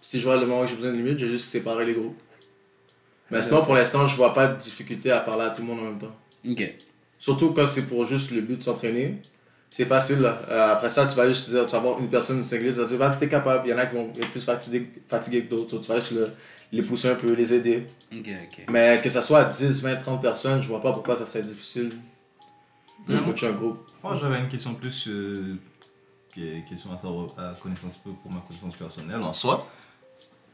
Si 0.02 0.18
je 0.20 0.24
vois 0.24 0.36
le 0.36 0.44
moment 0.46 0.60
où 0.60 0.66
j'ai 0.66 0.74
besoin 0.74 0.92
d'une 0.92 1.02
limite, 1.02 1.18
je 1.18 1.24
vais 1.26 1.32
juste 1.32 1.48
séparer 1.48 1.86
les 1.86 1.94
groupes. 1.94 2.18
Mais 3.32 3.42
sinon, 3.42 3.62
pour 3.64 3.74
l'instant, 3.74 4.06
je 4.06 4.16
vois 4.16 4.34
pas 4.34 4.46
de 4.48 4.56
difficulté 4.58 5.10
à 5.10 5.20
parler 5.20 5.44
à 5.44 5.50
tout 5.50 5.62
le 5.62 5.66
monde 5.68 5.80
en 5.80 5.84
même 5.84 5.98
temps. 5.98 6.14
Ok. 6.48 6.74
Surtout 7.18 7.52
quand 7.52 7.66
c'est 7.66 7.86
pour 7.86 8.04
juste 8.04 8.30
le 8.32 8.40
but 8.42 8.58
de 8.58 8.62
s'entraîner. 8.62 9.20
C'est 9.70 9.86
facile 9.86 10.20
là. 10.20 10.42
Euh, 10.50 10.72
après 10.72 10.90
ça, 10.90 11.06
tu 11.06 11.16
vas 11.16 11.26
juste 11.26 11.48
dire, 11.48 11.64
tu 11.64 11.72
vas 11.72 11.78
voir 11.78 11.98
une 11.98 12.08
personne 12.10 12.44
singulière, 12.44 12.74
tu 12.74 12.80
vas 12.80 12.86
dire, 12.86 12.98
vas-y, 12.98 13.18
t'es 13.18 13.28
capable. 13.28 13.66
Il 13.66 13.70
y 13.70 13.74
en 13.74 13.78
a 13.78 13.86
qui 13.86 13.94
vont 13.96 14.12
être 14.16 14.30
plus 14.30 14.44
fatigués, 14.44 14.86
fatigués 15.08 15.44
que 15.44 15.50
d'autres. 15.50 15.78
Tu 15.78 15.88
vas 15.88 15.98
juste 15.98 16.12
le- 16.12 16.30
les 16.72 16.82
pousser 16.82 17.08
un 17.08 17.14
peu, 17.14 17.32
les 17.32 17.54
aider. 17.54 17.86
Ok, 18.12 18.28
ok. 18.28 18.64
Mais 18.70 19.00
que 19.02 19.08
ça 19.08 19.22
soit 19.22 19.38
à 19.40 19.44
10, 19.46 19.82
20, 19.82 19.96
30 19.96 20.20
personnes, 20.20 20.60
je 20.60 20.68
vois 20.68 20.82
pas 20.82 20.92
pourquoi 20.92 21.16
ça 21.16 21.24
serait 21.24 21.42
difficile 21.42 21.92
de 23.08 23.18
coacher 23.20 23.46
un 23.48 23.52
groupe. 23.52 23.78
Moi, 24.02 24.16
j'avais 24.20 24.38
une 24.40 24.48
question 24.48 24.74
plus. 24.74 25.06
euh, 25.08 25.56
qui 26.34 26.48
est 26.48 26.64
question 26.68 26.92
à, 26.92 26.98
savoir, 26.98 27.28
à 27.38 27.54
connaissance, 27.62 27.96
pour 27.98 28.14
ma 28.32 28.40
connaissance 28.40 28.74
personnelle 28.74 29.20
en 29.22 29.32
soi. 29.34 29.66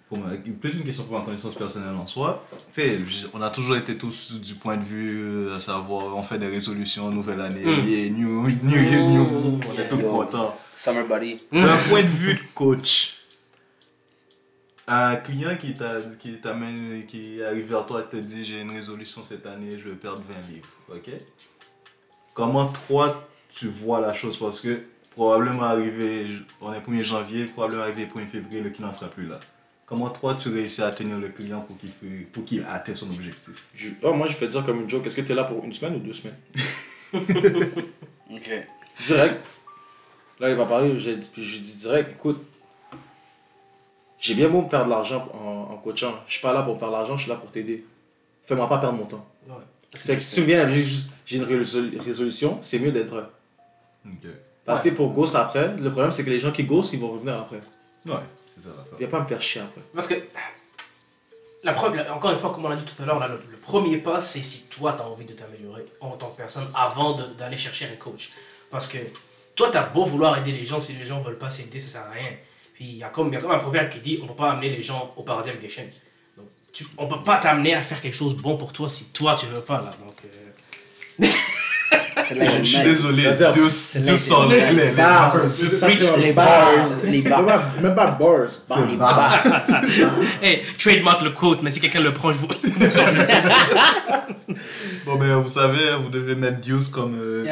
Pour 0.08 0.16
ma- 0.18 0.34
plus 0.36 0.72
une 0.74 0.84
question 0.84 1.04
pour 1.04 1.18
ma 1.18 1.24
connaissance 1.24 1.54
personnelle 1.54 1.94
en 1.94 2.06
soi. 2.06 2.42
Tu 2.72 2.80
sais, 2.80 2.98
on 3.34 3.42
a 3.42 3.50
toujours 3.50 3.76
été 3.76 3.98
tous 3.98 4.40
du 4.40 4.54
point 4.54 4.78
de 4.78 4.82
vue, 4.84 5.18
euh, 5.48 5.56
à 5.56 5.60
savoir, 5.60 6.16
on 6.16 6.22
fait 6.22 6.38
des 6.38 6.46
résolutions, 6.46 7.10
nouvelle 7.10 7.42
année, 7.42 7.62
Mm. 7.64 7.86
yeah, 7.86 8.08
new, 8.10 8.48
new 8.62 8.82
year, 8.82 9.02
new 9.02 9.22
Mm. 9.24 9.58
me, 9.58 9.66
on 9.68 9.78
est 9.78 9.88
tous 9.88 9.98
Yo. 10.00 10.08
contents. 10.10 10.56
Summer 10.74 11.06
Buddy. 11.06 11.40
D'un 11.52 11.76
point 11.90 12.02
de 12.02 12.06
vue 12.08 12.34
de 12.34 12.40
coach, 12.54 13.16
un 14.86 15.16
client 15.16 15.54
qui 15.60 15.76
qui 16.18 16.40
t'amène, 16.40 17.04
qui 17.06 17.42
arrive 17.42 17.68
vers 17.68 17.84
toi 17.84 18.00
et 18.02 18.08
te 18.08 18.16
dit 18.16 18.44
j'ai 18.46 18.62
une 18.62 18.70
résolution 18.70 19.22
cette 19.22 19.44
année, 19.46 19.76
je 19.78 19.90
veux 19.90 19.94
perdre 19.96 20.22
20 20.26 20.34
livres, 20.54 20.68
ok? 20.90 21.10
Comment 22.32 22.72
toi 22.88 23.28
tu 23.54 23.66
vois 23.68 24.00
la 24.00 24.14
chose? 24.14 24.38
Parce 24.38 24.60
que 24.62 24.80
probablement 25.10 25.64
arrivé, 25.64 26.28
on 26.62 26.72
est 26.72 26.80
1er 26.80 27.04
janvier, 27.04 27.44
probablement 27.44 27.82
arrivé 27.82 28.06
1er 28.06 28.26
février, 28.26 28.62
le 28.62 28.70
client 28.70 28.88
ne 28.88 28.94
sera 28.94 29.10
plus 29.10 29.26
là. 29.26 29.40
Comment 29.88 30.10
toi 30.10 30.34
tu 30.34 30.50
réussis 30.50 30.82
à 30.82 30.90
tenir 30.90 31.18
le 31.18 31.28
client 31.28 31.60
pour 31.62 31.78
qu'il 31.78 31.88
fait- 31.88 32.26
pour 32.32 32.44
qu'il 32.44 32.62
atteigne 32.68 32.94
son 32.96 33.08
objectif? 33.10 33.66
Je- 33.74 33.88
oh, 34.02 34.12
moi, 34.12 34.26
je 34.26 34.34
fais 34.34 34.46
dire 34.48 34.62
comme 34.64 34.80
une 34.82 34.88
joke, 34.90 35.06
est-ce 35.06 35.16
que 35.16 35.22
t'es 35.22 35.34
là 35.34 35.44
pour 35.44 35.64
une 35.64 35.72
semaine 35.72 35.96
ou 35.96 35.98
deux 36.00 36.12
semaines? 36.12 36.36
Ok. 38.30 38.50
Direct. 39.06 39.36
Là, 40.40 40.50
il 40.50 40.56
va 40.56 40.66
parler, 40.66 40.98
je 41.00 41.10
lui 41.10 41.16
dis 41.60 41.76
direct, 41.76 42.10
écoute, 42.12 42.42
j'ai 44.18 44.34
bien 44.34 44.48
beau 44.48 44.62
me 44.62 44.68
faire 44.68 44.84
de 44.84 44.90
l'argent 44.90 45.26
en, 45.32 45.72
en 45.72 45.76
coachant. 45.78 46.14
Je 46.26 46.32
suis 46.34 46.42
pas 46.42 46.52
là 46.52 46.62
pour 46.62 46.74
me 46.74 46.78
faire 46.78 46.88
de 46.88 46.92
l'argent, 46.92 47.16
je 47.16 47.22
suis 47.22 47.30
là 47.30 47.36
pour 47.36 47.50
t'aider. 47.50 47.84
Fais-moi 48.42 48.68
pas 48.68 48.78
perdre 48.78 48.98
mon 48.98 49.06
temps. 49.06 49.26
Ouais. 49.48 49.54
Fait 49.96 50.16
que 50.16 50.20
si 50.22 50.34
tu 50.34 50.40
me 50.42 50.46
viens 50.46 50.60
avec 50.60 50.84
j'ai 51.24 51.36
une 51.38 51.44
résol- 51.44 51.98
résolution, 51.98 52.58
c'est 52.62 52.78
mieux 52.78 52.92
d'être 52.92 53.08
vrai. 53.08 53.24
Ok. 54.04 54.28
Parce 54.66 54.82
que 54.82 54.90
pour 54.90 55.12
ghost 55.12 55.34
après, 55.34 55.74
le 55.76 55.90
problème 55.90 56.12
c'est 56.12 56.24
que 56.24 56.30
les 56.30 56.40
gens 56.40 56.52
qui 56.52 56.64
ghost, 56.64 56.92
ils 56.92 56.98
vont 56.98 57.10
revenir 57.12 57.38
après. 57.38 57.60
Ouais, 58.06 58.14
ça 58.62 58.68
l'affaire. 58.76 58.98
Viens 58.98 59.08
pas 59.08 59.20
me 59.20 59.26
faire 59.26 59.40
chier 59.42 59.60
après. 59.60 59.80
Parce 59.94 60.06
que, 60.06 60.14
la 61.64 61.72
preuve, 61.72 61.96
la- 61.96 62.14
encore 62.14 62.30
une 62.30 62.38
fois, 62.38 62.52
comme 62.52 62.64
on 62.64 62.68
l'a 62.68 62.76
dit 62.76 62.84
tout 62.84 63.02
à 63.02 63.06
l'heure, 63.06 63.18
là, 63.18 63.28
le, 63.28 63.40
le 63.50 63.56
premier 63.56 63.98
pas, 63.98 64.20
c'est 64.20 64.40
si 64.42 64.64
toi, 64.68 64.92
tu 64.94 65.02
as 65.02 65.06
envie 65.08 65.24
de 65.24 65.32
t'améliorer 65.34 65.84
en 66.00 66.10
tant 66.16 66.30
que 66.30 66.36
personne 66.36 66.68
avant 66.74 67.12
de- 67.14 67.26
d'aller 67.34 67.56
chercher 67.56 67.86
un 67.86 67.96
coach. 67.96 68.30
Parce 68.70 68.86
que 68.86 68.98
toi, 69.56 69.70
tu 69.70 69.76
as 69.76 69.82
beau 69.82 70.04
vouloir 70.04 70.38
aider 70.38 70.52
les 70.52 70.64
gens, 70.64 70.80
si 70.80 70.92
les 70.92 71.04
gens 71.04 71.20
veulent 71.20 71.38
pas 71.38 71.50
s'aider, 71.50 71.78
ça 71.78 71.88
sert 71.88 72.02
à 72.06 72.10
rien. 72.10 72.30
Puis 72.74 72.84
il 72.84 72.96
y, 72.98 73.02
a 73.02 73.08
comme- 73.08 73.28
il 73.28 73.34
y 73.34 73.36
a 73.36 73.40
comme 73.40 73.50
un 73.50 73.58
proverbe 73.58 73.88
qui 73.90 73.98
dit 74.00 74.20
on 74.22 74.26
peut 74.28 74.34
pas 74.36 74.52
amener 74.52 74.70
les 74.70 74.82
gens 74.82 75.12
au 75.16 75.22
paradis 75.24 75.48
avec 75.50 75.60
des 75.60 75.68
chaînes. 75.68 75.90
Donc, 76.36 76.46
tu, 76.72 76.86
on 76.96 77.08
peut 77.08 77.24
pas 77.24 77.38
t'amener 77.38 77.74
à 77.74 77.82
faire 77.82 78.00
quelque 78.00 78.14
chose 78.16 78.36
de 78.36 78.40
bon 78.40 78.56
pour 78.56 78.72
toi 78.72 78.88
si 78.88 79.10
toi, 79.12 79.34
tu 79.34 79.46
veux 79.46 79.60
pas. 79.62 79.82
Là. 79.82 79.94
Donc, 80.06 80.14
euh, 80.24 81.26
C'est 82.28 82.58
Je 82.58 82.64
suis 82.64 82.82
désolé, 82.82 83.22
Dieu, 83.22 83.68
je 83.68 84.78
les, 84.78 84.90
Bars. 84.92 85.36
Les 86.18 86.32
bar. 86.32 86.46
bars. 86.46 86.88
Les 87.04 87.22
Même 87.22 87.30
bars. 87.30 87.46
pas- 87.46 87.80
Même 87.82 87.94
pas 87.94 88.06
bars. 88.06 88.48
Les 88.90 88.96
bars. 88.96 89.44
hey, 90.42 90.60
trademark 90.78 91.22
le 91.22 91.30
quote, 91.30 91.62
mais 91.62 91.70
si 91.70 91.80
quelqu'un 91.80 92.02
le 92.02 92.12
prend, 92.12 92.32
je 92.32 92.38
vous. 92.38 92.48
Bon, 95.04 95.16
ben, 95.16 95.36
vous 95.40 95.48
savez, 95.48 95.78
vous 96.02 96.10
devez 96.10 96.34
mettre 96.34 96.58
Dieu 96.58 96.78
comme, 96.92 97.18
euh, 97.18 97.46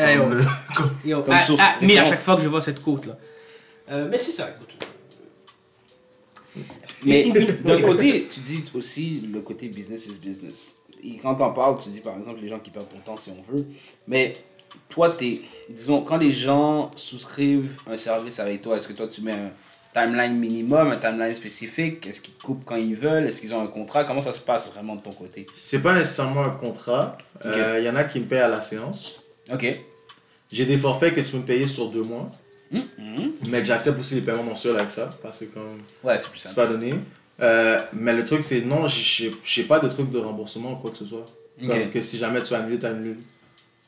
ah, 1.29 1.43
source, 1.43 1.63
ah, 1.65 1.77
mais 1.81 1.97
à 1.99 2.05
chaque 2.05 2.19
fois 2.19 2.37
que 2.37 2.43
je 2.43 2.49
vois 2.49 2.61
cette 2.61 2.83
côte 2.83 3.07
là. 3.07 3.17
Euh, 3.91 4.09
mais 4.11 4.19
c'est 4.19 4.33
ça, 4.33 4.49
écoute. 4.51 4.87
Mais 7.05 7.31
d'un 7.65 7.81
côté, 7.83 8.27
tu 8.31 8.41
dis 8.41 8.65
aussi 8.75 9.29
le 9.33 9.41
côté 9.41 9.69
business 9.69 10.07
is 10.07 10.19
business. 10.19 10.77
Et 11.05 11.19
quand 11.19 11.35
t'en 11.35 11.51
parles, 11.53 11.79
tu 11.83 11.91
dis 11.91 12.01
par 12.01 12.17
exemple 12.19 12.41
les 12.43 12.49
gens 12.49 12.59
qui 12.59 12.71
perdent 12.71 12.89
ton 12.89 12.99
temps 12.99 13.17
si 13.19 13.31
on 13.31 13.41
veut. 13.53 13.65
Mais 14.09 14.37
toi, 14.89 15.11
t'es, 15.11 15.41
disons, 15.69 16.03
quand 16.03 16.17
les 16.19 16.31
gens 16.33 16.91
souscrivent 16.97 17.81
un 17.91 17.97
service 17.97 18.39
avec 18.41 18.63
toi, 18.63 18.77
est-ce 18.77 18.89
que 18.89 18.93
toi 18.93 19.09
tu 19.09 19.21
mets 19.23 19.33
un 19.33 19.51
timeline 19.93 20.37
minimum, 20.39 20.91
un 20.93 20.97
timeline 20.97 21.35
spécifique? 21.35 22.07
Est-ce 22.07 22.21
qu'ils 22.21 22.35
coupent 22.35 22.65
quand 22.65 22.77
ils 22.77 22.95
veulent? 22.95 23.27
Est-ce 23.27 23.41
qu'ils 23.41 23.55
ont 23.55 23.63
un 23.63 23.67
contrat? 23.67 24.05
Comment 24.05 24.21
ça 24.21 24.33
se 24.33 24.41
passe 24.41 24.71
vraiment 24.73 24.95
de 24.97 25.01
ton 25.03 25.13
côté? 25.13 25.47
C'est 25.53 25.83
pas 25.83 25.95
nécessairement 25.95 26.45
un 26.45 26.51
contrat. 26.51 27.17
Il 27.45 27.83
y 27.83 27.89
en 27.89 27.97
a 27.97 28.05
qui 28.05 28.21
me 28.21 28.27
payent 28.27 28.41
à 28.41 28.49
la 28.49 28.61
séance. 28.61 29.21
Ok. 29.53 29.67
J'ai 30.51 30.65
des 30.67 30.79
forfaits 30.79 31.15
que 31.15 31.21
tu 31.21 31.33
peux 31.33 31.39
me 31.39 31.43
payer 31.45 31.67
sur 31.67 31.89
deux 31.91 32.03
mois. 32.03 32.31
Hum, 32.73 32.83
hum. 32.99 33.29
Mais 33.49 33.65
j'accepte 33.65 33.99
aussi 33.99 34.17
les 34.17 34.21
paiements 34.23 34.43
mensuels 34.43 34.77
avec 34.77 34.91
ça. 34.91 35.17
Parce 35.23 35.41
que 35.41 35.45
comme 35.47 35.81
Ouais, 36.05 36.19
c'est 36.19 36.29
plus 36.31 36.39
c'est 36.41 36.49
simple. 36.49 36.61
pas 36.67 36.73
donné. 36.73 36.95
Euh, 37.41 37.81
mais 37.93 38.13
le 38.15 38.25
truc, 38.25 38.43
c'est 38.43 38.61
non, 38.63 38.87
j'ai 38.87 39.33
j'ai 39.45 39.65
pas 39.65 39.79
de 39.79 39.89
truc 39.89 40.11
de 40.11 40.19
remboursement 40.19 40.73
ou 40.73 40.77
quoi 40.77 40.91
que 40.91 40.99
ce 40.99 41.07
soit. 41.07 41.27
Comme 41.61 41.91
que 41.91 42.01
si 42.01 42.19
jamais 42.19 42.43
tu 42.43 42.55
annules, 42.55 42.79
tu 42.79 42.87
annules. 42.87 43.19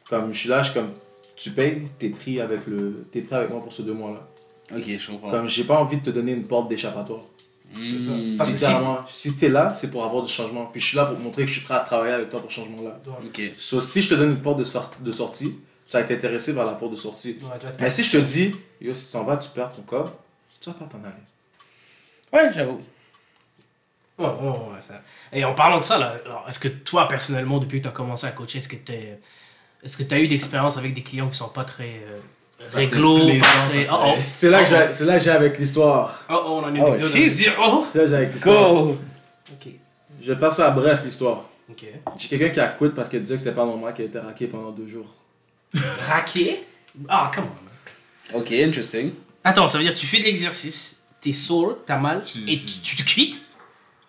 Comme 0.08 0.32
je 0.32 0.38
suis 0.38 0.48
là, 0.48 0.62
je 0.62 0.70
suis 0.70 0.78
comme 0.80 0.90
tu 1.36 1.50
payes, 1.50 1.82
t'es 1.98 2.08
pris 2.10 2.40
avec 2.40 2.66
le 2.66 3.06
t'es 3.12 3.20
pris 3.20 3.34
avec 3.36 3.50
moi 3.50 3.60
pour 3.62 3.72
ces 3.72 3.82
deux 3.82 3.92
mois-là. 3.94 4.26
Ok, 4.76 4.84
je 4.86 5.10
comprends. 5.10 5.30
Comme 5.30 5.46
j'ai 5.48 5.64
pas 5.64 5.78
envie 5.78 5.96
de 5.98 6.02
te 6.04 6.10
donner 6.10 6.32
une 6.32 6.46
porte 6.46 6.68
d'échappatoire. 6.68 7.20
Hum. 7.74 7.98
ça. 7.98 8.12
Parce 8.38 8.50
que 8.50 8.56
si- 8.56 9.30
si 9.30 9.36
t'es 9.36 9.48
là, 9.50 9.72
c'est 9.74 9.90
pour 9.90 10.02
avoir 10.04 10.22
du 10.22 10.32
changement. 10.32 10.66
Puis 10.66 10.80
je 10.80 10.86
suis 10.88 10.96
là 10.96 11.04
pour 11.06 11.16
te 11.18 11.22
montrer 11.22 11.42
que 11.44 11.48
je 11.48 11.54
suis 11.58 11.64
prêt 11.64 11.74
à 11.74 11.80
travailler 11.80 12.14
avec 12.14 12.30
toi 12.30 12.40
pour 12.40 12.50
ce 12.50 12.56
changement-là. 12.56 12.98
Ok. 13.24 13.40
So, 13.58 13.80
si 13.82 14.00
je 14.02 14.08
te 14.10 14.14
donne 14.14 14.30
une 14.30 14.40
porte 14.42 14.58
de, 14.58 14.64
sort- 14.64 14.90
de 15.00 15.12
sortie, 15.12 15.54
tu 15.86 15.92
vas 15.92 16.00
être 16.00 16.10
intéressé 16.10 16.54
par 16.54 16.64
la 16.66 16.72
porte 16.72 16.92
de 16.92 16.96
sortie. 16.96 17.36
Ouais, 17.42 17.48
Mais 17.80 17.90
si 17.90 18.02
je 18.02 18.12
te 18.12 18.16
dis, 18.18 18.54
yo, 18.80 18.94
si 18.94 19.06
tu 19.06 19.12
t'en 19.12 19.24
vas, 19.24 19.36
tu 19.36 19.50
perds 19.50 19.72
ton 19.72 19.82
corps, 19.82 20.12
tu 20.60 20.70
vas 20.70 20.76
pas 20.76 20.86
t'en 20.86 20.98
aller. 21.04 21.14
Ouais, 22.32 22.50
j'avoue. 22.54 22.80
Ouais, 24.18 24.26
ouais, 24.26 24.48
ouais, 24.48 24.82
ça. 24.82 25.00
Et 25.32 25.44
en 25.44 25.54
parlant 25.54 25.78
de 25.78 25.84
ça, 25.84 25.96
là, 25.98 26.16
alors, 26.24 26.44
est-ce 26.48 26.58
que 26.58 26.68
toi, 26.68 27.06
personnellement, 27.06 27.58
depuis 27.58 27.78
que 27.78 27.82
tu 27.84 27.88
as 27.88 27.92
commencé 27.92 28.26
à 28.26 28.30
coacher, 28.32 28.58
est-ce 28.58 28.68
que 28.68 28.76
tu 28.76 28.92
est-ce 29.82 29.96
que 29.96 30.02
tu 30.02 30.14
as 30.14 30.18
eu 30.20 30.28
d'expérience 30.28 30.76
avec 30.76 30.92
des 30.94 31.02
clients 31.02 31.28
qui 31.28 31.36
sont 31.38 31.48
pas 31.48 31.64
très 31.64 32.02
euh, 32.06 32.18
réglo, 32.72 33.18
très... 33.18 33.88
Oh, 33.90 33.96
oh. 34.04 34.10
C'est 34.14 34.50
là, 34.50 34.64
que 34.64 34.68
j'ai- 34.70 34.94
c'est 34.94 35.04
là 35.04 35.18
j'ai 35.18 35.30
avec 35.30 35.58
l'histoire. 35.58 36.24
Oh, 36.28 36.34
oh, 36.44 36.48
on 36.48 36.58
en 36.58 36.64
a 36.64 36.68
une 36.70 36.80
Oh. 36.82 36.96
Oh, 37.60 37.86
C'est 37.92 37.98
là 37.98 38.04
que 38.04 38.10
j'ai 38.10 38.14
avec 38.16 38.32
l'histoire. 38.32 38.72
Ok, 38.82 39.68
Je 40.20 40.32
vais 40.32 40.38
faire 40.38 40.52
ça 40.52 40.70
bref, 40.70 41.02
l'histoire. 41.04 41.44
ok. 41.70 41.84
J'ai 42.18 42.28
quelqu'un 42.28 42.50
qui 42.50 42.60
a 42.60 42.68
quitté 42.68 42.90
parce 42.94 43.08
qu'elle 43.08 43.22
disait 43.22 43.36
que 43.36 43.42
c'était 43.42 43.54
pas 43.54 43.64
normal 43.64 43.94
qu'elle 43.94 44.06
était 44.06 44.18
raquée 44.20 44.46
pendant 44.48 44.70
deux 44.70 44.86
jours. 44.88 45.08
Raqué 46.08 46.60
Ah, 47.08 47.30
come 47.34 47.44
on. 48.34 48.38
Ok, 48.38 48.52
interesting. 48.52 49.10
Attends, 49.44 49.68
ça 49.68 49.78
veut 49.78 49.84
dire 49.84 49.94
que 49.94 49.98
tu 49.98 50.06
fais 50.06 50.18
de 50.18 50.24
l'exercice, 50.24 50.98
t'es 51.20 51.32
sore, 51.32 51.78
t'as 51.86 51.98
mal, 51.98 52.22
et 52.46 52.56
tu, 52.56 52.66
tu 52.84 52.96
te 52.96 53.02
quittes? 53.02 53.40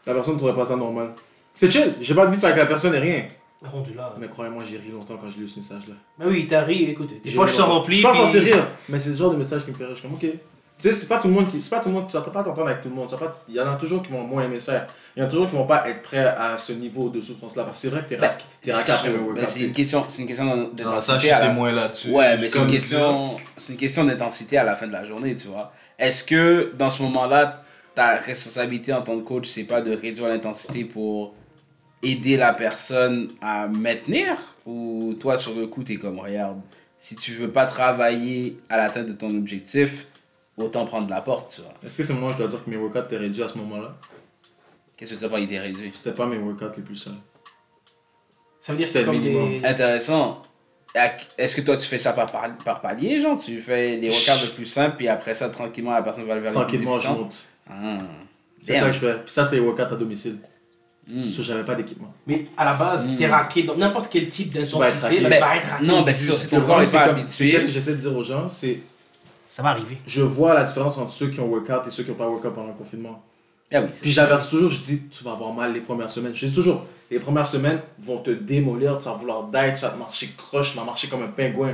La 0.05 0.13
personne 0.13 0.33
ne 0.33 0.39
trouverait 0.39 0.57
pas 0.57 0.65
ça 0.65 0.75
normal. 0.75 1.13
C'est 1.53 1.71
chill, 1.71 1.83
j'ai 2.01 2.13
pas 2.15 2.25
de 2.25 2.33
vite 2.33 2.43
avec 2.43 2.57
la 2.57 2.65
personne 2.65 2.93
et 2.95 2.99
rien. 2.99 3.25
Rendu 3.61 3.93
là. 3.93 4.13
Mais 4.17 4.27
croyez-moi, 4.29 4.63
j'ai 4.69 4.77
ri 4.77 4.89
longtemps 4.91 5.17
quand 5.17 5.29
j'ai 5.29 5.41
lu 5.41 5.47
ce 5.47 5.57
message-là. 5.59 5.93
Bah 6.17 6.25
oui, 6.29 6.47
t'as 6.47 6.61
ri, 6.61 6.85
écoute. 6.85 7.13
Tes 7.21 7.31
poches 7.31 7.51
sont 7.51 7.65
remplies. 7.65 7.97
Je 7.97 8.03
pense 8.03 8.17
puis- 8.17 8.25
censé 8.25 8.39
rire, 8.39 8.65
mais 8.87 8.99
c'est 8.99 9.09
le 9.09 9.15
genre 9.17 9.31
de 9.31 9.37
message 9.37 9.65
qui 9.65 9.71
me 9.71 9.75
fait 9.75 9.83
rire. 9.83 9.95
Je 9.95 9.99
suis 9.99 10.07
comme, 10.07 10.15
ok. 10.15 10.21
Tu 10.21 10.87
sais, 10.87 10.93
c'est 10.93 11.07
pas 11.09 11.19
tout 11.19 11.27
le 11.27 11.33
monde 11.33 11.49
qui. 11.49 11.61
C'est 11.61 11.71
pas 11.75 11.81
tout 11.81 11.89
le 11.89 11.95
monde. 11.95 12.07
Tu 12.07 12.13
vas 12.13 12.21
pas 12.21 12.41
t'entendre 12.41 12.69
avec 12.69 12.79
tout 12.79 12.87
le 12.87 12.95
monde. 12.95 13.09
Tu 13.09 13.15
vas 13.15 13.19
pas- 13.27 13.43
Il 13.49 13.55
y 13.55 13.59
en 13.59 13.69
a 13.69 13.75
toujours 13.75 14.01
qui 14.01 14.13
vont 14.13 14.23
moins 14.23 14.45
aimer 14.45 14.61
ça. 14.61 14.87
Il 15.13 15.19
y 15.19 15.23
en 15.23 15.25
a 15.25 15.29
toujours 15.29 15.49
qui 15.49 15.55
vont 15.57 15.65
pas 15.67 15.85
être 15.89 16.01
prêts 16.03 16.25
à 16.25 16.57
ce 16.57 16.71
niveau 16.71 17.09
de 17.09 17.19
souffrance-là. 17.19 17.63
Parce 17.65 17.81
que 17.81 17.89
c'est 17.89 17.93
vrai 17.93 18.01
que 18.03 18.07
t'es 18.07 18.15
rack. 18.15 18.45
T'es 18.61 18.71
rack 18.71 18.89
après 18.89 19.09
le 19.09 19.17
Ben, 19.17 19.25
workout. 19.25 19.49
c'est 19.49 19.65
une 19.65 19.73
question, 19.73 20.05
c'est 20.07 20.21
une 20.21 20.27
question 20.29 20.45
d'in- 20.45 20.55
Non, 20.55 20.69
ça, 20.69 20.69
je 20.77 20.83
d'intensité. 20.83 21.19
suis 21.35 21.47
témoin 21.49 21.71
là-dessus. 21.73 22.11
Ouais, 22.11 22.37
mais 22.37 22.49
c'est 22.49 22.59
une 22.59 22.67
question, 22.71 22.97
si- 23.11 23.43
c'est 23.57 23.73
une 23.73 23.77
question 23.79 24.05
d'intensité 24.05 24.57
à 24.57 24.63
la 24.63 24.77
fin 24.77 24.87
de 24.87 24.93
la 24.93 25.03
journée, 25.03 25.35
tu 25.35 25.47
vois. 25.49 25.73
Est-ce 25.97 26.23
que 26.23 26.71
dans 26.77 26.89
ce 26.89 27.01
moment-là, 27.03 27.61
ta 27.93 28.15
responsabilité 28.15 28.93
en 28.93 29.01
tant 29.01 29.17
que 29.19 29.23
coach, 29.25 29.47
c'est 29.49 29.65
pas 29.65 29.81
de 29.81 29.93
réduire 29.93 30.29
l'intensité 30.29 30.85
pour 30.85 31.33
aider 32.01 32.37
la 32.37 32.53
personne 32.53 33.29
à 33.41 33.67
maintenir 33.67 34.37
ou 34.65 35.15
toi 35.19 35.37
sur 35.37 35.53
le 35.53 35.67
coup 35.67 35.83
t'es 35.83 35.97
comme 35.97 36.19
regarde 36.19 36.59
si 36.97 37.15
tu 37.15 37.31
veux 37.33 37.49
pas 37.51 37.65
travailler 37.65 38.57
à 38.69 38.77
l'atteinte 38.77 39.07
de 39.07 39.13
ton 39.13 39.35
objectif 39.37 40.07
autant 40.57 40.85
prendre 40.85 41.09
la 41.09 41.21
porte 41.21 41.53
tu 41.55 41.61
vois 41.61 41.73
Est-ce 41.85 41.97
que 41.97 42.03
c'est 42.03 42.13
moi, 42.13 42.31
je 42.33 42.37
dois 42.37 42.47
dire 42.47 42.63
que 42.63 42.69
mes 42.69 42.77
workouts 42.77 42.99
étaient 42.99 43.17
réduits 43.17 43.43
à 43.43 43.47
ce 43.47 43.57
moment-là? 43.57 43.95
Qu'est-ce 44.97 45.11
que 45.11 45.15
tu 45.15 45.21
veux 45.21 45.27
dire 45.27 45.29
par 45.29 45.39
idée 45.39 45.59
réduite 45.59 45.95
C'était 45.95 46.11
pas 46.13 46.25
mes 46.25 46.37
workouts 46.37 46.65
les 46.77 46.83
plus 46.83 46.95
simples. 46.97 47.17
Ça 48.59 48.73
veut 48.73 48.77
dire 48.79 48.87
que 48.87 48.91
C'est 48.93 48.99
c'est 48.99 49.05
comme 49.05 49.13
le 49.15 49.19
minimum. 49.21 49.61
des. 49.61 49.65
intéressant 49.67 50.43
est-ce 51.37 51.55
que 51.55 51.61
toi 51.61 51.77
tu 51.77 51.87
fais 51.87 51.99
ça 51.99 52.13
par, 52.13 52.25
par, 52.31 52.49
par 52.57 52.81
palier 52.81 53.19
genre 53.19 53.39
tu 53.39 53.61
fais 53.61 53.95
les 53.97 54.09
records 54.09 54.43
le 54.43 54.49
plus 54.55 54.65
simple 54.65 54.95
puis 54.97 55.07
après 55.07 55.35
ça 55.35 55.47
tranquillement 55.49 55.91
la 55.91 56.01
personne 56.01 56.25
va 56.25 56.33
le 56.35 56.41
vers 56.41 56.51
les 56.51 56.57
plus 56.65 56.83
Tranquillement, 56.83 56.99
je 56.99 57.07
monte. 57.09 57.33
ah. 57.69 57.99
C'est 58.63 58.75
ça 58.79 58.87
que 58.87 58.93
je 58.93 58.99
fais. 58.99 59.13
Puis 59.23 59.31
ça, 59.31 59.45
c'était 59.45 59.57
les 59.57 59.61
workouts 59.61 59.81
à 59.83 59.95
domicile. 59.95 60.37
Parce 61.11 61.37
que 61.37 61.43
j'avais 61.43 61.63
pas 61.65 61.75
d'équipement. 61.75 62.13
Mais 62.27 62.45
à 62.57 62.65
la 62.65 62.73
base, 62.75 63.09
Mm. 63.11 63.15
t'es 63.17 63.27
raqué 63.27 63.63
dans 63.63 63.75
n'importe 63.75 64.09
quel 64.11 64.29
type 64.29 64.51
d'intensité. 64.51 65.19
là, 65.21 65.29
Ben, 65.29 65.35
Tu 65.37 65.41
vas 65.43 65.55
être 65.57 65.67
raqué. 65.67 65.85
non, 65.85 66.01
ben, 66.03 66.13
sûr, 66.13 66.37
c'est 66.37 66.51
Le 66.55 66.61
ton 66.61 66.67
corps 66.67 66.81
est 66.81 66.85
c'est 66.85 66.97
pas 66.97 67.05
comme- 67.07 67.15
habitué. 67.15 67.31
c'est 67.31 67.49
Qu'est-ce 67.51 67.65
que 67.65 67.71
j'essaie 67.71 67.91
de 67.91 67.97
dire 67.97 68.15
aux 68.15 68.23
gens 68.23 68.47
C'est 68.47 68.79
Ça 69.47 69.63
va 69.63 69.69
arriver. 69.69 69.97
je 70.05 70.21
vois 70.21 70.53
la 70.53 70.63
différence 70.63 70.97
entre 70.99 71.11
ceux 71.11 71.27
qui 71.29 71.39
ont 71.39 71.47
workout 71.47 71.87
et 71.87 71.91
ceux 71.91 72.03
qui 72.03 72.11
n'ont 72.11 72.15
pas 72.17 72.27
workout 72.27 72.53
pendant 72.53 72.67
le 72.67 72.73
confinement. 72.73 73.23
Ah 73.71 73.81
oui, 73.81 73.87
Puis 74.01 74.11
j'avertis 74.11 74.49
toujours, 74.49 74.69
je 74.69 74.79
dis, 74.79 75.07
tu 75.09 75.23
vas 75.23 75.31
avoir 75.31 75.51
mal 75.53 75.73
les 75.73 75.81
premières 75.81 76.09
semaines. 76.09 76.33
Je 76.33 76.45
dis 76.47 76.53
toujours, 76.53 76.85
les 77.11 77.19
premières 77.19 77.45
semaines 77.47 77.79
vont 77.99 78.17
te 78.17 78.31
démolir, 78.31 78.97
tu 78.97 79.05
vas 79.05 79.13
vouloir 79.13 79.43
d'être, 79.43 79.75
tu 79.75 79.81
vas 79.81 79.89
te 79.91 79.97
marcher 79.99 80.29
croche, 80.37 80.71
tu 80.71 80.77
vas 80.77 80.83
marcher 80.83 81.07
comme 81.07 81.21
un 81.23 81.27
pingouin. 81.27 81.67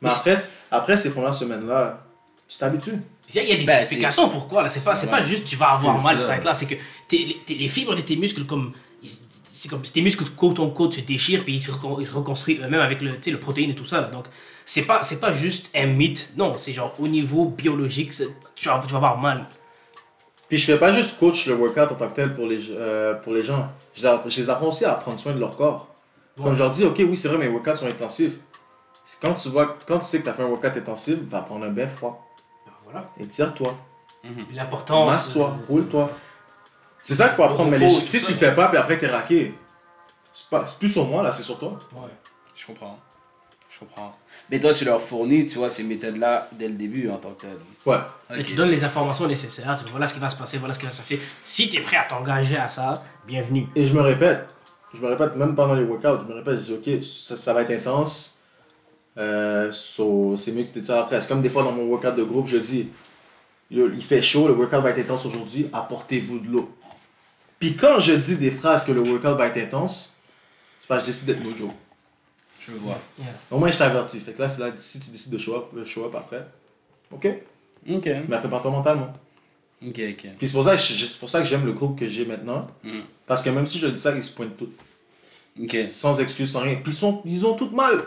Mais 0.00 0.08
Mais 0.08 0.10
après, 0.10 0.34
après 0.70 0.96
ces 0.96 1.10
premières 1.12 1.34
semaines-là, 1.34 2.04
tu 2.48 2.58
t'habitues. 2.58 3.00
Il 3.28 3.36
y 3.36 3.52
a, 3.52 3.56
des 3.56 3.64
Ben, 3.64 3.76
explications 3.76 4.28
pourquoi. 4.28 4.62
là. 4.62 4.68
C'est 4.68 4.84
pas, 4.84 4.94
c'est 4.94 5.06
pas 5.08 5.22
juste 5.22 5.46
tu 5.46 5.56
vas 5.56 5.70
avoir 5.72 6.00
mal 6.02 6.20
ça. 6.20 6.36
là. 6.38 6.54
C'est 6.54 6.66
que 6.66 6.74
tes, 7.08 7.18
les- 7.18 7.36
tes- 7.46 7.54
les 7.54 7.68
fibres 7.68 7.94
de 7.94 8.00
tes 8.02 8.16
muscles, 8.16 8.44
comme. 8.44 8.72
C'est 9.02 9.68
comme 9.68 9.82
tes 9.82 10.00
muscles 10.02 10.24
côte 10.36 10.58
en 10.58 10.68
côte 10.70 10.94
se 10.94 11.00
déchirent 11.00 11.44
puis 11.44 11.54
ils 11.54 11.60
se, 11.60 11.70
reconstruisent 11.70 12.58
eux-mêmes 12.60 12.80
avec 12.80 13.00
le, 13.00 13.12
le 13.24 13.38
protéine 13.40 13.70
et 13.70 13.74
tout 13.74 13.84
ça. 13.84 14.02
Donc, 14.02 14.24
c'est 14.64 14.82
pas, 14.82 15.02
c'est 15.04 15.20
pas 15.20 15.30
juste 15.32 15.70
un 15.76 15.86
mythe. 15.86 16.32
Non, 16.36 16.56
c'est 16.56 16.72
genre 16.72 16.92
au 16.98 17.06
niveau 17.06 17.44
biologique, 17.46 18.10
tu 18.56 18.68
vas, 18.68 18.80
tu 18.84 18.92
vas 18.92 18.96
avoir 18.96 19.18
mal. 19.18 19.46
Puis 20.48 20.58
je 20.58 20.66
fais 20.66 20.76
pas 20.78 20.90
juste 20.92 21.18
coach 21.18 21.46
le 21.46 21.54
workout 21.54 21.92
en 21.92 21.94
tant 21.94 22.08
que 22.08 22.16
tel 22.16 22.34
pour 22.34 22.46
les, 22.46 22.58
euh, 22.70 23.14
pour 23.14 23.32
les 23.32 23.42
gens. 23.44 23.68
Je, 23.94 24.02
leur- 24.02 24.28
je 24.28 24.36
les 24.40 24.50
apprends 24.50 24.68
aussi 24.68 24.84
à 24.84 24.92
prendre 24.94 25.18
soin 25.20 25.32
de 25.32 25.38
leur 25.40 25.54
corps. 25.56 25.94
Comme 26.36 26.46
Ouais. 26.46 26.54
je 26.54 26.58
leur 26.58 26.70
dis, 26.70 26.84
ok, 26.84 26.96
oui, 27.08 27.16
c'est 27.16 27.28
vrai, 27.28 27.38
mes 27.38 27.46
workouts 27.48 27.76
sont 27.76 27.86
intensifs. 27.86 28.38
Quand 29.22 29.34
tu, 29.34 29.48
vois, 29.50 29.78
quand 29.86 29.98
tu 30.00 30.06
sais 30.06 30.18
que 30.18 30.24
tu 30.24 30.28
as 30.30 30.34
fait 30.34 30.42
un 30.42 30.46
workout 30.46 30.76
intensif, 30.76 31.16
va 31.30 31.42
prendre 31.42 31.64
un 31.64 31.70
bain 31.70 31.86
froid. 31.86 32.26
Voilà. 32.94 33.06
Étire-toi. 33.18 33.74
L'importance. 34.52 35.12
Masse-toi, 35.14 35.58
roule-toi. 35.68 36.10
C'est 37.02 37.14
ça 37.14 37.26
qu'il 37.28 37.36
faut 37.36 37.42
apprendre. 37.42 37.70
Mais 37.70 37.78
les- 37.78 37.90
si 37.90 38.20
tu 38.20 38.32
ça. 38.32 38.38
fais 38.38 38.54
pas, 38.54 38.68
puis 38.68 38.78
après 38.78 38.96
t'es 38.96 39.06
raqué, 39.08 39.54
c'est 40.32 40.48
pas- 40.48 40.66
c'est 40.66 40.78
plus 40.78 40.88
sur 40.88 41.04
moi, 41.06 41.22
là, 41.22 41.30
c'est 41.30 41.42
sur 41.42 41.58
toi. 41.58 41.78
Ouais. 41.94 42.08
Je 42.54 42.66
comprends. 42.66 42.98
Je 43.68 43.80
comprends. 43.80 44.16
Mais 44.50 44.60
toi, 44.60 44.72
tu 44.72 44.84
leur 44.84 45.00
fournis, 45.00 45.44
tu 45.46 45.58
vois, 45.58 45.68
ces 45.68 45.82
méthodes-là 45.82 46.48
dès 46.52 46.68
le 46.68 46.74
début 46.74 47.10
en 47.10 47.16
tant 47.18 47.30
que 47.32 47.42
tel. 47.42 47.56
Ouais. 47.84 47.96
Et 48.38 48.42
tu 48.44 48.54
donnes 48.54 48.70
les 48.70 48.84
informations 48.84 49.26
nécessaires. 49.26 49.74
Tu 49.76 49.82
vois, 49.82 49.90
voilà 49.90 50.06
ce 50.06 50.14
qui 50.14 50.20
va 50.20 50.28
se 50.30 50.36
passer, 50.36 50.56
voilà 50.58 50.72
ce 50.72 50.78
qui 50.78 50.86
va 50.86 50.92
se 50.92 50.96
passer. 50.96 51.20
Si 51.42 51.68
tu 51.68 51.76
es 51.76 51.80
prêt 51.80 51.96
à 51.96 52.04
t'engager 52.04 52.56
à 52.56 52.68
ça, 52.68 53.02
bienvenue. 53.26 53.66
Et 53.74 53.84
je 53.84 53.92
me 53.94 54.00
répète, 54.00 54.46
je 54.94 55.00
me 55.00 55.08
répète 55.08 55.34
même 55.36 55.54
pendant 55.56 55.74
les 55.74 55.82
workouts, 55.84 56.22
je 56.22 56.32
me 56.32 56.34
répète, 56.34 56.60
je 56.60 56.72
dis 56.72 56.96
ok, 56.98 57.02
ça, 57.04 57.36
ça 57.36 57.52
va 57.52 57.62
être 57.62 57.72
intense, 57.72 58.38
euh, 59.18 59.70
so, 59.72 60.36
c'est 60.36 60.52
mieux 60.52 60.62
que 60.62 60.68
tu 60.68 60.74
t'étires 60.74 60.96
après. 60.98 61.20
C'est 61.20 61.28
comme 61.28 61.42
des 61.42 61.50
fois 61.50 61.62
dans 61.62 61.72
mon 61.72 61.84
workout 61.84 62.14
de 62.16 62.24
groupe, 62.24 62.46
je 62.46 62.56
dis, 62.56 62.88
il 63.70 64.02
fait 64.02 64.22
chaud, 64.22 64.48
le 64.48 64.54
workout 64.54 64.80
va 64.80 64.90
être 64.90 64.98
intense 64.98 65.24
aujourd'hui, 65.26 65.68
apportez-vous 65.72 66.38
de 66.40 66.48
l'eau. 66.48 66.70
Puis 67.58 67.76
quand 67.76 68.00
je 68.00 68.12
dis 68.12 68.36
des 68.36 68.50
phrases 68.50 68.84
que 68.84 68.92
le 68.92 69.00
workout 69.00 69.36
va 69.38 69.46
être 69.46 69.56
intense, 69.58 70.16
c'est 70.80 70.88
parce 70.88 71.00
que 71.02 71.06
je 71.06 71.12
décide 71.12 71.26
d'être 71.26 71.42
mojo. 71.44 71.70
Je 72.60 72.72
vois. 72.72 72.98
Au 73.50 73.58
moins 73.58 73.70
je 73.70 73.78
t'avertis. 73.78 74.20
Fait 74.20 74.32
que 74.32 74.40
là, 74.42 74.48
c'est 74.48 74.60
là, 74.60 74.72
si 74.76 74.98
tu 75.00 75.10
décides 75.10 75.32
de 75.32 75.38
show 75.38 75.54
up, 75.56 75.84
show 75.86 76.04
up 76.06 76.14
après. 76.14 76.46
Ok, 77.12 77.26
Ok. 77.90 78.06
mais 78.28 78.38
prépare-toi 78.38 78.70
mentalement. 78.70 79.12
Ok, 79.86 79.98
ok. 79.98 80.28
Puis 80.38 80.46
c'est 80.48 80.52
pour 80.52 80.64
ça 80.64 80.72
que 80.72 80.80
je- 80.82 81.06
c'est 81.06 81.18
pour 81.18 81.28
ça 81.28 81.40
que 81.40 81.44
j'aime 81.46 81.64
le 81.66 81.72
groupe 81.72 81.98
que 81.98 82.08
j'ai 82.08 82.24
maintenant. 82.24 82.66
Mm. 82.82 83.00
Parce 83.26 83.42
que 83.42 83.50
même 83.50 83.66
si 83.66 83.78
je 83.78 83.86
dis 83.86 84.00
ça, 84.00 84.14
ils 84.16 84.24
se 84.24 84.34
pointent 84.34 84.56
tous. 84.56 84.68
Ok. 85.62 85.76
sans 85.90 86.18
excuse, 86.20 86.50
sans 86.50 86.60
rien. 86.60 86.74
Puis 86.76 86.92
ils, 86.92 86.94
sont, 86.94 87.22
ils 87.26 87.46
ont 87.46 87.54
tout 87.54 87.68
mal. 87.70 88.02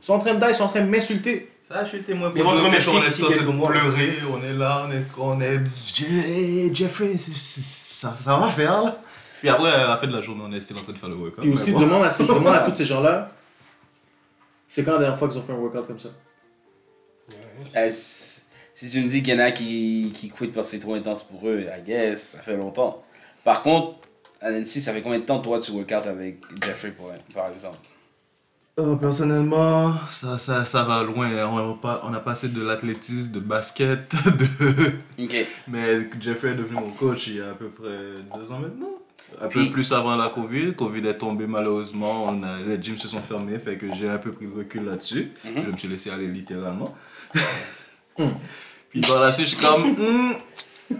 Ils 0.00 0.04
sont 0.04 0.14
en 0.14 0.18
train 0.18 0.34
de 0.34 0.40
die, 0.40 0.46
ils 0.50 0.54
sont 0.54 0.64
en 0.64 0.68
train 0.68 0.80
de 0.80 0.86
m'insulter. 0.88 1.50
Ça, 1.68 1.84
je 1.84 1.88
suis 1.90 2.02
témoin 2.02 2.30
pour 2.30 2.54
dire 2.54 2.70
merci 2.70 2.90
qu'on 2.90 3.02
est 3.02 3.06
en 3.06 3.10
train 3.36 3.52
de 3.52 3.66
pleurer, 3.66 4.12
on 4.32 4.42
est 4.42 4.54
là, 4.54 4.86
on 4.86 4.90
est... 4.90 5.02
On 5.18 5.40
est 5.40 5.60
Je- 5.86 6.70
Jeffrey, 6.72 7.16
ça, 7.18 8.14
ça 8.14 8.36
va 8.38 8.48
faire, 8.48 8.82
là. 8.82 8.98
Puis 9.40 9.48
après, 9.50 9.70
à 9.70 9.86
la 9.86 9.96
fin 9.96 10.06
de 10.06 10.14
la 10.16 10.22
journée, 10.22 10.42
on 10.46 10.52
est 10.52 10.60
still 10.60 10.78
en 10.78 10.82
train 10.82 10.92
de 10.92 10.98
faire 10.98 11.08
le 11.10 11.14
workout. 11.16 11.40
Puis 11.42 11.52
aussi, 11.52 11.72
bon. 11.72 11.80
demande, 11.80 12.04
à, 12.04 12.08
demande 12.18 12.54
à 12.54 12.60
tous 12.60 12.74
ces 12.74 12.86
gens-là, 12.86 13.30
c'est 14.66 14.82
quand 14.84 14.92
la 14.92 14.98
dernière 14.98 15.18
fois 15.18 15.28
qu'ils 15.28 15.38
ont 15.38 15.42
fait 15.42 15.52
un 15.52 15.56
workout 15.56 15.86
comme 15.86 15.98
ça? 15.98 16.08
Euh, 17.76 17.88
si 17.92 18.40
si 18.74 18.88
tu 18.90 19.00
me 19.02 19.08
dis 19.08 19.22
qu'il 19.22 19.34
y 19.34 19.36
en 19.36 19.40
a 19.44 19.50
qui, 19.50 20.12
qui 20.14 20.30
quittent 20.30 20.52
parce 20.52 20.68
que 20.68 20.70
c'est 20.70 20.78
trop 20.78 20.94
intense 20.94 21.24
pour 21.24 21.48
eux, 21.48 21.62
I 21.68 21.82
guess, 21.84 22.20
ça 22.36 22.38
fait 22.42 22.56
longtemps. 22.56 23.02
Par 23.44 23.62
contre, 23.62 23.98
à 24.40 24.52
Nancy, 24.52 24.80
ça 24.80 24.92
fait 24.92 25.02
combien 25.02 25.18
de 25.18 25.24
temps 25.24 25.40
toi 25.40 25.58
tu 25.60 25.72
workout 25.72 26.06
avec 26.06 26.38
Jeffrey 26.64 26.92
pour, 26.92 27.10
par 27.34 27.48
exemple? 27.52 27.78
Euh, 28.78 28.94
personnellement, 28.94 29.92
ça, 30.08 30.38
ça, 30.38 30.64
ça 30.64 30.84
va 30.84 31.02
loin. 31.02 31.28
On 31.52 31.72
a, 31.72 31.74
pas, 31.74 32.00
on 32.04 32.14
a 32.14 32.20
passé 32.20 32.48
de 32.48 32.62
l'athlétisme, 32.62 33.34
de 33.34 33.40
basket, 33.40 34.14
de... 35.18 35.26
Mais 35.66 36.08
Jeffrey 36.20 36.50
est 36.50 36.54
devenu 36.54 36.74
mon 36.76 36.90
coach 36.92 37.26
il 37.26 37.36
y 37.36 37.40
a 37.40 37.50
à 37.50 37.54
peu 37.54 37.66
près 37.68 37.88
deux 38.38 38.52
ans 38.52 38.60
maintenant. 38.60 38.90
Un 39.42 39.48
Puis- 39.48 39.66
peu 39.66 39.72
plus 39.72 39.92
avant 39.92 40.14
la 40.14 40.28
Covid. 40.28 40.74
Covid 40.74 41.06
est 41.08 41.18
tombé 41.18 41.46
malheureusement. 41.48 42.26
On 42.26 42.42
a, 42.44 42.58
les 42.66 42.80
gyms 42.80 42.96
se 42.96 43.08
sont 43.08 43.20
fermés, 43.20 43.58
fait 43.58 43.76
que 43.76 43.86
j'ai 43.98 44.08
un 44.08 44.18
peu 44.18 44.30
pris 44.30 44.46
de 44.46 44.56
recul 44.56 44.84
là-dessus. 44.84 45.32
Mhm. 45.44 45.64
Je 45.64 45.70
me 45.72 45.76
suis 45.76 45.88
laissé 45.88 46.10
aller 46.10 46.28
littéralement. 46.28 46.94
Puis 48.90 49.00
par 49.00 49.20
la 49.20 49.32
suite, 49.32 49.46
je 49.48 49.56
suis 49.56 49.64
comme, 49.64 49.90
Hmm, 49.92 50.32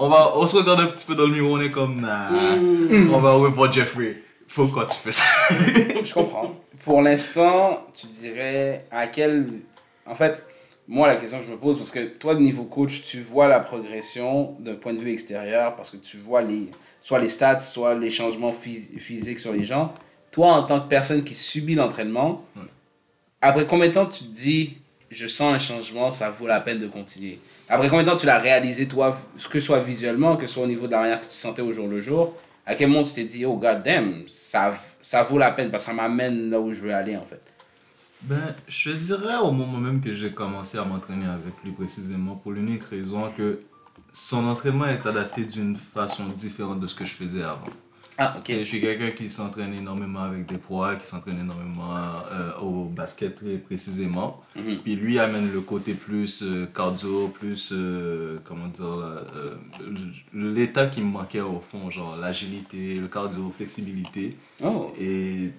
on, 0.01 0.09
va, 0.09 0.33
on 0.37 0.47
se 0.47 0.57
regarde 0.57 0.81
un 0.81 0.87
petit 0.87 1.07
peu 1.07 1.15
dans 1.15 1.27
le 1.27 1.33
miroir, 1.33 1.53
on 1.53 1.61
est 1.61 1.71
comme, 1.71 2.01
nah, 2.01 2.29
on 2.31 3.19
va 3.21 3.33
revoir 3.33 3.73
Jeffrey. 3.73 4.23
Faut 4.49 4.67
quoi 4.67 4.87
tu 4.87 4.99
fais 4.99 5.13
ça. 5.13 5.23
Je 6.05 6.13
comprends. 6.13 6.55
Pour 6.89 7.03
l'instant, 7.03 7.85
tu 7.93 8.07
dirais 8.07 8.87
à 8.91 9.09
quel. 9.09 9.47
En 10.07 10.15
fait, 10.15 10.43
moi, 10.87 11.07
la 11.07 11.17
question 11.17 11.39
que 11.39 11.45
je 11.45 11.51
me 11.51 11.59
pose, 11.59 11.77
parce 11.77 11.91
que 11.91 12.01
toi, 12.07 12.35
de 12.35 12.41
niveau 12.41 12.65
coach, 12.65 13.03
tu 13.03 13.21
vois 13.21 13.47
la 13.47 13.61
progression 13.61 14.57
d'un 14.59 14.75
point 14.75 14.95
de 14.95 14.99
vue 14.99 15.13
extérieur, 15.13 15.77
parce 15.77 15.91
que 15.91 15.99
tu 15.99 16.17
vois 16.17 16.41
les, 16.41 16.71
soit 17.03 17.19
les 17.19 17.29
stats, 17.29 17.61
soit 17.61 17.95
les 17.95 18.09
changements 18.09 18.53
phys- 18.53 18.99
physiques 18.99 19.39
sur 19.39 19.53
les 19.53 19.67
gens. 19.67 19.93
Toi, 20.31 20.47
en 20.55 20.63
tant 20.63 20.81
que 20.81 20.89
personne 20.89 21.23
qui 21.23 21.35
subit 21.35 21.75
l'entraînement, 21.75 22.43
après 23.43 23.67
combien 23.67 23.89
de 23.89 23.93
temps 23.93 24.07
tu 24.07 24.25
te 24.25 24.33
dis, 24.33 24.79
je 25.11 25.27
sens 25.27 25.53
un 25.55 25.59
changement, 25.59 26.11
ça 26.11 26.31
vaut 26.31 26.47
la 26.47 26.61
peine 26.63 26.79
de 26.79 26.87
continuer? 26.89 27.39
Après 27.69 27.91
combien 27.91 28.05
de 28.07 28.09
temps 28.09 28.17
tu 28.17 28.25
l'as 28.25 28.39
réalisé, 28.39 28.89
toi, 28.89 29.15
que 29.37 29.61
ce 29.61 29.67
soit 29.67 29.81
visuellement, 29.81 30.39
que 30.39 30.47
ce 30.47 30.55
soit 30.55 30.63
au 30.63 30.67
niveau 30.67 30.87
de 30.87 30.93
la 30.93 31.01
manière 31.01 31.21
que 31.21 31.27
tu 31.27 31.33
te 31.33 31.35
sentais 31.37 31.61
au 31.61 31.71
jour 31.71 31.87
le 31.87 32.01
jour 32.01 32.35
À 32.69 32.75
quel 32.75 32.91
moment 32.91 33.03
tu 33.03 33.15
t'es 33.15 33.25
dit, 33.25 33.47
oh 33.47 33.57
god 33.57 33.83
damn, 33.83 34.25
ça, 34.29 34.75
ça 35.01 35.23
vaut 35.23 35.39
la 35.39 35.53
peine 35.53 35.71
parce 35.71 35.87
que 35.87 35.91
ça 35.91 35.97
m'amène 35.97 36.51
là 36.51 36.61
où 36.61 36.71
je 36.71 36.83
veux 36.83 36.95
aller 36.95 37.17
en 37.17 37.25
fait 37.25 37.41
Ben, 38.21 38.55
je 38.69 38.91
dirais 38.91 39.39
au 39.39 39.51
moment 39.53 39.79
même 39.79 40.03
que 40.03 40.13
j'ai 40.13 40.33
commencé 40.33 40.77
à 40.77 40.85
m'entraîner 40.85 41.25
avec 41.25 41.55
lui 41.65 41.73
précisément 41.73 42.37
pour 42.37 42.53
l'unique 42.53 42.85
raison 42.85 43.33
que 43.35 43.61
son 44.13 44.47
entraînement 44.47 44.85
est 44.85 45.07
adapté 45.07 45.45
d'une 45.45 45.77
façon 45.77 46.27
différente 46.29 46.81
de 46.81 46.87
ce 46.87 46.95
que 46.95 47.07
je 47.07 47.15
faisais 47.15 47.43
avant. 47.43 47.71
Ah, 48.21 48.35
ok. 48.37 48.47
Je 48.49 48.65
suis 48.65 48.81
quelqu'un 48.81 49.13
qui 49.13 49.31
s'entraîne 49.31 49.73
énormément 49.73 50.23
avec 50.25 50.45
des 50.47 50.59
proies, 50.59 50.97
qui 50.97 51.07
s'entraîne 51.07 51.39
énormément 51.39 51.95
euh, 52.33 52.59
au 52.61 52.85
basket 52.87 53.37
précisément. 53.65 54.43
Mhm. 54.57 54.79
Puis 54.83 54.97
lui 54.97 55.21
amène 55.21 55.53
le 55.53 55.61
côté 55.61 55.95
plus 55.95 56.43
euh, 56.43 56.67
cardio, 56.67 57.29
plus, 57.29 57.73
euh, 57.73 58.37
comment 58.43 58.67
dire, 58.67 58.87
euh, 58.87 59.55
l'état 60.35 60.89
qui 60.89 61.01
me 61.01 61.07
manquait 61.13 61.41
au 61.41 61.61
fond, 61.61 61.91
genre 61.91 62.17
l'agilité, 62.17 62.97
le 62.97 63.07
cardio, 63.07 63.53
flexibilité. 63.57 64.31
Oh, 64.65 64.93
Et 65.01 65.51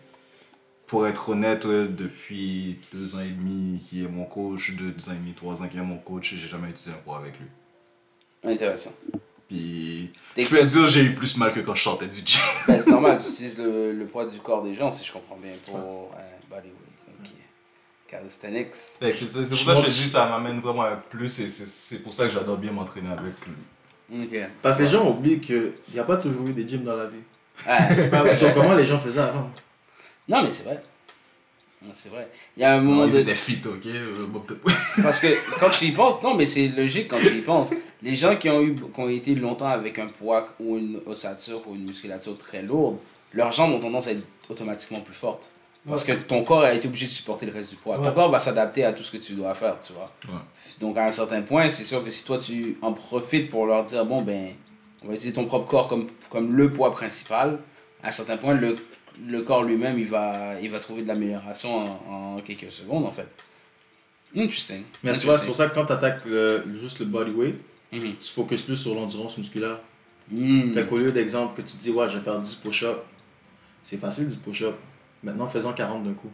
pour 0.86 1.08
être 1.08 1.30
honnête, 1.30 1.66
depuis 1.66 2.78
deux 2.94 3.16
ans 3.16 3.22
et 3.22 3.30
demi 3.32 3.80
qui 3.88 4.04
est 4.04 4.10
mon 4.10 4.26
coach, 4.26 4.76
deux, 4.76 4.92
deux 4.92 5.08
ans 5.10 5.14
et 5.14 5.16
demi, 5.16 5.32
trois 5.32 5.62
ans 5.62 5.68
qui 5.70 5.78
est 5.78 5.82
mon 5.82 5.98
coach, 5.98 6.34
j'ai 6.36 6.50
jamais 6.50 6.70
utilisé 6.72 6.92
un 6.92 7.02
poids 7.06 7.20
avec 7.20 7.36
lui. 7.40 8.52
intéressant. 8.52 8.92
Puis 9.48 10.12
Je 10.44 10.48
peux 10.50 10.58
te 10.60 10.64
dire, 10.66 10.88
j'ai 10.90 11.04
eu 11.04 11.16
plus 11.16 11.38
mal 11.38 11.54
que 11.54 11.60
quand 11.62 11.76
je 11.76 11.84
sortais 11.84 12.08
du 12.08 12.20
gym. 12.26 12.40
Ben, 12.68 12.80
c'est 12.82 12.90
normal, 12.90 13.20
tu 13.24 13.30
utilises 13.30 13.58
le, 13.58 13.94
le 13.94 14.06
poids 14.06 14.26
du 14.26 14.38
corps 14.40 14.64
des 14.64 14.74
gens, 14.76 14.92
si 14.92 15.06
je 15.06 15.12
comprends 15.12 15.38
bien, 15.38 15.52
pour 15.66 15.78
euh, 15.78 16.22
bodyweight. 16.50 16.76
Ok. 17.24 17.30
Calisthenics. 18.08 18.74
Fait 19.00 19.12
que 19.12 19.18
C'est 19.18 19.48
pour 19.50 19.58
ça 19.58 19.74
que 19.76 19.82
je 19.82 19.86
te 19.86 19.90
dis, 19.92 20.08
ça 20.10 20.26
m'amène 20.28 20.60
vraiment 20.60 20.84
un 20.84 20.96
plus 20.96 21.40
et 21.42 21.48
c'est- 21.48 21.68
c'est 21.68 22.00
pour 22.04 22.14
ça 22.14 22.26
que 22.26 22.32
j'adore 22.34 22.58
bien 22.58 22.72
m'entraîner 22.72 23.10
avec 23.12 23.34
lui. 23.46 24.24
Ok. 24.24 24.40
Parce 24.62 24.78
que 24.78 24.84
les 24.84 24.90
gens 24.90 25.08
oublient 25.08 25.40
qu'il 25.40 25.74
n'y 25.94 26.00
a 26.00 26.04
pas 26.04 26.18
toujours 26.18 26.48
eu 26.48 26.54
des 26.54 26.68
gyms 26.68 26.84
dans 26.84 26.96
la 26.96 27.06
vie. 27.06 27.22
Ah, 27.68 28.36
Sur 28.36 28.54
comment 28.54 28.74
les 28.74 28.86
gens 28.86 28.98
faisaient 29.00 29.20
avant. 29.20 29.52
non, 30.28 30.42
mais 30.44 30.52
c'est 30.52 30.64
vrai. 30.64 30.82
Non, 31.82 31.92
C'est 31.94 32.10
vrai. 32.10 32.28
Il 32.58 32.62
y 32.62 32.66
a 32.66 32.74
un 32.74 32.82
moment 32.82 33.06
Ils 33.06 33.14
de... 33.14 33.20
étaient 33.20 33.36
fit, 33.36 33.62
ok? 33.66 33.86
Euh, 33.86 34.26
Parce 35.04 35.20
que 35.20 35.28
quand 35.60 35.70
tu 35.70 35.86
y 35.86 35.92
penses, 35.92 36.22
non, 36.22 36.36
mais 36.36 36.46
c'est 36.46 36.68
logique 36.68 37.08
quand 37.08 37.20
tu 37.20 37.38
y 37.38 37.42
penses. 37.42 37.74
Les 38.02 38.16
gens 38.16 38.36
qui 38.36 38.50
ont, 38.50 38.62
eu, 38.62 38.76
qui 38.76 39.00
ont 39.00 39.10
été 39.10 39.36
longtemps 39.36 39.70
avec 39.70 39.98
un 40.00 40.08
poids 40.08 40.50
ou 40.60 40.78
une 40.78 41.02
ossature 41.06 41.62
ou 41.68 41.76
une 41.76 41.86
musculature 41.86 42.38
très 42.38 42.62
lourde, 42.62 42.98
leurs 43.34 43.52
jambes 43.52 43.74
ont 43.74 43.80
tendance 43.80 44.08
à 44.08 44.12
être 44.12 44.24
automatiquement 44.50 45.00
plus 45.02 45.14
fortes. 45.14 45.50
Parce 45.88 46.04
que 46.04 46.12
ton 46.12 46.44
corps 46.44 46.64
a 46.64 46.74
été 46.74 46.88
obligé 46.88 47.06
de 47.06 47.12
supporter 47.12 47.46
le 47.46 47.54
reste 47.54 47.72
du 47.72 47.76
poids. 47.78 47.98
Ton 47.98 48.12
corps 48.12 48.30
va 48.30 48.40
s'adapter 48.40 48.84
à 48.84 48.94
tout 48.94 49.04
ce 49.04 49.12
que 49.12 49.18
tu 49.18 49.34
dois 49.34 49.56
faire, 49.56 49.80
tu 49.80 49.94
vois. 49.94 50.12
Ouais. 50.28 50.42
Donc 50.80 50.98
à 50.98 51.06
un 51.06 51.12
certain 51.12 51.42
point, 51.42 51.70
c'est 51.70 51.86
sûr 51.86 52.04
que 52.04 52.10
si 52.10 52.26
toi 52.26 52.38
tu 52.38 52.78
en 52.82 52.94
profites 52.94 53.50
pour 53.50 53.66
leur 53.66 53.86
dire, 53.86 54.06
bon 54.06 54.22
ben, 54.22 54.50
on 55.04 55.08
va 55.08 55.14
utiliser 55.14 55.34
ton 55.34 55.46
propre 55.46 55.68
corps 55.68 55.88
comme, 55.88 56.08
comme 56.30 56.56
le 56.56 56.72
poids 56.72 56.92
principal, 56.92 57.60
à 58.04 58.10
un 58.10 58.12
certain 58.12 58.38
point, 58.38 58.54
le, 58.54 58.78
le 59.28 59.42
corps 59.42 59.64
lui-même, 59.64 59.98
il 59.98 60.08
va, 60.08 60.60
il 60.62 60.70
va 60.70 60.80
trouver 60.80 61.02
de 61.04 61.08
l'amélioration 61.08 61.76
en, 62.10 62.36
en 62.38 62.42
quelques 62.42 62.72
secondes, 62.72 63.06
en 63.06 63.12
fait. 63.12 63.28
Interesting. 64.36 64.84
Mais 65.04 65.12
tu 65.14 65.26
vois, 65.26 65.38
c'est 65.38 65.48
pour 65.48 65.56
ça 65.56 65.68
que 65.68 65.74
quand 65.76 65.86
tu 65.86 65.94
attaques 65.94 66.22
juste 66.80 67.00
le 67.00 67.06
bodyweight, 67.06 67.56
Mhm. 67.92 68.14
tu 68.22 68.30
focuses 68.32 68.62
plus 68.62 68.76
sur 68.76 68.94
l'endurance 68.94 69.36
musculaire. 69.40 69.80
Mm. 70.32 70.74
Fait 70.74 70.86
qu'au 70.86 71.00
lieu 71.00 71.12
d'exemple 71.12 71.56
que 71.56 71.62
tu 71.68 71.76
te 71.76 71.82
dis, 71.82 71.90
ouais, 71.90 72.08
je 72.08 72.20
vais 72.20 72.24
faire 72.24 72.40
10 72.40 72.54
push-ups, 72.58 73.00
c'est 73.82 73.98
facile 73.98 74.28
10 74.28 74.36
push-ups. 74.38 74.76
Maintenant, 75.24 75.48
faisons 75.48 75.74
40 75.74 76.04
d'un 76.04 76.14
coup. 76.14 76.30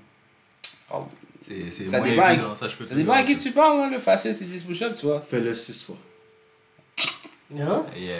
C'est 1.47 1.71
c'est 1.71 1.85
Ça 1.85 1.99
moins 1.99 2.09
dépend 2.09 2.23
à- 2.23 2.33
évident, 2.33 2.55
ça 2.57 2.67
je 2.67 2.75
peux 2.75 2.83
te 2.83 2.89
Ça 2.89 2.95
dépend 2.95 3.13
à 3.13 3.23
qui 3.23 3.37
tu 3.37 3.51
parles, 3.51 3.79
hein, 3.79 3.89
le 3.89 3.99
facile 3.99 4.35
c'est 4.35 4.43
10 4.45 4.63
push-ups, 4.65 4.99
tu 4.99 5.05
vois. 5.05 5.21
Fais-le 5.21 5.55
6 5.55 5.83
fois. 5.85 5.95
Hein? 7.57 7.85
Yeah. 7.95 8.17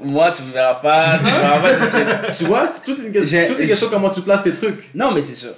Moi, 0.00 0.32
tu 0.32 0.42
verras 0.42 0.74
pas, 0.76 1.18
tu 1.18 1.24
me 1.24 1.30
verras 1.30 1.60
pas 1.60 1.74
tout 1.74 1.84
de 1.84 1.90
suite. 1.90 2.38
tu 2.38 2.44
vois, 2.44 2.66
c'est 2.66 2.82
toute 2.82 2.98
une 2.98 3.12
question, 3.12 3.46
toute 3.46 3.58
une 3.58 3.68
question 3.68 3.88
comment 3.90 4.10
tu 4.10 4.22
places 4.22 4.42
tes 4.42 4.52
trucs. 4.52 4.94
Non, 4.94 5.12
mais 5.12 5.22
c'est 5.22 5.34
sûr. 5.34 5.52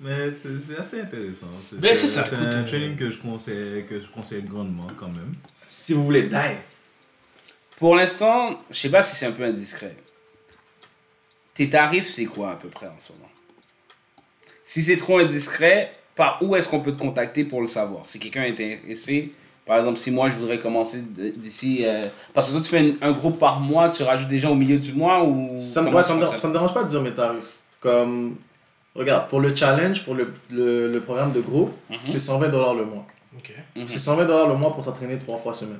Mais 0.00 0.32
c'est 0.32 0.58
c'est 0.58 0.78
assez 0.78 1.00
intéressant. 1.02 1.48
Ben, 1.72 1.94
c'est 1.94 2.08
ça, 2.08 2.24
C'est 2.24 2.36
un 2.36 2.42
euh, 2.42 2.66
training 2.66 2.96
que 2.96 3.10
je 3.10 3.18
conseille, 3.18 3.84
que 3.84 4.00
je 4.00 4.06
conseille 4.06 4.42
grandement 4.42 4.86
quand 4.96 5.08
même. 5.08 5.34
Si 5.68 5.92
vous 5.92 6.04
voulez 6.04 6.22
die, 6.22 6.56
Pour 7.76 7.94
l'instant, 7.94 8.62
je 8.70 8.78
sais 8.78 8.90
pas 8.90 9.02
si 9.02 9.14
c'est 9.14 9.26
un 9.26 9.32
peu 9.32 9.44
indiscret. 9.44 9.94
Tes 11.52 11.68
tarifs, 11.68 12.08
c'est 12.08 12.24
quoi 12.24 12.52
à 12.52 12.56
peu 12.56 12.68
près 12.68 12.86
en 12.86 12.98
ce 12.98 13.12
moment? 13.12 13.28
Si 14.64 14.82
c'est 14.82 14.96
trop 14.96 15.18
indiscret, 15.18 15.92
par 16.14 16.38
où 16.42 16.56
est-ce 16.56 16.68
qu'on 16.68 16.80
peut 16.80 16.92
te 16.92 17.00
contacter 17.00 17.44
pour 17.44 17.60
le 17.60 17.66
savoir? 17.66 18.06
Si 18.06 18.18
quelqu'un 18.18 18.44
est 18.44 18.50
intéressé, 18.50 19.32
par 19.66 19.76
exemple, 19.78 19.98
si 19.98 20.10
moi 20.10 20.28
je 20.28 20.34
voudrais 20.34 20.58
commencer 20.58 21.02
d'ici. 21.36 21.80
euh, 21.84 22.06
parce 22.34 22.48
que 22.48 22.52
toi, 22.52 22.60
tu 22.60 22.68
fais 22.68 22.94
un, 23.02 23.08
un 23.08 23.12
groupe 23.12 23.38
par 23.38 23.60
mois, 23.60 23.88
tu 23.88 24.02
rajoutes 24.02 24.28
des 24.28 24.38
gens 24.38 24.50
au 24.50 24.54
milieu 24.56 24.78
du 24.78 24.92
mois 24.92 25.22
ou. 25.24 25.56
ça 25.60 25.82
ouais, 25.82 26.02
ça, 26.02 26.14
me, 26.14 26.20
fonctionne? 26.20 26.36
ça 26.36 26.48
me 26.48 26.52
dérange 26.52 26.74
pas 26.74 26.82
de 26.84 26.88
dire 26.88 27.00
mes 27.02 27.12
tarifs. 27.12 27.58
Comme, 27.80 28.36
regarde, 28.94 29.28
pour 29.28 29.40
le 29.40 29.54
challenge, 29.54 30.04
pour 30.04 30.14
le, 30.14 30.32
le, 30.50 30.92
le 30.92 31.00
programme 31.00 31.32
de 31.32 31.40
groupe, 31.40 31.72
Mhm. 31.88 31.96
c'est 32.02 32.18
120 32.18 32.48
dollars 32.48 32.74
le 32.74 32.84
mois. 32.84 33.06
Ok. 33.36 33.52
Mhm. 33.76 33.84
C'est 33.86 33.98
120 34.00 34.24
dollars 34.26 34.48
le 34.48 34.54
mois 34.54 34.72
pour 34.72 34.84
t'entraîner 34.84 35.18
3 35.18 35.36
fois 35.38 35.54
semaine. 35.54 35.78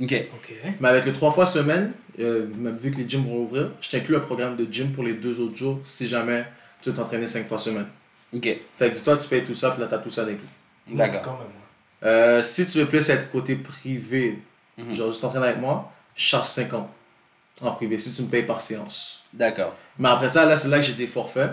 Ok. 0.00 0.12
Ok. 0.34 0.54
Mais 0.80 0.88
avec 0.88 1.04
les 1.04 1.12
3 1.12 1.30
fois 1.30 1.46
semaine, 1.46 1.92
euh, 2.20 2.46
même 2.58 2.76
vu 2.76 2.90
que 2.90 2.96
les 2.96 3.08
gyms 3.08 3.24
vont 3.24 3.42
ouvrir, 3.42 3.70
je 3.80 3.88
t'inclus 3.90 4.16
un 4.16 4.20
programme 4.20 4.56
de 4.56 4.66
gym 4.70 4.92
pour 4.92 5.04
les 5.04 5.12
deux 5.14 5.40
autres 5.40 5.56
jours 5.56 5.78
si 5.84 6.06
jamais 6.08 6.44
tu 6.82 6.88
veux 6.90 6.94
t'entraîner 6.96 7.26
5 7.26 7.46
fois 7.46 7.58
semaine. 7.58 7.86
Ok. 8.34 8.48
Fait 8.72 8.88
que 8.90 8.94
dis-toi, 8.94 9.16
tu 9.18 9.28
payes 9.28 9.44
tout 9.44 9.54
ça, 9.54 9.70
puis 9.70 9.80
là, 9.80 9.86
t'as 9.88 9.98
tout 9.98 10.10
ça 10.10 10.24
d'inclus. 10.24 10.48
D'accord. 10.88 11.40
Euh, 12.04 12.42
si 12.42 12.66
tu 12.66 12.78
veux 12.78 12.86
plus 12.86 13.08
être 13.10 13.30
côté 13.30 13.56
privé, 13.56 14.38
Mhm. 14.78 14.94
genre 14.94 15.08
juste 15.08 15.22
t'entraîner 15.22 15.46
avec 15.46 15.60
moi, 15.60 15.90
je 16.14 16.22
charge 16.22 16.46
50 16.48 16.88
en 17.62 17.70
privé 17.72 17.96
si 17.98 18.12
tu 18.12 18.22
me 18.22 18.28
payes 18.28 18.42
par 18.42 18.60
séance. 18.60 19.22
D'accord. 19.32 19.74
Mais 19.98 20.08
après 20.10 20.28
ça, 20.28 20.44
là, 20.44 20.56
c'est 20.56 20.68
là 20.68 20.78
que 20.78 20.84
j'ai 20.84 20.92
des 20.92 21.06
forfaits. 21.06 21.50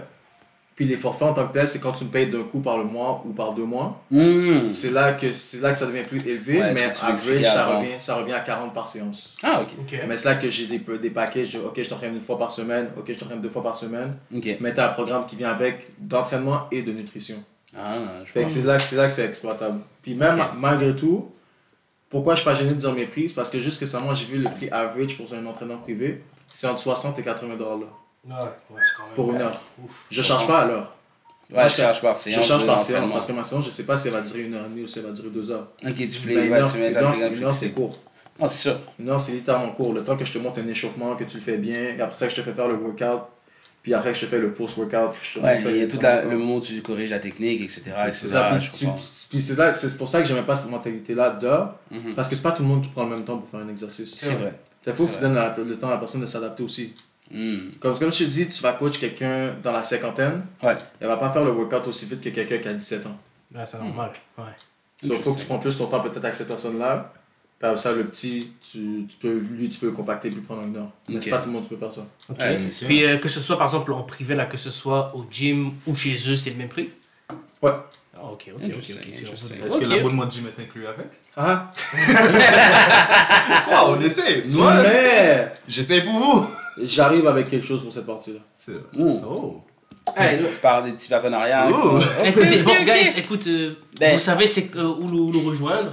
Puis 0.75 0.85
les 0.85 0.97
forfaits 0.97 1.27
en 1.27 1.33
tant 1.33 1.47
que 1.47 1.53
tel, 1.53 1.67
c'est 1.67 1.79
quand 1.79 1.91
tu 1.91 2.03
me 2.03 2.09
payes 2.09 2.31
d'un 2.31 2.43
coup 2.43 2.59
par 2.59 2.79
le 2.79 2.83
mois 2.83 3.21
ou 3.25 3.31
par 3.31 3.53
deux 3.53 3.63
mois. 3.63 4.03
Hmm. 4.09 4.69
C'est 4.71 4.89
là, 4.89 5.13
que, 5.13 5.31
c'est 5.31 5.61
là 5.61 5.71
que 5.71 5.77
ça 5.77 5.85
devient 5.85 6.01
plus 6.01 6.17
élevé, 6.27 6.59
Ouais, 6.59 6.73
mais 6.73 6.81
average, 6.83 7.43
ça 7.43 7.67
revient, 7.67 7.89
ça 7.99 8.15
revient 8.15 8.33
à 8.33 8.39
40 8.39 8.73
par 8.73 8.87
séance. 8.87 9.35
Ah, 9.43 9.61
ok. 9.61 9.99
Mais 10.07 10.17
c'est 10.17 10.29
là 10.29 10.35
que 10.35 10.49
j'ai 10.49 10.65
des, 10.65 10.79
des 10.79 11.09
paquets, 11.11 11.45
je 11.45 11.59
ok, 11.59 11.75
je 11.81 11.87
t'entraîne 11.87 12.15
une 12.15 12.19
fois 12.19 12.39
par 12.39 12.51
semaine, 12.51 12.89
ok, 12.97 13.05
je 13.07 13.13
t'entraîne 13.13 13.39
deux 13.39 13.49
fois 13.49 13.61
par 13.61 13.75
semaine. 13.75 14.15
Ok. 14.35 14.47
Mais 14.61 14.73
t'as 14.73 14.87
un 14.89 14.93
programme 14.93 15.27
qui 15.27 15.35
vient 15.35 15.51
avec 15.51 15.91
d'entraînement 15.99 16.67
et 16.71 16.81
de 16.81 16.91
nutrition. 16.91 17.35
Ah, 17.77 17.97
je 18.23 18.31
Fait 18.31 18.43
que 18.45 18.51
c'est 18.51 18.63
là, 18.63 18.77
que- 18.77 18.83
c'est 18.83 18.95
là 18.95 19.05
que 19.07 19.11
c'est 19.11 19.25
exploitable. 19.25 19.79
Puis 20.01 20.13
même, 20.15 20.43
malgré 20.57 20.95
tout, 20.95 21.31
pourquoi 22.09 22.35
je 22.35 22.41
suis 22.41 22.45
pas 22.49 22.55
gêné 22.55 22.69
de 22.71 22.75
dire 22.75 22.91
mes 22.93 23.05
prix, 23.05 23.31
parce 23.35 23.49
que 23.49 23.59
juste 23.59 23.79
récemment, 23.79 24.13
j'ai 24.13 24.25
vu 24.25 24.37
le 24.37 24.49
prix 24.49 24.69
average 24.69 25.17
pour 25.17 25.31
un 25.33 25.45
entraîneur 25.45 25.79
privé, 25.79 26.21
c'est 26.53 26.67
entre 26.67 26.79
60 26.79 27.17
et 27.19 27.23
80 27.23 27.55
dollars 27.55 27.77
Ouais, 27.79 28.33
ouais, 28.69 28.81
c'est 28.83 28.95
quand 28.97 29.03
même. 29.05 29.13
pour 29.15 29.33
une 29.33 29.41
heure. 29.41 29.61
Ouf. 29.83 30.05
Je 30.11 30.21
charge 30.21 30.45
pas 30.47 30.61
à 30.61 30.65
l'heure. 30.67 30.93
Ouais, 31.51 31.67
je 31.67 31.75
charge 31.75 32.01
par 32.01 32.15
Je 32.15 32.21
séance. 32.21 32.45
charge 32.47 32.61
de 32.61 32.67
par 32.67 32.79
séance 32.79 33.11
parce 33.11 33.25
que 33.25 33.31
ma 33.33 33.43
séance, 33.43 33.65
je 33.65 33.69
sais 33.71 33.85
pas 33.85 33.97
si 33.97 34.07
elle 34.07 34.13
va 34.13 34.21
durer 34.21 34.43
une 34.43 34.53
heure 34.53 34.65
et 34.65 34.69
demie 34.69 34.83
ou 34.83 34.87
si 34.87 34.99
elle 34.99 35.05
va 35.05 35.11
durer 35.11 35.29
deux 35.29 35.51
heures. 35.51 35.67
Ok, 35.85 35.93
tu 35.95 36.03
Mais 36.03 36.07
voulais 36.07 36.47
une 36.47 36.53
heure, 36.53 36.61
une 36.63 37.53
c'est- 37.53 37.71
court. 37.71 37.97
Non, 38.39 38.47
c'est 38.47 38.57
sûr. 38.69 38.75
Une 38.99 39.09
heure, 39.09 39.19
c'est 39.19 39.33
littéralement 39.33 39.71
court. 39.73 39.93
Le 39.93 40.03
temps 40.03 40.15
que 40.17 40.25
je 40.25 40.33
te 40.33 40.37
montre 40.39 40.59
un 40.59 40.67
échauffement, 40.67 41.15
que 41.15 41.23
tu 41.23 41.37
le 41.37 41.43
fais 41.43 41.57
bien, 41.57 41.95
et 41.95 42.01
après 42.01 42.15
ça, 42.15 42.25
que 42.27 42.31
je 42.31 42.37
te 42.37 42.41
fais 42.41 42.53
faire 42.53 42.67
le 42.67 42.75
workout, 42.75 43.21
puis 43.83 43.93
après 43.93 44.13
je 44.15 44.21
te 44.21 44.25
fais 44.25 44.39
le 44.39 44.51
post-workout. 44.53 45.11
puis 45.11 45.29
je 45.35 45.39
te 45.39 45.45
Ouais, 45.45 45.57
fais 45.59 45.71
il 45.71 45.77
y 45.77 45.83
a 45.83 45.87
tout 45.87 46.01
la- 46.01 46.23
le 46.25 46.35
moment 46.37 46.55
où 46.55 46.59
tu 46.61 46.81
corriges 46.81 47.11
la 47.11 47.19
technique, 47.19 47.61
etc. 47.61 47.91
C'est 48.11 48.27
ça. 48.29 48.49
Puis, 49.29 49.39
c'est 49.41 49.55
là- 49.57 49.71
c'est 49.73 49.95
pour 49.97 50.07
ça 50.07 50.21
que 50.21 50.27
j'aimais 50.27 50.41
pas 50.41 50.55
cette 50.55 50.71
mentalité-là 50.71 51.29
d'heure, 51.31 51.75
Mhm. 51.91 52.15
parce 52.15 52.27
que 52.27 52.35
c'est 52.35 52.41
pas 52.41 52.51
tout 52.53 52.63
le 52.63 52.69
monde 52.69 52.81
qui 52.81 52.89
prend 52.89 53.03
le 53.03 53.09
même 53.15 53.23
temps 53.25 53.37
pour 53.37 53.47
faire 53.49 53.59
un 53.59 53.69
exercice. 53.69 54.13
C'est 54.15 54.33
vrai. 54.35 54.53
Il 54.87 54.93
faut 54.93 55.05
que 55.07 55.13
tu 55.13 55.21
donnes 55.21 55.35
la- 55.35 55.55
le 55.57 55.77
temps 55.77 55.87
à 55.89 55.91
la 55.91 55.97
personne 55.97 56.21
de 56.21 56.25
s'adapter 56.25 56.63
aussi. 56.63 56.95
Hmm. 57.31 57.69
Comme, 57.79 57.97
comme 57.97 58.11
je 58.11 58.17
te 58.19 58.23
dis, 58.25 58.47
tu 58.49 58.61
vas 58.61 58.73
coach 58.73 58.99
quelqu'un 58.99 59.53
dans 59.63 59.71
la 59.71 59.81
cinquantaine, 59.83 60.41
Ouais. 60.61 60.75
elle 60.99 61.07
va 61.07 61.17
pas 61.17 61.29
faire 61.31 61.43
le 61.43 61.51
workout 61.51 61.87
aussi 61.87 62.05
vite 62.05 62.21
que 62.21 62.29
quelqu'un 62.29 62.57
qui 62.57 62.67
a 62.67 62.73
17 62.73 63.05
ans. 63.05 63.15
Ouais, 63.55 63.61
c'est 63.65 63.77
normal. 63.79 64.11
Ouais. 64.37 64.43
Il 65.01 65.13
faut 65.15 65.33
que 65.33 65.39
tu 65.39 65.45
prends 65.45 65.57
plus 65.59 65.77
ton 65.77 65.87
temps 65.87 65.99
peut-être 66.01 66.23
avec 66.23 66.35
cette 66.35 66.47
personne-là. 66.47 67.11
Ça, 67.77 67.93
le 67.93 68.03
petit, 68.03 68.51
tu, 68.61 69.05
tu 69.07 69.17
peux, 69.21 69.31
lui, 69.33 69.69
tu 69.69 69.79
peux 69.79 69.85
le 69.85 69.91
compacter 69.93 70.29
puis 70.29 70.41
prendre 70.41 70.63
une 70.67 70.75
heure. 70.75 70.89
Mais 71.07 71.21
c'est 71.21 71.29
pas 71.29 71.37
tout 71.37 71.47
le 71.47 71.53
monde 71.53 71.63
qui 71.63 71.69
peut 71.69 71.77
faire 71.77 71.93
ça. 71.93 72.05
Ok. 72.29 72.37
Ouais, 72.39 72.57
c'est 72.57 72.71
sûr. 72.71 72.87
Puis 72.87 73.03
euh, 73.05 73.17
que 73.17 73.29
ce 73.29 73.39
soit 73.39 73.57
par 73.57 73.67
exemple 73.67 73.93
en 73.93 74.03
privé, 74.03 74.35
là, 74.35 74.45
que 74.45 74.57
ce 74.57 74.69
soit 74.69 75.15
au 75.15 75.25
gym 75.31 75.71
ou 75.87 75.95
chez 75.95 76.15
eux, 76.29 76.35
c'est 76.35 76.49
le 76.49 76.57
même 76.57 76.67
prix? 76.69 76.89
Ouais. 77.61 77.71
Ah, 78.15 78.25
ok, 78.31 78.51
ok, 78.55 78.61
ok. 78.63 78.89
Est-ce 78.89 79.77
que 79.79 79.85
l'abonnement 79.85 80.25
de 80.25 80.31
gym 80.31 80.45
est 80.47 80.61
inclus 80.61 80.85
avec? 80.87 81.07
Ah, 81.37 81.71
Ah, 83.71 83.85
on 83.87 83.99
essaie. 84.01 84.41
Tu 84.43 84.49
vois, 84.57 84.81
mais 84.83 85.51
j'essaie 85.67 86.01
pour 86.03 86.13
vous. 86.19 86.45
j'arrive 86.83 87.27
avec 87.27 87.49
quelque 87.49 87.65
chose 87.65 87.81
pour 87.81 87.93
cette 87.93 88.05
partie-là. 88.05 88.39
C'est 88.57 88.73
vrai. 88.73 88.81
Hmm. 88.93 89.21
Oh. 89.27 89.61
Par 90.61 90.83
des 90.83 90.91
petits 90.91 91.09
partenariats. 91.09 91.67
Ouh. 91.69 91.97
Écoutez, 92.25 92.57
bon, 92.61 92.73
guys, 92.83 93.13
écoute, 93.17 93.47
euh, 93.47 93.73
Ben- 93.99 94.13
vous 94.13 94.19
savez 94.19 94.45
c'est 94.47 94.75
euh, 94.75 94.83
où 94.99 95.07
nous, 95.09 95.31
nous 95.31 95.41
rejoindre. 95.47 95.91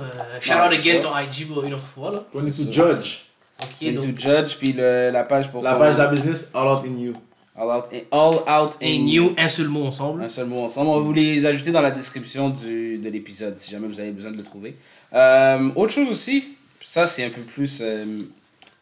Again 0.50 1.00
ton 1.00 1.16
IG 1.16 1.46
pour 1.48 1.62
une 1.64 1.74
autre 1.74 1.86
fois. 1.86 2.10
Là. 2.12 2.24
On 2.34 2.44
est 2.46 2.52
ça. 2.52 2.70
judge. 2.70 3.20
Ok, 3.62 3.86
Into 3.86 4.06
donc. 4.06 4.18
Judge, 4.18 4.56
puis 4.58 4.72
le- 4.72 5.10
la 5.10 5.22
page 5.24 5.50
pour 5.50 5.62
La 5.62 5.74
page 5.74 5.94
de 5.94 6.00
la 6.00 6.06
business, 6.08 6.50
All 6.54 6.66
Out 6.66 6.84
in 6.86 6.98
You. 6.98 7.14
All 7.56 7.68
Out, 7.68 7.84
all 8.10 8.34
out 8.62 8.76
Et 8.80 8.96
in 8.96 9.02
new, 9.04 9.34
un 9.36 9.48
seul 9.48 9.68
mot 9.68 9.84
ensemble. 9.86 10.22
Un 10.22 10.28
seul 10.30 10.46
mot 10.46 10.64
ensemble. 10.64 10.88
On 10.88 10.96
va 10.96 11.00
vous 11.02 11.12
les 11.12 11.44
ajouter 11.44 11.70
dans 11.70 11.82
la 11.82 11.90
description 11.90 12.48
du, 12.50 12.96
de 12.98 13.10
l'épisode 13.10 13.58
si 13.58 13.70
jamais 13.70 13.86
vous 13.86 14.00
avez 14.00 14.12
besoin 14.12 14.30
de 14.32 14.36
le 14.38 14.42
trouver. 14.42 14.76
Euh, 15.12 15.68
autre 15.76 15.92
chose 15.92 16.08
aussi, 16.08 16.48
ça 16.84 17.06
c'est 17.06 17.24
un 17.24 17.28
peu 17.30 17.42
plus, 17.42 17.80
euh, 17.82 18.04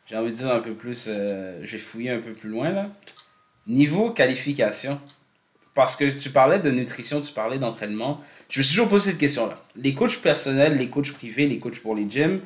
j'ai 0.09 0.17
envie 0.17 0.31
de 0.31 0.37
dire 0.37 0.53
un 0.55 0.61
peu 0.61 0.73
plus, 0.73 1.07
euh, 1.09 1.59
j'ai 1.65 1.79
fouillé 1.79 2.11
un 2.11 2.21
peu 2.21 2.33
plus 2.33 2.51
loin 2.51 2.71
là. 2.71 2.87
Niveau 3.67 4.11
qualification, 4.11 5.01
parce 5.79 5.95
que 5.95 6.07
tu 6.11 6.31
parlais 6.31 6.59
de 6.59 6.73
nutrition, 6.73 7.21
tu 7.21 7.33
parlais 7.33 7.57
d'entraînement, 7.57 8.21
je 8.49 8.59
me 8.59 8.65
suis 8.65 8.75
toujours 8.75 8.89
posé 8.89 9.11
cette 9.13 9.21
question-là. 9.21 9.63
Les 9.77 9.95
coachs 9.95 10.17
personnels, 10.21 10.77
les 10.77 10.89
coachs 10.89 11.13
privés, 11.13 11.47
les 11.47 11.61
coachs 11.61 11.79
pour 11.79 11.95
les 11.95 12.11
gyms, 12.11 12.41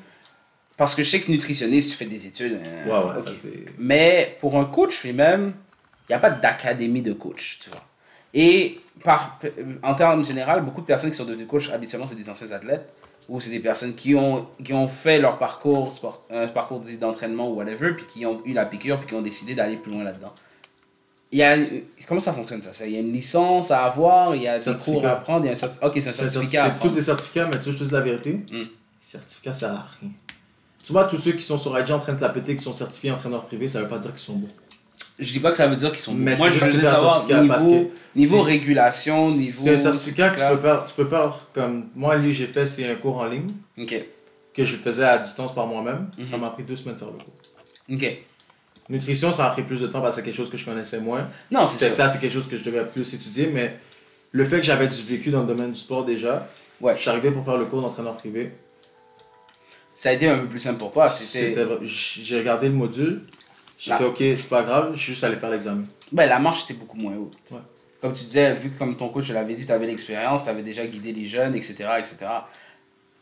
parce 0.77 0.95
que 0.95 1.03
je 1.03 1.09
sais 1.09 1.21
que 1.23 1.31
nutritionniste, 1.31 1.89
tu 1.93 1.97
fais 1.97 2.05
des 2.05 2.27
études. 2.27 2.61
euh, 2.63 2.85
Ouais, 2.85 3.09
ouais, 3.15 3.19
ok. 3.19 3.27
ça. 3.27 3.49
Mais 3.79 4.37
pour 4.39 4.59
un 4.59 4.67
coach 4.67 5.03
lui-même, 5.03 5.55
il 6.07 6.13
n'y 6.13 6.15
a 6.15 6.19
pas 6.19 6.29
d'académie 6.29 7.01
de 7.01 7.15
coach, 7.15 7.61
tu 7.63 7.71
vois. 7.71 7.83
Et 8.35 8.77
par, 9.03 9.41
en 9.83 9.95
termes 9.95 10.23
général, 10.27 10.63
beaucoup 10.63 10.83
de 10.83 10.87
personnes 10.87 11.11
qui 11.11 11.17
sont 11.17 11.25
devenues 11.25 11.47
coachs, 11.47 11.71
habituellement, 11.73 12.07
c'est 12.07 12.15
des 12.17 12.29
anciens 12.29 12.53
athlètes 12.53 12.93
ou 13.31 13.41
c'est 13.41 13.49
des 13.49 13.61
personnes 13.61 13.95
qui 13.95 14.15
ont, 14.15 14.47
qui 14.63 14.75
ont 14.75 14.89
fait 14.89 15.19
leur 15.19 15.39
parcours, 15.39 15.91
sport, 15.95 16.27
un 16.31 16.49
parcours 16.49 16.81
dit, 16.81 16.99
d'entraînement 16.99 17.49
ou 17.49 17.55
whatever, 17.55 17.93
puis 17.95 18.05
qui 18.13 18.27
ont 18.27 18.43
eu 18.45 18.53
la 18.53 18.67
piqûre, 18.67 18.99
puis 18.99 19.09
qui 19.09 19.15
ont 19.15 19.23
décidé 19.23 19.55
d'aller 19.55 19.79
plus 19.79 19.91
loin 19.91 20.05
là-dedans. 20.05 20.35
Il 21.33 21.39
y 21.39 21.43
a, 21.43 21.57
comment 22.07 22.21
ça 22.21 22.33
fonctionne 22.35 22.61
ça? 22.61 22.87
Il 22.87 22.93
y 22.93 22.97
a 22.97 23.01
une 23.01 23.13
licence 23.13 23.71
à 23.71 23.85
avoir, 23.85 24.35
il 24.37 24.43
y 24.43 24.47
a 24.49 24.59
des 24.59 24.75
cours 24.85 25.07
à 25.07 25.17
prendre, 25.17 25.45
il 25.45 25.49
y 25.49 25.51
a 25.51 25.53
un 25.53 25.57
certificat. 25.57 25.87
Ok, 25.87 25.93
c'est 26.03 26.09
un 26.09 26.13
certificat. 26.13 26.75
c'est 26.81 26.89
tous 26.89 26.95
des 26.95 27.01
certificats, 27.03 27.47
mais 27.47 27.59
tu 27.59 27.65
veux 27.65 27.65
que 27.65 27.73
je 27.73 27.79
te 27.79 27.85
dise 27.85 27.93
la 27.93 28.01
vérité? 28.03 28.33
Hmm. 28.51 28.65
Certificat, 29.01 29.53
ça 29.55 29.61
sert 29.61 29.71
à 29.71 29.87
rien. 30.01 30.11
Tu 30.85 30.93
vois, 30.93 31.05
tous 31.05 31.17
ceux 31.17 31.33
qui 31.33 31.43
sont 31.43 31.57
sur 31.59 31.79
IG 31.79 31.91
en 31.91 31.99
train 32.01 32.13
de 32.13 32.19
se 32.19 32.23
la 32.23 32.29
péter, 32.29 32.55
qui 32.55 32.63
sont 32.63 32.75
certifiés 32.75 33.11
entraîneurs 33.13 33.47
privés, 33.47 33.67
ça 33.69 33.81
veut 33.81 33.89
pas 33.89 33.99
dire 33.99 34.11
qu'ils 34.11 34.21
sont 34.21 34.35
bons. 34.37 34.49
Je 35.19 35.33
dis 35.33 35.41
pas 35.41 35.51
que 35.53 35.57
ça 35.57 35.67
veut 35.69 35.77
dire 35.77 35.91
qu'ils 35.91 36.01
sont 36.01 36.13
Mais 36.15 36.35
Moi, 36.37 36.49
je 36.51 36.55
juste 36.55 36.77
veux 36.77 36.81
savoir 36.83 37.15
certificat 37.27 37.45
parce 37.49 37.65
niveau, 37.65 37.85
que 38.15 38.19
niveau 38.19 38.43
régulation, 38.43 39.31
niveau. 39.31 39.63
C'est 39.65 39.75
un 39.75 39.79
certificat 39.79 40.31
que 40.31 40.39
tu 40.41 40.47
peux 40.47 40.57
faire. 40.57 40.85
Tu 40.87 40.95
peux 40.95 41.05
faire 41.07 41.39
comme. 41.55 41.87
Moi, 41.95 42.17
lui, 42.17 42.33
j'ai 42.35 42.47
fait, 42.47 42.67
c'est 42.67 42.91
un 42.91 42.95
cours 42.97 43.17
en 43.19 43.27
ligne 43.27 43.53
Ok. 43.79 43.95
que 44.55 44.65
je 44.65 44.77
faisais 44.77 45.05
à 45.05 45.19
distance 45.19 45.55
par 45.55 45.67
moi-même. 45.67 46.11
Ça 46.21 46.37
Mhm. 46.37 46.43
m'a 46.43 46.51
pris 46.51 46.63
deux 46.63 46.77
semaines 46.77 46.95
de 46.95 46.99
faire 46.99 47.09
le 47.09 47.15
cours. 47.15 47.35
Ok. 47.91 48.19
Nutrition, 48.89 49.33
ça 49.33 49.47
a 49.47 49.51
pris 49.51 49.63
plus 49.63 49.81
de 49.81 49.87
temps 49.87 50.01
parce 50.01 50.17
que 50.17 50.23
c'est 50.23 50.27
quelque 50.27 50.37
chose 50.37 50.51
que 50.51 50.57
je 50.57 50.65
connaissais 50.65 51.01
moins. 51.01 51.29
Non, 51.51 51.67
c'est 51.67 51.89
ça. 51.89 51.95
ça, 51.95 52.09
c'est 52.09 52.19
quelque 52.21 52.33
chose 52.33 52.49
que 52.49 52.57
je 52.57 52.65
devais 52.65 52.85
plus 52.85 53.15
étudier, 53.15 53.47
mais 53.47 53.77
le 54.33 54.45
fait 54.45 54.57
que 54.57 54.63
j'avais 54.65 54.89
du 54.89 55.01
vécu 55.03 55.31
dans 55.31 55.41
le 55.43 55.47
domaine 55.47 55.73
du 55.73 55.79
sport 55.79 56.05
déjà, 56.05 56.49
Ouais. 56.81 56.95
je 56.97 57.01
suis 57.01 57.11
arrivé 57.11 57.31
pour 57.31 57.45
faire 57.45 57.57
le 57.59 57.65
cours 57.67 57.81
d'entraîneur 57.81 58.17
privé. 58.17 58.51
Ça 59.95 60.09
a 60.09 60.13
été 60.13 60.29
un 60.29 60.39
peu 60.39 60.47
plus 60.49 60.59
simple 60.59 60.79
pour 60.79 60.91
toi. 60.91 61.07
J'ai 61.85 62.39
regardé 62.39 62.67
le 62.69 62.75
module, 62.75 63.23
j'ai 63.79 63.93
fait 63.95 64.05
ok, 64.05 64.17
c'est 64.19 64.49
pas 64.49 64.63
grave, 64.63 64.93
je 64.95 65.01
suis 65.01 65.13
juste 65.13 65.23
allé 65.25 65.37
faire 65.37 65.51
l'examen. 65.51 65.85
Ben, 66.11 66.29
la 66.29 66.39
marche 66.39 66.65
était 66.65 66.75
beaucoup 66.75 66.97
moins 66.97 67.15
haute. 67.17 67.37
Ouais. 67.53 67.59
Comme 68.01 68.13
tu 68.15 68.25
disais, 68.25 68.53
vu 68.55 68.71
que 68.71 68.79
comme 68.79 68.97
ton 68.97 69.09
coach 69.11 69.31
l'avait 69.31 69.55
dit, 69.55 69.65
tu 69.65 69.71
avais 69.73 69.87
l'expérience, 69.87 70.45
tu 70.45 70.51
avais 70.51 70.63
déjà 70.63 70.85
guidé 70.87 71.13
les 71.13 71.25
jeunes, 71.27 71.55
etc., 71.55 71.75
etc. 71.99 72.17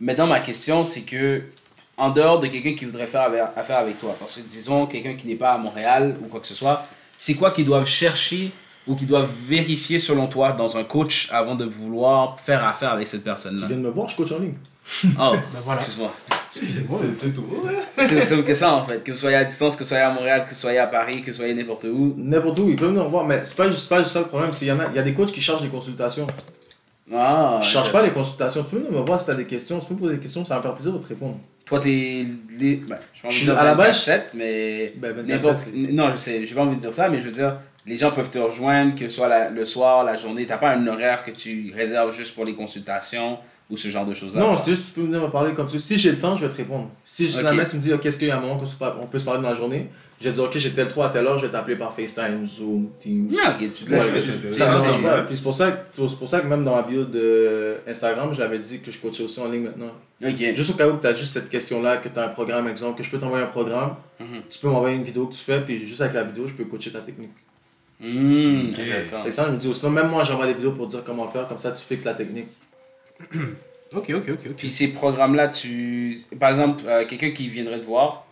Maintenant, 0.01 0.27
ma 0.27 0.41
question, 0.41 0.83
c'est 0.85 1.03
que, 1.03 1.43
en 1.97 2.11
dehors 2.11 2.41
de 2.41 2.47
quelqu'un 2.47 2.75
qui 2.75 2.85
voudrait 2.87 3.07
faire 3.07 3.23
avec- 3.23 3.43
affaire 3.57 3.79
avec 3.79 3.99
toi, 4.01 4.17
parce 4.19 4.37
que 4.37 4.41
disons, 4.41 4.87
quelqu'un 4.87 5.15
qui 5.15 5.27
n'est 5.27 5.35
pas 5.35 5.53
à 5.53 5.59
Montréal 5.59 6.17
ou 6.25 6.29
quoi 6.29 6.41
que 6.41 6.47
ce 6.47 6.55
soit, 6.55 6.87
c'est 7.19 7.35
quoi 7.35 7.51
qu'ils 7.51 7.67
doivent 7.67 7.87
chercher 7.87 8.51
ou 8.87 8.95
qu'ils 8.97 9.07
doivent 9.07 9.31
vérifier 9.47 9.99
selon 9.99 10.27
toi 10.27 10.53
dans 10.53 10.77
un 10.79 10.85
coach 10.85 11.29
avant 11.33 11.55
de 11.55 11.67
vouloir 11.67 12.41
faire 12.41 12.65
affaire 12.67 12.93
avec 12.93 13.07
cette 13.07 13.21
Tu 13.21 13.25
personne-là 13.25 13.67
viens 13.67 13.77
de 13.77 13.83
me 13.83 13.91
voir, 13.91 14.09
je 14.09 14.17
coach 14.17 14.33
en 14.33 14.39
ligne. 14.39 14.55
Oh, 15.21 15.35
voilà. 15.65 15.79
excuse-moi. 15.81 16.13
Excusez-moi. 16.53 16.99
C'est- 17.03 17.15
C'est 17.15 17.33
tout. 17.35 17.45
C'est 17.99 18.45
que 18.45 18.55
ça 18.55 18.73
en 18.75 18.85
fait. 18.85 19.05
Que 19.05 19.13
vous 19.13 19.19
soyez 19.19 19.37
à 19.37 19.45
distance, 19.45 19.77
que 19.77 19.83
vous 19.85 19.89
soyez 19.89 20.03
à 20.03 20.11
Montréal, 20.11 20.45
que 20.45 20.51
vous 20.55 20.61
soyez 20.61 20.79
à 20.79 20.87
Paris, 20.87 21.21
que 21.23 21.31
vous 21.31 21.37
soyez 21.37 21.55
n'importe 21.55 21.85
où. 21.85 22.15
N'importe 22.17 22.59
où, 22.59 22.69
ils 22.71 22.77
peuvent 22.77 22.89
venir 22.89 23.05
me 23.05 23.09
voir, 23.11 23.25
mais 23.25 23.43
c'est 23.45 23.57
pas, 23.57 23.69
juste- 23.71 23.89
pas 23.89 23.99
juste 24.01 24.13
ça 24.15 24.21
le 24.21 24.27
problème. 24.27 24.51
c'est 24.53 24.65
Il 24.65 24.69
y, 24.69 24.73
en 24.73 24.81
a, 24.81 24.87
il 24.89 24.97
y 24.97 24.99
a 24.99 25.03
des 25.03 25.13
coachs 25.15 25.31
qui 25.31 25.41
chargent 25.43 25.63
les 25.63 25.69
consultations. 25.69 26.27
Ah, 27.13 27.59
je 27.61 27.69
charge 27.69 27.91
pas 27.93 28.03
les 28.03 28.11
consultations. 28.11 28.65
Tu 28.69 28.77
peux 28.77 28.91
me 28.91 29.01
voir 29.01 29.19
si 29.19 29.27
tu 29.27 29.33
as 29.33 29.35
des 29.35 29.47
questions, 29.47 29.79
tu 29.81 29.87
peux 29.87 29.95
me 29.95 29.99
poser 30.01 30.15
des 30.17 30.21
questions, 30.21 30.45
ça 30.45 30.55
va 30.55 30.59
me 30.61 30.63
faire 30.65 30.75
plaisir 30.75 30.93
de 30.93 30.99
te 30.99 31.07
répondre. 31.09 31.37
Toi, 31.65 31.81
t'es. 31.81 32.25
les- 32.59 32.77
Ben, 32.77 32.99
Je 33.29 33.31
suis- 33.33 33.51
à 33.51 33.63
la 33.65 33.75
base, 33.75 33.89
24/7, 34.07 34.31
mais. 34.35 34.93
Ben, 34.97 35.13
24/7, 35.13 35.27
n'importe- 35.29 35.59
c'est- 35.61 35.93
Non, 35.93 36.11
je 36.13 36.17
sais, 36.17 36.47
j'ai 36.47 36.55
pas 36.55 36.63
envie 36.63 36.77
de 36.77 36.81
dire 36.81 36.93
ça, 36.93 37.09
mais 37.09 37.19
je 37.19 37.25
veux 37.25 37.33
dire, 37.33 37.57
les 37.87 37.97
gens 37.97 38.11
peuvent 38.11 38.31
te 38.31 38.39
rejoindre, 38.39 38.95
que 38.95 39.09
ce 39.09 39.17
soit 39.17 39.29
la- 39.29 39.51
le 39.51 39.65
soir, 39.65 40.05
la 40.05 40.17
journée. 40.17 40.47
T'as 40.47 40.59
pas 40.59 40.71
un 40.71 40.87
horaire 40.87 41.25
que 41.25 41.31
tu 41.31 41.73
réserves 41.77 42.13
juste 42.15 42.35
pour 42.35 42.45
les 42.45 42.55
consultations 42.55 43.39
ou 43.71 43.77
ce 43.77 43.89
genre 43.89 44.05
de 44.07 44.15
choses-là. 44.15 44.41
Non, 44.41 44.57
c'est 44.57 44.73
juste 44.73 44.89
tu 44.89 45.01
peux 45.01 45.07
venir 45.07 45.21
me 45.21 45.31
parler 45.31 45.53
comme 45.55 45.69
ça. 45.69 45.79
Si 45.79 45.97
j'ai 45.99 46.11
le 46.11 46.19
temps, 46.19 46.37
je 46.37 46.45
vais 46.47 46.53
te 46.53 46.57
répondre. 46.57 46.89
Si 47.05 47.27
jamais 47.27 47.67
tu 47.67 47.77
me 47.77 47.81
dis, 47.81 47.93
ok, 47.93 48.05
est-ce 48.07 48.19
qu'il 48.19 48.29
y 48.29 48.31
a 48.33 48.37
un 48.37 48.41
moment 48.41 48.57
qu'on 48.57 49.07
peut 49.07 49.19
se 49.19 49.25
parler 49.25 49.41
dans 49.43 49.49
la 49.49 49.55
journée, 49.55 49.89
je 50.21 50.25
vais 50.27 50.31
te 50.31 50.35
dire, 50.37 50.45
ok, 50.45 50.57
j'ai 50.59 50.71
tel 50.73 50.87
3 50.87 51.07
à 51.07 51.09
telle 51.09 51.27
heure, 51.27 51.39
je 51.39 51.47
vais 51.47 51.53
t'appeler 51.53 51.77
par 51.77 51.93
FaceTime, 51.95 52.47
Zoom, 52.47 52.91
Teams. 53.01 53.29
Non, 53.31 53.39
ok, 53.53 53.73
tu 53.75 53.85
te 53.85 53.91
Ouais, 53.91 54.05
Ça 54.05 54.21
c'est- 54.21 55.03
pas. 55.03 55.23
Puis 55.23 55.37
c'est 55.37 55.43
pour, 55.43 55.55
ça 55.55 55.71
que- 55.73 56.07
c'est 56.07 56.19
pour 56.19 56.29
ça 56.29 56.41
que 56.41 56.47
même 56.47 56.63
dans 56.65 56.77
ma 56.77 56.83
bio 56.83 57.05
de 57.05 57.77
Instagram, 57.87 58.33
j'avais 58.35 58.59
dit 58.59 58.81
que 58.81 58.91
je 58.91 58.99
coachais 59.01 59.23
aussi 59.23 59.41
en 59.41 59.49
ligne 59.51 59.63
maintenant. 59.65 59.93
Ok. 60.23 60.37
Juste 60.55 60.71
au 60.71 60.75
cas 60.75 60.87
où 60.89 60.99
tu 61.01 61.07
as 61.07 61.15
juste 61.15 61.33
cette 61.33 61.49
question-là, 61.49 61.97
que 61.97 62.09
tu 62.11 62.19
as 62.19 62.25
un 62.25 62.29
programme, 62.29 62.69
exemple, 62.69 62.99
que 62.99 63.03
je 63.05 63.11
peux 63.11 63.19
t'envoyer 63.19 63.45
un 63.45 63.49
programme, 63.49 63.95
Mhm. 64.21 64.27
tu 64.51 64.59
peux 64.59 64.69
m'envoyer 64.69 64.97
une 64.97 65.03
vidéo 65.05 65.27
que 65.27 65.35
tu 65.35 65.41
fais, 65.41 65.61
puis 65.63 65.79
juste 65.87 66.03
avec 66.03 66.13
la 66.13 66.25
vidéo, 66.25 66.47
je 66.47 66.53
peux 66.53 66.65
coacher 66.65 66.91
ta 66.91 67.01
technique. 67.01 67.31
Mmh, 67.99 68.69
Ok. 68.69 68.79
intéressant. 68.79 69.23
Que 69.25 69.31
ça, 69.31 69.47
je 69.47 69.53
me 69.53 69.57
dis, 69.59 69.75
sinon, 69.75 69.91
même 69.91 70.09
moi, 70.09 70.25
j'envoie 70.25 70.47
des 70.47 70.55
vidéos 70.55 70.73
pour 70.73 70.87
dire 70.87 71.03
comment 71.05 71.27
faire, 71.27 71.47
comme 71.49 71.59
ça, 71.59 71.71
tu 71.71 71.83
fixes 71.83 72.05
la 72.05 72.15
technique. 72.15 72.49
Ok, 73.95 74.11
ok, 74.11 74.25
ok, 74.29 74.29
ok. 74.51 74.57
Puis 74.57 74.71
ces 74.71 74.89
programmes-là, 74.93 75.49
tu. 75.49 76.21
Par 76.39 76.51
exemple, 76.51 76.85
euh, 76.87 77.05
quelqu'un 77.07 77.31
qui 77.33 77.49
viendrait 77.49 77.81
te 77.81 77.85
voir, 77.87 78.25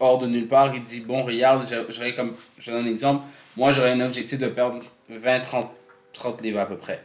hors 0.00 0.18
de 0.18 0.26
nulle 0.26 0.46
part, 0.48 0.74
il 0.74 0.82
dit 0.82 1.00
Bon, 1.00 1.22
regarde, 1.24 1.66
je- 1.68 1.92
j'aurais 1.92 2.14
comme. 2.14 2.32
Je 2.58 2.70
donne 2.70 2.86
un 2.86 2.90
exemple. 2.90 3.24
Moi, 3.56 3.72
j'aurais 3.72 3.92
un 3.92 4.00
objectif 4.00 4.38
de 4.38 4.48
perdre 4.48 4.80
20, 5.08 5.40
30, 5.40 5.70
30 6.12 6.42
livres 6.42 6.60
à 6.60 6.66
peu 6.66 6.76
près. 6.76 7.02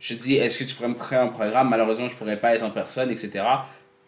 Je 0.00 0.14
dis 0.14 0.36
Est-ce 0.36 0.58
que 0.58 0.64
tu 0.64 0.74
pourrais 0.74 0.88
me 0.90 0.94
créer 0.94 1.18
un 1.18 1.28
programme? 1.28 1.68
Malheureusement, 1.70 2.08
je 2.08 2.14
pourrais 2.14 2.36
pas 2.36 2.54
être 2.54 2.62
en 2.64 2.70
personne, 2.70 3.10
etc. 3.10 3.44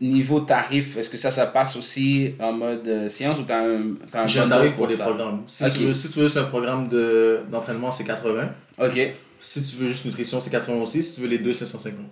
Niveau 0.03 0.41
tarif, 0.41 0.97
est-ce 0.97 1.11
que 1.11 1.19
ça, 1.19 1.31
ça 1.31 1.47
passe 1.47 1.77
aussi 1.77 2.35
en 2.39 2.53
mode 2.53 2.89
euh, 2.89 3.09
séance 3.11 3.39
ou 3.39 3.43
t'as 3.43 3.59
un, 3.67 3.83
t'as 4.11 4.23
un 4.23 4.27
J'ai 4.27 4.41
un 4.41 4.49
tarif 4.49 4.73
pour 4.75 4.87
les 4.87 4.97
ça? 4.97 5.05
programmes. 5.05 5.43
Si, 5.47 5.63
Ok. 5.65 5.73
tu 5.73 5.79
veux, 5.81 5.93
si 5.95 6.11
tu 6.11 6.21
veux, 6.21 6.29
c'est 6.31 6.39
un 6.39 6.45
programme 6.45 6.89
de- 6.89 7.41
d'entraînement, 7.51 7.91
c'est 7.91 8.05
80. 8.05 8.49
Ok, 8.79 8.99
Si 9.41 9.63
tu 9.63 9.77
veux 9.77 9.89
juste 9.89 10.07
nutrition, 10.07 10.41
c'est 10.41 10.49
80 10.51 10.83
aussi. 10.83 11.03
Si 11.03 11.15
tu 11.17 11.21
veux 11.21 11.27
les 11.29 11.39
deux, 11.39 11.53
c'est 11.53 11.67
150. 11.67 12.07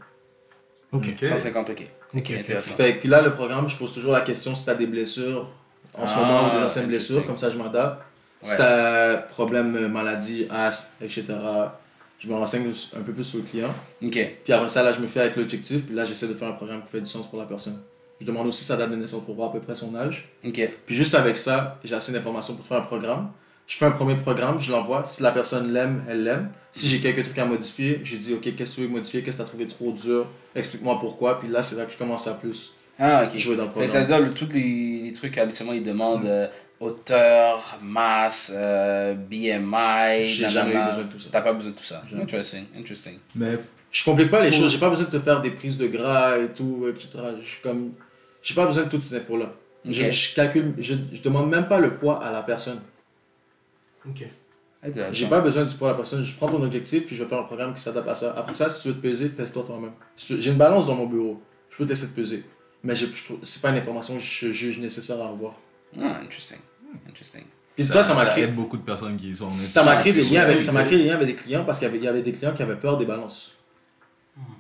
Ok. 0.92 1.14
150, 1.22 1.70
ok. 1.70 1.82
Ok, 1.82 1.86
ok. 2.14 2.30
Intéressant. 2.40 2.74
Fait 2.74 2.94
que 2.94 3.00
puis 3.00 3.09
là, 3.09 3.22
le 3.22 3.32
programme, 3.34 3.68
je 3.68 3.76
pose 3.76 3.92
toujours 3.92 4.12
la 4.12 4.20
question 4.22 4.54
si 4.54 4.64
tu 4.64 4.70
as 4.70 4.74
des 4.74 4.86
blessures 4.86 5.48
en 5.99 6.07
ce 6.07 6.14
Ah, 6.16 6.20
moment 6.20 6.46
ou 6.49 6.59
des 6.59 6.64
anciennes 6.64 6.86
blessures, 6.86 7.24
comme 7.26 7.36
ça 7.36 7.51
je 7.51 7.59
m'adapte. 7.59 8.03
Si 8.42 8.51
Ouais. 8.53 8.57
tu 8.57 8.62
as 8.62 9.16
problème, 9.30 9.74
euh, 9.76 9.88
maladie, 9.88 10.46
asthme, 10.51 11.05
etc., 11.05 11.24
je 12.20 12.28
me 12.28 12.34
renseigne 12.34 12.70
un 12.96 13.01
peu 13.03 13.12
plus 13.12 13.24
sur 13.24 13.38
le 13.38 13.44
client. 13.44 13.68
Puis 14.01 14.53
après 14.53 14.68
ça, 14.68 14.82
là, 14.82 14.92
je 14.92 15.01
me 15.01 15.07
fais 15.07 15.20
avec 15.20 15.36
l'objectif. 15.36 15.84
Puis 15.86 15.94
là, 15.94 16.05
j'essaie 16.05 16.26
de 16.28 16.34
faire 16.34 16.49
un 16.49 16.53
programme 16.53 16.82
qui 16.84 16.90
fait 16.90 17.01
du 17.01 17.07
sens 17.07 17.28
pour 17.28 17.38
la 17.38 17.44
personne. 17.46 17.80
Je 18.20 18.26
demande 18.26 18.46
aussi 18.49 18.64
sa 18.64 18.76
date 18.76 18.90
de 18.90 18.96
naissance 18.96 19.24
pour 19.24 19.34
voir 19.36 19.51
à 19.51 19.53
peu 19.53 19.61
près 19.61 19.76
son 19.76 19.94
âge. 19.94 20.28
Puis 20.42 20.96
juste 20.96 21.14
avec 21.14 21.36
ça, 21.36 21.78
j'ai 21.84 21.94
assez 21.94 22.12
d'informations 22.12 22.55
pour 22.55 22.66
faire 22.66 22.78
un 22.78 22.82
programme. 22.82 23.30
Je 23.68 23.76
fais 23.76 23.84
un 23.84 23.90
premier 23.92 24.16
programme, 24.16 24.59
je 24.59 24.72
l'envoie. 24.72 25.05
Si 25.07 25.22
la 25.22 25.30
personne 25.30 25.72
l'aime, 25.72 26.03
elle 26.09 26.24
l'aime. 26.24 26.51
Si 26.72 26.88
j'ai 26.88 27.01
quelques 27.01 27.22
trucs 27.24 27.38
à 27.38 27.44
modifier, 27.44 28.01
je 28.03 28.16
dis, 28.16 28.34
OK, 28.34 28.42
qu'est-ce 28.57 28.70
que 28.70 28.74
tu 28.76 28.80
veux 28.82 28.88
modifier? 28.88 29.22
Qu'est-ce 29.22 29.36
que 29.36 29.42
tu 29.42 29.46
as 29.46 29.49
trouvé 29.49 29.66
trop 29.68 29.92
dur? 29.92 30.26
Explique-moi 30.57 30.99
pourquoi. 30.99 31.38
Puis 31.38 31.49
là, 31.49 31.62
c'est 31.62 31.76
là 31.76 31.84
que 31.84 31.92
je 31.92 31.99
commence 31.99 32.26
à 32.26 32.32
plus 32.34 32.72
Ah, 32.99 33.24
ok. 33.24 33.38
jouer 33.38 33.57
dans 33.57 33.64
le 33.64 33.68
programme. 33.70 33.88
C'est-à-dire, 33.90 34.18
le- 34.20 34.32
tous 34.34 34.49
les, 34.53 35.03
les 35.05 35.12
trucs, 35.12 35.36
habituellement, 35.38 35.72
ils 35.74 35.82
demandent 35.82 36.26
euh, 36.26 36.46
hauteur, 36.80 37.78
masse, 37.82 38.53
euh, 38.55 39.14
BMI. 39.14 40.24
J'ai 40.26 40.49
jamais 40.49 40.72
eu 40.74 40.84
besoin 40.88 41.05
de 41.05 41.12
tout 41.12 41.18
ça. 41.18 41.28
T'as 41.32 41.42
pas 41.42 41.53
besoin 41.53 41.70
de 41.72 41.76
tout 41.76 41.84
ça. 41.84 42.03
Jamais. 42.09 42.22
Interesting, 42.22 42.64
interesting. 42.76 43.18
Mais 43.34 43.57
Je 43.92 44.05
complique 44.05 44.30
pas 44.30 44.42
les 44.42 44.51
choses. 44.51 44.70
J'ai 44.72 44.78
pas 44.78 44.90
besoin 44.90 45.07
de 45.07 45.11
te 45.11 45.18
faire 45.18 45.40
des 45.40 45.51
prises 45.51 45.78
de 45.78 45.86
gras 45.86 46.36
et 46.38 46.49
tout, 46.53 46.86
etc. 46.88 47.09
Je 47.40 47.46
suis 47.46 47.61
comme. 47.62 47.92
J'ai 48.42 48.55
pas 48.55 48.66
besoin 48.66 48.84
de 48.84 48.88
toutes 48.88 49.03
ces 49.03 49.16
infos-là. 49.16 49.53
Je, 49.84 50.11
je 50.11 50.34
calcule, 50.34 50.74
je, 50.78 50.94
je 51.12 51.22
demande 51.22 51.49
même 51.51 51.66
pas 51.68 51.78
le 51.78 51.96
poids 51.96 52.22
à 52.24 52.30
la 52.32 52.42
personne. 52.42 52.80
Ok. 54.07 54.24
J'ai 55.12 55.26
pas 55.26 55.40
besoin 55.40 55.64
du 55.64 55.74
poids 55.74 55.88
à 55.88 55.90
la 55.92 55.96
personne. 55.96 56.22
Je 56.22 56.36
prends 56.36 56.46
ton 56.49 56.62
objectif 56.62 57.07
puis 57.07 57.16
je 57.16 57.22
vais 57.22 57.28
faire 57.28 57.38
un 57.38 57.44
programme 57.44 57.74
qui 57.74 57.80
s'adapte 57.80 58.09
à 58.09 58.14
ça. 58.14 58.34
Après 58.36 58.55
ça, 58.55 58.68
si 58.70 58.82
tu 58.82 58.88
veux 58.88 58.94
te 58.94 59.01
peser, 59.01 59.28
pèse-toi 59.28 59.62
toi-même. 59.66 59.90
Si 60.16 60.26
tu- 60.34 60.42
J'ai 60.42 60.51
une 60.51 60.57
balance 60.57 60.86
dans 60.86 60.94
mon 60.94 61.07
bureau. 61.07 61.40
Je 61.70 61.76
peux 61.76 61.84
te 61.84 61.90
laisser 61.90 62.09
te 62.09 62.14
peser. 62.14 62.44
Mais 62.85 62.95
j'ai- 62.95 63.11
je 63.12 63.24
trouve- 63.24 63.39
c'est 63.43 63.61
pas 63.62 63.70
une 63.70 63.76
information 63.79 64.14
que 64.16 64.20
je 64.22 64.53
juge 64.53 64.79
nécessaire 64.79 65.20
à 65.22 65.29
avoir. 65.29 65.55
Ah, 66.01 66.20
interesting. 66.22 66.59
Interesting. 67.09 67.43
Puis 67.76 67.87
toi, 67.89 68.03
ça 68.03 68.14
m'a 68.14 68.26
créé. 68.26 68.47
beaucoup 68.49 68.76
de 68.76 68.83
personnes 68.83 69.16
qui 69.16 69.35
sont 69.37 69.51
Ça 69.62 69.85
m'a 69.85 69.97
créé 69.97 70.12
des 70.12 70.24
liens 70.24 70.43
avec, 70.43 70.62
ça 70.62 70.72
m'a 70.72 70.83
créé 70.85 70.99
des 70.99 71.05
liens 71.05 71.14
avec 71.14 71.26
des 71.29 71.35
clients 71.35 71.64
parce 71.64 71.79
qu'il 71.79 71.87
y 71.87 71.89
avait, 71.91 71.99
il 71.99 72.05
y 72.05 72.09
avait 72.09 72.22
des 72.22 72.33
clients 72.33 72.53
qui 72.53 72.62
avaient 72.62 72.76
peur 72.76 72.97
des 72.99 73.05
balances. 73.07 73.55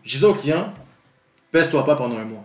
Je 0.04 0.10
disais 0.10 0.26
aux 0.26 0.34
clients, 0.34 0.72
pèse-toi 1.50 1.84
pas 1.84 1.96
pendant 1.96 2.16
un 2.18 2.24
mois. 2.24 2.44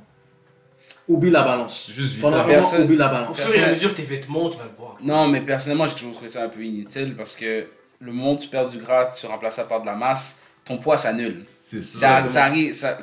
Oublie 1.08 1.32
la 1.32 1.44
balance. 1.44 1.92
Juste 1.94 2.22
Pendant 2.22 2.38
un 2.38 2.44
mois, 2.48 2.80
oublie 2.80 2.96
la 2.96 3.08
Au 3.08 3.12
balance. 3.12 3.40
fur 3.42 3.54
et 3.56 3.64
à 3.64 3.72
mesure, 3.72 3.94
tes 3.94 4.04
vêtements, 4.04 4.50
tu 4.50 4.58
vas 4.58 4.64
le 4.66 4.76
voir. 4.76 4.98
Non, 5.02 5.28
mais 5.28 5.42
personnellement, 5.42 5.86
j'ai 5.86 5.96
toujours 5.96 6.14
trouvé 6.14 6.30
ça 6.30 6.44
un 6.46 6.50
peu 6.50 6.64
inutile 6.64 7.16
parce 7.16 7.36
que 7.36 7.68
le 8.00 8.12
moment 8.12 8.34
où 8.34 8.38
tu 8.38 8.48
perds 8.48 8.70
du 8.70 8.78
gras, 8.78 9.06
tu 9.08 9.26
remplaces 9.26 9.56
ça 9.56 9.66
par 9.66 9.82
de 9.82 9.86
la 9.86 9.96
masse, 9.96 10.42
ton 10.66 10.78
poids 10.78 10.98
s'annule. 10.98 11.44
C'est 11.48 11.84
ça. 11.84 12.24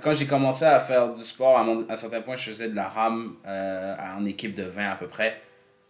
Quand 0.02 0.12
j'ai 0.14 0.26
commencé 0.26 0.64
à 0.64 0.80
faire 0.80 1.08
du 1.12 1.22
sport, 1.22 1.58
à, 1.58 1.62
mon- 1.64 1.86
à 1.88 1.92
un 1.92 1.96
certain 1.96 2.20
point, 2.20 2.36
je 2.36 2.50
faisais 2.50 2.68
de 2.68 2.76
la 2.76 2.88
rame 2.88 3.32
euh, 3.46 3.94
en 4.18 4.24
équipe 4.24 4.54
de 4.54 4.62
20 4.62 4.90
à 4.90 4.94
peu 4.94 5.06
près. 5.06 5.40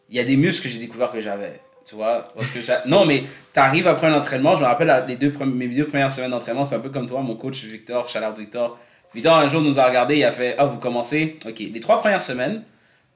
Il 0.08 0.16
y 0.16 0.20
a 0.20 0.24
des 0.24 0.36
muscles 0.36 0.64
que 0.64 0.68
j'ai 0.68 0.78
découvert 0.80 1.10
que 1.12 1.20
j'avais. 1.20 1.60
Tu 1.84 1.94
vois 1.94 2.24
parce 2.36 2.50
que 2.52 2.58
Non, 2.88 3.04
mais 3.04 3.24
tu 3.54 3.60
arrives 3.60 3.86
après 3.86 4.08
un 4.08 4.14
entraînement. 4.14 4.54
Je 4.56 4.60
me 4.62 4.66
rappelle 4.66 5.04
les 5.08 5.16
deux, 5.16 5.32
mes 5.46 5.68
deux 5.68 5.86
premières 5.86 6.10
semaines 6.10 6.30
d'entraînement, 6.32 6.64
c'est 6.64 6.74
un 6.76 6.80
peu 6.80 6.90
comme 6.90 7.06
toi, 7.06 7.20
mon 7.20 7.36
coach 7.36 7.62
Victor, 7.64 8.08
Chalard 8.08 8.34
Victor. 8.34 8.78
Victor, 9.14 9.36
un 9.38 9.48
jour, 9.48 9.60
nous 9.62 9.78
a 9.80 9.86
regardé, 9.86 10.16
il 10.16 10.24
a 10.24 10.30
fait 10.32 10.54
Ah, 10.58 10.66
vous 10.66 10.78
commencez 10.78 11.38
Ok, 11.46 11.58
les 11.58 11.80
trois 11.80 12.00
premières 12.00 12.22
semaines, 12.22 12.62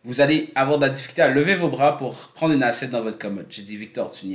vous 0.05 0.21
allez 0.21 0.51
avoir 0.55 0.79
de 0.79 0.85
la 0.85 0.91
difficulté 0.91 1.23
à 1.23 1.29
lever 1.29 1.55
vos 1.55 1.69
bras 1.69 1.97
pour 1.97 2.15
prendre 2.35 2.53
une 2.53 2.63
assiette 2.63 2.91
dans 2.91 3.01
votre 3.01 3.19
commode. 3.19 3.47
J'ai 3.49 3.63
dit, 3.63 3.77
Victor, 3.77 4.11
tu. 4.11 4.27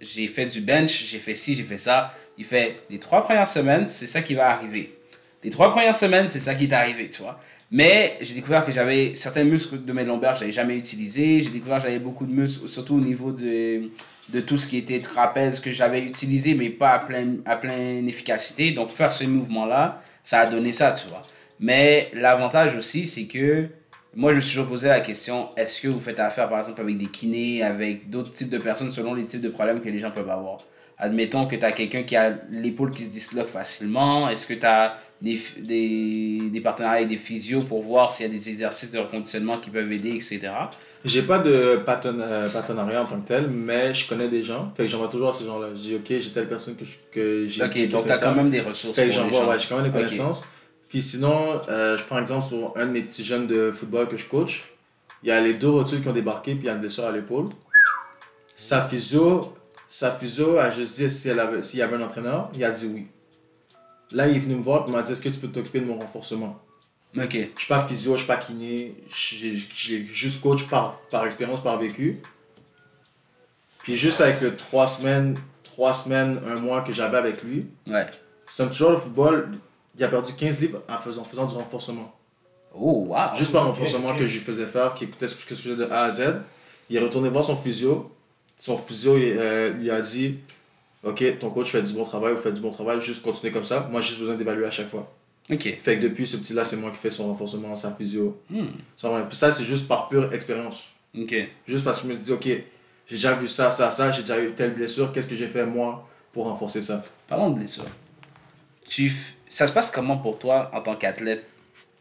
J'ai 0.00 0.28
fait 0.28 0.46
du 0.46 0.60
bench, 0.60 1.04
j'ai 1.04 1.18
fait 1.18 1.34
ci, 1.34 1.56
j'ai 1.56 1.64
fait 1.64 1.78
ça. 1.78 2.14
Il 2.38 2.44
fait, 2.44 2.76
les 2.90 3.00
trois 3.00 3.24
premières 3.24 3.48
semaines, 3.48 3.86
c'est 3.88 4.06
ça 4.06 4.22
qui 4.22 4.34
va 4.34 4.50
arriver. 4.50 4.96
Les 5.42 5.50
trois 5.50 5.70
premières 5.70 5.96
semaines, 5.96 6.28
c'est 6.28 6.38
ça 6.38 6.54
qui 6.54 6.66
est 6.66 6.72
arrivé, 6.72 7.08
tu 7.08 7.22
vois. 7.22 7.40
Mais 7.72 8.16
j'ai 8.20 8.34
découvert 8.34 8.64
que 8.64 8.70
j'avais 8.70 9.16
certains 9.16 9.42
muscles 9.42 9.84
de 9.84 9.92
mes 9.92 10.04
lombaires 10.04 10.34
que 10.34 10.40
j'avais 10.40 10.52
jamais 10.52 10.76
utilisés. 10.76 11.40
J'ai 11.40 11.50
découvert 11.50 11.78
que 11.78 11.84
j'avais 11.84 11.98
beaucoup 11.98 12.24
de 12.24 12.32
muscles, 12.32 12.68
surtout 12.68 12.94
au 12.94 13.00
niveau 13.00 13.32
de, 13.32 13.90
de 14.28 14.40
tout 14.40 14.56
ce 14.58 14.68
qui 14.68 14.78
était 14.78 15.00
trapèze 15.00 15.58
que 15.58 15.72
j'avais 15.72 16.02
utilisé, 16.02 16.54
mais 16.54 16.70
pas 16.70 16.92
à 16.92 16.98
pleine, 17.00 17.40
à 17.44 17.58
efficacité. 18.06 18.70
Donc 18.70 18.90
faire 18.90 19.10
ce 19.10 19.24
mouvement-là, 19.24 20.00
ça 20.22 20.40
a 20.40 20.46
donné 20.46 20.70
ça, 20.72 20.92
tu 20.92 21.08
vois. 21.08 21.26
Mais 21.58 22.10
l'avantage 22.14 22.76
aussi, 22.76 23.08
c'est 23.08 23.26
que 23.26 23.66
moi, 24.16 24.30
je 24.32 24.36
me 24.36 24.40
suis 24.40 24.52
toujours 24.56 24.70
posé 24.70 24.88
la 24.88 25.00
question, 25.00 25.50
est-ce 25.56 25.82
que 25.82 25.88
vous 25.88 26.00
faites 26.00 26.18
affaire, 26.18 26.48
par 26.48 26.58
exemple, 26.58 26.80
avec 26.80 26.96
des 26.96 27.06
kinés, 27.06 27.62
avec 27.62 28.08
d'autres 28.08 28.32
types 28.32 28.48
de 28.48 28.56
personnes 28.58 28.90
selon 28.90 29.14
les 29.14 29.26
types 29.26 29.42
de 29.42 29.50
problèmes 29.50 29.80
que 29.80 29.90
les 29.90 29.98
gens 29.98 30.10
peuvent 30.10 30.30
avoir? 30.30 30.60
Admettons 30.98 31.46
que 31.46 31.56
tu 31.56 31.64
as 31.64 31.72
quelqu'un 31.72 32.02
qui 32.02 32.16
a 32.16 32.34
l'épaule 32.50 32.92
qui 32.92 33.02
se 33.04 33.12
disloque 33.12 33.48
facilement. 33.48 34.30
Est-ce 34.30 34.46
que 34.46 34.54
tu 34.54 34.64
as 34.64 34.96
des, 35.20 35.38
des, 35.60 36.40
des 36.50 36.60
partenariats 36.62 36.96
avec 36.96 37.08
des 37.08 37.18
physios 37.18 37.60
pour 37.62 37.82
voir 37.82 38.10
s'il 38.10 38.26
y 38.26 38.30
a 38.30 38.32
des 38.32 38.48
exercices 38.48 38.90
de 38.90 38.98
reconditionnement 38.98 39.58
qui 39.58 39.68
peuvent 39.68 39.92
aider, 39.92 40.10
etc. 40.10 40.48
J'ai 41.04 41.22
pas 41.22 41.38
de 41.38 41.52
euh, 41.52 42.48
partenariat 42.48 43.02
en 43.02 43.06
tant 43.06 43.20
que 43.20 43.28
tel, 43.28 43.48
mais 43.48 43.92
je 43.92 44.08
connais 44.08 44.28
des 44.28 44.42
gens. 44.42 44.72
Fait 44.74 44.84
que 44.84 44.88
j'envoie 44.88 45.08
toujours 45.08 45.28
à 45.28 45.32
ces 45.34 45.44
gens-là. 45.44 45.68
Je 45.74 45.80
dis, 45.80 45.94
ok, 45.94 46.06
j'ai 46.08 46.30
telle 46.30 46.48
personne 46.48 46.76
que 47.12 47.46
j'ai 47.46 47.62
Ok, 47.62 47.88
donc 47.88 48.06
tu 48.06 48.12
as 48.12 48.14
ça. 48.14 48.26
quand 48.28 48.34
même 48.34 48.50
des 48.50 48.60
ressources. 48.60 48.94
Fait 48.96 49.06
que 49.06 49.12
j'envoie, 49.12 49.46
ouais, 49.46 49.58
j'ai 49.58 49.68
quand 49.68 49.76
même 49.76 49.84
des 49.86 49.90
connaissances. 49.92 50.46
Puis 50.88 51.02
sinon, 51.02 51.62
euh, 51.68 51.96
je 51.96 52.04
prends 52.04 52.18
exemple 52.18 52.46
sur 52.46 52.72
un 52.76 52.86
de 52.86 52.90
mes 52.92 53.02
petits 53.02 53.24
jeunes 53.24 53.46
de 53.46 53.70
football 53.72 54.08
que 54.08 54.16
je 54.16 54.26
coach. 54.28 54.64
Il 55.22 55.28
y 55.28 55.32
a 55.32 55.40
les 55.40 55.54
deux 55.54 55.68
rotules 55.70 56.00
qui 56.02 56.08
ont 56.08 56.12
débarqué, 56.12 56.54
puis 56.54 56.64
il 56.64 56.66
y 56.66 56.70
a 56.70 56.74
une 56.74 56.80
blessure 56.80 57.04
à 57.06 57.12
l'épaule. 57.12 57.48
Sa 58.54 58.82
physio, 58.86 59.52
sa 59.88 60.10
physio 60.10 60.58
a 60.58 60.70
juste 60.70 60.96
dit 60.96 61.10
si 61.10 61.30
s'il 61.62 61.78
y 61.78 61.82
avait 61.82 61.96
un 61.96 62.02
entraîneur, 62.02 62.50
il 62.54 62.64
a 62.64 62.70
dit 62.70 62.86
oui. 62.86 63.06
Là, 64.12 64.28
il 64.28 64.36
est 64.36 64.40
venu 64.40 64.54
me 64.54 64.62
voir 64.62 64.88
et 64.88 64.90
m'a 64.92 65.02
dit 65.02 65.10
Est-ce 65.12 65.22
que 65.22 65.28
tu 65.28 65.40
peux 65.40 65.48
t'occuper 65.48 65.80
de 65.80 65.86
mon 65.86 65.98
renforcement? 65.98 66.62
Ok. 67.16 67.32
Je 67.32 67.58
suis 67.58 67.68
pas 67.68 67.84
physio, 67.84 68.12
je 68.12 68.18
suis 68.18 68.26
pas 68.26 68.36
kiné, 68.36 68.94
j'ai 69.08 69.56
j'ai 69.56 70.06
juste 70.06 70.40
coach 70.40 70.68
par, 70.68 70.98
par 71.10 71.26
expérience, 71.26 71.62
par 71.62 71.76
vécu. 71.78 72.20
Puis 73.82 73.96
juste 73.96 74.20
avec 74.20 74.40
le 74.40 74.56
3 74.56 74.86
semaines, 74.86 75.38
trois 75.64 75.92
semaines, 75.92 76.40
un 76.46 76.56
mois 76.56 76.82
que 76.82 76.92
j'avais 76.92 77.16
avec 77.18 77.42
lui, 77.42 77.66
Ouais. 77.86 78.06
c'est 78.48 78.72
joueur 78.72 78.92
de 78.92 78.96
football, 78.96 79.48
il 79.96 80.04
a 80.04 80.08
perdu 80.08 80.32
15 80.32 80.60
livres 80.60 80.82
en 80.88 80.98
faisant, 80.98 81.22
en 81.22 81.24
faisant 81.24 81.46
du 81.46 81.54
renforcement. 81.54 82.14
Oh, 82.74 83.06
wow. 83.08 83.34
Juste 83.36 83.52
par 83.52 83.64
renforcement 83.64 84.14
que 84.14 84.26
je 84.26 84.34
lui 84.34 84.40
faisais 84.40 84.66
faire, 84.66 84.94
qui 84.94 85.04
écoutait 85.04 85.28
ce 85.28 85.34
que 85.34 85.54
je 85.54 85.60
faisais 85.60 85.76
de 85.76 85.84
A 85.84 86.04
à 86.04 86.10
Z. 86.10 86.34
Il 86.90 86.96
est 86.96 87.00
retourné 87.00 87.28
voir 87.28 87.44
son 87.44 87.56
physio. 87.56 88.10
Son 88.58 88.76
physio 88.76 89.16
il, 89.16 89.34
euh, 89.38 89.70
lui 89.70 89.90
a 89.90 90.00
dit 90.00 90.38
Ok, 91.02 91.24
ton 91.38 91.50
coach 91.50 91.70
fait 91.70 91.82
du 91.82 91.92
bon 91.92 92.04
travail, 92.04 92.34
vous 92.34 92.40
faites 92.40 92.54
du 92.54 92.60
bon 92.60 92.70
travail, 92.70 93.00
juste 93.00 93.22
continuez 93.22 93.52
comme 93.52 93.64
ça. 93.64 93.88
Moi, 93.90 94.00
j'ai 94.00 94.08
juste 94.08 94.20
besoin 94.20 94.34
d'évaluer 94.34 94.66
à 94.66 94.70
chaque 94.70 94.88
fois. 94.88 95.12
Ok. 95.50 95.76
Fait 95.78 95.98
que 95.98 96.02
depuis 96.02 96.26
ce 96.26 96.36
petit-là, 96.36 96.64
c'est 96.64 96.76
moi 96.76 96.90
qui 96.90 96.96
fais 96.96 97.10
son 97.10 97.28
renforcement, 97.28 97.74
sa 97.74 97.92
physio. 97.92 98.38
Hmm. 98.50 98.66
Ça, 99.30 99.50
c'est 99.50 99.64
juste 99.64 99.88
par 99.88 100.08
pure 100.08 100.32
expérience. 100.32 100.90
Ok. 101.16 101.34
Juste 101.66 101.84
parce 101.84 101.98
que 101.98 102.04
je 102.04 102.10
me 102.10 102.14
suis 102.14 102.24
dit 102.24 102.32
Ok, 102.32 102.44
j'ai 103.06 103.16
déjà 103.16 103.32
vu 103.34 103.48
ça, 103.48 103.70
ça, 103.70 103.90
ça, 103.90 104.10
j'ai 104.10 104.22
déjà 104.22 104.40
eu 104.40 104.52
telle 104.52 104.74
blessure, 104.74 105.12
qu'est-ce 105.12 105.26
que 105.26 105.36
j'ai 105.36 105.48
fait 105.48 105.64
moi 105.64 106.06
pour 106.32 106.44
renforcer 106.44 106.82
ça? 106.82 107.02
Parlons 107.28 107.50
de 107.50 107.54
blessure. 107.54 107.86
Tu 108.86 109.12
Ça 109.48 109.66
se 109.66 109.72
passe 109.72 109.90
comment 109.90 110.18
pour 110.18 110.38
toi 110.38 110.70
en 110.74 110.80
tant 110.80 110.96
qu'athlète? 110.96 111.44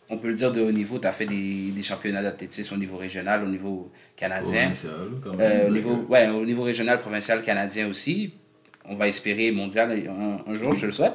On 0.09 0.17
peut 0.17 0.27
le 0.27 0.35
dire 0.35 0.51
de 0.51 0.61
haut 0.61 0.71
niveau, 0.71 0.99
tu 0.99 1.07
as 1.07 1.11
fait 1.11 1.25
des, 1.25 1.71
des 1.71 1.81
championnats 1.83 2.21
d'athlétisme 2.21 2.75
au 2.75 2.77
niveau 2.77 2.97
régional, 2.97 3.43
au 3.43 3.47
niveau 3.47 3.91
canadien. 4.15 4.69
Provincial, 4.69 4.93
quand 5.23 5.33
même. 5.33 5.39
Euh, 5.41 5.67
au, 5.67 5.71
niveau, 5.71 5.95
ouais, 6.09 6.29
au 6.29 6.45
niveau 6.45 6.61
régional, 6.61 6.99
provincial, 6.99 7.41
canadien 7.41 7.87
aussi. 7.87 8.31
On 8.87 8.95
va 8.95 9.07
espérer 9.07 9.51
mondial 9.51 9.91
un, 10.07 10.51
un 10.51 10.53
jour, 10.53 10.75
je 10.75 10.85
le 10.85 10.91
souhaite. 10.91 11.13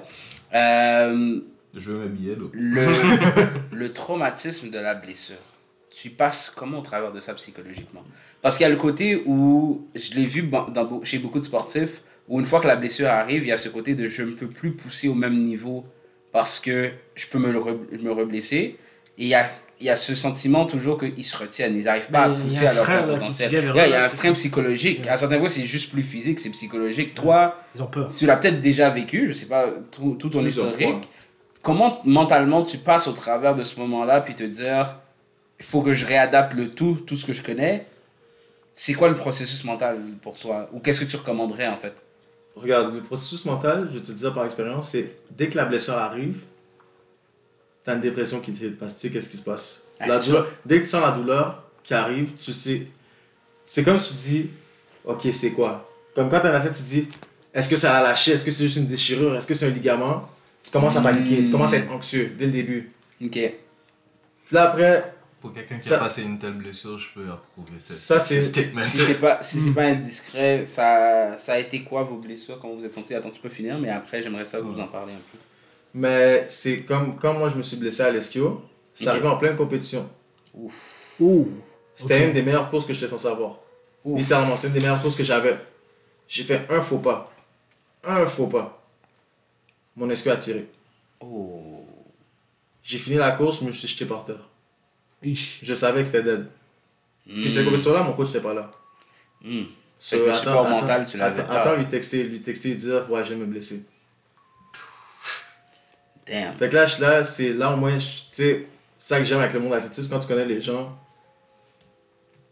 Euh, 0.54 1.40
Je 1.72 1.92
veux 1.92 2.04
là. 2.04 2.34
le, 2.52 2.88
le 3.76 3.92
traumatisme 3.92 4.70
de 4.70 4.78
la 4.78 4.96
blessure. 4.96 5.36
Tu 5.90 6.10
passes 6.10 6.50
comment 6.50 6.78
au 6.78 6.82
travers 6.82 7.12
de 7.12 7.20
ça 7.20 7.34
psychologiquement? 7.34 8.02
Parce 8.42 8.56
qu'il 8.56 8.64
y 8.64 8.66
a 8.66 8.70
le 8.70 8.76
côté 8.76 9.22
où, 9.26 9.86
je 9.94 10.14
l'ai 10.14 10.24
vu 10.26 10.42
dans, 10.42 11.04
chez 11.04 11.18
beaucoup 11.18 11.38
de 11.38 11.44
sportifs, 11.44 12.02
où 12.28 12.38
une 12.40 12.46
fois 12.46 12.60
que 12.60 12.68
la 12.68 12.76
blessure 12.76 13.08
arrive, 13.08 13.42
il 13.42 13.48
y 13.48 13.52
a 13.52 13.56
ce 13.56 13.68
côté 13.68 13.94
de 13.94 14.08
je 14.08 14.22
ne 14.22 14.32
peux 14.32 14.46
plus 14.48 14.72
pousser 14.72 15.08
au 15.08 15.14
même 15.14 15.36
niveau 15.42 15.84
parce 16.32 16.60
que 16.60 16.90
je 17.14 17.26
peux 17.26 17.38
me, 17.38 17.52
re- 17.52 18.02
me 18.02 18.12
reblesser. 18.12 18.76
Et 19.18 19.24
il 19.24 19.28
y 19.28 19.34
a, 19.34 19.50
il 19.80 19.86
y 19.86 19.90
a 19.90 19.96
ce 19.96 20.14
sentiment 20.14 20.64
toujours 20.66 20.98
qu'ils 20.98 21.24
se 21.24 21.36
retiennent, 21.36 21.76
ils 21.76 21.84
n'arrivent 21.84 22.06
pas 22.10 22.24
à 22.24 22.28
Mais 22.28 22.44
pousser 22.44 22.66
à 22.66 22.72
leur 22.74 22.84
frein, 22.84 23.02
plein 23.02 23.14
potentiel. 23.14 23.50
il 23.52 23.74
y 23.90 23.94
a 23.94 24.04
un 24.04 24.08
frein 24.08 24.32
psychologique. 24.34 25.00
Ouais. 25.04 25.08
À 25.10 25.16
certains 25.16 25.38
fois, 25.40 25.48
c'est 25.48 25.62
juste 25.66 25.90
plus 25.90 26.02
physique, 26.02 26.38
c'est 26.38 26.50
psychologique. 26.50 27.14
Toi, 27.14 27.56
Ils 27.74 27.82
ont 27.82 27.86
peur. 27.86 28.10
tu 28.16 28.26
l'as 28.26 28.36
peut-être 28.36 28.60
déjà 28.60 28.90
vécu, 28.90 29.26
je 29.28 29.32
sais 29.32 29.46
pas, 29.46 29.66
tout, 29.90 30.14
tout 30.18 30.28
ton 30.28 30.44
historique. 30.46 31.08
Comment 31.62 32.00
mentalement 32.04 32.62
tu 32.62 32.78
passes 32.78 33.06
au 33.08 33.12
travers 33.12 33.54
de 33.54 33.64
ce 33.64 33.78
moment-là, 33.80 34.20
puis 34.22 34.34
te 34.34 34.44
dire, 34.44 34.96
il 35.58 35.64
faut 35.66 35.82
que 35.82 35.92
je 35.94 36.06
réadapte 36.06 36.54
le 36.54 36.70
tout, 36.70 36.94
tout 37.06 37.16
ce 37.16 37.26
que 37.26 37.32
je 37.34 37.42
connais? 37.42 37.84
C'est 38.72 38.94
quoi 38.94 39.08
le 39.08 39.14
processus 39.14 39.64
mental 39.64 39.98
pour 40.22 40.36
toi? 40.38 40.70
Ou 40.72 40.78
qu'est-ce 40.78 41.04
que 41.04 41.10
tu 41.10 41.16
recommanderais 41.16 41.66
en 41.66 41.76
fait? 41.76 41.92
Regarde, 42.60 42.94
le 42.94 43.00
processus 43.00 43.44
mental, 43.46 43.88
je 43.90 43.98
vais 43.98 44.04
te 44.04 44.08
le 44.08 44.14
dire 44.14 44.32
par 44.34 44.44
expérience, 44.44 44.90
c'est 44.90 45.16
dès 45.30 45.48
que 45.48 45.56
la 45.56 45.64
blessure 45.64 45.94
arrive, 45.94 46.42
t'as 47.84 47.94
une 47.94 48.00
dépression 48.00 48.40
qui 48.40 48.52
te 48.52 48.64
hit 48.64 48.78
parce 48.78 48.92
que 48.94 49.00
tu 49.00 49.06
sais 49.06 49.12
qu'est-ce 49.12 49.30
qui 49.30 49.36
se 49.38 49.42
passe? 49.44 49.84
Ah, 49.98 50.08
La 50.08 50.20
c'est 50.20 50.28
douleur, 50.28 50.48
dès 50.66 50.76
que 50.76 50.80
tu 50.82 50.90
sens 50.90 51.02
la 51.02 51.12
douleur 51.12 51.62
qui 51.82 51.94
arrive, 51.94 52.32
tu 52.38 52.52
sais. 52.52 52.86
C'est 53.64 53.82
comme 53.84 53.96
si 53.96 54.08
tu 54.10 54.14
dis, 54.14 54.50
ok, 55.04 55.28
c'est 55.32 55.52
quoi? 55.52 55.88
Comme 56.14 56.28
quand 56.28 56.40
t'as 56.40 56.50
un 56.50 56.54
athlète, 56.54 56.74
tu 56.74 56.82
dis, 56.82 57.08
est-ce 57.54 57.68
que 57.68 57.76
ça 57.76 57.96
a 57.96 58.02
lâché? 58.02 58.32
Est-ce 58.32 58.44
que 58.44 58.50
c'est 58.50 58.64
juste 58.64 58.76
une 58.76 58.86
déchirure? 58.86 59.34
Est-ce 59.36 59.46
que 59.46 59.54
c'est 59.54 59.66
un 59.66 59.70
ligament? 59.70 60.28
Tu 60.62 60.70
commences 60.70 60.96
à 60.96 61.00
paniquer, 61.00 61.42
tu 61.44 61.50
commences 61.50 61.72
à 61.72 61.78
être 61.78 61.90
anxieux 61.92 62.32
dès 62.36 62.46
le 62.46 62.52
début. 62.52 62.92
Ok. 63.24 63.30
Puis 63.32 63.54
là 64.52 64.64
après, 64.70 65.14
Pour 65.40 65.54
quelqu'un 65.54 65.78
qui 65.78 65.88
Ça- 65.88 65.96
a 65.96 66.00
passé 66.00 66.22
une 66.22 66.38
telle 66.38 66.52
blessure, 66.52 66.98
je 66.98 67.08
peux 67.14 67.30
approuver 67.30 67.72
cette, 67.78 67.96
Ça, 67.96 68.20
c'est- 68.20 68.42
ce 68.42 68.48
statement. 68.50 68.84
Si 68.86 68.98
c'est 68.98 69.20
pas, 69.20 69.42
si 69.42 69.58
c'est 69.60 69.70
pas 69.72 69.84
indiscret, 69.84 70.66
ça, 70.66 71.34
ça 71.38 71.54
a 71.54 71.58
été 71.58 71.82
quoi 71.82 72.02
vos 72.02 72.16
blessures 72.18 72.58
quand 72.60 72.68
vous 72.74 72.84
êtes 72.84 72.94
senti 72.94 73.14
Attends, 73.14 73.30
tu 73.30 73.40
peux 73.40 73.48
finir, 73.48 73.78
mais 73.78 73.88
après 73.88 74.20
j'aimerais 74.22 74.44
ça 74.44 74.58
que 74.58 74.64
vous 74.64 74.78
en 74.78 74.86
parliez 74.88 75.14
un 75.14 75.16
peu. 75.32 75.38
mais 75.94 76.44
c'est 76.48 76.82
comme 76.82 77.16
quand 77.18 77.32
moi 77.34 77.48
je 77.48 77.56
me 77.56 77.62
suis 77.62 77.78
blessé 77.78 78.02
à 78.02 78.10
l'esquio, 78.10 78.62
c'est 78.94 79.04
Ok. 79.06 79.10
arrivé 79.12 79.28
en 79.28 79.36
pleine 79.38 79.56
compétition. 79.56 80.08
Ouh. 80.54 81.48
C'était 81.96 82.26
une 82.26 82.32
des 82.34 82.42
meilleures 82.42 82.68
courses 82.68 82.84
que 82.86 82.92
j'étais 82.92 83.08
censé 83.08 83.26
avoir. 83.28 83.58
Ouf. 84.04 84.18
Littéralement, 84.20 84.56
c'est 84.56 84.66
une 84.68 84.72
des 84.74 84.80
meilleures 84.80 85.00
courses 85.02 85.16
que 85.16 85.24
j'avais. 85.24 85.56
J'ai 86.28 86.44
fait 86.44 86.66
un 86.70 86.80
faux 86.82 86.98
pas. 86.98 87.32
Un 88.04 88.24
faux 88.26 88.46
pas. 88.46 88.82
Mon 89.96 90.08
esquio 90.10 90.32
a 90.32 90.36
tiré. 90.36 90.66
Oh. 91.20 91.84
J'ai 92.82 92.98
fini 92.98 93.16
la 93.16 93.32
course, 93.32 93.60
je 93.60 93.64
me 93.66 93.72
suis 93.72 93.88
jeté 93.88 94.04
par 94.06 94.24
terre. 94.24 94.48
Ich. 95.22 95.60
Je 95.62 95.74
savais 95.74 96.00
que 96.02 96.06
c'était 96.08 96.22
dead. 96.22 96.46
Puis 97.26 97.46
Hmm. 97.46 97.48
cette 97.50 97.64
compétition-là, 97.64 98.02
mon 98.02 98.12
coach 98.14 98.28
n'était 98.28 98.40
pas 98.40 98.54
là. 98.54 98.70
Hmm. 99.42 99.62
So, 99.98 100.16
Fait 100.16 100.18
que 100.18 100.24
le 100.24 100.30
attends, 100.30 100.38
support 100.38 100.66
attends, 100.66 100.80
mental, 100.80 101.06
tu 101.10 101.16
l'avais 101.18 101.40
attends, 101.40 101.48
pas. 101.52 101.60
Attends, 101.60 101.76
lui 101.76 101.86
texter, 101.86 102.22
lui 102.24 102.40
texter 102.40 102.70
et 102.70 102.74
dire 102.74 103.06
Ouais, 103.10 103.22
je 103.24 103.30
vais 103.30 103.36
me 103.36 103.44
blesser. 103.46 103.84
Damn. 106.26 106.54
Fait 106.56 106.68
que 106.68 106.74
là, 106.76 106.86
je- 106.86 107.00
là, 107.00 107.24
c'est 107.24 107.52
là 107.52 107.72
au 107.72 107.76
moins, 107.76 107.96
tu 107.98 108.00
sais, 108.00 108.66
c'est 108.98 109.14
ça 109.14 109.18
que 109.18 109.24
j'aime 109.24 109.40
avec 109.40 109.52
le 109.52 109.60
monde 109.60 109.74
athlétisme, 109.74 110.10
quand 110.12 110.20
tu 110.20 110.28
connais 110.28 110.44
les 110.44 110.60
gens, 110.60 110.96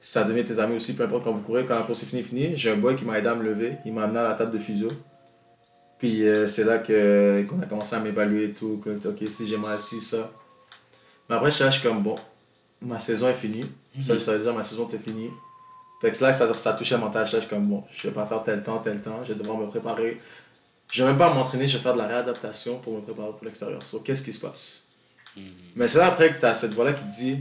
ça 0.01 0.25
devient 0.25 0.45
tes 0.45 0.59
amis 0.59 0.77
aussi, 0.77 0.95
peu 0.97 1.05
importe 1.05 1.25
quand 1.25 1.33
vous 1.33 1.43
courez, 1.43 1.65
quand 1.67 1.77
la 1.77 1.83
course 1.85 2.03
est 2.03 2.07
finie, 2.07 2.23
finie. 2.23 2.57
J'ai 2.57 2.71
un 2.71 2.77
boy 2.77 2.97
qui 2.97 3.05
m'a 3.05 3.19
aidé 3.19 3.29
à 3.29 3.35
me 3.35 3.45
lever, 3.45 3.75
il 3.85 3.93
m'a 3.93 4.05
amené 4.05 4.19
à 4.19 4.25
la 4.25 4.35
table 4.35 4.53
de 4.53 4.59
physio. 4.59 4.91
Puis 5.99 6.27
euh, 6.29 6.47
c'est 6.47 6.65
là 6.65 6.79
que, 6.79 7.45
qu'on 7.49 7.61
a 7.61 7.67
commencé 7.67 7.95
à 7.97 8.01
m'évaluer 8.01 8.45
et 8.45 8.53
tout, 8.53 8.81
que, 8.83 8.91
ok, 9.09 9.31
si 9.31 9.47
j'ai 9.47 9.57
mal, 9.59 9.79
si, 9.81 10.01
ça. 10.01 10.31
Mais 11.29 11.37
après, 11.37 11.51
je 11.51 11.57
suis 11.57 11.65
là, 11.65 11.71
je 11.71 11.79
suis 11.81 11.89
comme, 11.89 12.03
bon, 12.03 12.17
ma 12.81 13.01
saison 13.01 13.29
est 13.29 13.35
finie. 13.35 13.67
Ça, 14.05 14.15
je 14.15 14.21
savais 14.21 14.39
déjà, 14.39 14.53
ma 14.53 14.63
saison 14.63 14.87
était 14.87 14.99
finie. 14.99 15.31
Fait 16.01 16.11
que 16.11 16.17
c'est 16.17 16.25
là 16.25 16.31
que 16.31 16.37
ça, 16.37 16.55
ça 16.55 16.73
touchait 16.75 16.95
à 16.95 16.99
mon 16.99 17.11
tâche. 17.11 17.33
Là, 17.33 17.41
je 17.41 17.47
suis 17.47 17.51
comme, 17.51 17.67
bon, 17.67 17.85
je 17.91 18.09
vais 18.09 18.15
pas 18.15 18.25
faire 18.25 18.43
tel 18.43 18.63
temps, 18.63 18.79
tel 18.79 19.01
temps, 19.01 19.21
je 19.25 19.33
vais 19.33 19.39
devoir 19.39 19.59
me 19.59 19.67
préparer. 19.67 20.21
Je 20.91 21.03
vais 21.03 21.09
même 21.09 21.19
pas 21.19 21.33
m'entraîner, 21.35 21.67
je 21.67 21.77
vais 21.77 21.83
faire 21.83 21.95
de 21.95 21.99
la 21.99 22.07
réadaptation 22.07 22.79
pour 22.79 22.95
me 22.95 23.01
préparer 23.01 23.31
pour 23.31 23.45
l'extérieur. 23.45 23.83
So, 23.85 23.99
qu'est-ce 24.01 24.23
qui 24.23 24.33
se 24.33 24.41
passe? 24.41 24.89
Mais 25.77 25.87
c'est 25.87 25.99
là 25.99 26.07
après 26.07 26.35
que 26.35 26.41
tu 26.41 26.47
as 26.47 26.55
cette 26.55 26.73
voix-là 26.73 26.93
qui 26.93 27.05
te 27.05 27.11
dit, 27.11 27.39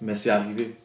mais 0.00 0.16
c'est 0.16 0.30
arrivé. 0.30 0.76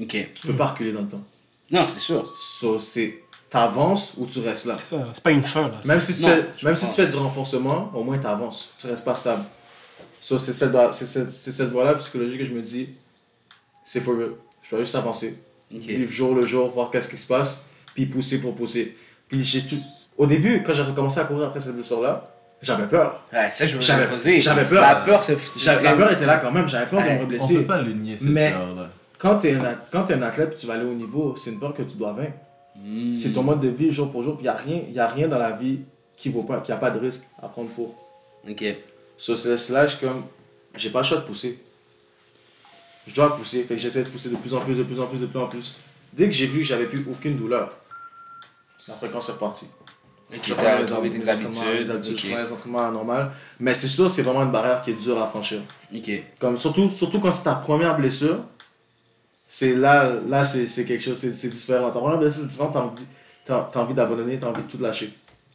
Ok. 0.00 0.16
Tu 0.34 0.46
peux 0.46 0.56
pas 0.56 0.66
reculer 0.68 0.92
dans 0.92 1.02
le 1.02 1.08
temps. 1.08 1.22
Non, 1.70 1.86
c'est 1.86 1.98
sûr. 2.00 2.34
So, 2.36 2.78
c'est, 2.78 3.22
t'avances 3.50 4.14
ou 4.16 4.26
tu 4.26 4.40
restes 4.40 4.66
là? 4.66 4.76
C'est 4.80 4.96
ça, 4.96 5.08
c'est 5.12 5.22
pas 5.22 5.30
une 5.30 5.42
fin 5.42 5.68
là. 5.68 5.80
Même 5.84 6.00
si 6.00 6.14
tu, 6.16 6.22
Non, 6.22 6.28
fais, 6.28 6.64
même 6.64 6.76
si 6.76 6.86
tu 6.88 6.92
fais 6.92 7.06
du 7.06 7.16
renforcement, 7.16 7.90
au 7.94 8.02
moins 8.02 8.18
tu 8.18 8.26
avances. 8.26 8.72
Tu 8.78 8.86
restes 8.86 9.04
pas 9.04 9.14
stable. 9.14 9.44
So, 10.22 10.38
c'est 10.38 10.52
cette, 10.52 10.72
c'est 10.92 11.04
cette, 11.06 11.30
c'est 11.32 11.50
cette 11.50 11.70
voie-là 11.70 11.94
psychologique 11.96 12.38
que 12.38 12.44
je 12.44 12.52
me 12.52 12.62
dis, 12.62 12.90
c'est 13.84 13.98
for 14.00 14.16
real. 14.16 14.30
Je 14.62 14.70
dois 14.70 14.78
juste 14.80 14.94
avancer. 14.94 15.36
Ok. 15.74 15.80
Vivre 15.82 16.12
jour 16.12 16.34
le 16.34 16.44
jour, 16.44 16.68
voir 16.70 16.90
qu'est-ce 16.90 17.08
qui 17.08 17.18
se 17.18 17.26
passe, 17.26 17.66
puis 17.94 18.06
pousser 18.06 18.40
pour 18.40 18.54
pousser. 18.54 18.96
Puis 19.28 19.42
j'ai 19.42 19.62
tout. 19.66 19.80
Au 20.16 20.26
début, 20.26 20.62
quand 20.62 20.72
j'ai 20.72 20.82
recommencé 20.82 21.18
à 21.18 21.24
courir 21.24 21.48
après 21.48 21.58
cette 21.58 21.74
blessure-là, 21.74 22.22
j'avais 22.60 22.86
peur. 22.86 23.20
Ouais, 23.32 23.50
ça, 23.50 23.66
je 23.66 23.80
J'avais- 23.80 24.04
peur. 24.04 24.82
La 24.82 24.94
peur, 24.94 25.24
La 25.82 25.92
peur 25.96 26.12
était 26.12 26.26
là 26.26 26.36
quand 26.38 26.52
même, 26.52 26.68
j'avais 26.68 26.86
peur 26.86 27.00
de 27.02 27.06
Ouais, 27.06 27.18
me 27.18 27.24
On 27.24 27.26
blesser. 27.26 27.54
peut 27.56 27.64
pas 27.66 27.82
le 27.82 27.92
nier, 27.92 28.16
cette 28.16 28.30
Mais- 28.30 28.52
peur-là. 28.52 28.90
Quand 29.18 29.38
tu 29.38 29.48
es, 29.48 29.54
un 30.14 30.22
athlète 30.22 30.52
et 30.52 30.56
tu 30.56 30.66
vas 30.66 30.74
aller 30.74 30.84
au 30.84 30.94
niveau, 30.94 31.34
c'est 31.36 31.50
une 31.50 31.58
peur 31.58 31.74
que 31.74 31.82
tu 31.82 31.96
dois 31.96 32.12
vaincre. 32.12 32.32
Hmm. 32.76 33.10
C'est 33.10 33.30
ton 33.32 33.42
mode 33.42 33.60
de 33.60 33.68
vie 33.68 33.90
jour 33.90 34.10
pour 34.12 34.22
jour, 34.22 34.36
puis 34.36 34.46
il 34.46 34.50
n'y 34.50 34.50
a, 34.50 34.54
rien- 34.56 34.82
y 34.92 34.98
a 34.98 35.06
rien 35.08 35.26
dans 35.28 35.38
la 35.38 35.50
vie 35.52 35.80
qui 36.16 36.28
vaut 36.28 36.42
pas, 36.44 36.60
qui 36.60 36.70
a 36.72 36.76
pas 36.76 36.90
de 36.90 36.98
risque 37.00 37.24
à 37.42 37.48
prendre 37.48 37.68
pour. 37.70 37.94
Ok. 38.48 38.64
Sur 39.22 39.38
ce 39.38 39.72
là 39.72 39.86
je 39.86 39.96
comme, 39.98 40.24
j'ai 40.74 40.90
pas 40.90 40.98
le 40.98 41.04
choix 41.04 41.18
de 41.18 41.22
pousser. 41.22 41.62
Je 43.06 43.14
dois 43.14 43.36
pousser, 43.36 43.62
fait 43.62 43.76
que 43.76 43.80
j'essaie 43.80 44.02
de 44.02 44.08
pousser 44.08 44.30
de 44.30 44.34
plus 44.36 44.52
en 44.52 44.58
plus, 44.58 44.76
de 44.78 44.82
plus 44.82 44.98
en 44.98 45.06
plus, 45.06 45.18
de 45.20 45.26
plus 45.26 45.38
en 45.38 45.46
plus. 45.46 45.78
Dès 46.12 46.26
que 46.26 46.32
j'ai 46.32 46.46
vu 46.48 46.58
que 46.58 46.64
j'avais 46.66 46.86
plus 46.86 47.06
aucune 47.08 47.36
douleur, 47.36 47.72
la 48.88 48.94
fréquence 48.96 49.28
est 49.28 49.32
repartie. 49.32 49.68
Ok, 50.28 50.40
Je 50.42 50.54
t'as 50.54 50.76
reprends 50.78 50.84
trouvé 50.86 51.08
les 51.08 51.20
tes 51.20 51.30
entraînements, 51.30 51.60
habitudes. 51.60 51.86
les 51.86 51.90
habitudes, 51.92 52.18
je 52.18 52.26
Ok. 52.26 52.32
prends 52.32 52.42
les 52.42 52.52
entraînements 52.52 52.90
normaux. 52.90 53.30
Mais 53.60 53.74
c'est 53.74 53.86
sûr, 53.86 54.10
c'est 54.10 54.22
vraiment 54.22 54.42
une 54.42 54.50
barrière 54.50 54.82
qui 54.82 54.90
est 54.90 54.94
dure 54.94 55.22
à 55.22 55.26
franchir. 55.28 55.60
Comme, 56.40 56.56
surtout, 56.56 56.90
surtout 56.90 57.20
quand 57.20 57.30
c'est 57.30 57.44
ta 57.44 57.54
première 57.54 57.96
blessure, 57.96 58.40
c'est 59.46 59.76
là, 59.76 60.14
là 60.28 60.44
c'est 60.44 60.84
quelque 60.84 61.04
chose, 61.04 61.16
c'est 61.18 61.48
différent. 61.50 61.92
Ta 61.92 62.00
première 62.00 62.18
blessure, 62.18 62.42
c'est 62.42 62.48
différent, 62.48 62.72
t'as 62.72 62.80
envie, 62.80 63.04
t'as 63.44 63.80
envie 63.80 63.94
d'abandonner, 63.94 64.36
t'as 64.40 64.48
envie 64.48 64.62
de 64.64 64.68
tout 64.68 64.78
lâcher. 64.78 65.12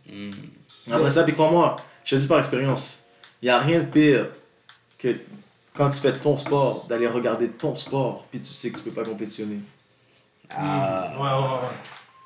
Hmm. 0.10 0.32
Après 0.90 1.10
ça, 1.10 1.26
puis 1.26 1.34
crois-moi, 1.34 1.76
je 2.06 2.16
te 2.16 2.22
dis 2.22 2.28
par 2.30 2.40
expérience, 2.40 3.07
Il 3.42 3.46
n'y 3.46 3.52
a 3.52 3.60
rien 3.60 3.80
de 3.80 3.86
pire 3.86 4.28
que 4.98 5.16
quand 5.76 5.90
tu 5.90 6.00
fais 6.00 6.14
ton 6.14 6.38
sport, 6.38 6.86
d'aller 6.90 7.08
regarder 7.08 7.50
ton 7.50 7.76
sport, 7.76 8.26
puis 8.32 8.40
tu 8.40 8.52
sais 8.52 8.72
que 8.72 8.78
tu 8.78 8.84
peux 8.84 8.92
pas 8.92 9.04
compétitionner. 9.04 9.60
Ah. 10.50 11.12
Ouais, 11.16 11.24
ouais, 11.24 11.54
ouais. 11.54 11.68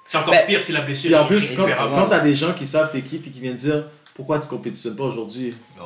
C'est 0.07 0.17
encore 0.17 0.33
Ben, 0.33 0.45
pire 0.45 0.61
si 0.61 0.71
la 0.71 0.81
blessure 0.81 1.09
Puis 1.09 1.15
en 1.17 1.23
est 1.23 1.27
plus, 1.27 1.55
quand, 1.55 1.67
quand 1.93 2.07
t'as 2.07 2.19
des 2.19 2.35
gens 2.35 2.53
qui 2.53 2.67
savent 2.67 2.91
t'es 2.91 3.01
qui, 3.01 3.17
puis 3.17 3.31
qui 3.31 3.39
viennent 3.39 3.55
dire 3.55 3.85
pourquoi 4.13 4.39
tu 4.39 4.47
compétitionnes 4.47 4.95
pas 4.95 5.05
aujourd'hui? 5.05 5.55
Oh. 5.81 5.83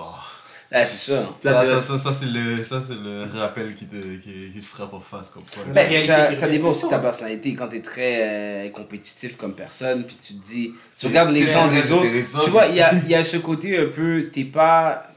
Ah, 0.71 0.85
c'est 0.85 1.11
ça. 1.11 1.29
Ça, 1.41 1.65
ça, 1.65 1.81
ça, 1.81 1.99
ça, 1.99 2.11
c'est 2.11 2.25
le, 2.25 2.63
ça, 2.63 2.81
c'est 2.81 2.95
le 2.95 3.25
rappel 3.39 3.75
qui 3.75 3.85
te, 3.85 3.95
qui, 3.95 4.51
qui 4.51 4.59
te 4.59 4.65
frappe 4.65 4.93
en 4.93 4.99
face. 4.99 5.29
Comme 5.29 5.43
quoi. 5.43 5.63
Ben, 5.71 5.95
ça, 5.97 6.31
est 6.31 6.49
dépend 6.49 6.69
aussi 6.69 6.85
de 6.85 6.89
ta 6.89 6.99
personnalité. 6.99 7.53
Quand 7.53 7.67
tu 7.67 7.77
es 7.77 7.81
très 7.81 8.67
euh, 8.67 8.69
compétitif 8.71 9.37
comme 9.37 9.53
personne, 9.53 10.03
puis 10.05 10.17
tu 10.21 10.33
te 10.33 10.45
dis, 10.45 10.73
tu 10.97 11.05
regardes 11.05 11.31
les 11.31 11.43
gens 11.43 11.67
des 11.67 11.91
autres, 11.91 12.43
tu 12.43 12.49
vois, 12.49 12.65
il 12.65 12.75
y 12.75 12.81
a, 12.81 12.93
il 12.93 13.07
y 13.07 13.15
a 13.15 13.23
ce 13.23 13.37
côté 13.37 13.77
un 13.77 13.85
peu, 13.85 14.29
t'es 14.33 14.43
pas, 14.43 15.07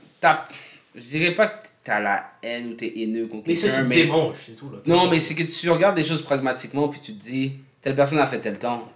je 0.94 1.00
dirais 1.00 1.34
pas 1.34 1.46
que 1.48 1.66
t'as 1.84 2.00
la 2.00 2.32
haine 2.42 2.68
ou 2.70 2.74
t'es 2.74 2.92
haineux 2.96 3.26
contre 3.26 3.48
Mais 3.48 3.54
ça, 3.54 3.68
quelqu'un, 3.68 3.82
c'est 3.82 3.88
mais, 3.88 3.96
démange, 4.02 4.36
c'est 4.38 4.56
tout. 4.56 4.70
Là. 4.70 4.78
non, 4.86 5.08
mais 5.10 5.20
c'est 5.20 5.34
que 5.34 5.42
tu 5.44 5.70
regardes 5.70 5.96
les 5.96 6.04
choses 6.04 6.22
pragmatiquement, 6.22 6.88
puis 6.88 7.00
tu 7.00 7.14
te 7.14 7.22
dis, 7.22 7.52
telle 7.82 7.94
personne 7.94 8.18
a 8.18 8.26
fait 8.26 8.38
tel 8.38 8.58
temps, 8.58 8.90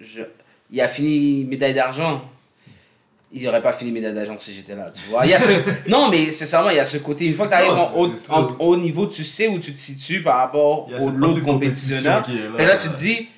je, 0.00 0.22
il 0.70 0.80
a 0.80 0.88
fini 0.88 1.44
médaille 1.44 1.74
d'argent. 1.74 2.22
Il 3.30 3.42
n'aurait 3.42 3.60
pas 3.60 3.74
fini 3.74 3.90
médaille 3.92 4.14
d'argent 4.14 4.36
si 4.38 4.54
j'étais 4.54 4.74
là, 4.74 4.90
tu 4.90 5.02
vois. 5.10 5.26
Il 5.26 5.30
y 5.30 5.34
a 5.34 5.40
ce... 5.40 5.52
non, 5.90 6.08
mais 6.08 6.32
sincèrement, 6.32 6.70
il 6.70 6.76
y 6.76 6.80
a 6.80 6.86
ce 6.86 6.96
côté, 6.98 7.26
une 7.26 7.34
fois 7.34 7.46
que 7.46 7.50
tu 7.52 7.56
arrives 7.58 7.72
en, 7.72 8.00
haut, 8.00 8.72
en 8.72 8.76
niveau, 8.76 9.06
tu 9.06 9.22
sais 9.22 9.48
où 9.48 9.58
tu 9.58 9.74
te 9.74 9.78
situes 9.78 10.22
par 10.22 10.36
rapport 10.38 10.86
Il 10.88 10.92
y 10.92 10.96
a 10.96 11.00
aux 11.02 11.08
cette 11.08 11.16
l'autre 11.16 11.44
compétitionneur. 11.44 12.24
Et 12.58 12.64
là, 12.64 12.76
tu 12.76 12.88
te 12.88 12.96
dis, 12.96 13.28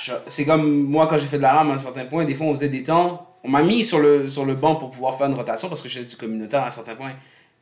je- 0.00 0.12
c'est 0.28 0.44
comme 0.44 0.84
moi 0.84 1.06
quand 1.08 1.18
j'ai 1.18 1.26
fait 1.26 1.38
de 1.38 1.42
la 1.42 1.52
rame 1.54 1.70
à 1.72 1.74
un 1.74 1.78
certain 1.78 2.04
point, 2.04 2.24
des 2.24 2.34
fois 2.34 2.46
on 2.46 2.54
faisait 2.54 2.68
des 2.68 2.84
temps, 2.84 3.29
on 3.44 3.48
m'a 3.48 3.62
mis 3.62 3.84
sur 3.84 3.98
le, 3.98 4.28
sur 4.28 4.44
le 4.44 4.54
banc 4.54 4.76
pour 4.76 4.90
pouvoir 4.90 5.16
faire 5.16 5.26
une 5.26 5.34
rotation 5.34 5.68
parce 5.68 5.82
que 5.82 5.88
faisais 5.88 6.04
du 6.04 6.16
communautaire 6.16 6.62
à 6.62 6.68
un 6.68 6.70
certain 6.70 6.94
point. 6.94 7.14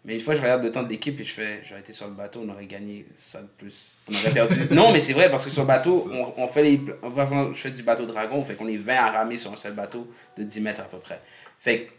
Mais 0.04 0.14
une 0.14 0.20
fois, 0.20 0.34
je 0.34 0.40
regarde 0.40 0.62
le 0.62 0.70
temps 0.70 0.82
de 0.82 0.88
l'équipe 0.88 1.20
et 1.20 1.24
je 1.24 1.32
fais, 1.32 1.60
j'aurais 1.68 1.80
été 1.80 1.92
sur 1.92 2.06
le 2.06 2.14
bateau, 2.14 2.40
on 2.44 2.48
aurait 2.48 2.66
gagné 2.66 3.06
ça 3.14 3.42
de 3.42 3.48
plus. 3.58 3.98
On 4.08 4.14
aurait 4.14 4.30
perdu. 4.30 4.54
non, 4.70 4.92
mais 4.92 5.00
c'est 5.00 5.12
vrai 5.12 5.30
parce 5.30 5.44
que 5.44 5.50
sur 5.50 5.62
le 5.62 5.68
bateau, 5.68 6.08
on, 6.12 6.42
on 6.42 6.48
fait 6.48 6.62
les. 6.62 6.78
Par 6.78 7.20
exemple, 7.20 7.54
je 7.54 7.60
fais 7.60 7.70
du 7.70 7.82
bateau 7.82 8.06
dragon, 8.06 8.42
fait 8.44 8.54
qu'on 8.54 8.68
est 8.68 8.76
20 8.76 8.94
à 8.94 9.10
ramer 9.10 9.36
sur 9.36 9.52
un 9.52 9.56
seul 9.56 9.74
bateau 9.74 10.08
de 10.36 10.44
10 10.44 10.60
mètres 10.62 10.80
à 10.80 10.84
peu 10.84 10.98
près. 10.98 11.20
Fait 11.58 11.80
que 11.80 11.90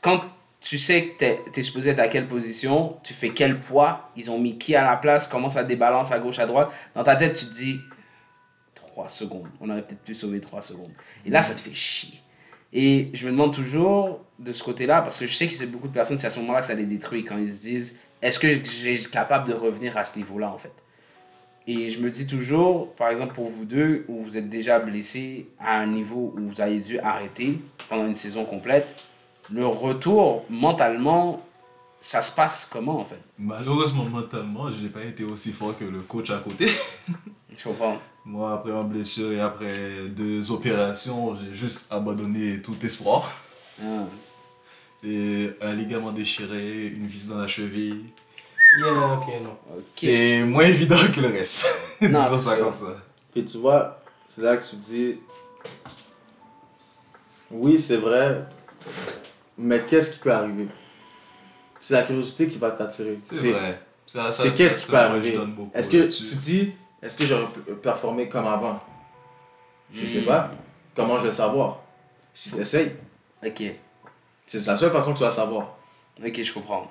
quand 0.00 0.24
tu 0.60 0.78
sais 0.78 1.08
que 1.08 1.18
t'es 1.18 1.38
es 1.54 1.62
supposé 1.62 1.90
être 1.90 2.00
à 2.00 2.08
quelle 2.08 2.26
position, 2.26 2.98
tu 3.02 3.14
fais 3.14 3.30
quel 3.30 3.58
poids, 3.60 4.10
ils 4.16 4.30
ont 4.30 4.38
mis 4.38 4.58
qui 4.58 4.74
à 4.74 4.84
la 4.84 4.96
place, 4.96 5.26
comment 5.26 5.48
ça 5.48 5.64
débalance 5.64 6.12
à 6.12 6.18
gauche, 6.18 6.38
à 6.38 6.46
droite, 6.46 6.70
dans 6.94 7.04
ta 7.04 7.16
tête, 7.16 7.34
tu 7.34 7.46
te 7.46 7.54
dis 7.54 7.80
3 8.74 9.08
secondes. 9.08 9.48
On 9.60 9.70
aurait 9.70 9.82
peut-être 9.82 10.02
pu 10.02 10.14
sauver 10.14 10.40
3 10.40 10.60
secondes. 10.62 10.92
Et 11.24 11.30
là, 11.30 11.42
ça 11.42 11.54
te 11.54 11.60
fait 11.60 11.74
chier. 11.74 12.20
Et 12.72 13.10
je 13.14 13.26
me 13.26 13.32
demande 13.32 13.52
toujours 13.52 14.20
de 14.38 14.52
ce 14.52 14.62
côté-là, 14.62 15.02
parce 15.02 15.18
que 15.18 15.26
je 15.26 15.34
sais 15.34 15.46
que 15.46 15.54
c'est 15.54 15.66
beaucoup 15.66 15.88
de 15.88 15.92
personnes, 15.92 16.18
c'est 16.18 16.28
à 16.28 16.30
ce 16.30 16.38
moment-là 16.40 16.60
que 16.60 16.66
ça 16.66 16.74
les 16.74 16.84
détruit, 16.84 17.24
quand 17.24 17.36
ils 17.36 17.52
se 17.52 17.62
disent 17.62 17.98
est-ce 18.22 18.38
que 18.38 18.64
j'ai 18.64 18.98
capable 18.98 19.48
de 19.48 19.54
revenir 19.54 19.96
à 19.96 20.04
ce 20.04 20.16
niveau-là, 20.18 20.50
en 20.50 20.58
fait? 20.58 20.72
Et 21.66 21.90
je 21.90 22.00
me 22.00 22.10
dis 22.10 22.26
toujours, 22.26 22.92
par 22.94 23.08
exemple, 23.10 23.34
pour 23.34 23.48
vous 23.48 23.64
deux, 23.64 24.04
où 24.08 24.22
vous 24.22 24.36
êtes 24.36 24.48
déjà 24.48 24.78
blessé 24.78 25.46
à 25.58 25.78
un 25.78 25.86
niveau 25.86 26.34
où 26.36 26.48
vous 26.48 26.60
avez 26.60 26.78
dû 26.78 26.98
arrêter 26.98 27.58
pendant 27.88 28.06
une 28.06 28.14
saison 28.14 28.44
complète, 28.44 28.86
le 29.52 29.66
retour 29.66 30.44
mentalement, 30.48 31.44
ça 32.00 32.22
se 32.22 32.34
passe 32.34 32.68
comment, 32.70 32.98
en 32.98 33.04
fait? 33.04 33.20
Malheureusement, 33.38 34.04
mentalement, 34.04 34.70
je 34.72 34.82
n'ai 34.82 34.88
pas 34.88 35.04
été 35.04 35.22
aussi 35.24 35.52
fort 35.52 35.76
que 35.78 35.84
le 35.84 36.00
coach 36.00 36.30
à 36.30 36.38
côté. 36.38 36.68
Je 37.56 37.64
comprends. 37.64 37.98
Moi, 38.24 38.52
après 38.52 38.70
ma 38.72 38.82
blessure 38.82 39.32
et 39.32 39.40
après 39.40 40.08
deux 40.10 40.50
opérations, 40.52 41.36
j'ai 41.36 41.54
juste 41.54 41.86
abandonné 41.90 42.60
tout 42.62 42.76
espoir. 42.84 43.30
Ah. 43.82 44.04
C'est 44.98 45.56
un 45.62 45.72
ligament 45.74 46.12
déchiré, 46.12 46.86
une 46.88 47.06
vis 47.06 47.28
dans 47.28 47.38
la 47.38 47.48
cheville. 47.48 48.04
Yeah, 48.78 49.14
ok, 49.14 49.24
non. 49.42 49.56
Ok. 49.74 49.82
C'est 49.94 50.44
moins 50.44 50.64
évident 50.64 50.98
que 51.14 51.20
le 51.20 51.28
reste. 51.28 51.98
Non, 52.02 52.08
Disons 52.22 52.36
c'est 52.36 52.44
ça 52.44 52.54
sûr. 52.56 52.64
comme 52.64 52.72
ça. 52.72 52.96
Puis 53.32 53.44
tu 53.44 53.56
vois, 53.58 53.98
c'est 54.28 54.42
là 54.42 54.56
que 54.56 54.62
tu 54.64 54.76
te 54.76 54.84
dis 54.84 55.16
oui, 57.50 57.78
c'est 57.80 57.96
vrai, 57.96 58.44
mais 59.58 59.82
qu'est-ce 59.88 60.12
qui 60.12 60.18
peut 60.20 60.32
arriver? 60.32 60.68
C'est 61.80 61.94
la 61.94 62.02
curiosité 62.04 62.46
qui 62.46 62.58
va 62.58 62.70
t'attirer. 62.70 63.18
C'est 63.24 63.50
vrai. 63.52 63.80
C'est 64.06 64.54
qu'est-ce 64.54 64.76
ça- 64.76 64.80
qui 64.84 64.90
peut 64.90 64.96
arriver? 64.96 65.32
donne 65.32 65.52
beaucoup 65.52 65.70
Est-ce 65.74 65.88
que 65.88 66.02
tu 66.06 66.22
te 66.22 66.34
dis, 66.38 66.72
est-ce 67.02 67.16
que 67.16 67.24
j'aurais 67.24 67.46
performé 67.82 68.28
comme 68.28 68.46
avant? 68.46 68.80
Je 69.92 70.06
sais 70.06 70.20
Hmm. 70.20 70.26
pas. 70.26 70.50
Comment 70.94 71.18
je 71.18 71.24
vais 71.26 71.32
savoir? 71.32 71.80
Si 72.34 72.52
tu 72.52 72.60
essayes, 72.60 72.94
Ok. 73.44 73.62
c'est 74.46 74.66
la 74.66 74.76
seule 74.76 74.90
façon 74.92 75.12
que 75.12 75.18
tu 75.18 75.24
vas 75.24 75.30
savoir. 75.30 75.76
Ok, 76.24 76.42
je 76.42 76.52
comprends. 76.52 76.90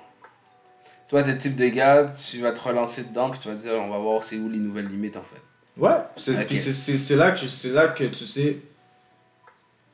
Toi, 1.08 1.22
t'es 1.22 1.32
le 1.32 1.38
type 1.38 1.56
de 1.56 1.66
gars, 1.68 2.10
tu 2.30 2.40
vas 2.40 2.52
te 2.52 2.60
relancer 2.60 3.04
dedans, 3.04 3.30
puis 3.30 3.40
tu 3.40 3.48
vas 3.48 3.54
te 3.54 3.60
dire, 3.60 3.72
on 3.74 3.88
va 3.88 3.98
voir 3.98 4.22
c'est 4.22 4.36
où 4.38 4.48
les 4.48 4.58
nouvelles 4.58 4.86
limites, 4.88 5.16
en 5.16 5.22
fait. 5.22 5.40
Ouais, 5.76 5.96
c'est 6.16 6.38
Ok. 6.38 6.46
puis 6.46 6.56
c'est- 6.56 6.72
c'est 6.72 6.98
c'est 6.98 7.16
là, 7.16 7.30
que 7.32 7.38
je- 7.38 7.46
c'est 7.46 7.70
là 7.70 7.88
que 7.88 8.04
tu 8.04 8.26
sais 8.26 8.58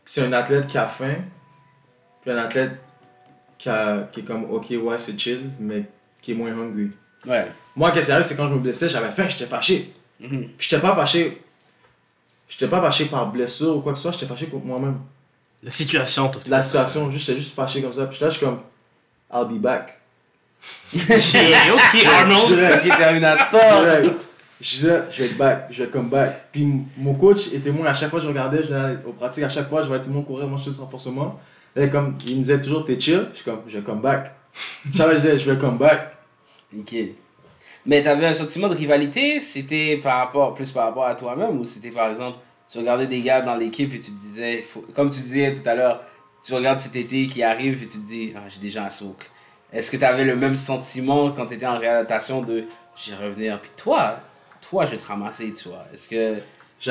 que 0.04 0.10
c'est 0.10 0.24
un 0.26 0.32
athlète 0.32 0.66
qui 0.66 0.78
a 0.78 0.86
faim, 0.86 1.16
puis 2.22 2.30
un 2.30 2.38
athlète 2.38 2.72
qui, 3.58 3.68
a, 3.68 4.08
qui 4.12 4.20
est 4.20 4.24
comme, 4.24 4.44
ok, 4.50 4.66
ouais, 4.82 4.98
c'est 4.98 5.18
chill, 5.18 5.50
mais 5.58 5.84
qui 6.22 6.32
est 6.32 6.34
moins 6.34 6.50
hungry. 6.52 6.90
Ouais. 7.26 7.46
Moi, 7.74 7.90
qu'est-ce 7.92 8.06
qui 8.06 8.12
arrive, 8.12 8.24
c'est 8.24 8.36
quand 8.36 8.46
je 8.48 8.52
me 8.54 8.58
blessais, 8.58 8.88
j'avais 8.88 9.10
faim, 9.10 9.26
j'étais 9.28 9.46
fâché. 9.46 9.94
Mhm. 10.20 10.48
Puis 10.56 10.68
j'étais 10.68 10.80
pas 10.80 10.94
fâché. 10.94 11.42
J'étais 12.48 12.68
pas 12.68 12.80
fâché 12.80 13.06
par 13.06 13.26
blessure 13.30 13.76
ou 13.76 13.80
quoi 13.80 13.92
que 13.92 13.98
ce 13.98 14.02
soit, 14.02 14.12
j'étais 14.12 14.26
fâché 14.26 14.46
contre 14.46 14.66
moi-même. 14.66 14.98
La 15.62 15.70
situation, 15.70 16.28
tout 16.28 16.38
La 16.46 16.62
situation, 16.62 17.10
juste- 17.10 17.26
j'étais 17.26 17.38
juste 17.38 17.54
fâché 17.54 17.82
comme 17.82 17.92
ça. 17.92 18.06
Puis 18.06 18.18
là, 18.20 18.28
je 18.28 18.36
suis 18.36 18.46
comme, 18.46 18.60
I'll 19.32 19.46
be 19.48 19.60
back. 19.60 20.00
Ok, 20.94 22.04
Arnold. 22.06 22.48
Direct. 22.48 22.96
Terminator! 22.96 23.60
Direct. 23.82 24.14
Je 24.60 24.70
disais, 24.70 25.02
je 25.10 25.18
vais 25.22 25.28
être 25.30 25.36
back, 25.36 25.66
je 25.70 25.82
vais 25.82 25.90
come 25.90 26.08
back. 26.08 26.46
Puis 26.50 26.66
mon 26.96 27.14
coach 27.14 27.48
était 27.52 27.70
moi, 27.70 27.88
à 27.88 27.94
chaque 27.94 28.08
fois 28.08 28.18
que 28.20 28.22
je 28.24 28.28
regardais, 28.28 28.62
je 28.62 28.72
allais 28.72 28.96
aux 29.06 29.12
pratiques, 29.12 29.44
à 29.44 29.48
chaque 29.50 29.68
fois, 29.68 29.82
je 29.82 29.88
voyais 29.88 30.02
tout 30.02 30.08
le 30.08 30.14
monde 30.14 30.24
courir, 30.26 30.46
moi 30.46 30.58
je 30.58 30.70
faisais 30.70 30.80
renforcement. 30.80 31.38
Et 31.74 31.90
comme, 31.90 32.14
il 32.26 32.36
me 32.36 32.42
disait 32.42 32.58
toujours, 32.60 32.82
t'es 32.84 32.98
chill, 32.98 33.26
je 33.32 33.36
suis 33.36 33.44
comme, 33.44 33.60
je 33.66 33.76
vais 33.76 33.84
come 33.84 34.00
back. 34.00 34.34
Chaque 34.96 35.06
fois, 35.06 35.10
je 35.10 35.16
disais, 35.16 35.38
je 35.38 35.50
vais 35.50 35.58
come 35.58 35.76
back. 35.76 36.16
Ok. 36.74 36.94
Mais 37.86 38.02
t'avais 38.02 38.26
un 38.26 38.34
sentiment 38.34 38.68
de 38.68 38.74
rivalité, 38.74 39.38
c'était 39.40 39.98
par 40.02 40.18
rapport, 40.18 40.54
plus 40.54 40.72
par 40.72 40.84
rapport 40.86 41.06
à 41.06 41.14
toi-même, 41.14 41.58
ou 41.60 41.64
c'était 41.64 41.90
par 41.90 42.10
exemple, 42.10 42.38
tu 42.70 42.78
regardais 42.78 43.06
des 43.06 43.20
gars 43.20 43.40
dans 43.42 43.54
l'équipe 43.54 43.94
et 43.94 43.98
tu 44.00 44.10
te 44.10 44.20
disais, 44.20 44.60
faut- 44.62 44.84
comme 44.94 45.08
tu 45.08 45.20
disais 45.20 45.54
tout 45.54 45.68
à 45.68 45.74
l'heure, 45.74 46.02
tu 46.44 46.52
regardes 46.54 46.80
cet 46.80 46.96
été 46.96 47.26
qui 47.26 47.42
arrive 47.42 47.82
et 47.82 47.86
tu 47.86 47.98
te 47.98 48.06
dis, 48.08 48.32
ah, 48.36 48.40
j'ai 48.48 48.60
déjà 48.60 48.84
un 48.84 48.90
smoke. 48.90 49.24
Est-ce 49.72 49.90
que 49.90 49.96
tu 49.96 50.04
avais 50.04 50.24
le 50.24 50.36
même 50.36 50.56
sentiment 50.56 51.30
quand 51.30 51.46
tu 51.46 51.54
étais 51.54 51.66
en 51.66 51.78
réadaptation 51.78 52.42
de, 52.42 52.64
j'y 52.96 53.14
revenir, 53.14 53.60
puis 53.60 53.70
toi, 53.76 54.20
toi, 54.68 54.84
je 54.86 54.92
vais 54.92 54.96
te 54.96 55.06
ramasser, 55.06 55.52
tu 55.52 55.68
vois? 55.68 55.84
Est-ce 55.92 56.08
que. 56.08 56.34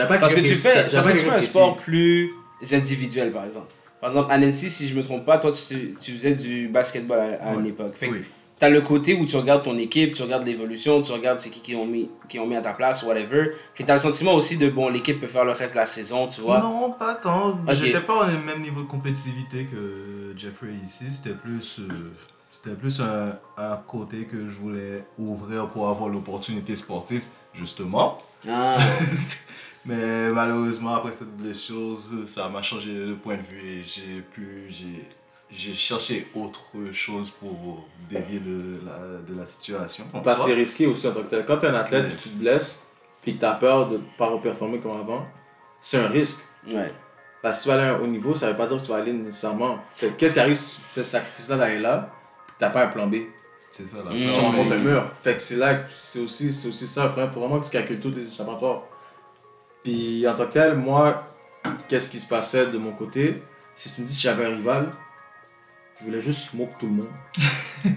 Pas 0.08 0.18
Parce 0.22 0.34
que 0.34 0.40
tu 0.48 0.56
fais, 0.56 0.74
parce 0.96 1.08
que 1.08 1.12
tu 1.20 1.26
fais 1.26 1.30
un 1.36 1.42
sport 1.50 1.78
plus 1.78 2.32
individuel, 2.72 3.32
par 3.32 3.46
exemple. 3.46 3.68
Par 4.02 4.10
exemple, 4.10 4.32
à 4.32 4.38
Nancy, 4.38 4.70
si 4.70 4.88
je 4.88 4.96
me 4.96 5.04
trompe 5.04 5.26
pas, 5.26 5.38
toi, 5.40 5.52
tu, 5.52 5.96
tu 6.00 6.12
faisais 6.14 6.34
du 6.36 6.68
basketball 6.68 7.20
à, 7.20 7.50
à 7.50 7.54
une 7.54 7.66
époque. 7.68 7.96
Fait 7.96 8.08
que 8.08 8.12
Oui. 8.56 8.60
T'as 8.60 8.70
le 8.70 8.82
côté 8.82 9.14
où 9.14 9.26
tu 9.26 9.36
regardes 9.36 9.64
ton 9.64 9.78
équipe, 9.78 10.14
tu 10.14 10.24
regardes 10.24 10.46
l'évolution, 10.46 11.02
tu 11.02 11.12
regardes 11.12 11.40
c'est 11.40 11.50
qui 11.50 11.62
qui 11.62 11.76
ont 11.76 11.86
mis 11.86 12.10
qui 12.30 12.40
ont 12.40 12.48
mis 12.48 12.56
à 12.56 12.62
ta 12.62 12.74
place, 12.74 13.04
whatever. 13.04 13.52
Puis 13.74 13.84
t'as 13.84 13.94
le 13.94 14.00
sentiment 14.00 14.34
aussi 14.34 14.58
de 14.58 14.70
bon 14.70 14.90
l'équipe 14.90 15.20
peut 15.20 15.28
faire 15.28 15.46
le 15.46 15.52
reste 15.52 15.74
de 15.74 15.80
la 15.80 15.86
saison, 15.86 16.28
tu 16.28 16.42
vois. 16.42 16.60
Non, 16.60 16.92
pas 16.92 17.16
tant. 17.16 17.50
Ok. 17.50 17.74
J'étais 17.74 18.00
pas 18.00 18.24
au 18.24 18.46
même 18.46 18.62
niveau 18.62 18.82
de 18.82 18.88
compétitivité 18.88 19.66
que 19.66 20.34
Jeffrey 20.38 20.70
ici. 20.86 21.06
C'était 21.12 21.36
plus, 21.36 21.80
euh, 21.80 22.14
c'était 22.54 22.76
plus 22.76 23.02
un, 23.02 23.38
un 23.58 23.78
côté 23.88 24.26
que 24.26 24.48
je 24.48 24.56
voulais 24.58 25.04
ouvrir 25.20 25.68
pour 25.68 25.90
avoir 25.90 26.10
l'opportunité 26.10 26.76
sportive, 26.76 27.24
justement. 27.54 28.20
Ah, 28.48 28.78
Mais 29.86 30.32
malheureusement, 30.32 30.96
après 30.96 31.14
cette 31.14 31.36
blessure, 31.38 32.00
ça 32.26 32.50
m'a 32.50 32.62
changé 32.62 32.92
de 32.92 33.14
point 33.14 33.36
de 33.36 33.42
vue 33.42 33.62
et 33.64 33.84
j'ai 33.86 34.22
pu, 34.22 34.66
j'ai, 34.68 35.08
j'ai 35.58 35.74
cherché 35.74 36.28
autre 36.36 36.62
chose 36.92 37.32
pour 37.32 37.88
dévier 38.10 38.40
de 38.40 38.80
la, 38.86 39.00
de 39.28 39.40
la 39.40 39.46
situation. 39.46 40.06
en 40.14 40.20
Parce 40.22 40.42
que 40.42 40.48
c'est 40.50 40.54
risqué 40.56 40.88
aussi 40.88 41.08
en 41.08 41.12
tant 41.14 41.22
que 41.24 41.30
tel. 41.30 41.46
Quand 41.46 41.58
tu 41.58 41.66
es 41.66 41.70
un 41.70 41.76
athlète 41.76 42.06
Ouais. 42.06 42.16
tu 42.18 42.30
te 42.30 42.38
blesses, 42.38 42.84
puis 43.22 43.36
que 43.36 43.40
tu 43.40 43.46
as 43.46 43.54
peur 43.54 43.88
de 43.90 43.98
ne 43.98 44.02
pas 44.18 44.30
performer 44.38 44.80
comme 44.80 44.98
avant, 44.98 45.26
c'est 45.82 45.98
un 45.98 46.08
risque. 46.08 46.40
ouais. 46.68 46.94
Parce 47.42 47.58
que 47.58 47.64
si 47.64 47.70
tu 47.70 47.76
vas 47.76 47.82
aller 47.82 47.92
à 47.92 47.96
un 47.96 48.00
haut 48.00 48.08
niveau, 48.08 48.34
ça 48.34 48.50
veut 48.50 48.58
pas 48.58 48.66
dire 48.66 48.78
que 48.78 48.82
tu 48.86 48.90
vas 48.92 48.98
aller 48.98 49.14
nécessairement. 49.14 49.78
Qu'est-ce 50.18 50.34
qui 50.34 50.40
arrive 50.40 50.56
si 50.56 50.76
tu 50.78 50.82
fais 50.82 51.04
ce 51.04 51.12
sacrifice-là 51.12 51.58
d'aller 51.58 51.80
là, 51.80 52.10
puis 52.48 52.56
que 52.60 52.66
tu 52.66 52.72
pas 52.72 52.84
un 52.86 52.88
plan 52.88 53.06
B? 53.08 53.16
C'est 53.70 53.86
ça 53.88 53.98
la 54.04 54.12
Mm. 54.12 54.30
Tu 54.30 54.40
rencontres 54.40 54.70
mais- 54.70 54.76
un 54.76 54.84
mur. 54.84 55.12
Fait 55.22 55.36
que 55.36 55.42
c'est 55.42 55.58
là 55.58 55.76
que 55.76 55.90
c'est 55.92 56.22
aussi, 56.22 56.52
c'est 56.52 56.70
aussi 56.70 56.88
ça. 56.88 57.14
Il 57.18 57.30
faut 57.32 57.40
vraiment 57.42 57.60
que 57.60 57.66
tu 57.66 57.72
calcules 57.72 58.00
tous 58.00 58.10
les 58.12 58.28
échappatoires. 58.28 58.82
Puis 59.84 60.28
en 60.28 60.34
tant 60.34 60.48
que 60.48 60.54
tel, 60.54 60.76
moi, 60.78 61.24
qu'est-ce 61.88 62.10
qui 62.10 62.20
se 62.20 62.28
passait 62.28 62.68
de 62.68 62.78
mon 62.78 62.94
côté? 62.94 63.44
Si 63.76 63.94
tu 63.94 64.02
me 64.02 64.08
dis 64.08 64.16
que 64.16 64.22
j'avais 64.22 64.46
un 64.46 64.56
rival, 64.56 64.92
je 66.00 66.06
voulais 66.06 66.22
juste 66.22 66.50
smoke 66.52 66.72
tout 66.80 66.88
le 66.88 66.94
monde. 66.94 67.10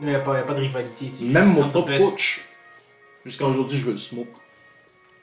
Il 0.00 0.06
n'y 0.06 0.14
a, 0.14 0.20
pas- 0.20 0.36
y 0.36 0.40
a 0.40 0.42
pas 0.42 0.54
de 0.54 0.60
rivalité 0.60 1.04
ici. 1.04 1.24
Même 1.26 1.52
mon 1.52 1.68
propre 1.68 1.96
coach, 1.96 2.42
jusqu'à 3.24 3.46
aujourd'hui, 3.46 3.78
je 3.78 3.84
veux 3.86 3.92
le 3.92 3.96
smoke. 3.98 4.28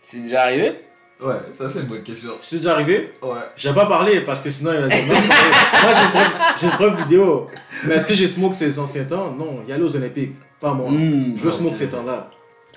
C'est 0.04 0.20
déjà 0.24 0.44
arrivé? 0.44 0.80
Ouais, 1.22 1.36
ça 1.54 1.70
c'est 1.70 1.82
une 1.82 1.86
bonne 1.88 2.04
question. 2.04 2.32
C'est 2.42 2.58
déjà 2.58 2.74
arrivé? 2.74 3.14
Ouais. 3.22 3.38
J'ai 3.56 3.74
pas 3.74 3.86
parlé 3.86 4.22
parce 4.22 4.42
que 4.42 4.50
sinon 4.50 4.72
il 4.74 4.80
va 4.80 4.88
dire, 4.88 5.06
non. 5.06 5.14
Moi 5.14 5.94
j'ai 5.94 6.04
une 6.06 6.10
preuve- 6.12 6.32
j'ai 6.60 6.66
une 6.68 6.72
preuve 6.74 6.98
vidéo. 7.04 7.48
Mais 7.86 7.96
est-ce 7.96 8.08
que 8.08 8.16
j'ai 8.16 8.28
smoke 8.28 8.54
ces 8.56 8.80
anciens 8.80 9.04
temps? 9.04 9.32
Non, 9.32 9.60
il 9.64 9.70
y 9.70 9.74
allait 9.74 9.84
aux 9.84 9.96
Olympiques. 9.96 10.34
Pas 10.60 10.74
moi. 10.74 10.90
Hmm. 10.90 11.36
Je 11.36 11.42
veux 11.44 11.52
smoke 11.52 11.72
ok. 11.72 11.76
ces 11.76 11.92
temps-là. 11.92 12.32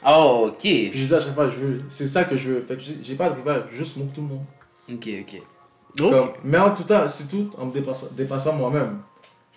Oh, 0.07 0.49
ok. 0.49 0.59
Puis 0.61 0.91
je 0.95 1.05
dis 1.07 1.15
à 1.15 1.21
chaque 1.21 1.35
fois, 1.35 1.49
je 1.49 1.55
veux. 1.57 1.81
C'est 1.89 2.07
ça 2.09 2.25
que 2.25 2.37
je 2.37 2.49
veux. 2.51 2.61
Fait 2.67 2.75
que 2.77 2.83
j'ai- 2.83 2.99
j'ai 3.03 3.15
pas 3.15 3.31
de 3.31 3.37
rival, 3.37 3.65
je 3.71 3.83
smoke 3.85 4.11
tout 4.15 4.21
le 4.21 4.27
monde. 4.29 4.45
Ok, 4.93 5.09
ok. 5.23 5.41
Comme- 6.11 6.33
mais 6.45 6.59
en 6.59 6.73
tout 6.75 6.83
temps, 6.85 7.09
c'est 7.09 7.29
tout 7.29 7.51
en 7.59 7.67
me 7.67 7.73
dépassant, 7.73 8.09
dépassant 8.13 8.53
moi-même. 8.55 8.99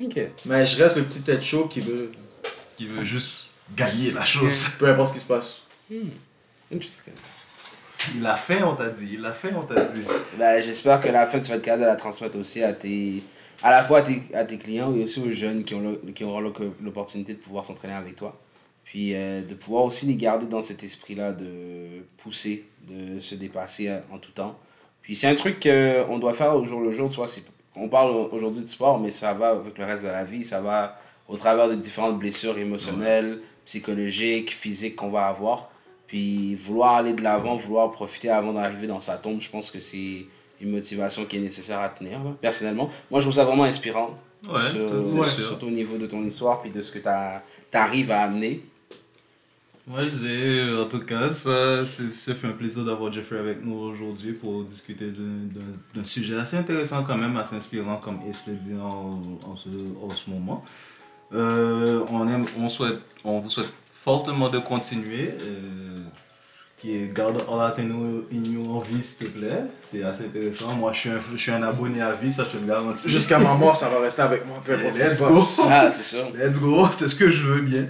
Ok. 0.01 0.19
Mais 0.45 0.65
je 0.65 0.81
reste 0.83 0.97
le 0.97 1.03
petit 1.03 1.21
tête 1.21 1.43
chaud 1.43 1.65
qui 1.67 1.79
veut. 1.79 2.11
Qui 2.77 2.87
veut 2.87 3.03
juste 3.03 3.47
gagner 3.75 4.11
la 4.11 4.23
chose. 4.23 4.69
Peu 4.79 4.87
importe 4.89 5.09
ce 5.09 5.13
qui 5.15 5.19
se 5.19 5.25
passe. 5.27 5.61
Interesting. 6.73 7.13
Il 8.15 8.21
l'a 8.21 8.35
fait, 8.35 8.61
on 8.63 8.75
t'a 8.75 8.89
dit. 8.89 9.09
Il 9.13 9.21
l'a 9.21 9.33
fait, 9.33 9.51
on 9.55 9.63
t'a 9.63 9.81
dit. 9.85 10.01
Ben, 10.37 10.61
J'espère 10.61 11.01
que 11.01 11.07
la 11.09 11.25
fin, 11.25 11.39
tu 11.39 11.49
vas 11.49 11.55
être 11.55 11.63
capable 11.63 11.83
de 11.83 11.87
la 11.87 11.95
transmettre 11.95 12.37
aussi 12.37 12.61
à 12.63 12.73
tes. 12.73 13.23
À 13.63 13.71
la 13.71 13.83
fois 13.83 13.99
à 13.99 14.01
tes, 14.03 14.21
à 14.35 14.43
tes 14.45 14.59
clients 14.59 14.95
et 14.95 15.03
aussi 15.03 15.19
aux 15.19 15.31
jeunes 15.31 15.63
qui, 15.63 15.73
ont 15.73 15.81
le- 15.81 16.11
qui 16.13 16.23
auront 16.23 16.39
l'opportunité 16.39 17.33
de 17.33 17.39
pouvoir 17.39 17.65
s'entraîner 17.65 17.95
avec 17.95 18.15
toi. 18.15 18.39
Puis 18.83 19.15
euh, 19.15 19.41
de 19.41 19.55
pouvoir 19.55 19.83
aussi 19.83 20.05
les 20.05 20.15
garder 20.15 20.45
dans 20.45 20.61
cet 20.61 20.83
esprit-là 20.83 21.31
de 21.31 22.03
pousser, 22.17 22.67
de 22.87 23.19
se 23.19 23.33
dépasser 23.33 23.91
en 24.11 24.19
tout 24.19 24.31
temps. 24.31 24.57
Puis 25.07 25.15
c'est 25.15 25.27
un 25.27 25.35
truc 25.35 25.63
qu'on 25.63 26.19
doit 26.19 26.33
faire 26.33 26.53
au 26.53 26.65
jour 26.65 26.81
le 26.81 26.91
jour, 26.91 27.07
tu 27.09 27.15
vois. 27.15 27.27
c'est- 27.27 27.45
On 27.77 27.87
parle 27.87 28.13
aujourd'hui 28.33 28.61
de 28.61 28.67
sport, 28.67 28.99
mais 28.99 29.09
ça 29.09 29.33
va 29.33 29.51
avec 29.51 29.77
le 29.77 29.85
reste 29.85 30.03
de 30.03 30.09
la 30.09 30.25
vie, 30.25 30.43
ça 30.43 30.59
va 30.59 30.99
au 31.29 31.37
travers 31.37 31.69
de 31.69 31.75
différentes 31.75 32.19
blessures 32.19 32.57
émotionnelles, 32.57 33.39
psychologiques, 33.65 34.51
physiques 34.53 34.97
qu'on 34.97 35.09
va 35.09 35.27
avoir. 35.27 35.69
Puis 36.07 36.55
vouloir 36.55 36.95
aller 36.95 37.13
de 37.13 37.21
l'avant, 37.21 37.55
vouloir 37.55 37.89
profiter 37.91 38.29
avant 38.29 38.51
d'arriver 38.51 38.87
dans 38.87 38.99
sa 38.99 39.15
tombe, 39.17 39.39
je 39.39 39.49
pense 39.49 39.71
que 39.71 39.79
c'est 39.79 40.25
une 40.59 40.71
motivation 40.71 41.23
qui 41.23 41.37
est 41.37 41.41
nécessaire 41.41 41.79
à 41.79 41.87
tenir, 41.87 42.19
personnellement. 42.41 42.89
Moi, 43.09 43.21
je 43.21 43.25
trouve 43.25 43.35
ça 43.35 43.45
vraiment 43.45 43.63
inspirant. 43.63 44.09
Ouais, 44.49 44.59
sur- 44.71 45.19
ouais, 45.19 45.25
surtout 45.47 45.67
au 45.67 45.71
niveau 45.71 45.95
de 45.97 46.05
ton 46.05 46.21
histoire, 46.25 46.61
puis 46.61 46.69
de 46.71 46.81
ce 46.81 46.91
que 46.91 46.99
tu 46.99 47.77
arrives 47.77 48.11
à 48.11 48.21
amener. 48.23 48.61
Moi, 49.87 50.01
j'ai, 50.21 50.75
en 50.77 50.85
tout 50.85 50.99
cas, 50.99 51.31
ça, 51.31 51.85
c'est- 51.85 52.09
ça 52.09 52.35
fait 52.35 52.47
un 52.47 52.51
plaisir 52.51 52.83
d'avoir 52.83 53.11
Jeffrey 53.11 53.39
avec 53.39 53.63
nous 53.63 53.77
aujourd'hui 53.77 54.33
pour 54.33 54.63
discuter 54.65 55.05
d'un- 55.05 55.47
d'un 55.55 55.71
d'un 55.95 56.03
sujet 56.03 56.37
assez 56.37 56.57
intéressant 56.57 57.03
quand 57.03 57.17
même, 57.17 57.37
assez 57.37 57.55
inspirant 57.55 57.95
comme 57.97 58.19
Ace 58.29 58.43
le 58.47 58.55
dit 58.55 58.73
en, 58.77 59.21
en, 59.49 59.55
ce, 59.55 59.69
en 60.03 60.13
ce 60.13 60.29
moment. 60.29 60.65
Euh, 61.33 62.03
on, 62.11 62.27
aime, 62.27 62.43
on, 62.59 62.67
souhaite, 62.67 62.99
on 63.23 63.39
vous 63.39 63.49
souhaite 63.49 63.71
fortement 63.93 64.49
de 64.49 64.59
continuer. 64.59 65.29
euh, 65.41 66.03
qui 66.79 66.93
est 66.95 67.11
garde 67.11 67.41
All 67.51 67.71
Out 67.71 67.79
in 67.79 68.43
You 68.51 68.63
en 68.69 68.77
vie, 68.77 69.01
s'il 69.03 69.27
te 69.31 69.39
plaît. 69.39 69.63
C'est 69.81 70.03
assez 70.03 70.25
intéressant. 70.25 70.75
Moi, 70.75 70.93
je 70.93 70.99
suis 70.99 71.09
un, 71.09 71.19
je 71.31 71.37
suis 71.37 71.51
un 71.51 71.63
abonné 71.63 72.01
à 72.01 72.11
vie, 72.13 72.31
ça 72.31 72.43
je 72.45 72.55
te 72.55 72.61
le 72.61 72.67
garantis. 72.67 73.09
Jusqu'à 73.09 73.39
ma 73.39 73.55
mort, 73.55 73.75
ça 73.75 73.89
va 73.89 73.99
rester 73.99 74.21
avec 74.21 74.45
moi, 74.45 74.61
peu 74.63 74.75
qui 74.77 74.99
Let's 74.99 75.17
go. 75.19 75.39
Ah, 75.67 75.89
c'est 75.89 76.03
sûr. 76.03 76.25
Let's 76.35 76.59
go, 76.59 76.87
c'est 76.91 77.07
ce 77.07 77.15
que 77.15 77.31
je 77.31 77.47
veux 77.47 77.61
bien. 77.61 77.87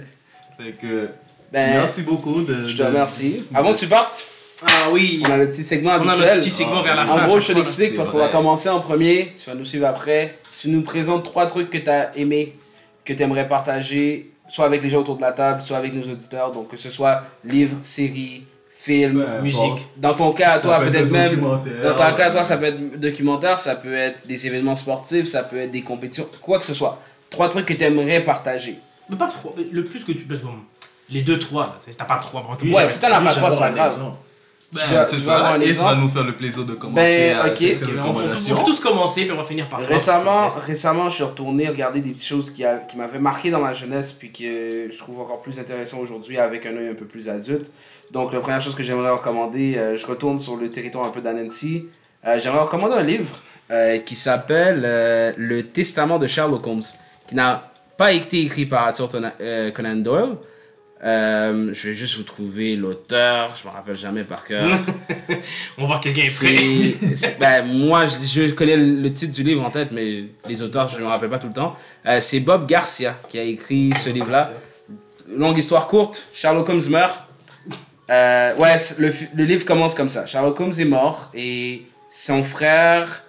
Fait 0.56 0.72
que, 0.72 1.08
Ben, 1.52 1.74
merci 1.74 2.02
beaucoup 2.02 2.42
de. 2.42 2.66
je 2.66 2.76
te 2.76 2.82
de- 2.82 2.86
remercie. 2.88 3.44
Avant 3.54 3.72
que 3.72 3.78
tu 3.78 3.86
partes, 3.86 4.26
Ah 4.66 4.88
oui, 4.92 5.22
on 5.26 5.30
a 5.30 5.36
le 5.38 5.48
petit 5.48 5.62
segment 5.64 5.92
on 5.92 6.08
a 6.08 6.10
habituel. 6.12 6.34
le 6.36 6.40
petit 6.40 6.50
segment 6.50 6.82
vers 6.82 6.96
la 6.96 7.06
fin. 7.06 7.22
En 7.24 7.26
gros, 7.26 7.38
je 7.40 7.52
te 7.52 7.52
l'explique 7.58 7.96
parce 7.96 8.10
qu'on 8.10 8.18
va 8.18 8.28
commencer 8.28 8.68
en 8.68 8.80
premier. 8.80 9.32
Tu 9.42 9.48
vas 9.48 9.54
nous 9.56 9.64
suivre 9.64 9.86
après. 9.86 10.36
Tu 10.60 10.68
nous 10.68 10.82
présentes 10.82 11.24
trois 11.24 11.46
trucs 11.46 11.70
que 11.70 11.78
tu 11.78 11.88
as 11.88 12.10
aimé, 12.16 12.54
que 13.04 13.12
tu 13.12 13.22
aimerais 13.22 13.46
partager, 13.48 14.30
soit 14.48 14.66
avec 14.66 14.82
les 14.82 14.88
gens 14.90 14.98
autour 14.98 15.16
de 15.16 15.22
la 15.22 15.30
table, 15.32 15.62
soit 15.62 15.76
avec 15.76 15.94
nos 15.94 16.02
auditeurs. 16.12 16.50
Donc, 16.52 16.68
que 16.70 16.76
ce 16.76 16.90
soit 16.90 17.22
livres, 17.44 17.76
séries, 17.82 18.42
films, 18.68 19.24
Peu 19.24 19.42
musique. 19.42 19.86
Dans 19.96 20.14
ton 20.14 20.32
cas, 20.32 20.52
à 20.52 20.56
Ça 20.56 20.62
toi, 20.66 20.78
peut 20.80 20.86
être 20.86 20.92
peut-être 20.92 21.06
un 21.06 21.10
même. 21.10 21.30
documentaire. 21.30 21.82
Dans 21.84 21.90
ton 22.10 22.16
cas, 22.16 22.26
à 22.26 22.30
toi, 22.30 22.44
ça 22.44 22.56
peut 22.56 22.64
être 22.66 22.98
documentaire, 23.00 23.58
ça 23.60 23.76
peut 23.76 23.94
être 23.94 24.26
des 24.26 24.46
événements 24.48 24.74
sportifs, 24.74 25.28
ça 25.28 25.44
peut 25.44 25.58
être 25.58 25.70
des 25.70 25.82
compétitions, 25.82 26.26
quoi 26.42 26.58
que 26.58 26.66
ce 26.66 26.74
soit. 26.74 27.00
Trois 27.30 27.48
trucs 27.48 27.66
que 27.66 27.74
tu 27.74 27.84
aimerais 27.84 28.20
partager. 28.20 28.76
Mais 29.08 29.16
pas 29.16 29.28
trop, 29.28 29.54
mais 29.56 29.64
le 29.70 29.84
plus 29.84 30.04
que 30.04 30.12
tu 30.12 30.24
peux. 30.24 30.36
Bon, 30.38 30.50
les 31.10 31.22
deux, 31.22 31.38
trois, 31.38 31.78
si 31.86 31.96
t'as 31.96 32.04
pas 32.04 32.16
trois, 32.18 32.42
Ouais, 32.62 32.88
si 32.88 33.00
t'en 33.00 33.12
as 33.12 33.20
pas 33.20 33.34
trois, 33.34 33.50
c'est 33.50 33.58
pas 33.58 33.70
grave. 33.70 33.86
exemple. 33.86 34.16
Ben, 34.70 35.02
c'est 35.06 35.16
ça. 35.16 35.52
un 35.54 35.60
Ace 35.62 35.80
va 35.82 35.94
nous 35.94 36.10
faire 36.10 36.24
le 36.24 36.34
plaisir 36.34 36.66
de 36.66 36.74
commencer 36.74 37.30
Ben, 37.32 37.38
avec 37.38 37.52
ok. 37.52 37.58
ses 37.58 37.84
Ok, 37.84 37.90
mais 37.94 38.00
on- 38.00 38.02
on, 38.02 38.04
peut- 38.04 38.08
on 38.10 38.12
recommandations. 38.12 38.56
peut 38.56 38.64
tous 38.66 38.80
commencer, 38.80 39.22
puis 39.22 39.32
on 39.32 39.36
va 39.38 39.44
finir 39.44 39.66
par. 39.66 39.80
Récemment, 39.80 40.48
récemment, 40.48 41.08
je 41.08 41.14
suis 41.14 41.24
retourné 41.24 41.68
regarder 41.68 42.00
des 42.00 42.10
petites 42.10 42.28
choses 42.28 42.50
qui, 42.50 42.66
a- 42.66 42.76
qui 42.76 42.98
m'avaient 42.98 43.18
marqué 43.18 43.50
dans 43.50 43.60
ma 43.60 43.72
jeunesse, 43.72 44.12
puis 44.12 44.30
que 44.30 44.88
je 44.92 44.98
trouve 44.98 45.20
encore 45.20 45.40
plus 45.40 45.58
intéressant 45.58 46.00
aujourd'hui 46.00 46.36
avec 46.36 46.66
un 46.66 46.76
œil 46.76 46.88
un 46.88 46.94
peu 46.94 47.06
plus 47.06 47.30
adulte. 47.30 47.70
Donc, 48.10 48.34
la 48.34 48.40
première 48.40 48.60
chose 48.60 48.74
que 48.74 48.82
j'aimerais 48.82 49.10
recommander, 49.10 49.76
euh, 49.78 49.96
je 49.96 50.06
retourne 50.06 50.38
sur 50.38 50.56
le 50.56 50.70
territoire 50.70 51.06
un 51.06 51.10
peu 51.10 51.22
d'Annecy. 51.22 51.86
Euh, 52.26 52.38
j'aimerais 52.38 52.60
recommander 52.60 52.96
un 52.96 53.02
livre 53.02 53.36
euh, 53.70 53.96
qui 54.00 54.16
s'appelle 54.16 54.82
euh, 54.84 55.32
Le 55.38 55.62
Testament 55.62 56.18
de 56.18 56.26
Sherlock 56.26 56.66
Holmes, 56.66 56.82
qui 57.26 57.34
n'a 57.34 57.70
pas 57.96 58.12
été 58.12 58.42
écrit 58.42 58.66
par 58.66 58.88
Arthur 58.88 59.08
Conan 59.74 59.96
Doyle. 59.96 60.36
Euh, 61.04 61.70
je 61.72 61.88
vais 61.88 61.94
juste 61.94 62.16
vous 62.16 62.24
trouver 62.24 62.74
l'auteur, 62.74 63.54
je 63.60 63.68
me 63.68 63.72
rappelle 63.72 63.96
jamais 63.96 64.24
par 64.24 64.44
cœur. 64.44 64.68
On 65.78 65.82
va 65.82 65.86
voir 65.86 66.00
quelqu'un 66.00 66.22
est 66.22 66.36
prêt. 66.36 66.56
C'est- 66.56 67.16
c'est- 67.16 67.38
ben, 67.38 67.64
moi, 67.64 68.04
je, 68.06 68.48
je 68.48 68.52
connais 68.54 68.76
le 68.76 69.12
titre 69.12 69.32
du 69.32 69.44
livre 69.44 69.64
en 69.64 69.70
tête, 69.70 69.90
mais 69.92 70.24
les 70.48 70.60
auteurs, 70.62 70.88
je 70.88 70.96
ne 70.98 71.02
me 71.04 71.06
rappelle 71.08 71.30
pas 71.30 71.38
tout 71.38 71.46
le 71.46 71.52
temps. 71.52 71.76
Euh, 72.06 72.18
c'est 72.20 72.40
Bob 72.40 72.66
Garcia 72.66 73.16
qui 73.28 73.38
a 73.38 73.42
écrit 73.44 73.92
ce 73.96 74.10
livre-là. 74.10 74.50
Longue 75.30 75.58
histoire 75.58 75.86
courte, 75.86 76.26
Sherlock 76.34 76.68
Holmes 76.68 76.88
meurt. 76.90 77.20
Euh, 78.10 78.56
ouais, 78.56 78.76
le, 78.98 79.44
livre 79.44 79.64
commence 79.66 79.94
comme 79.94 80.08
ça. 80.08 80.26
Sherlock 80.26 80.58
Holmes 80.58 80.74
est 80.78 80.84
mort 80.84 81.30
et 81.34 81.82
son 82.10 82.42
frère, 82.42 83.22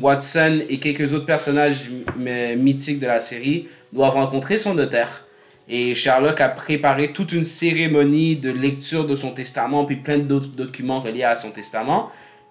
Watson 0.00 0.60
et 0.68 0.78
quelques 0.78 1.12
autres 1.12 1.26
personnages 1.26 1.88
my- 2.16 2.54
mythiques 2.56 3.00
de 3.00 3.06
la 3.06 3.20
série 3.20 3.66
doivent 3.92 4.12
rencontrer 4.14 4.58
son 4.58 4.74
notaire. 4.74 5.23
Et 5.68 5.94
Sherlock 5.94 6.40
a 6.40 6.48
préparé 6.48 7.12
toute 7.12 7.32
une 7.32 7.44
cérémonie 7.44 8.36
de 8.36 8.50
lecture 8.50 9.06
de 9.06 9.14
son 9.14 9.30
testament, 9.30 9.84
puis 9.84 9.96
plein 9.96 10.18
d'autres 10.18 10.48
documents 10.48 11.00
reliés 11.00 11.24
à 11.24 11.36
son 11.36 11.50
testament. 11.50 12.10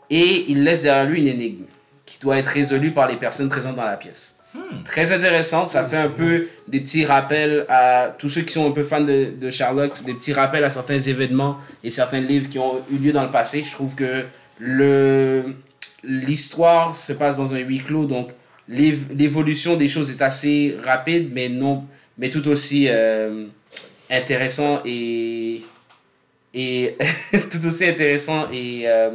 Et 0.10 0.46
il 0.48 0.64
laisse 0.64 0.82
derrière 0.82 1.06
lui 1.06 1.22
une 1.22 1.28
énigme 1.28 1.66
qui 2.06 2.20
doit 2.20 2.38
être 2.38 2.48
résolue 2.48 2.92
par 2.92 3.08
les 3.08 3.16
personnes 3.16 3.50
présentes 3.50 3.76
dans 3.76 3.86
la 3.86 3.98
pièce. 3.98 4.40
Très 4.86 5.12
intéressante, 5.12 5.70
ça 5.70 5.84
fait 5.84 5.98
un 5.98 6.10
peu 6.10 6.46
des 6.68 6.80
petits 6.80 7.06
rappels 7.06 7.66
à 7.70 8.14
tous 8.20 8.30
ceux 8.30 8.42
qui 8.42 8.54
sont 8.54 8.68
un 8.68 8.72
peu 8.72 8.84
fans 8.84 9.02
de, 9.02 9.34
de 9.40 9.50
Sherlock, 9.50 10.04
des 10.04 10.14
petits 10.14 10.34
rappels 10.34 10.64
à 10.64 10.70
certains 10.70 11.00
événements 11.00 11.58
et 11.84 11.90
certains 11.90 12.20
livres 12.20 12.50
qui 12.50 12.60
ont 12.60 12.76
eu 12.92 12.98
lieu 12.98 13.12
dans 13.12 13.24
le 13.24 13.32
passé. 13.32 13.64
Je 13.66 13.72
trouve 13.72 13.96
que 13.96 14.26
le 14.60 15.56
l'histoire 16.04 16.96
se 16.96 17.14
passe 17.14 17.38
dans 17.38 17.54
un 17.56 17.60
huis 17.60 17.80
clos, 17.80 18.06
donc 18.06 18.30
l'év- 18.68 19.08
l'évolution 19.18 19.76
des 19.76 19.88
choses 19.88 20.12
est 20.12 20.22
assez 20.22 20.78
rapide, 20.84 21.32
mais 21.34 21.50
non, 21.50 21.86
mais 22.18 22.30
tout 22.30 22.48
aussi 22.48 22.88
euh, 22.90 23.46
intéressant 24.10 24.82
et 24.86 25.62
et 26.54 26.96
tout 27.52 27.66
aussi 27.68 27.86
intéressant 27.86 28.50
et 28.52 28.84
euh, 28.88 29.12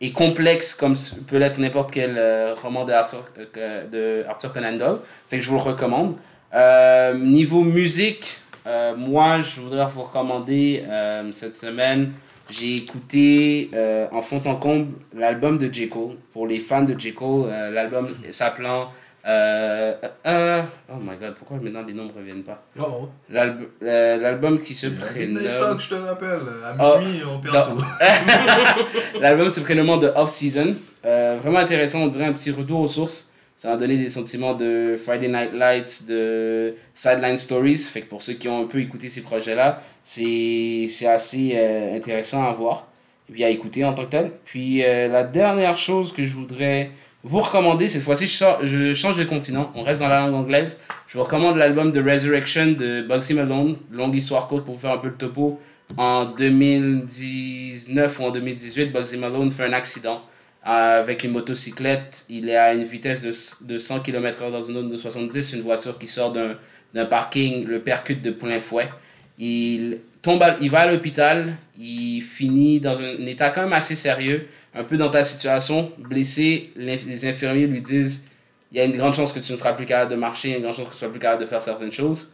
et 0.00 0.12
complexe 0.12 0.74
comme 0.74 0.96
peut 1.26 1.38
l'être 1.38 1.58
n'importe 1.58 1.90
quel 1.90 2.16
euh, 2.18 2.54
roman 2.54 2.84
de 2.84 2.92
Arthur, 2.92 3.26
euh, 3.56 3.86
de 4.22 4.28
Arthur 4.28 4.52
Conan 4.52 4.72
Doyle. 4.76 4.98
Fait 5.28 5.40
je 5.40 5.48
vous 5.48 5.56
le 5.56 5.62
recommande. 5.62 6.16
Euh, 6.52 7.14
niveau 7.18 7.62
musique, 7.62 8.36
euh, 8.66 8.94
moi 8.96 9.40
je 9.40 9.60
voudrais 9.60 9.86
vous 9.86 10.02
recommander 10.02 10.84
euh, 10.88 11.32
cette 11.32 11.56
semaine. 11.56 12.12
J'ai 12.50 12.76
écouté 12.76 13.70
euh, 13.72 14.06
en 14.12 14.20
fond 14.20 14.42
en 14.44 14.56
comble 14.56 14.92
l'album 15.16 15.56
de 15.56 15.72
J. 15.72 15.88
Cole. 15.88 16.16
Pour 16.32 16.46
les 16.46 16.58
fans 16.58 16.82
de 16.82 16.98
J. 16.98 17.14
Cole, 17.14 17.48
euh, 17.48 17.70
l'album 17.70 18.14
s'appelant. 18.30 18.90
Euh, 19.26 19.94
euh, 20.26 20.62
oh 20.92 20.96
my 21.00 21.16
god, 21.18 21.34
pourquoi 21.34 21.56
maintenant 21.56 21.82
les 21.86 21.94
noms 21.94 22.04
ne 22.04 22.12
reviennent 22.12 22.42
pas? 22.42 22.62
Oh, 22.78 23.08
L'alb- 23.30 23.68
euh, 23.82 24.18
L'album 24.18 24.60
qui 24.60 24.74
se 24.74 24.88
prénomme. 24.88 25.42
Talk, 25.58 25.80
je 25.80 25.88
te 25.88 25.94
rappelle. 25.94 26.40
À 26.62 26.76
Ah, 26.78 26.98
minuit, 27.00 27.22
on 27.26 27.38
perd 27.40 27.54
dans- 27.54 27.74
tout. 27.74 27.82
L'album 29.20 29.48
se 29.48 29.60
prénomme 29.60 29.98
de 29.98 30.08
Off 30.14 30.30
Season. 30.30 30.74
Euh, 31.06 31.38
vraiment 31.40 31.58
intéressant, 31.60 32.00
on 32.02 32.06
dirait 32.08 32.26
un 32.26 32.32
petit 32.32 32.50
retour 32.50 32.80
aux 32.80 32.88
sources. 32.88 33.30
Ça 33.56 33.70
m'a 33.70 33.76
donné 33.76 33.96
des 33.96 34.10
sentiments 34.10 34.52
de 34.54 34.96
Friday 35.02 35.28
Night 35.28 35.52
Lights, 35.54 36.06
de 36.08 36.74
Sideline 36.92 37.38
Stories. 37.38 37.78
Fait 37.78 38.02
que 38.02 38.08
pour 38.10 38.20
ceux 38.20 38.32
qui 38.34 38.48
ont 38.48 38.62
un 38.64 38.66
peu 38.66 38.80
écouté 38.80 39.08
ces 39.08 39.22
projets-là, 39.22 39.80
c'est 40.02 40.86
c'est 40.90 41.06
assez 41.06 41.52
euh, 41.54 41.96
intéressant 41.96 42.46
à 42.46 42.52
voir 42.52 42.88
et 43.30 43.32
puis 43.32 43.44
à 43.44 43.48
écouter 43.48 43.84
en 43.84 43.94
tant 43.94 44.04
que 44.04 44.10
tel. 44.10 44.32
Puis 44.44 44.84
euh, 44.84 45.08
la 45.08 45.22
dernière 45.24 45.76
chose 45.76 46.12
que 46.12 46.24
je 46.24 46.34
voudrais 46.34 46.90
vous 47.24 47.40
recommander, 47.40 47.88
cette 47.88 48.02
fois-ci 48.02 48.26
je, 48.26 48.92
change 48.92 49.16
de 49.16 49.24
continent, 49.24 49.72
on 49.74 49.82
reste 49.82 50.00
dans 50.00 50.08
la 50.08 50.20
langue 50.20 50.34
anglaise. 50.34 50.78
Je 51.06 51.16
vous 51.16 51.24
recommande 51.24 51.56
l'album 51.56 51.90
de 51.90 52.02
Resurrection 52.02 52.72
de 52.72 53.00
Bugsy 53.00 53.32
Malone, 53.32 53.76
longue 53.90 54.14
histoire 54.14 54.46
courte 54.46 54.64
pour 54.66 54.74
vous 54.74 54.80
faire 54.80 54.92
un 54.92 54.98
peu 54.98 55.08
le 55.08 55.14
topo. 55.14 55.58
En 55.96 56.26
2019 56.26 58.20
ou 58.20 58.24
en 58.24 58.30
2018, 58.30 58.92
Bugsy 58.92 59.16
Malone 59.16 59.50
fait 59.50 59.64
un 59.64 59.72
accident 59.72 60.22
avec 60.62 61.24
une 61.24 61.32
motocyclette. 61.32 62.24
Il 62.28 62.50
est 62.50 62.56
à 62.56 62.74
une 62.74 62.84
vitesse 62.84 63.22
de, 63.22 63.72
de 63.72 63.78
100 63.78 64.00
km/h 64.00 64.50
dans 64.50 64.62
une 64.62 64.74
zone 64.74 64.90
de 64.90 64.96
70. 64.98 65.54
Une 65.54 65.62
voiture 65.62 65.98
qui 65.98 66.06
sort 66.06 66.30
d'un 66.32 67.06
parking 67.06 67.66
le 67.66 67.80
percute 67.80 68.20
de 68.20 68.32
plein 68.32 68.60
fouet. 68.60 68.90
Il, 69.38 69.98
tombe 70.20 70.44
il 70.60 70.70
va 70.70 70.80
à 70.80 70.86
l'hôpital. 70.86 71.54
Il 71.78 72.20
finit 72.20 72.80
dans 72.80 72.98
un 72.98 73.26
état 73.26 73.48
quand 73.48 73.62
même 73.62 73.72
assez 73.72 73.94
sérieux 73.94 74.46
un 74.74 74.84
peu 74.84 74.96
dans 74.96 75.10
ta 75.10 75.24
situation, 75.24 75.92
blessé, 75.98 76.72
les 76.76 77.26
infirmiers 77.26 77.66
lui 77.66 77.80
disent 77.80 78.26
il 78.74 78.78
y 78.78 78.80
a 78.80 78.84
une 78.84 78.96
grande 78.96 79.14
chance 79.14 79.32
que 79.32 79.38
tu 79.38 79.52
ne 79.52 79.56
seras 79.56 79.72
plus 79.72 79.86
capable 79.86 80.10
de 80.10 80.16
marcher, 80.16 80.48
il 80.48 80.50
y 80.50 80.54
a 80.54 80.56
une 80.56 80.64
grande 80.64 80.74
chance 80.74 80.86
que 80.86 80.90
tu 80.90 80.96
ne 80.96 81.00
seras 81.00 81.10
plus 81.10 81.20
capable 81.20 81.42
de 81.42 81.46
faire 81.46 81.62
certaines 81.62 81.92
choses. 81.92 82.32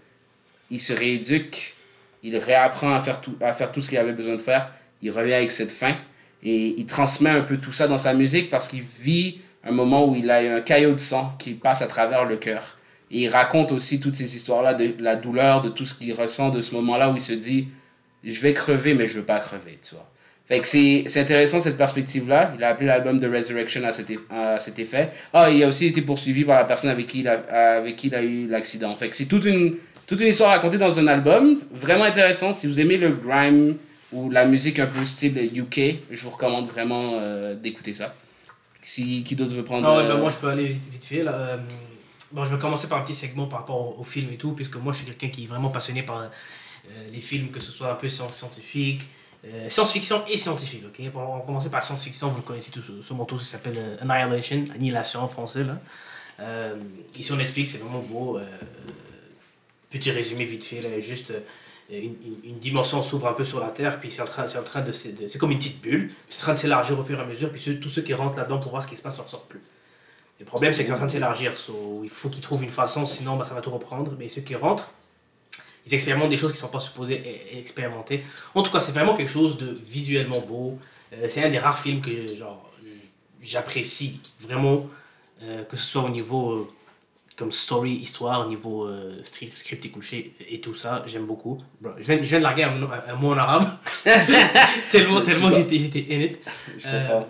Il 0.71 0.81
se 0.81 0.95
rééduque, 0.95 1.75
il 2.23 2.35
réapprend 2.39 2.95
à 2.95 3.01
faire 3.03 3.21
tout, 3.21 3.37
à 3.43 3.53
faire 3.53 3.71
tout 3.71 3.83
ce 3.83 3.91
qu'il 3.91 3.99
avait 3.99 4.15
besoin 4.15 4.37
de 4.37 4.41
faire, 4.41 4.71
il 5.03 5.11
revient 5.11 5.35
avec 5.35 5.51
cette 5.51 5.71
fin 5.71 5.95
et 6.43 6.75
il 6.79 6.87
transmet 6.87 7.29
un 7.29 7.43
peu 7.43 7.59
tout 7.59 7.73
ça 7.73 7.89
dans 7.89 7.99
sa 7.99 8.15
musique 8.15 8.49
parce 8.49 8.69
qu'il 8.69 8.81
vit 8.81 9.41
un 9.65 9.73
moment 9.73 10.09
où 10.09 10.15
il 10.15 10.31
a 10.31 10.39
un 10.57 10.61
caillot 10.63 10.93
de 10.93 10.99
sang 10.99 11.37
qui 11.39 11.53
passe 11.53 11.83
à 11.83 11.87
travers 11.87 12.25
le 12.25 12.39
cœur. 12.39 12.79
Et 13.11 13.23
il 13.23 13.29
raconte 13.29 13.73
aussi 13.73 14.01
toutes 14.01 14.15
ces 14.15 14.37
histoires-là 14.37 14.73
de 14.73 14.95
la 14.99 15.17
douleur, 15.17 15.61
de 15.61 15.69
tout 15.69 15.85
ce 15.85 15.95
qu'il 15.95 16.15
ressent 16.15 16.49
de 16.49 16.63
ce 16.63 16.75
moment-là 16.77 17.11
où 17.11 17.17
il 17.17 17.23
se 17.23 17.35
dit 17.35 17.69
je 18.25 18.41
vais 18.41 18.55
crever, 18.55 18.95
mais 18.95 19.07
je 19.07 19.19
veux 19.19 19.25
pas 19.25 19.41
crever, 19.41 19.79
tu 19.87 19.95
vois. 19.95 20.10
Fait 20.51 20.59
que 20.61 20.67
c'est 20.67 21.21
intéressant 21.21 21.61
cette 21.61 21.77
perspective-là. 21.79 22.53
Il 22.59 22.65
a 22.65 22.71
appelé 22.71 22.89
l'album 22.89 23.21
The 23.21 23.33
Resurrection 23.33 23.85
à 23.85 23.93
cet, 23.93 24.09
à 24.31 24.59
cet 24.59 24.81
effet. 24.81 25.11
Ah, 25.33 25.49
il 25.49 25.63
a 25.63 25.69
aussi 25.69 25.87
été 25.87 26.03
poursuivi 26.03 26.45
par 26.45 26.57
la 26.57 26.65
personne 26.65 26.91
avec 26.91 27.07
qui 27.07 27.21
il 27.21 27.29
a, 27.29 27.77
avec 27.79 27.95
qui 27.95 28.09
il 28.09 28.15
a 28.17 28.23
eu 28.23 28.49
l'accident. 28.49 28.93
Fait 28.97 29.09
que 29.09 29.15
c'est 29.15 29.27
toute 29.27 29.45
une, 29.45 29.77
toute 30.09 30.21
une 30.21 30.27
histoire 30.27 30.51
racontée 30.51 30.77
dans 30.77 30.99
un 30.99 31.07
album. 31.07 31.61
Vraiment 31.73 32.03
intéressant. 32.03 32.53
Si 32.53 32.67
vous 32.67 32.81
aimez 32.81 32.97
le 32.97 33.13
grime 33.13 33.77
ou 34.13 34.29
la 34.29 34.45
musique 34.45 34.81
un 34.81 34.87
peu 34.87 35.07
style 35.07 35.39
UK, 35.55 36.01
je 36.11 36.21
vous 36.25 36.31
recommande 36.31 36.67
vraiment 36.67 37.13
euh, 37.21 37.55
d'écouter 37.55 37.93
ça. 37.93 38.13
Si, 38.83 39.23
qui 39.23 39.37
d'autre 39.37 39.55
veut 39.55 39.63
prendre... 39.63 39.87
Ah 39.87 39.99
ouais, 39.99 40.03
euh, 40.03 40.09
ben 40.09 40.19
moi 40.19 40.31
je 40.31 40.39
peux 40.39 40.49
aller 40.49 40.67
vite, 40.67 40.85
vite 40.91 41.05
fait. 41.05 41.23
Là. 41.23 41.33
Euh, 41.33 41.57
bon, 42.33 42.45
je 42.45 42.53
vais 42.53 42.61
commencer 42.61 42.89
par 42.89 42.99
un 42.99 43.03
petit 43.03 43.15
segment 43.15 43.47
par 43.47 43.61
rapport 43.61 43.97
au, 43.99 44.01
au 44.01 44.05
film 44.05 44.27
et 44.33 44.37
tout, 44.37 44.53
puisque 44.55 44.75
moi 44.77 44.93
je 44.93 44.99
suis 44.99 45.07
quelqu'un 45.07 45.29
qui 45.29 45.45
est 45.45 45.47
vraiment 45.47 45.69
passionné 45.69 46.03
par 46.03 46.23
euh, 46.23 46.27
les 47.13 47.21
films, 47.21 47.51
que 47.53 47.61
ce 47.61 47.71
soit 47.71 47.93
un 47.93 47.95
peu 47.95 48.09
science- 48.09 48.37
scientifique, 48.37 49.03
euh, 49.47 49.69
science-fiction 49.69 50.23
et 50.29 50.37
scientifique. 50.37 50.85
ok? 50.87 51.11
On 51.15 51.39
va 51.39 51.45
commencer 51.45 51.71
par 51.71 51.83
science-fiction, 51.83 52.29
vous 52.29 52.37
le 52.37 52.43
connaissez 52.43 52.71
tous, 52.71 52.85
ce 53.03 53.15
manteau 53.15 53.37
qui 53.37 53.45
s'appelle 53.45 53.77
euh, 53.79 53.97
Annihilation, 54.01 54.65
Annihilation 54.75 55.21
en 55.21 55.29
français. 55.29 55.63
Là. 55.63 55.79
Euh, 56.41 56.77
sur 57.21 57.37
Netflix, 57.37 57.73
c'est 57.73 57.79
vraiment 57.79 58.01
beau. 58.01 58.39
euh, 58.39 58.45
petit 59.91 60.11
résumé 60.11 60.45
vite 60.45 60.65
fait, 60.65 60.81
là, 60.81 60.99
juste 61.01 61.33
euh, 61.93 62.01
une, 62.45 62.59
dimension 62.61 63.03
s'ouvre 63.03 63.27
un 63.29 63.33
peu 63.33 63.45
sur 63.45 63.61
la 63.61 63.69
Terre, 63.69 63.99
puis 63.99 64.11
c'est 64.11 64.23
en 64.23 64.27
train, 64.27 64.47
c'est 64.47 64.59
en 64.59 64.63
train 64.63 64.83
de, 64.83 64.91
de- 64.93 65.29
c'est 65.29 65.39
comme 65.39 65.51
une 65.51 65.59
petite 65.59 65.81
bulle, 65.81 66.13
c'est 66.29 66.43
en 66.43 66.45
train 66.45 66.55
de 66.55 66.59
s'élargir 66.59 66.99
au 66.99 67.03
fur 67.03 67.19
et 67.19 67.23
à 67.23 67.27
mesure, 67.27 67.51
puis 67.51 67.81
tous 67.81 67.89
ceux 67.89 68.03
qui 68.03 68.15
rentrent 68.15 68.39
là-dedans 68.39 68.61
pour 68.61 68.71
voir 68.71 68.83
ce 68.83 68.89
qui 68.89 68.97
se 68.97 69.03
passe 69.03 69.19
ne 69.19 69.23
ressortent 69.23 69.49
plus. 69.49 69.61
Le 70.39 70.47
problème, 70.47 70.73
c'est 70.73 70.83
que 70.83 70.89
c'est 70.89 70.95
en 70.95 70.99
train 70.99 71.07
de 71.07 71.11
s'élargir, 71.11 71.53
il 72.03 72.09
faut 72.09 72.31
qu'ils 72.31 72.41
trouvent 72.41 72.63
une 72.63 72.71
façon, 72.71 73.05
sinon 73.05 73.37
bah, 73.37 73.45
ça 73.45 73.53
va 73.55 73.61
tout 73.61 73.71
reprendre. 73.71 74.15
Mais 74.19 74.29
ceux 74.29 74.41
qui 74.41 74.55
rentrent, 74.55 74.91
ils 75.87 75.95
expérimentent 75.95 76.31
des 76.31 76.37
choses 76.37 76.51
qui 76.53 76.57
ne 76.59 76.63
sont 76.63 76.69
pas 76.69 76.81
supposées 76.81 77.23
e- 77.25 77.59
expérimenter. 77.59 78.23
En 78.55 78.63
tout 78.63 78.71
cas, 78.71 78.81
c'est 78.81 78.93
vraiment 78.93 79.15
quelque 79.17 79.31
chose 79.31 79.59
de 79.59 79.79
visuellement 79.87 80.41
beau. 80.41 80.79
Euh, 81.13 81.27
c'est 81.29 81.43
un 81.43 81.49
des 81.51 81.59
rares 81.59 81.79
films 81.79 82.01
que 82.01 82.35
genre 82.35 82.71
j'apprécie 83.43 84.21
vraiment, 84.41 84.87
euh, 85.43 85.65
que 85.65 85.77
ce 85.77 85.85
soit 85.87 86.03
au 86.03 86.09
niveau 86.11 86.53
euh, 86.53 86.69
comme 87.37 87.53
story, 87.53 87.93
histoire, 87.95 88.47
au 88.47 88.51
niveau 88.51 88.87
stri- 89.23 89.55
script 89.55 89.87
et 89.87 90.33
et 90.51 90.61
tout 90.61 90.75
ça, 90.75 91.03
j'aime 91.07 91.25
beaucoup. 91.25 91.59
Bro, 91.81 91.93
je, 91.99 92.03
viens, 92.05 92.17
je 92.19 92.23
viens 92.29 92.39
de 92.39 92.43
larguer 92.43 92.65
un, 92.65 92.75
mot- 92.75 92.89
un 93.09 93.15
mot 93.15 93.33
en 93.33 93.39
arabe, 93.39 93.65
tellement, 94.91 95.23
tellement 95.23 95.51
j'étais 95.53 95.77
in 96.11 96.21
it. 96.21 96.39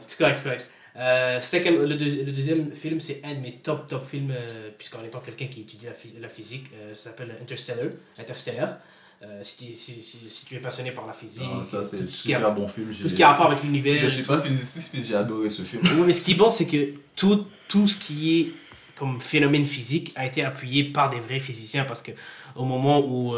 C'est 0.07 0.19
correct, 0.19 0.37
c'est 0.37 0.43
correct. 0.43 0.71
Euh, 1.01 1.41
second- 1.41 1.71
le, 1.87 1.95
deuxi- 1.97 2.25
le 2.27 2.33
deuxième 2.33 2.73
film, 2.73 3.01
c'est 3.01 3.23
un 3.25 3.35
de 3.35 3.41
mes 3.41 3.53
top 3.63 3.89
top 3.89 4.07
films, 4.07 4.31
euh, 4.33 4.69
puisqu'en 4.77 5.03
étant 5.03 5.21
quelqu'un 5.21 5.47
qui 5.47 5.63
étudie 5.63 5.87
la, 5.87 5.93
la 6.21 6.29
physique, 6.29 6.67
euh, 6.75 6.95
ça 6.95 7.05
s'appelle 7.11 7.35
Interstellar. 7.41 7.87
Interstellar. 8.19 8.79
Euh, 9.23 9.41
si, 9.43 9.67
tu- 9.67 9.75
si, 9.75 10.01
si, 10.01 10.19
si 10.29 10.47
tu 10.47 10.55
es 10.57 10.59
passionné 10.59 10.93
par 10.93 11.07
la 11.07 11.13
physique, 11.13 11.47
Ah, 11.59 11.65
ça, 11.65 11.83
c'est 11.85 11.99
qui 11.99 12.03
a, 12.35 12.39
super 12.39 12.53
bon 12.55 12.69
film. 12.69 12.89
tout 13.01 13.09
ce 13.09 13.15
qui 13.15 13.23
a 13.23 13.29
rapport 13.31 13.47
avec 13.51 13.63
l'univers. 13.63 13.97
Je 13.97 14.07
suis 14.09 14.23
pas 14.25 14.39
physiciste, 14.41 14.91
mais 14.95 15.03
j'ai 15.03 15.15
adoré 15.15 15.49
ce 15.51 15.63
film. 15.63 15.83
Oui, 15.85 16.03
mais 16.07 16.13
ce 16.13 16.23
qui 16.23 16.33
est 16.33 16.37
bon, 16.37 16.51
c'est 16.51 16.67
que 16.67 16.95
tout, 17.17 17.47
tout 17.69 17.87
ce 17.89 17.97
qui 17.99 18.41
est 18.41 18.53
comme 18.97 19.21
phénomène 19.21 19.65
physique 19.65 20.13
a 20.17 20.27
été 20.27 20.43
appuyé 20.45 20.85
par 20.85 21.09
des 21.11 21.19
vrais 21.21 21.39
physiciens 21.41 21.85
parce 21.85 22.03
que 22.03 22.13
au 22.57 22.65
moment 22.67 23.01
où 23.01 23.35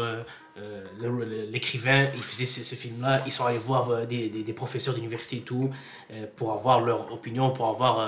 euh, 0.55 1.47
l'écrivain 1.51 2.05
il 2.15 2.21
faisait 2.21 2.45
ce, 2.45 2.75
film-là, 2.75 3.23
ils 3.25 3.31
sont 3.31 3.45
allés 3.45 3.57
voir 3.57 3.89
euh, 3.89 4.05
des, 4.05 4.29
des, 4.29 4.53
professeurs 4.53 4.93
d'université 4.93 5.37
et 5.37 5.41
tout 5.41 5.71
euh, 6.11 6.27
pour 6.35 6.51
avoir 6.51 6.79
leur 6.79 7.11
opinion, 7.11 7.49
pour 7.49 7.69
avoir 7.69 8.07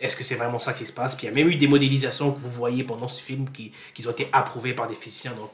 est-ce 0.00 0.16
que 0.16 0.24
c'est 0.24 0.36
vraiment 0.36 0.58
ça 0.58 0.72
qui 0.72 0.86
se 0.86 0.92
passe? 0.92 1.14
Puis 1.14 1.26
il 1.26 1.30
y 1.30 1.32
a 1.32 1.34
même 1.34 1.48
eu 1.48 1.56
des 1.56 1.68
modélisations 1.68 2.32
que 2.32 2.40
vous 2.40 2.50
voyez 2.50 2.84
pendant 2.84 3.06
ce 3.06 3.20
film 3.20 3.50
qui, 3.50 3.70
qui 3.92 4.06
ont 4.08 4.10
été 4.12 4.28
approuvées 4.32 4.72
par 4.72 4.86
des 4.86 4.94
physiciens. 4.94 5.32
Donc 5.34 5.50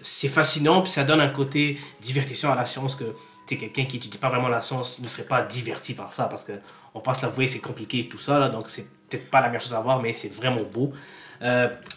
c'est 0.00 0.28
fascinant, 0.28 0.82
puis 0.82 0.90
ça 0.90 1.04
donne 1.04 1.20
un 1.20 1.28
côté 1.28 1.78
divertissant 2.00 2.52
à 2.52 2.56
la 2.56 2.66
science 2.66 2.96
que 2.96 3.14
quelqu'un 3.46 3.84
qui 3.84 3.96
étudie 3.96 4.18
pas 4.18 4.28
vraiment 4.28 4.48
la 4.48 4.60
science 4.60 5.00
ne 5.00 5.08
serait 5.08 5.24
pas 5.24 5.42
diverti 5.42 5.94
par 5.94 6.12
ça 6.12 6.24
parce 6.24 6.44
que 6.44 6.52
on 6.94 7.00
passe 7.00 7.20
l'avouer, 7.22 7.48
c'est 7.48 7.58
compliqué 7.58 8.08
tout 8.08 8.18
ça, 8.18 8.38
là, 8.38 8.48
donc 8.48 8.70
c'est 8.70 8.88
peut-être 9.08 9.28
pas 9.28 9.40
la 9.40 9.48
meilleure 9.48 9.60
chose 9.60 9.74
à 9.74 9.80
voir, 9.80 10.00
mais 10.00 10.12
c'est 10.12 10.32
vraiment 10.32 10.62
beau. 10.62 10.92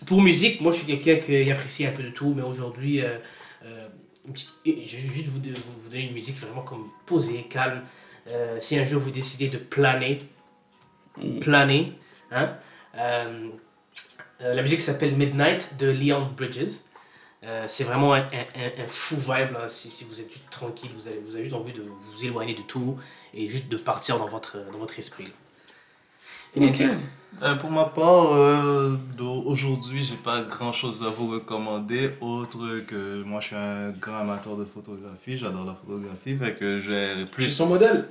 Pour 0.05 0.21
musique, 0.21 0.61
moi 0.61 0.71
je 0.71 0.77
suis 0.77 0.85
quelqu'un 0.85 1.25
qui 1.25 1.49
apprécie 1.51 1.85
un 1.85 1.91
peu 1.91 2.03
de 2.03 2.09
tout, 2.09 2.33
mais 2.35 2.43
aujourd'hui, 2.43 3.01
euh, 3.65 3.87
je 4.65 4.71
vais 4.71 5.13
juste 5.13 5.27
vous, 5.27 5.39
vous, 5.39 5.89
donner 5.89 6.07
une 6.07 6.13
musique 6.13 6.37
vraiment 6.37 6.61
comme 6.61 6.89
posée, 7.05 7.43
calme. 7.43 7.83
Euh, 8.27 8.57
si 8.59 8.77
un 8.77 8.85
jour 8.85 9.01
vous 9.01 9.11
décidez 9.11 9.49
de 9.49 9.57
planer, 9.57 10.27
planer, 11.41 11.93
hein, 12.31 12.55
euh, 12.97 13.49
la 14.39 14.61
musique 14.61 14.81
s'appelle 14.81 15.15
Midnight 15.15 15.77
de 15.77 15.87
Leon 15.87 16.31
Bridges. 16.35 16.81
C'est 17.67 17.83
vraiment 17.83 18.13
un, 18.13 18.21
un, 18.21 18.87
fou 18.87 19.17
vibe. 19.17 19.57
Si, 19.67 19.89
si 19.89 20.05
vous 20.05 20.21
êtes 20.21 20.31
juste 20.31 20.49
tranquille, 20.49 20.91
vous 20.95 21.09
avez, 21.09 21.19
vous 21.19 21.35
avez 21.35 21.43
juste 21.43 21.55
envie 21.55 21.73
de 21.73 21.81
vous 21.81 22.25
éloigner 22.25 22.55
de 22.55 22.61
tout 22.61 22.97
et 23.33 23.49
juste 23.49 23.67
de 23.67 23.75
partir 23.75 24.17
dans 24.17 24.27
votre, 24.27 24.57
dans 24.71 24.77
votre 24.77 24.97
esprit. 24.97 25.27
Euh, 27.41 27.55
pour 27.55 27.71
ma 27.71 27.85
part, 27.85 28.33
euh, 28.33 28.95
aujourd'hui, 29.45 30.01
j'ai 30.03 30.15
pas 30.15 30.41
grand 30.43 30.71
chose 30.71 31.03
à 31.03 31.09
vous 31.09 31.27
recommander 31.27 32.11
autre 32.21 32.79
que 32.87 33.23
moi 33.23 33.41
je 33.41 33.47
suis 33.47 33.55
un 33.55 33.91
grand 33.91 34.17
amateur 34.19 34.55
de 34.55 34.63
photographie, 34.65 35.37
j'adore 35.37 35.65
la 35.65 35.73
photographie, 35.75 36.37
fait 36.37 36.53
que 36.57 36.79
j'ai 36.79 37.05
Je 37.05 37.17
suis 37.17 37.25
plus. 37.25 37.49
son 37.49 37.67
modèle. 37.67 38.07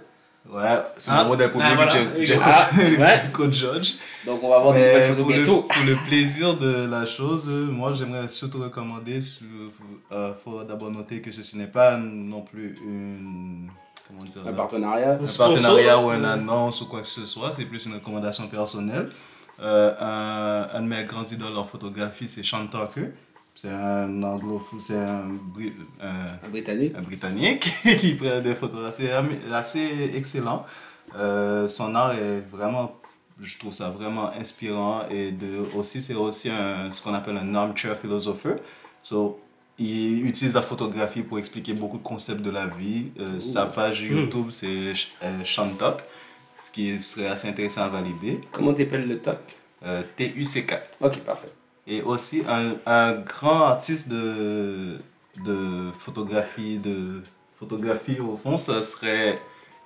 Ouais, 0.51 0.61
c'est 0.99 1.13
Ah. 1.15 1.23
mon 1.23 1.29
modèle 1.31 1.51
premier 1.51 1.67
Ah, 1.69 1.75
voilà. 1.77 1.95
Ah, 2.43 2.69
ouais. 3.39 3.53
Judge. 3.53 3.93
Donc 4.27 4.43
on 4.43 4.49
va 4.51 4.57
avoir 4.57 4.75
des 4.75 4.81
nouvelles 4.81 5.03
photos 5.05 5.23
pour, 5.25 5.31
le, 5.31 5.37
bientôt. 5.37 5.63
pour 5.69 5.85
le 5.87 5.95
plaisir 6.05 6.57
de 6.59 6.87
la 6.91 7.07
chose, 7.07 7.47
euh, 7.49 7.67
moi 7.71 7.95
j'aimerais 7.95 8.27
surtout 8.29 8.59
recommander, 8.61 9.21
il 9.21 10.33
faut 10.45 10.65
d'abord 10.65 10.91
noter 10.91 11.21
que 11.23 11.31
ceci 11.31 11.57
n'est 11.59 11.69
pas 11.69 11.97
non 11.97 12.43
plus 12.43 12.77
une. 12.85 13.69
Comment 14.13 14.29
dire 14.29 14.43
Un 14.43 14.51
là? 14.51 14.57
partenariat. 14.57 15.13
un 15.15 15.37
partenariat 15.39 15.99
ou 15.99 16.11
une 16.13 16.25
annonce 16.25 16.83
ou 16.83 16.87
quoi 16.89 17.01
que 17.03 17.09
ce 17.09 17.27
soit, 17.27 17.53
c'est 17.53 17.65
plus 17.65 17.87
une 17.87 17.95
recommandation 17.95 18.47
personnelle. 18.49 19.09
Euh, 19.61 19.93
un, 20.01 20.77
un 20.79 20.83
de 20.83 20.87
mes 20.87 21.05
grands 21.05 21.23
idoles 21.25 21.57
en 21.57 21.65
photographie, 21.65 22.29
c'est 22.29 22.43
Sean 22.43 22.67
Tucker. 22.67 23.11
C'est 23.55 23.69
un 23.69 24.23
anglophone, 24.23 24.81
c'est 24.81 24.97
un, 24.99 25.25
Bri- 25.55 25.75
un- 26.01 26.47
Un 26.47 26.49
Britannique. 26.49 26.95
un 26.97 27.03
Britannique 27.03 27.71
qui 28.01 28.15
prend 28.15 28.41
des 28.41 28.55
photos 28.55 28.87
assez, 28.87 29.11
assez 29.53 30.11
excellents. 30.15 30.65
Euh, 31.19 31.69
son 31.69 31.95
art 31.95 32.13
est 32.15 32.41
vraiment, 32.51 32.97
je 33.39 33.59
trouve 33.59 33.75
ça 33.75 33.91
vraiment 33.91 34.31
inspirant 34.41 35.03
et 35.11 35.33
de, 35.33 35.67
aussi 35.77 36.01
c'est 36.01 36.15
aussi 36.15 36.49
un, 36.51 36.91
ce 36.91 37.03
qu'on 37.03 37.13
appelle 37.13 37.37
un 37.37 37.55
armchair 37.55 37.97
philosopher. 37.99 38.55
So, 39.03 39.39
il 39.79 40.27
utilise 40.27 40.55
la 40.55 40.63
photographie 40.63 41.23
pour 41.23 41.39
expliquer 41.39 41.73
beaucoup 41.75 41.99
de 41.99 42.03
concepts 42.03 42.43
de 42.43 42.51
la 42.51 42.67
vie. 42.67 43.07
Euh, 43.21 43.41
sa 43.41 43.67
page 43.67 44.03
YouTube, 44.03 44.47
c'est 44.51 44.93
euh, 45.23 45.45
Sean 45.45 45.71
Tuck, 45.71 45.99
ce 46.63 46.71
qui 46.71 47.01
serait 47.01 47.27
assez 47.29 47.49
intéressant 47.49 47.83
à 47.83 47.89
valider. 47.89 48.41
Comment 48.53 48.75
t'appelles 48.75 49.09
le 49.09 49.19
TOC 49.19 49.39
Euh, 49.85 50.03
T-U-C-K. 50.17 50.75
Ok, 51.01 51.19
parfait. 51.21 51.51
Et 51.87 52.03
aussi 52.03 52.43
un, 52.49 52.75
un 52.87 53.13
grand 53.15 53.63
artiste 53.65 54.09
de, 54.11 54.99
de 55.45 55.91
photographie, 55.99 56.79
de 56.79 57.23
photographie 57.59 58.21
au 58.21 58.37
fond, 58.37 58.57
ça 58.59 58.83
serait 58.85 59.37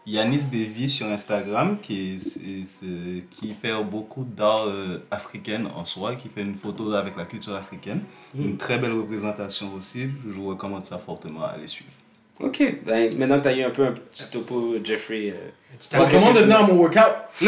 Yanis 0.06 0.46
Devi 0.52 0.88
sur 0.88 1.06
Instagram, 1.08 1.78
qui, 1.82 2.14
est- 2.14 3.28
qui 3.30 3.54
fait 3.60 3.72
beaucoup 3.84 4.24
d'art 4.24 4.64
euh, 4.68 4.98
africaine 5.10 5.68
en 5.76 5.84
soi, 5.84 6.14
qui 6.14 6.28
fait 6.28 6.42
une 6.42 6.54
photo 6.54 6.92
avec 6.94 7.16
la 7.16 7.24
culture 7.24 7.54
africaine. 7.54 8.00
Une 8.38 8.56
très 8.56 8.78
belle 8.78 8.92
représentation 8.92 9.72
aussi, 9.76 10.08
je 10.26 10.32
vous 10.32 10.48
recommande 10.48 10.84
ça 10.84 10.98
fortement 10.98 11.42
à 11.44 11.48
aller 11.48 11.66
suivre. 11.66 11.90
Ok, 12.38 12.62
ben, 12.84 13.16
maintenant 13.18 13.38
que 13.38 13.44
t'as 13.44 13.56
eu 13.56 13.62
un 13.64 13.70
peu 13.70 13.86
un 13.86 13.92
petit 13.92 14.28
topo, 14.30 14.74
Jeffrey. 14.84 15.30
Euh, 15.34 15.48
Petit 15.78 15.96
Ouais, 15.96 16.06
comment 16.10 16.32
de 16.32 16.38
venir 16.40 16.56
à 16.58 16.62
mon 16.66 16.74
workout 16.74 17.02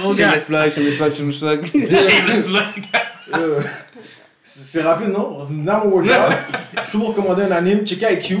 gros 0.00 0.14
gars! 0.14 0.38
shameless 0.38 0.44
plug, 0.44 0.70
shameless 0.72 0.96
plug, 0.96 1.14
shameless 1.14 1.38
plug. 1.38 1.66
Shameless 1.66 2.46
plug. 2.46 2.84
Euh, 3.34 3.60
C'est 4.42 4.64
c'est 4.64 4.82
rapide, 4.82 5.08
non? 5.08 5.44
Venez 5.44 5.70
à 5.70 5.78
mon 5.84 5.90
workout. 5.90 6.34
Je 6.86 6.90
peux 6.92 6.96
vous 6.98 7.06
recommander 7.06 7.42
un 7.42 7.50
anime, 7.52 7.86
checker 7.86 8.14
IQ. 8.14 8.36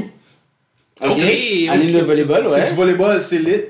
Ok, 1.00 1.16
de 1.16 2.00
volleyball, 2.04 2.44
C'est 2.48 2.54
ouais. 2.60 2.68
du 2.68 2.74
volleyball, 2.74 3.22
c'est 3.22 3.38
lit. 3.38 3.62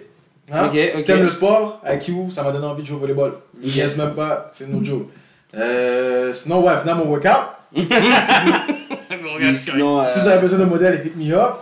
Hein? 0.53 0.71
Si 0.95 1.05
t'aimes 1.05 1.23
le 1.23 1.31
sport, 1.31 1.81
IQ, 1.87 2.31
ça 2.31 2.43
m'a 2.43 2.53
donné 2.53 2.67
envie 2.67 2.83
de 2.83 2.87
jouer 2.87 2.97
au 2.97 3.01
volleyball. 3.01 3.33
Je 3.63 3.69
niaise 3.81 3.97
même 3.99 4.13
pas, 4.15 4.51
c'est 4.57 4.65
une 4.65 4.75
autre 4.77 4.85
joke. 4.87 5.09
Euh, 5.55 6.33
sinon, 6.33 6.63
ouais, 6.65 6.75
venez 6.81 6.93
à 6.93 6.95
mon 6.95 7.05
workout. 7.07 7.33
Puis 7.75 7.87
c'est 9.53 9.73
sinon, 9.73 10.01
euh, 10.01 10.07
Si 10.07 10.21
vous 10.21 10.29
avez 10.29 10.41
besoin 10.41 10.59
de 10.59 10.65
modèle, 10.65 11.03
hit 11.05 11.17
me 11.17 11.35
up. 11.35 11.55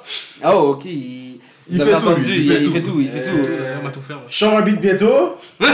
Oh, 0.45 0.77
ok. 0.77 0.85
il- 0.85 1.41
fait 1.73 1.85
tout, 1.85 1.95
entendu, 1.97 2.31
lui, 2.31 2.47
il, 2.47 2.53
il 2.63 2.71
fait 2.73 2.81
tout, 2.83 3.01
il 3.01 3.09
fait 3.09 3.25
tout. 3.25 3.37
Euh, 3.49 3.77
on 3.81 3.85
va 3.87 3.91
tout 3.91 4.01
faire. 4.01 4.19
Sors 4.29 4.57
un 4.57 4.63
beat 4.63 4.81
bientôt. 4.81 5.37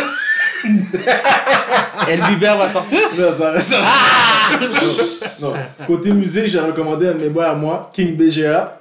El 2.08 2.20
Bieber 2.28 2.56
va 2.56 2.68
sortir? 2.68 3.00
Non, 3.18 3.32
ça 3.32 3.60
ça- 3.60 3.80
Non. 5.40 5.52
Côté 5.86 6.10
musique, 6.12 6.46
j'ai 6.46 6.58
recommandé 6.60 7.08
un 7.08 7.12
de 7.12 7.18
mes 7.18 7.28
boys 7.28 7.48
à 7.50 7.54
moi, 7.54 7.90
King 7.94 8.16
BGA. 8.16 8.78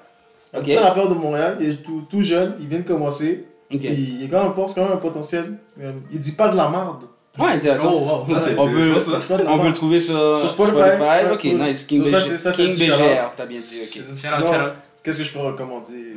Un 0.53 0.59
Ok. 0.59 0.65
petit 0.65 0.77
rappeur 0.77 1.07
de 1.09 1.13
Montréal, 1.13 1.57
il 1.61 1.69
est 1.69 1.73
tout, 1.83 2.03
tout 2.09 2.21
jeune, 2.21 2.55
il 2.59 2.67
vient 2.67 2.79
de 2.79 2.83
commencer. 2.83 3.45
Il 3.69 3.85
est 4.23 4.27
quand 4.29 4.43
même 4.43 4.53
fort, 4.53 4.69
c'est 4.69 4.81
quand 4.81 4.87
même 4.87 4.97
un 4.97 5.01
potentiel. 5.01 5.53
Euh, 5.79 5.93
Il 6.11 6.19
dit 6.19 6.33
pas 6.33 6.49
de 6.49 6.57
la 6.57 6.67
merde. 6.69 7.03
Ouais, 7.39 7.51
intéressant. 7.51 7.93
Oh, 7.93 8.25
wow. 8.27 8.35
Ça, 8.35 8.41
c'est 8.41 8.59
On 8.59 8.67
peut- 8.67 8.81
ça. 8.99 9.17
C'est 9.21 9.47
On 9.47 9.59
peut 9.59 9.67
le 9.67 9.73
trouver 9.73 9.99
sur, 10.01 10.37
Sur 10.37 10.49
Spotify. 10.49 10.75
Ouais, 10.77 11.31
Ok, 11.31 11.39
cool. 11.41 11.51
nice. 11.61 11.85
King, 11.85 12.05
c'est- 12.05 12.37
c'est 12.37 12.49
un. 12.49 12.51
BGR, 12.51 13.31
t'as 13.37 13.45
bien 13.45 13.57
dit, 13.59 13.63
ok. 13.63 13.63
Sinon, 13.63 14.15
Shout 14.17 14.41
out, 14.43 14.47
shout 14.49 14.55
out. 14.55 14.73
Qu'est-ce 15.01 15.19
que 15.19 15.23
je 15.23 15.31
peux 15.33 15.39
recommander? 15.39 16.15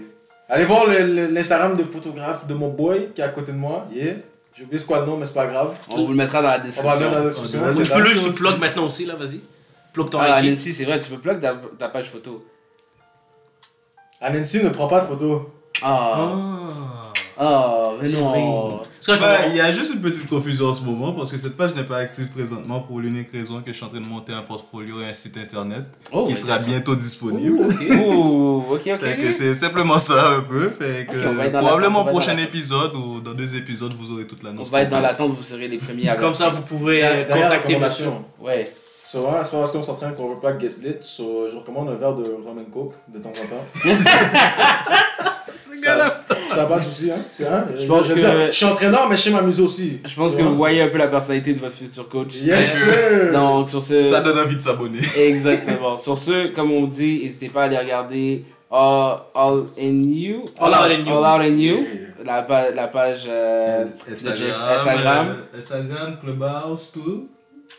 Allez 0.48 0.65
voir 0.65 0.86
le- 0.86 1.06
le- 1.06 1.27
l'Instagram 1.28 1.77
de 1.77 1.85
photographe 1.85 2.47
de 2.48 2.55
mon 2.55 2.69
boy 2.70 3.11
qui 3.15 3.20
est 3.20 3.24
à 3.24 3.28
côté 3.28 3.52
de 3.52 3.56
moi. 3.56 3.86
Yeah. 3.93 4.15
J'ai 4.52 4.65
oublié 4.65 4.78
c'est 4.78 4.86
quoi 4.86 5.01
le 5.01 5.06
nom, 5.06 5.16
mais 5.16 5.24
c'est 5.27 5.35
pas 5.35 5.47
grave. 5.47 5.74
On 5.90 6.02
vous 6.05 6.11
le 6.11 6.16
mettra 6.16 6.43
dans 6.43 6.48
la 6.48 6.55
On 6.56 6.59
va 6.59 6.65
description. 6.65 7.01
mettre 7.01 7.11
dans 7.12 7.19
la 7.20 7.24
description. 7.27 7.61
Ou 7.61 7.73
C'est 7.73 7.85
je 7.85 7.93
peux 7.94 8.01
le, 8.01 8.31
plug 8.32 8.61
maintenant 8.61 8.85
aussi, 8.86 9.05
là, 9.06 9.15
vas-y. 9.15 9.40
Plug 9.93 10.11
ton 10.11 10.19
Ah, 10.20 10.40
IG. 10.43 10.56
C'est 10.59 10.85
vrai, 10.85 10.98
tu 10.98 11.11
peux 11.11 11.19
plug 11.19 11.40
ta, 11.40 11.55
ta 11.78 11.89
page 11.89 12.11
photo. 12.11 12.44
Anansi 14.24 14.64
ne 14.64 14.70
prend 14.70 14.86
pas 14.88 15.01
de 15.01 15.06
photos. 15.06 15.42
Ah, 15.82 16.14
Ah. 16.16 17.12
ah, 17.38 17.90
mais 18.01 18.06
C'est 18.09 18.20
non. 18.20 18.30
vrai. 18.30 19.18
Bah, 19.20 19.36
il 19.51 19.56
y 19.56 19.60
a 19.60 19.70
juste 19.72 19.92
une 19.94 20.01
petite 20.01 20.26
confusion 20.30 20.66
en 20.68 20.72
ce 20.74 20.82
moment 20.82 21.12
parce 21.12 21.30
que 21.30 21.36
cette 21.36 21.56
page 21.59 21.74
n'est 21.74 21.84
pas 21.84 21.98
active 21.98 22.28
présentement 22.28 22.80
pour 22.80 23.01
l'unique 23.01 23.30
raison 23.32 23.60
que 23.60 23.70
je 23.70 23.76
suis 23.76 23.84
en 23.84 23.88
train 23.88 23.98
de 24.01 24.05
monter 24.06 24.32
un 24.32 24.40
portfolio 24.42 25.02
et 25.02 25.06
un 25.09 25.12
site 25.12 25.36
internet 25.36 25.84
Oh, 26.10 26.24
qui 26.24 26.34
sera 26.36 26.56
bientôt 26.59 26.94
disponible. 26.94 27.59
Ouh, 28.06 28.64
ok, 28.70 28.80
ok. 28.86 29.01
Fait 29.01 29.16
que 29.16 29.26
ok. 29.26 29.32
c'est 29.32 29.55
simplement 29.55 29.98
ça 29.98 30.30
un 30.36 30.40
peu. 30.40 30.70
Fait 30.70 31.06
que 31.06 31.16
on 31.18 31.59
probablement 31.59 32.02
on 32.02 32.06
prochain 32.06 32.38
épisode 32.38 32.94
ou 32.94 33.20
dans 33.20 33.32
deux 33.34 33.56
épisodes, 33.56 33.92
vous 33.92 34.12
aurez 34.12 34.26
toute 34.26 34.42
On 34.42 34.46
l'annonce. 34.46 34.70
va 34.70 34.80
être 34.82 34.90
dans 34.90 35.01
l'attente, 35.01 35.32
vous 35.32 35.42
serez 35.42 35.68
les 35.68 35.78
premiers 35.78 36.09
à 36.09 36.14
Comme 36.14 36.34
ça, 36.34 36.48
vous 36.48 36.62
Dernière 36.88 37.26
contacter 37.48 37.76
monsieur. 37.78 38.06
Ouais. 38.40 38.72
So, 39.05 39.20
ouais, 39.20 39.26
c'est 39.44 39.51
pas 39.52 39.59
parce 39.59 39.72
qu'on 39.72 39.82
s'entraîne 39.82 40.14
qu'on 40.14 40.31
veut 40.35 40.40
pas 40.40 40.59
get 40.59 40.72
lit. 40.82 40.97
So, 41.02 41.47
je 41.51 41.56
recommande 41.56 41.90
un 41.90 41.94
verre 41.94 42.14
de 42.14 42.22
rum 42.24 42.59
and 42.59 42.70
coke 42.72 42.94
de 43.09 43.18
temps 43.18 43.28
en 43.31 43.32
temps. 43.32 43.64
ça, 45.76 46.24
ça 46.48 46.64
passe 46.66 46.89
aussi, 46.89 47.10
hein. 47.10 47.16
C'est, 47.31 47.47
hein? 47.47 47.66
Je 47.76 47.86
pense 47.86 48.09
que- 48.12 48.18
dire, 48.18 48.47
je 48.47 48.51
suis 48.52 48.64
entraîneur, 48.66 49.09
mais 49.09 49.16
je 49.16 49.22
sais 49.22 49.31
m'amuser 49.31 49.62
aussi. 49.62 50.01
Je 50.05 50.14
pense 50.14 50.35
que 50.36 50.43
vous 50.43 50.55
voyez 50.55 50.81
un 50.82 50.89
peu 50.89 50.98
la 50.98 51.09
personnalité 51.09 51.52
de 51.52 51.59
votre 51.59 51.74
futur 51.74 52.09
coach. 52.09 52.36
Yes, 52.36 52.85
sir! 52.85 53.32
Donc, 53.32 53.68
sur 53.68 53.82
ce. 53.82 54.02
Ça 54.05 54.22
donne 54.22 54.39
envie 54.39 54.56
de 54.56 54.60
s'abonner. 54.60 55.01
Exactement. 55.18 55.97
Sur 55.97 56.18
ce, 56.18 56.48
comme 56.55 56.72
on 56.72 56.86
dit, 56.86 57.20
n'hésitez 57.24 57.48
pas 57.48 57.62
à 57.62 57.64
aller 57.66 57.78
regarder 57.78 58.44
All, 58.70 59.18
All 59.35 59.64
in 59.78 60.02
You. 60.12 60.44
All 60.59 60.72
Out 60.72 60.90
in 60.98 61.05
You. 61.05 61.12
All 61.18 61.40
Out 61.40 61.47
in 61.47 61.56
You. 61.59 61.86
La, 62.24 62.43
pa- 62.43 62.70
la 62.70 62.89
page 62.89 63.24
euh, 63.28 63.85
de 64.09 64.14
Jeff- 64.14 64.55
Instagram. 64.76 65.26
euh, 65.28 65.59
Instagram, 65.59 66.16
Clubhouse, 66.22 66.93
tout. 66.93 67.28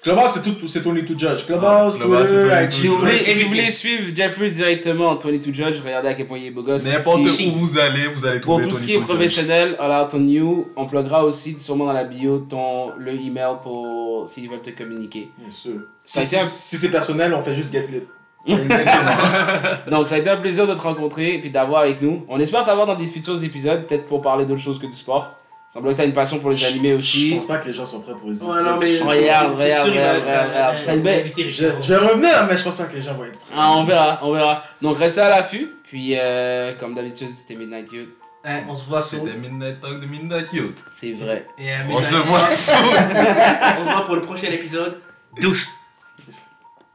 Clubhouse, 0.06 0.32
c'est 0.36 0.44
tout, 0.44 0.68
c'est 0.68 0.84
Tony 0.84 1.04
to 1.04 1.18
Judge. 1.18 1.46
Clubhouse, 1.46 1.96
Ah, 2.00 2.04
Clubhouse, 2.04 2.30
Twitter, 2.30 2.50
Tony 2.50 2.66
to 2.68 2.72
Si 2.72 2.88
vous, 2.88 2.98
voulez, 2.98 3.12
Everything. 3.14 3.34
si 3.36 3.44
vous 3.44 3.50
voulez 3.50 3.72
suivre 3.72 4.16
Jeffrey 4.16 4.50
directement, 4.52 5.16
22 5.16 5.54
Judge, 5.54 5.82
regardez 5.84 6.08
à 6.10 6.14
quel 6.14 6.28
point 6.28 6.38
il 6.38 6.46
est 6.46 6.52
beau 6.52 6.62
gosse. 6.62 6.86
N'importe 6.86 7.26
Si- 7.26 7.48
où 7.48 7.52
vous 7.58 7.80
allez, 7.80 8.08
vous 8.14 8.26
allez 8.26 8.40
Pour 8.40 8.54
trouver 8.60 8.68
tout 8.68 8.76
ce 8.76 8.80
Tony 8.82 8.86
qui 8.86 8.92
est 8.94 8.96
Tony 8.98 9.06
professionnel, 9.08 9.76
All 9.80 9.92
Out 10.06 10.14
on 10.14 10.28
You, 10.28 10.68
on 10.76 10.86
pluggera 10.86 11.26
aussi 11.26 11.58
sûrement 11.60 11.86
dans 11.88 11.94
la 11.94 12.04
bio 12.04 12.38
ton, 12.50 12.92
le 12.98 13.14
email 13.14 13.56
pour 13.64 14.30
s'ils 14.30 14.48
veulent 14.50 14.62
te 14.62 14.70
communiquer. 14.70 15.30
Bien 15.40 15.52
sûr. 15.52 15.74
Ça 16.06 16.20
a 16.20 16.24
Si, 16.24 16.36
si- 16.36 16.78
c'est 16.78 16.90
personnel, 16.90 17.34
on 17.34 17.42
fait 17.42 17.56
juste 17.56 17.72
get 17.74 17.88
lit. 17.92 18.04
Donc 19.90 20.08
ça 20.08 20.16
a 20.16 20.18
été 20.20 20.30
un 20.30 20.38
plaisir 20.38 20.68
de 20.68 20.76
te 20.76 20.82
rencontrer 20.82 21.34
et 21.34 21.40
puis 21.42 21.50
d'avoir 21.50 21.82
avec 21.82 22.00
nous. 22.02 22.24
On 22.30 22.40
espère 22.40 22.64
t'avoir 22.64 22.86
dans 22.86 22.94
des 22.94 23.08
futurs 23.08 23.44
épisodes, 23.44 23.88
peut-être 23.88 24.06
pour 24.06 24.22
parler 24.22 24.46
d'autre 24.46 24.62
chose 24.62 24.78
que 24.80 24.86
du 24.86 24.96
sport. 24.96 25.36
Semble 25.76 25.90
que 25.90 25.96
tu 25.96 26.02
as 26.04 26.06
une 26.06 26.14
passion 26.14 26.40
pour 26.40 26.52
les 26.52 26.64
animés 26.64 26.92
Je 26.92 26.96
aussi. 26.96 27.32
pense 27.36 27.48
pas 27.48 27.58
que 27.58 27.68
les 27.68 27.74
gens 27.74 27.86
sont 27.86 28.00
prêts 28.00 28.14
pour 28.14 28.30
les 28.30 28.42
Ouais, 28.42 28.64
non, 28.64 28.78
mais. 28.80 28.98
Regarde, 29.00 29.60
regarde, 29.60 29.60
regarde, 29.60 29.90
regarde, 29.90 30.24
euh, 30.26 30.70
regarde. 30.72 31.04
T'as 31.04 31.12
invité 31.20 31.52
Je, 31.52 31.66
je 31.82 31.94
vais 31.94 31.98
revenir, 31.98 32.48
mais 32.50 32.56
je 32.56 32.64
pense 32.64 32.76
pas 32.76 32.86
que 32.86 32.96
les 32.96 33.02
gens 33.02 33.14
vont 33.16 33.26
être 33.26 33.38
prêts. 33.38 33.54
Ah, 33.58 33.74
on 33.76 33.84
verra, 33.84 34.20
on 34.22 34.32
verra. 34.32 34.64
Donc 34.82 34.98
restez 34.98 35.20
à 35.20 35.28
l'affût. 35.28 35.70
Puis 35.84 36.14
euh, 36.18 36.72
comme 36.80 36.94
d'habitude, 36.94 37.28
c'était 37.36 37.56
Midnight 37.60 37.92
Youth. 37.92 38.08
Hein, 38.46 38.62
On 38.70 38.76
se 38.76 38.88
voit 38.88 39.02
sur. 39.02 39.20
C'était 39.20 39.38
Midnight 39.38 39.82
Talk 39.82 40.00
de 40.00 40.06
Midnight 40.06 40.54
Youth. 40.54 40.78
C'est 40.92 41.12
vrai. 41.12 41.46
Et, 41.60 41.70
euh, 41.70 41.76
On 41.90 42.00
se 42.00 42.16
voit 42.16 42.50
soon. 42.50 42.76
On 43.82 43.84
se 43.86 43.92
voit 43.92 44.06
pour 44.06 44.16
le 44.16 44.22
prochain 44.22 44.48
épisode. 44.48 44.98
Douce. 45.42 45.68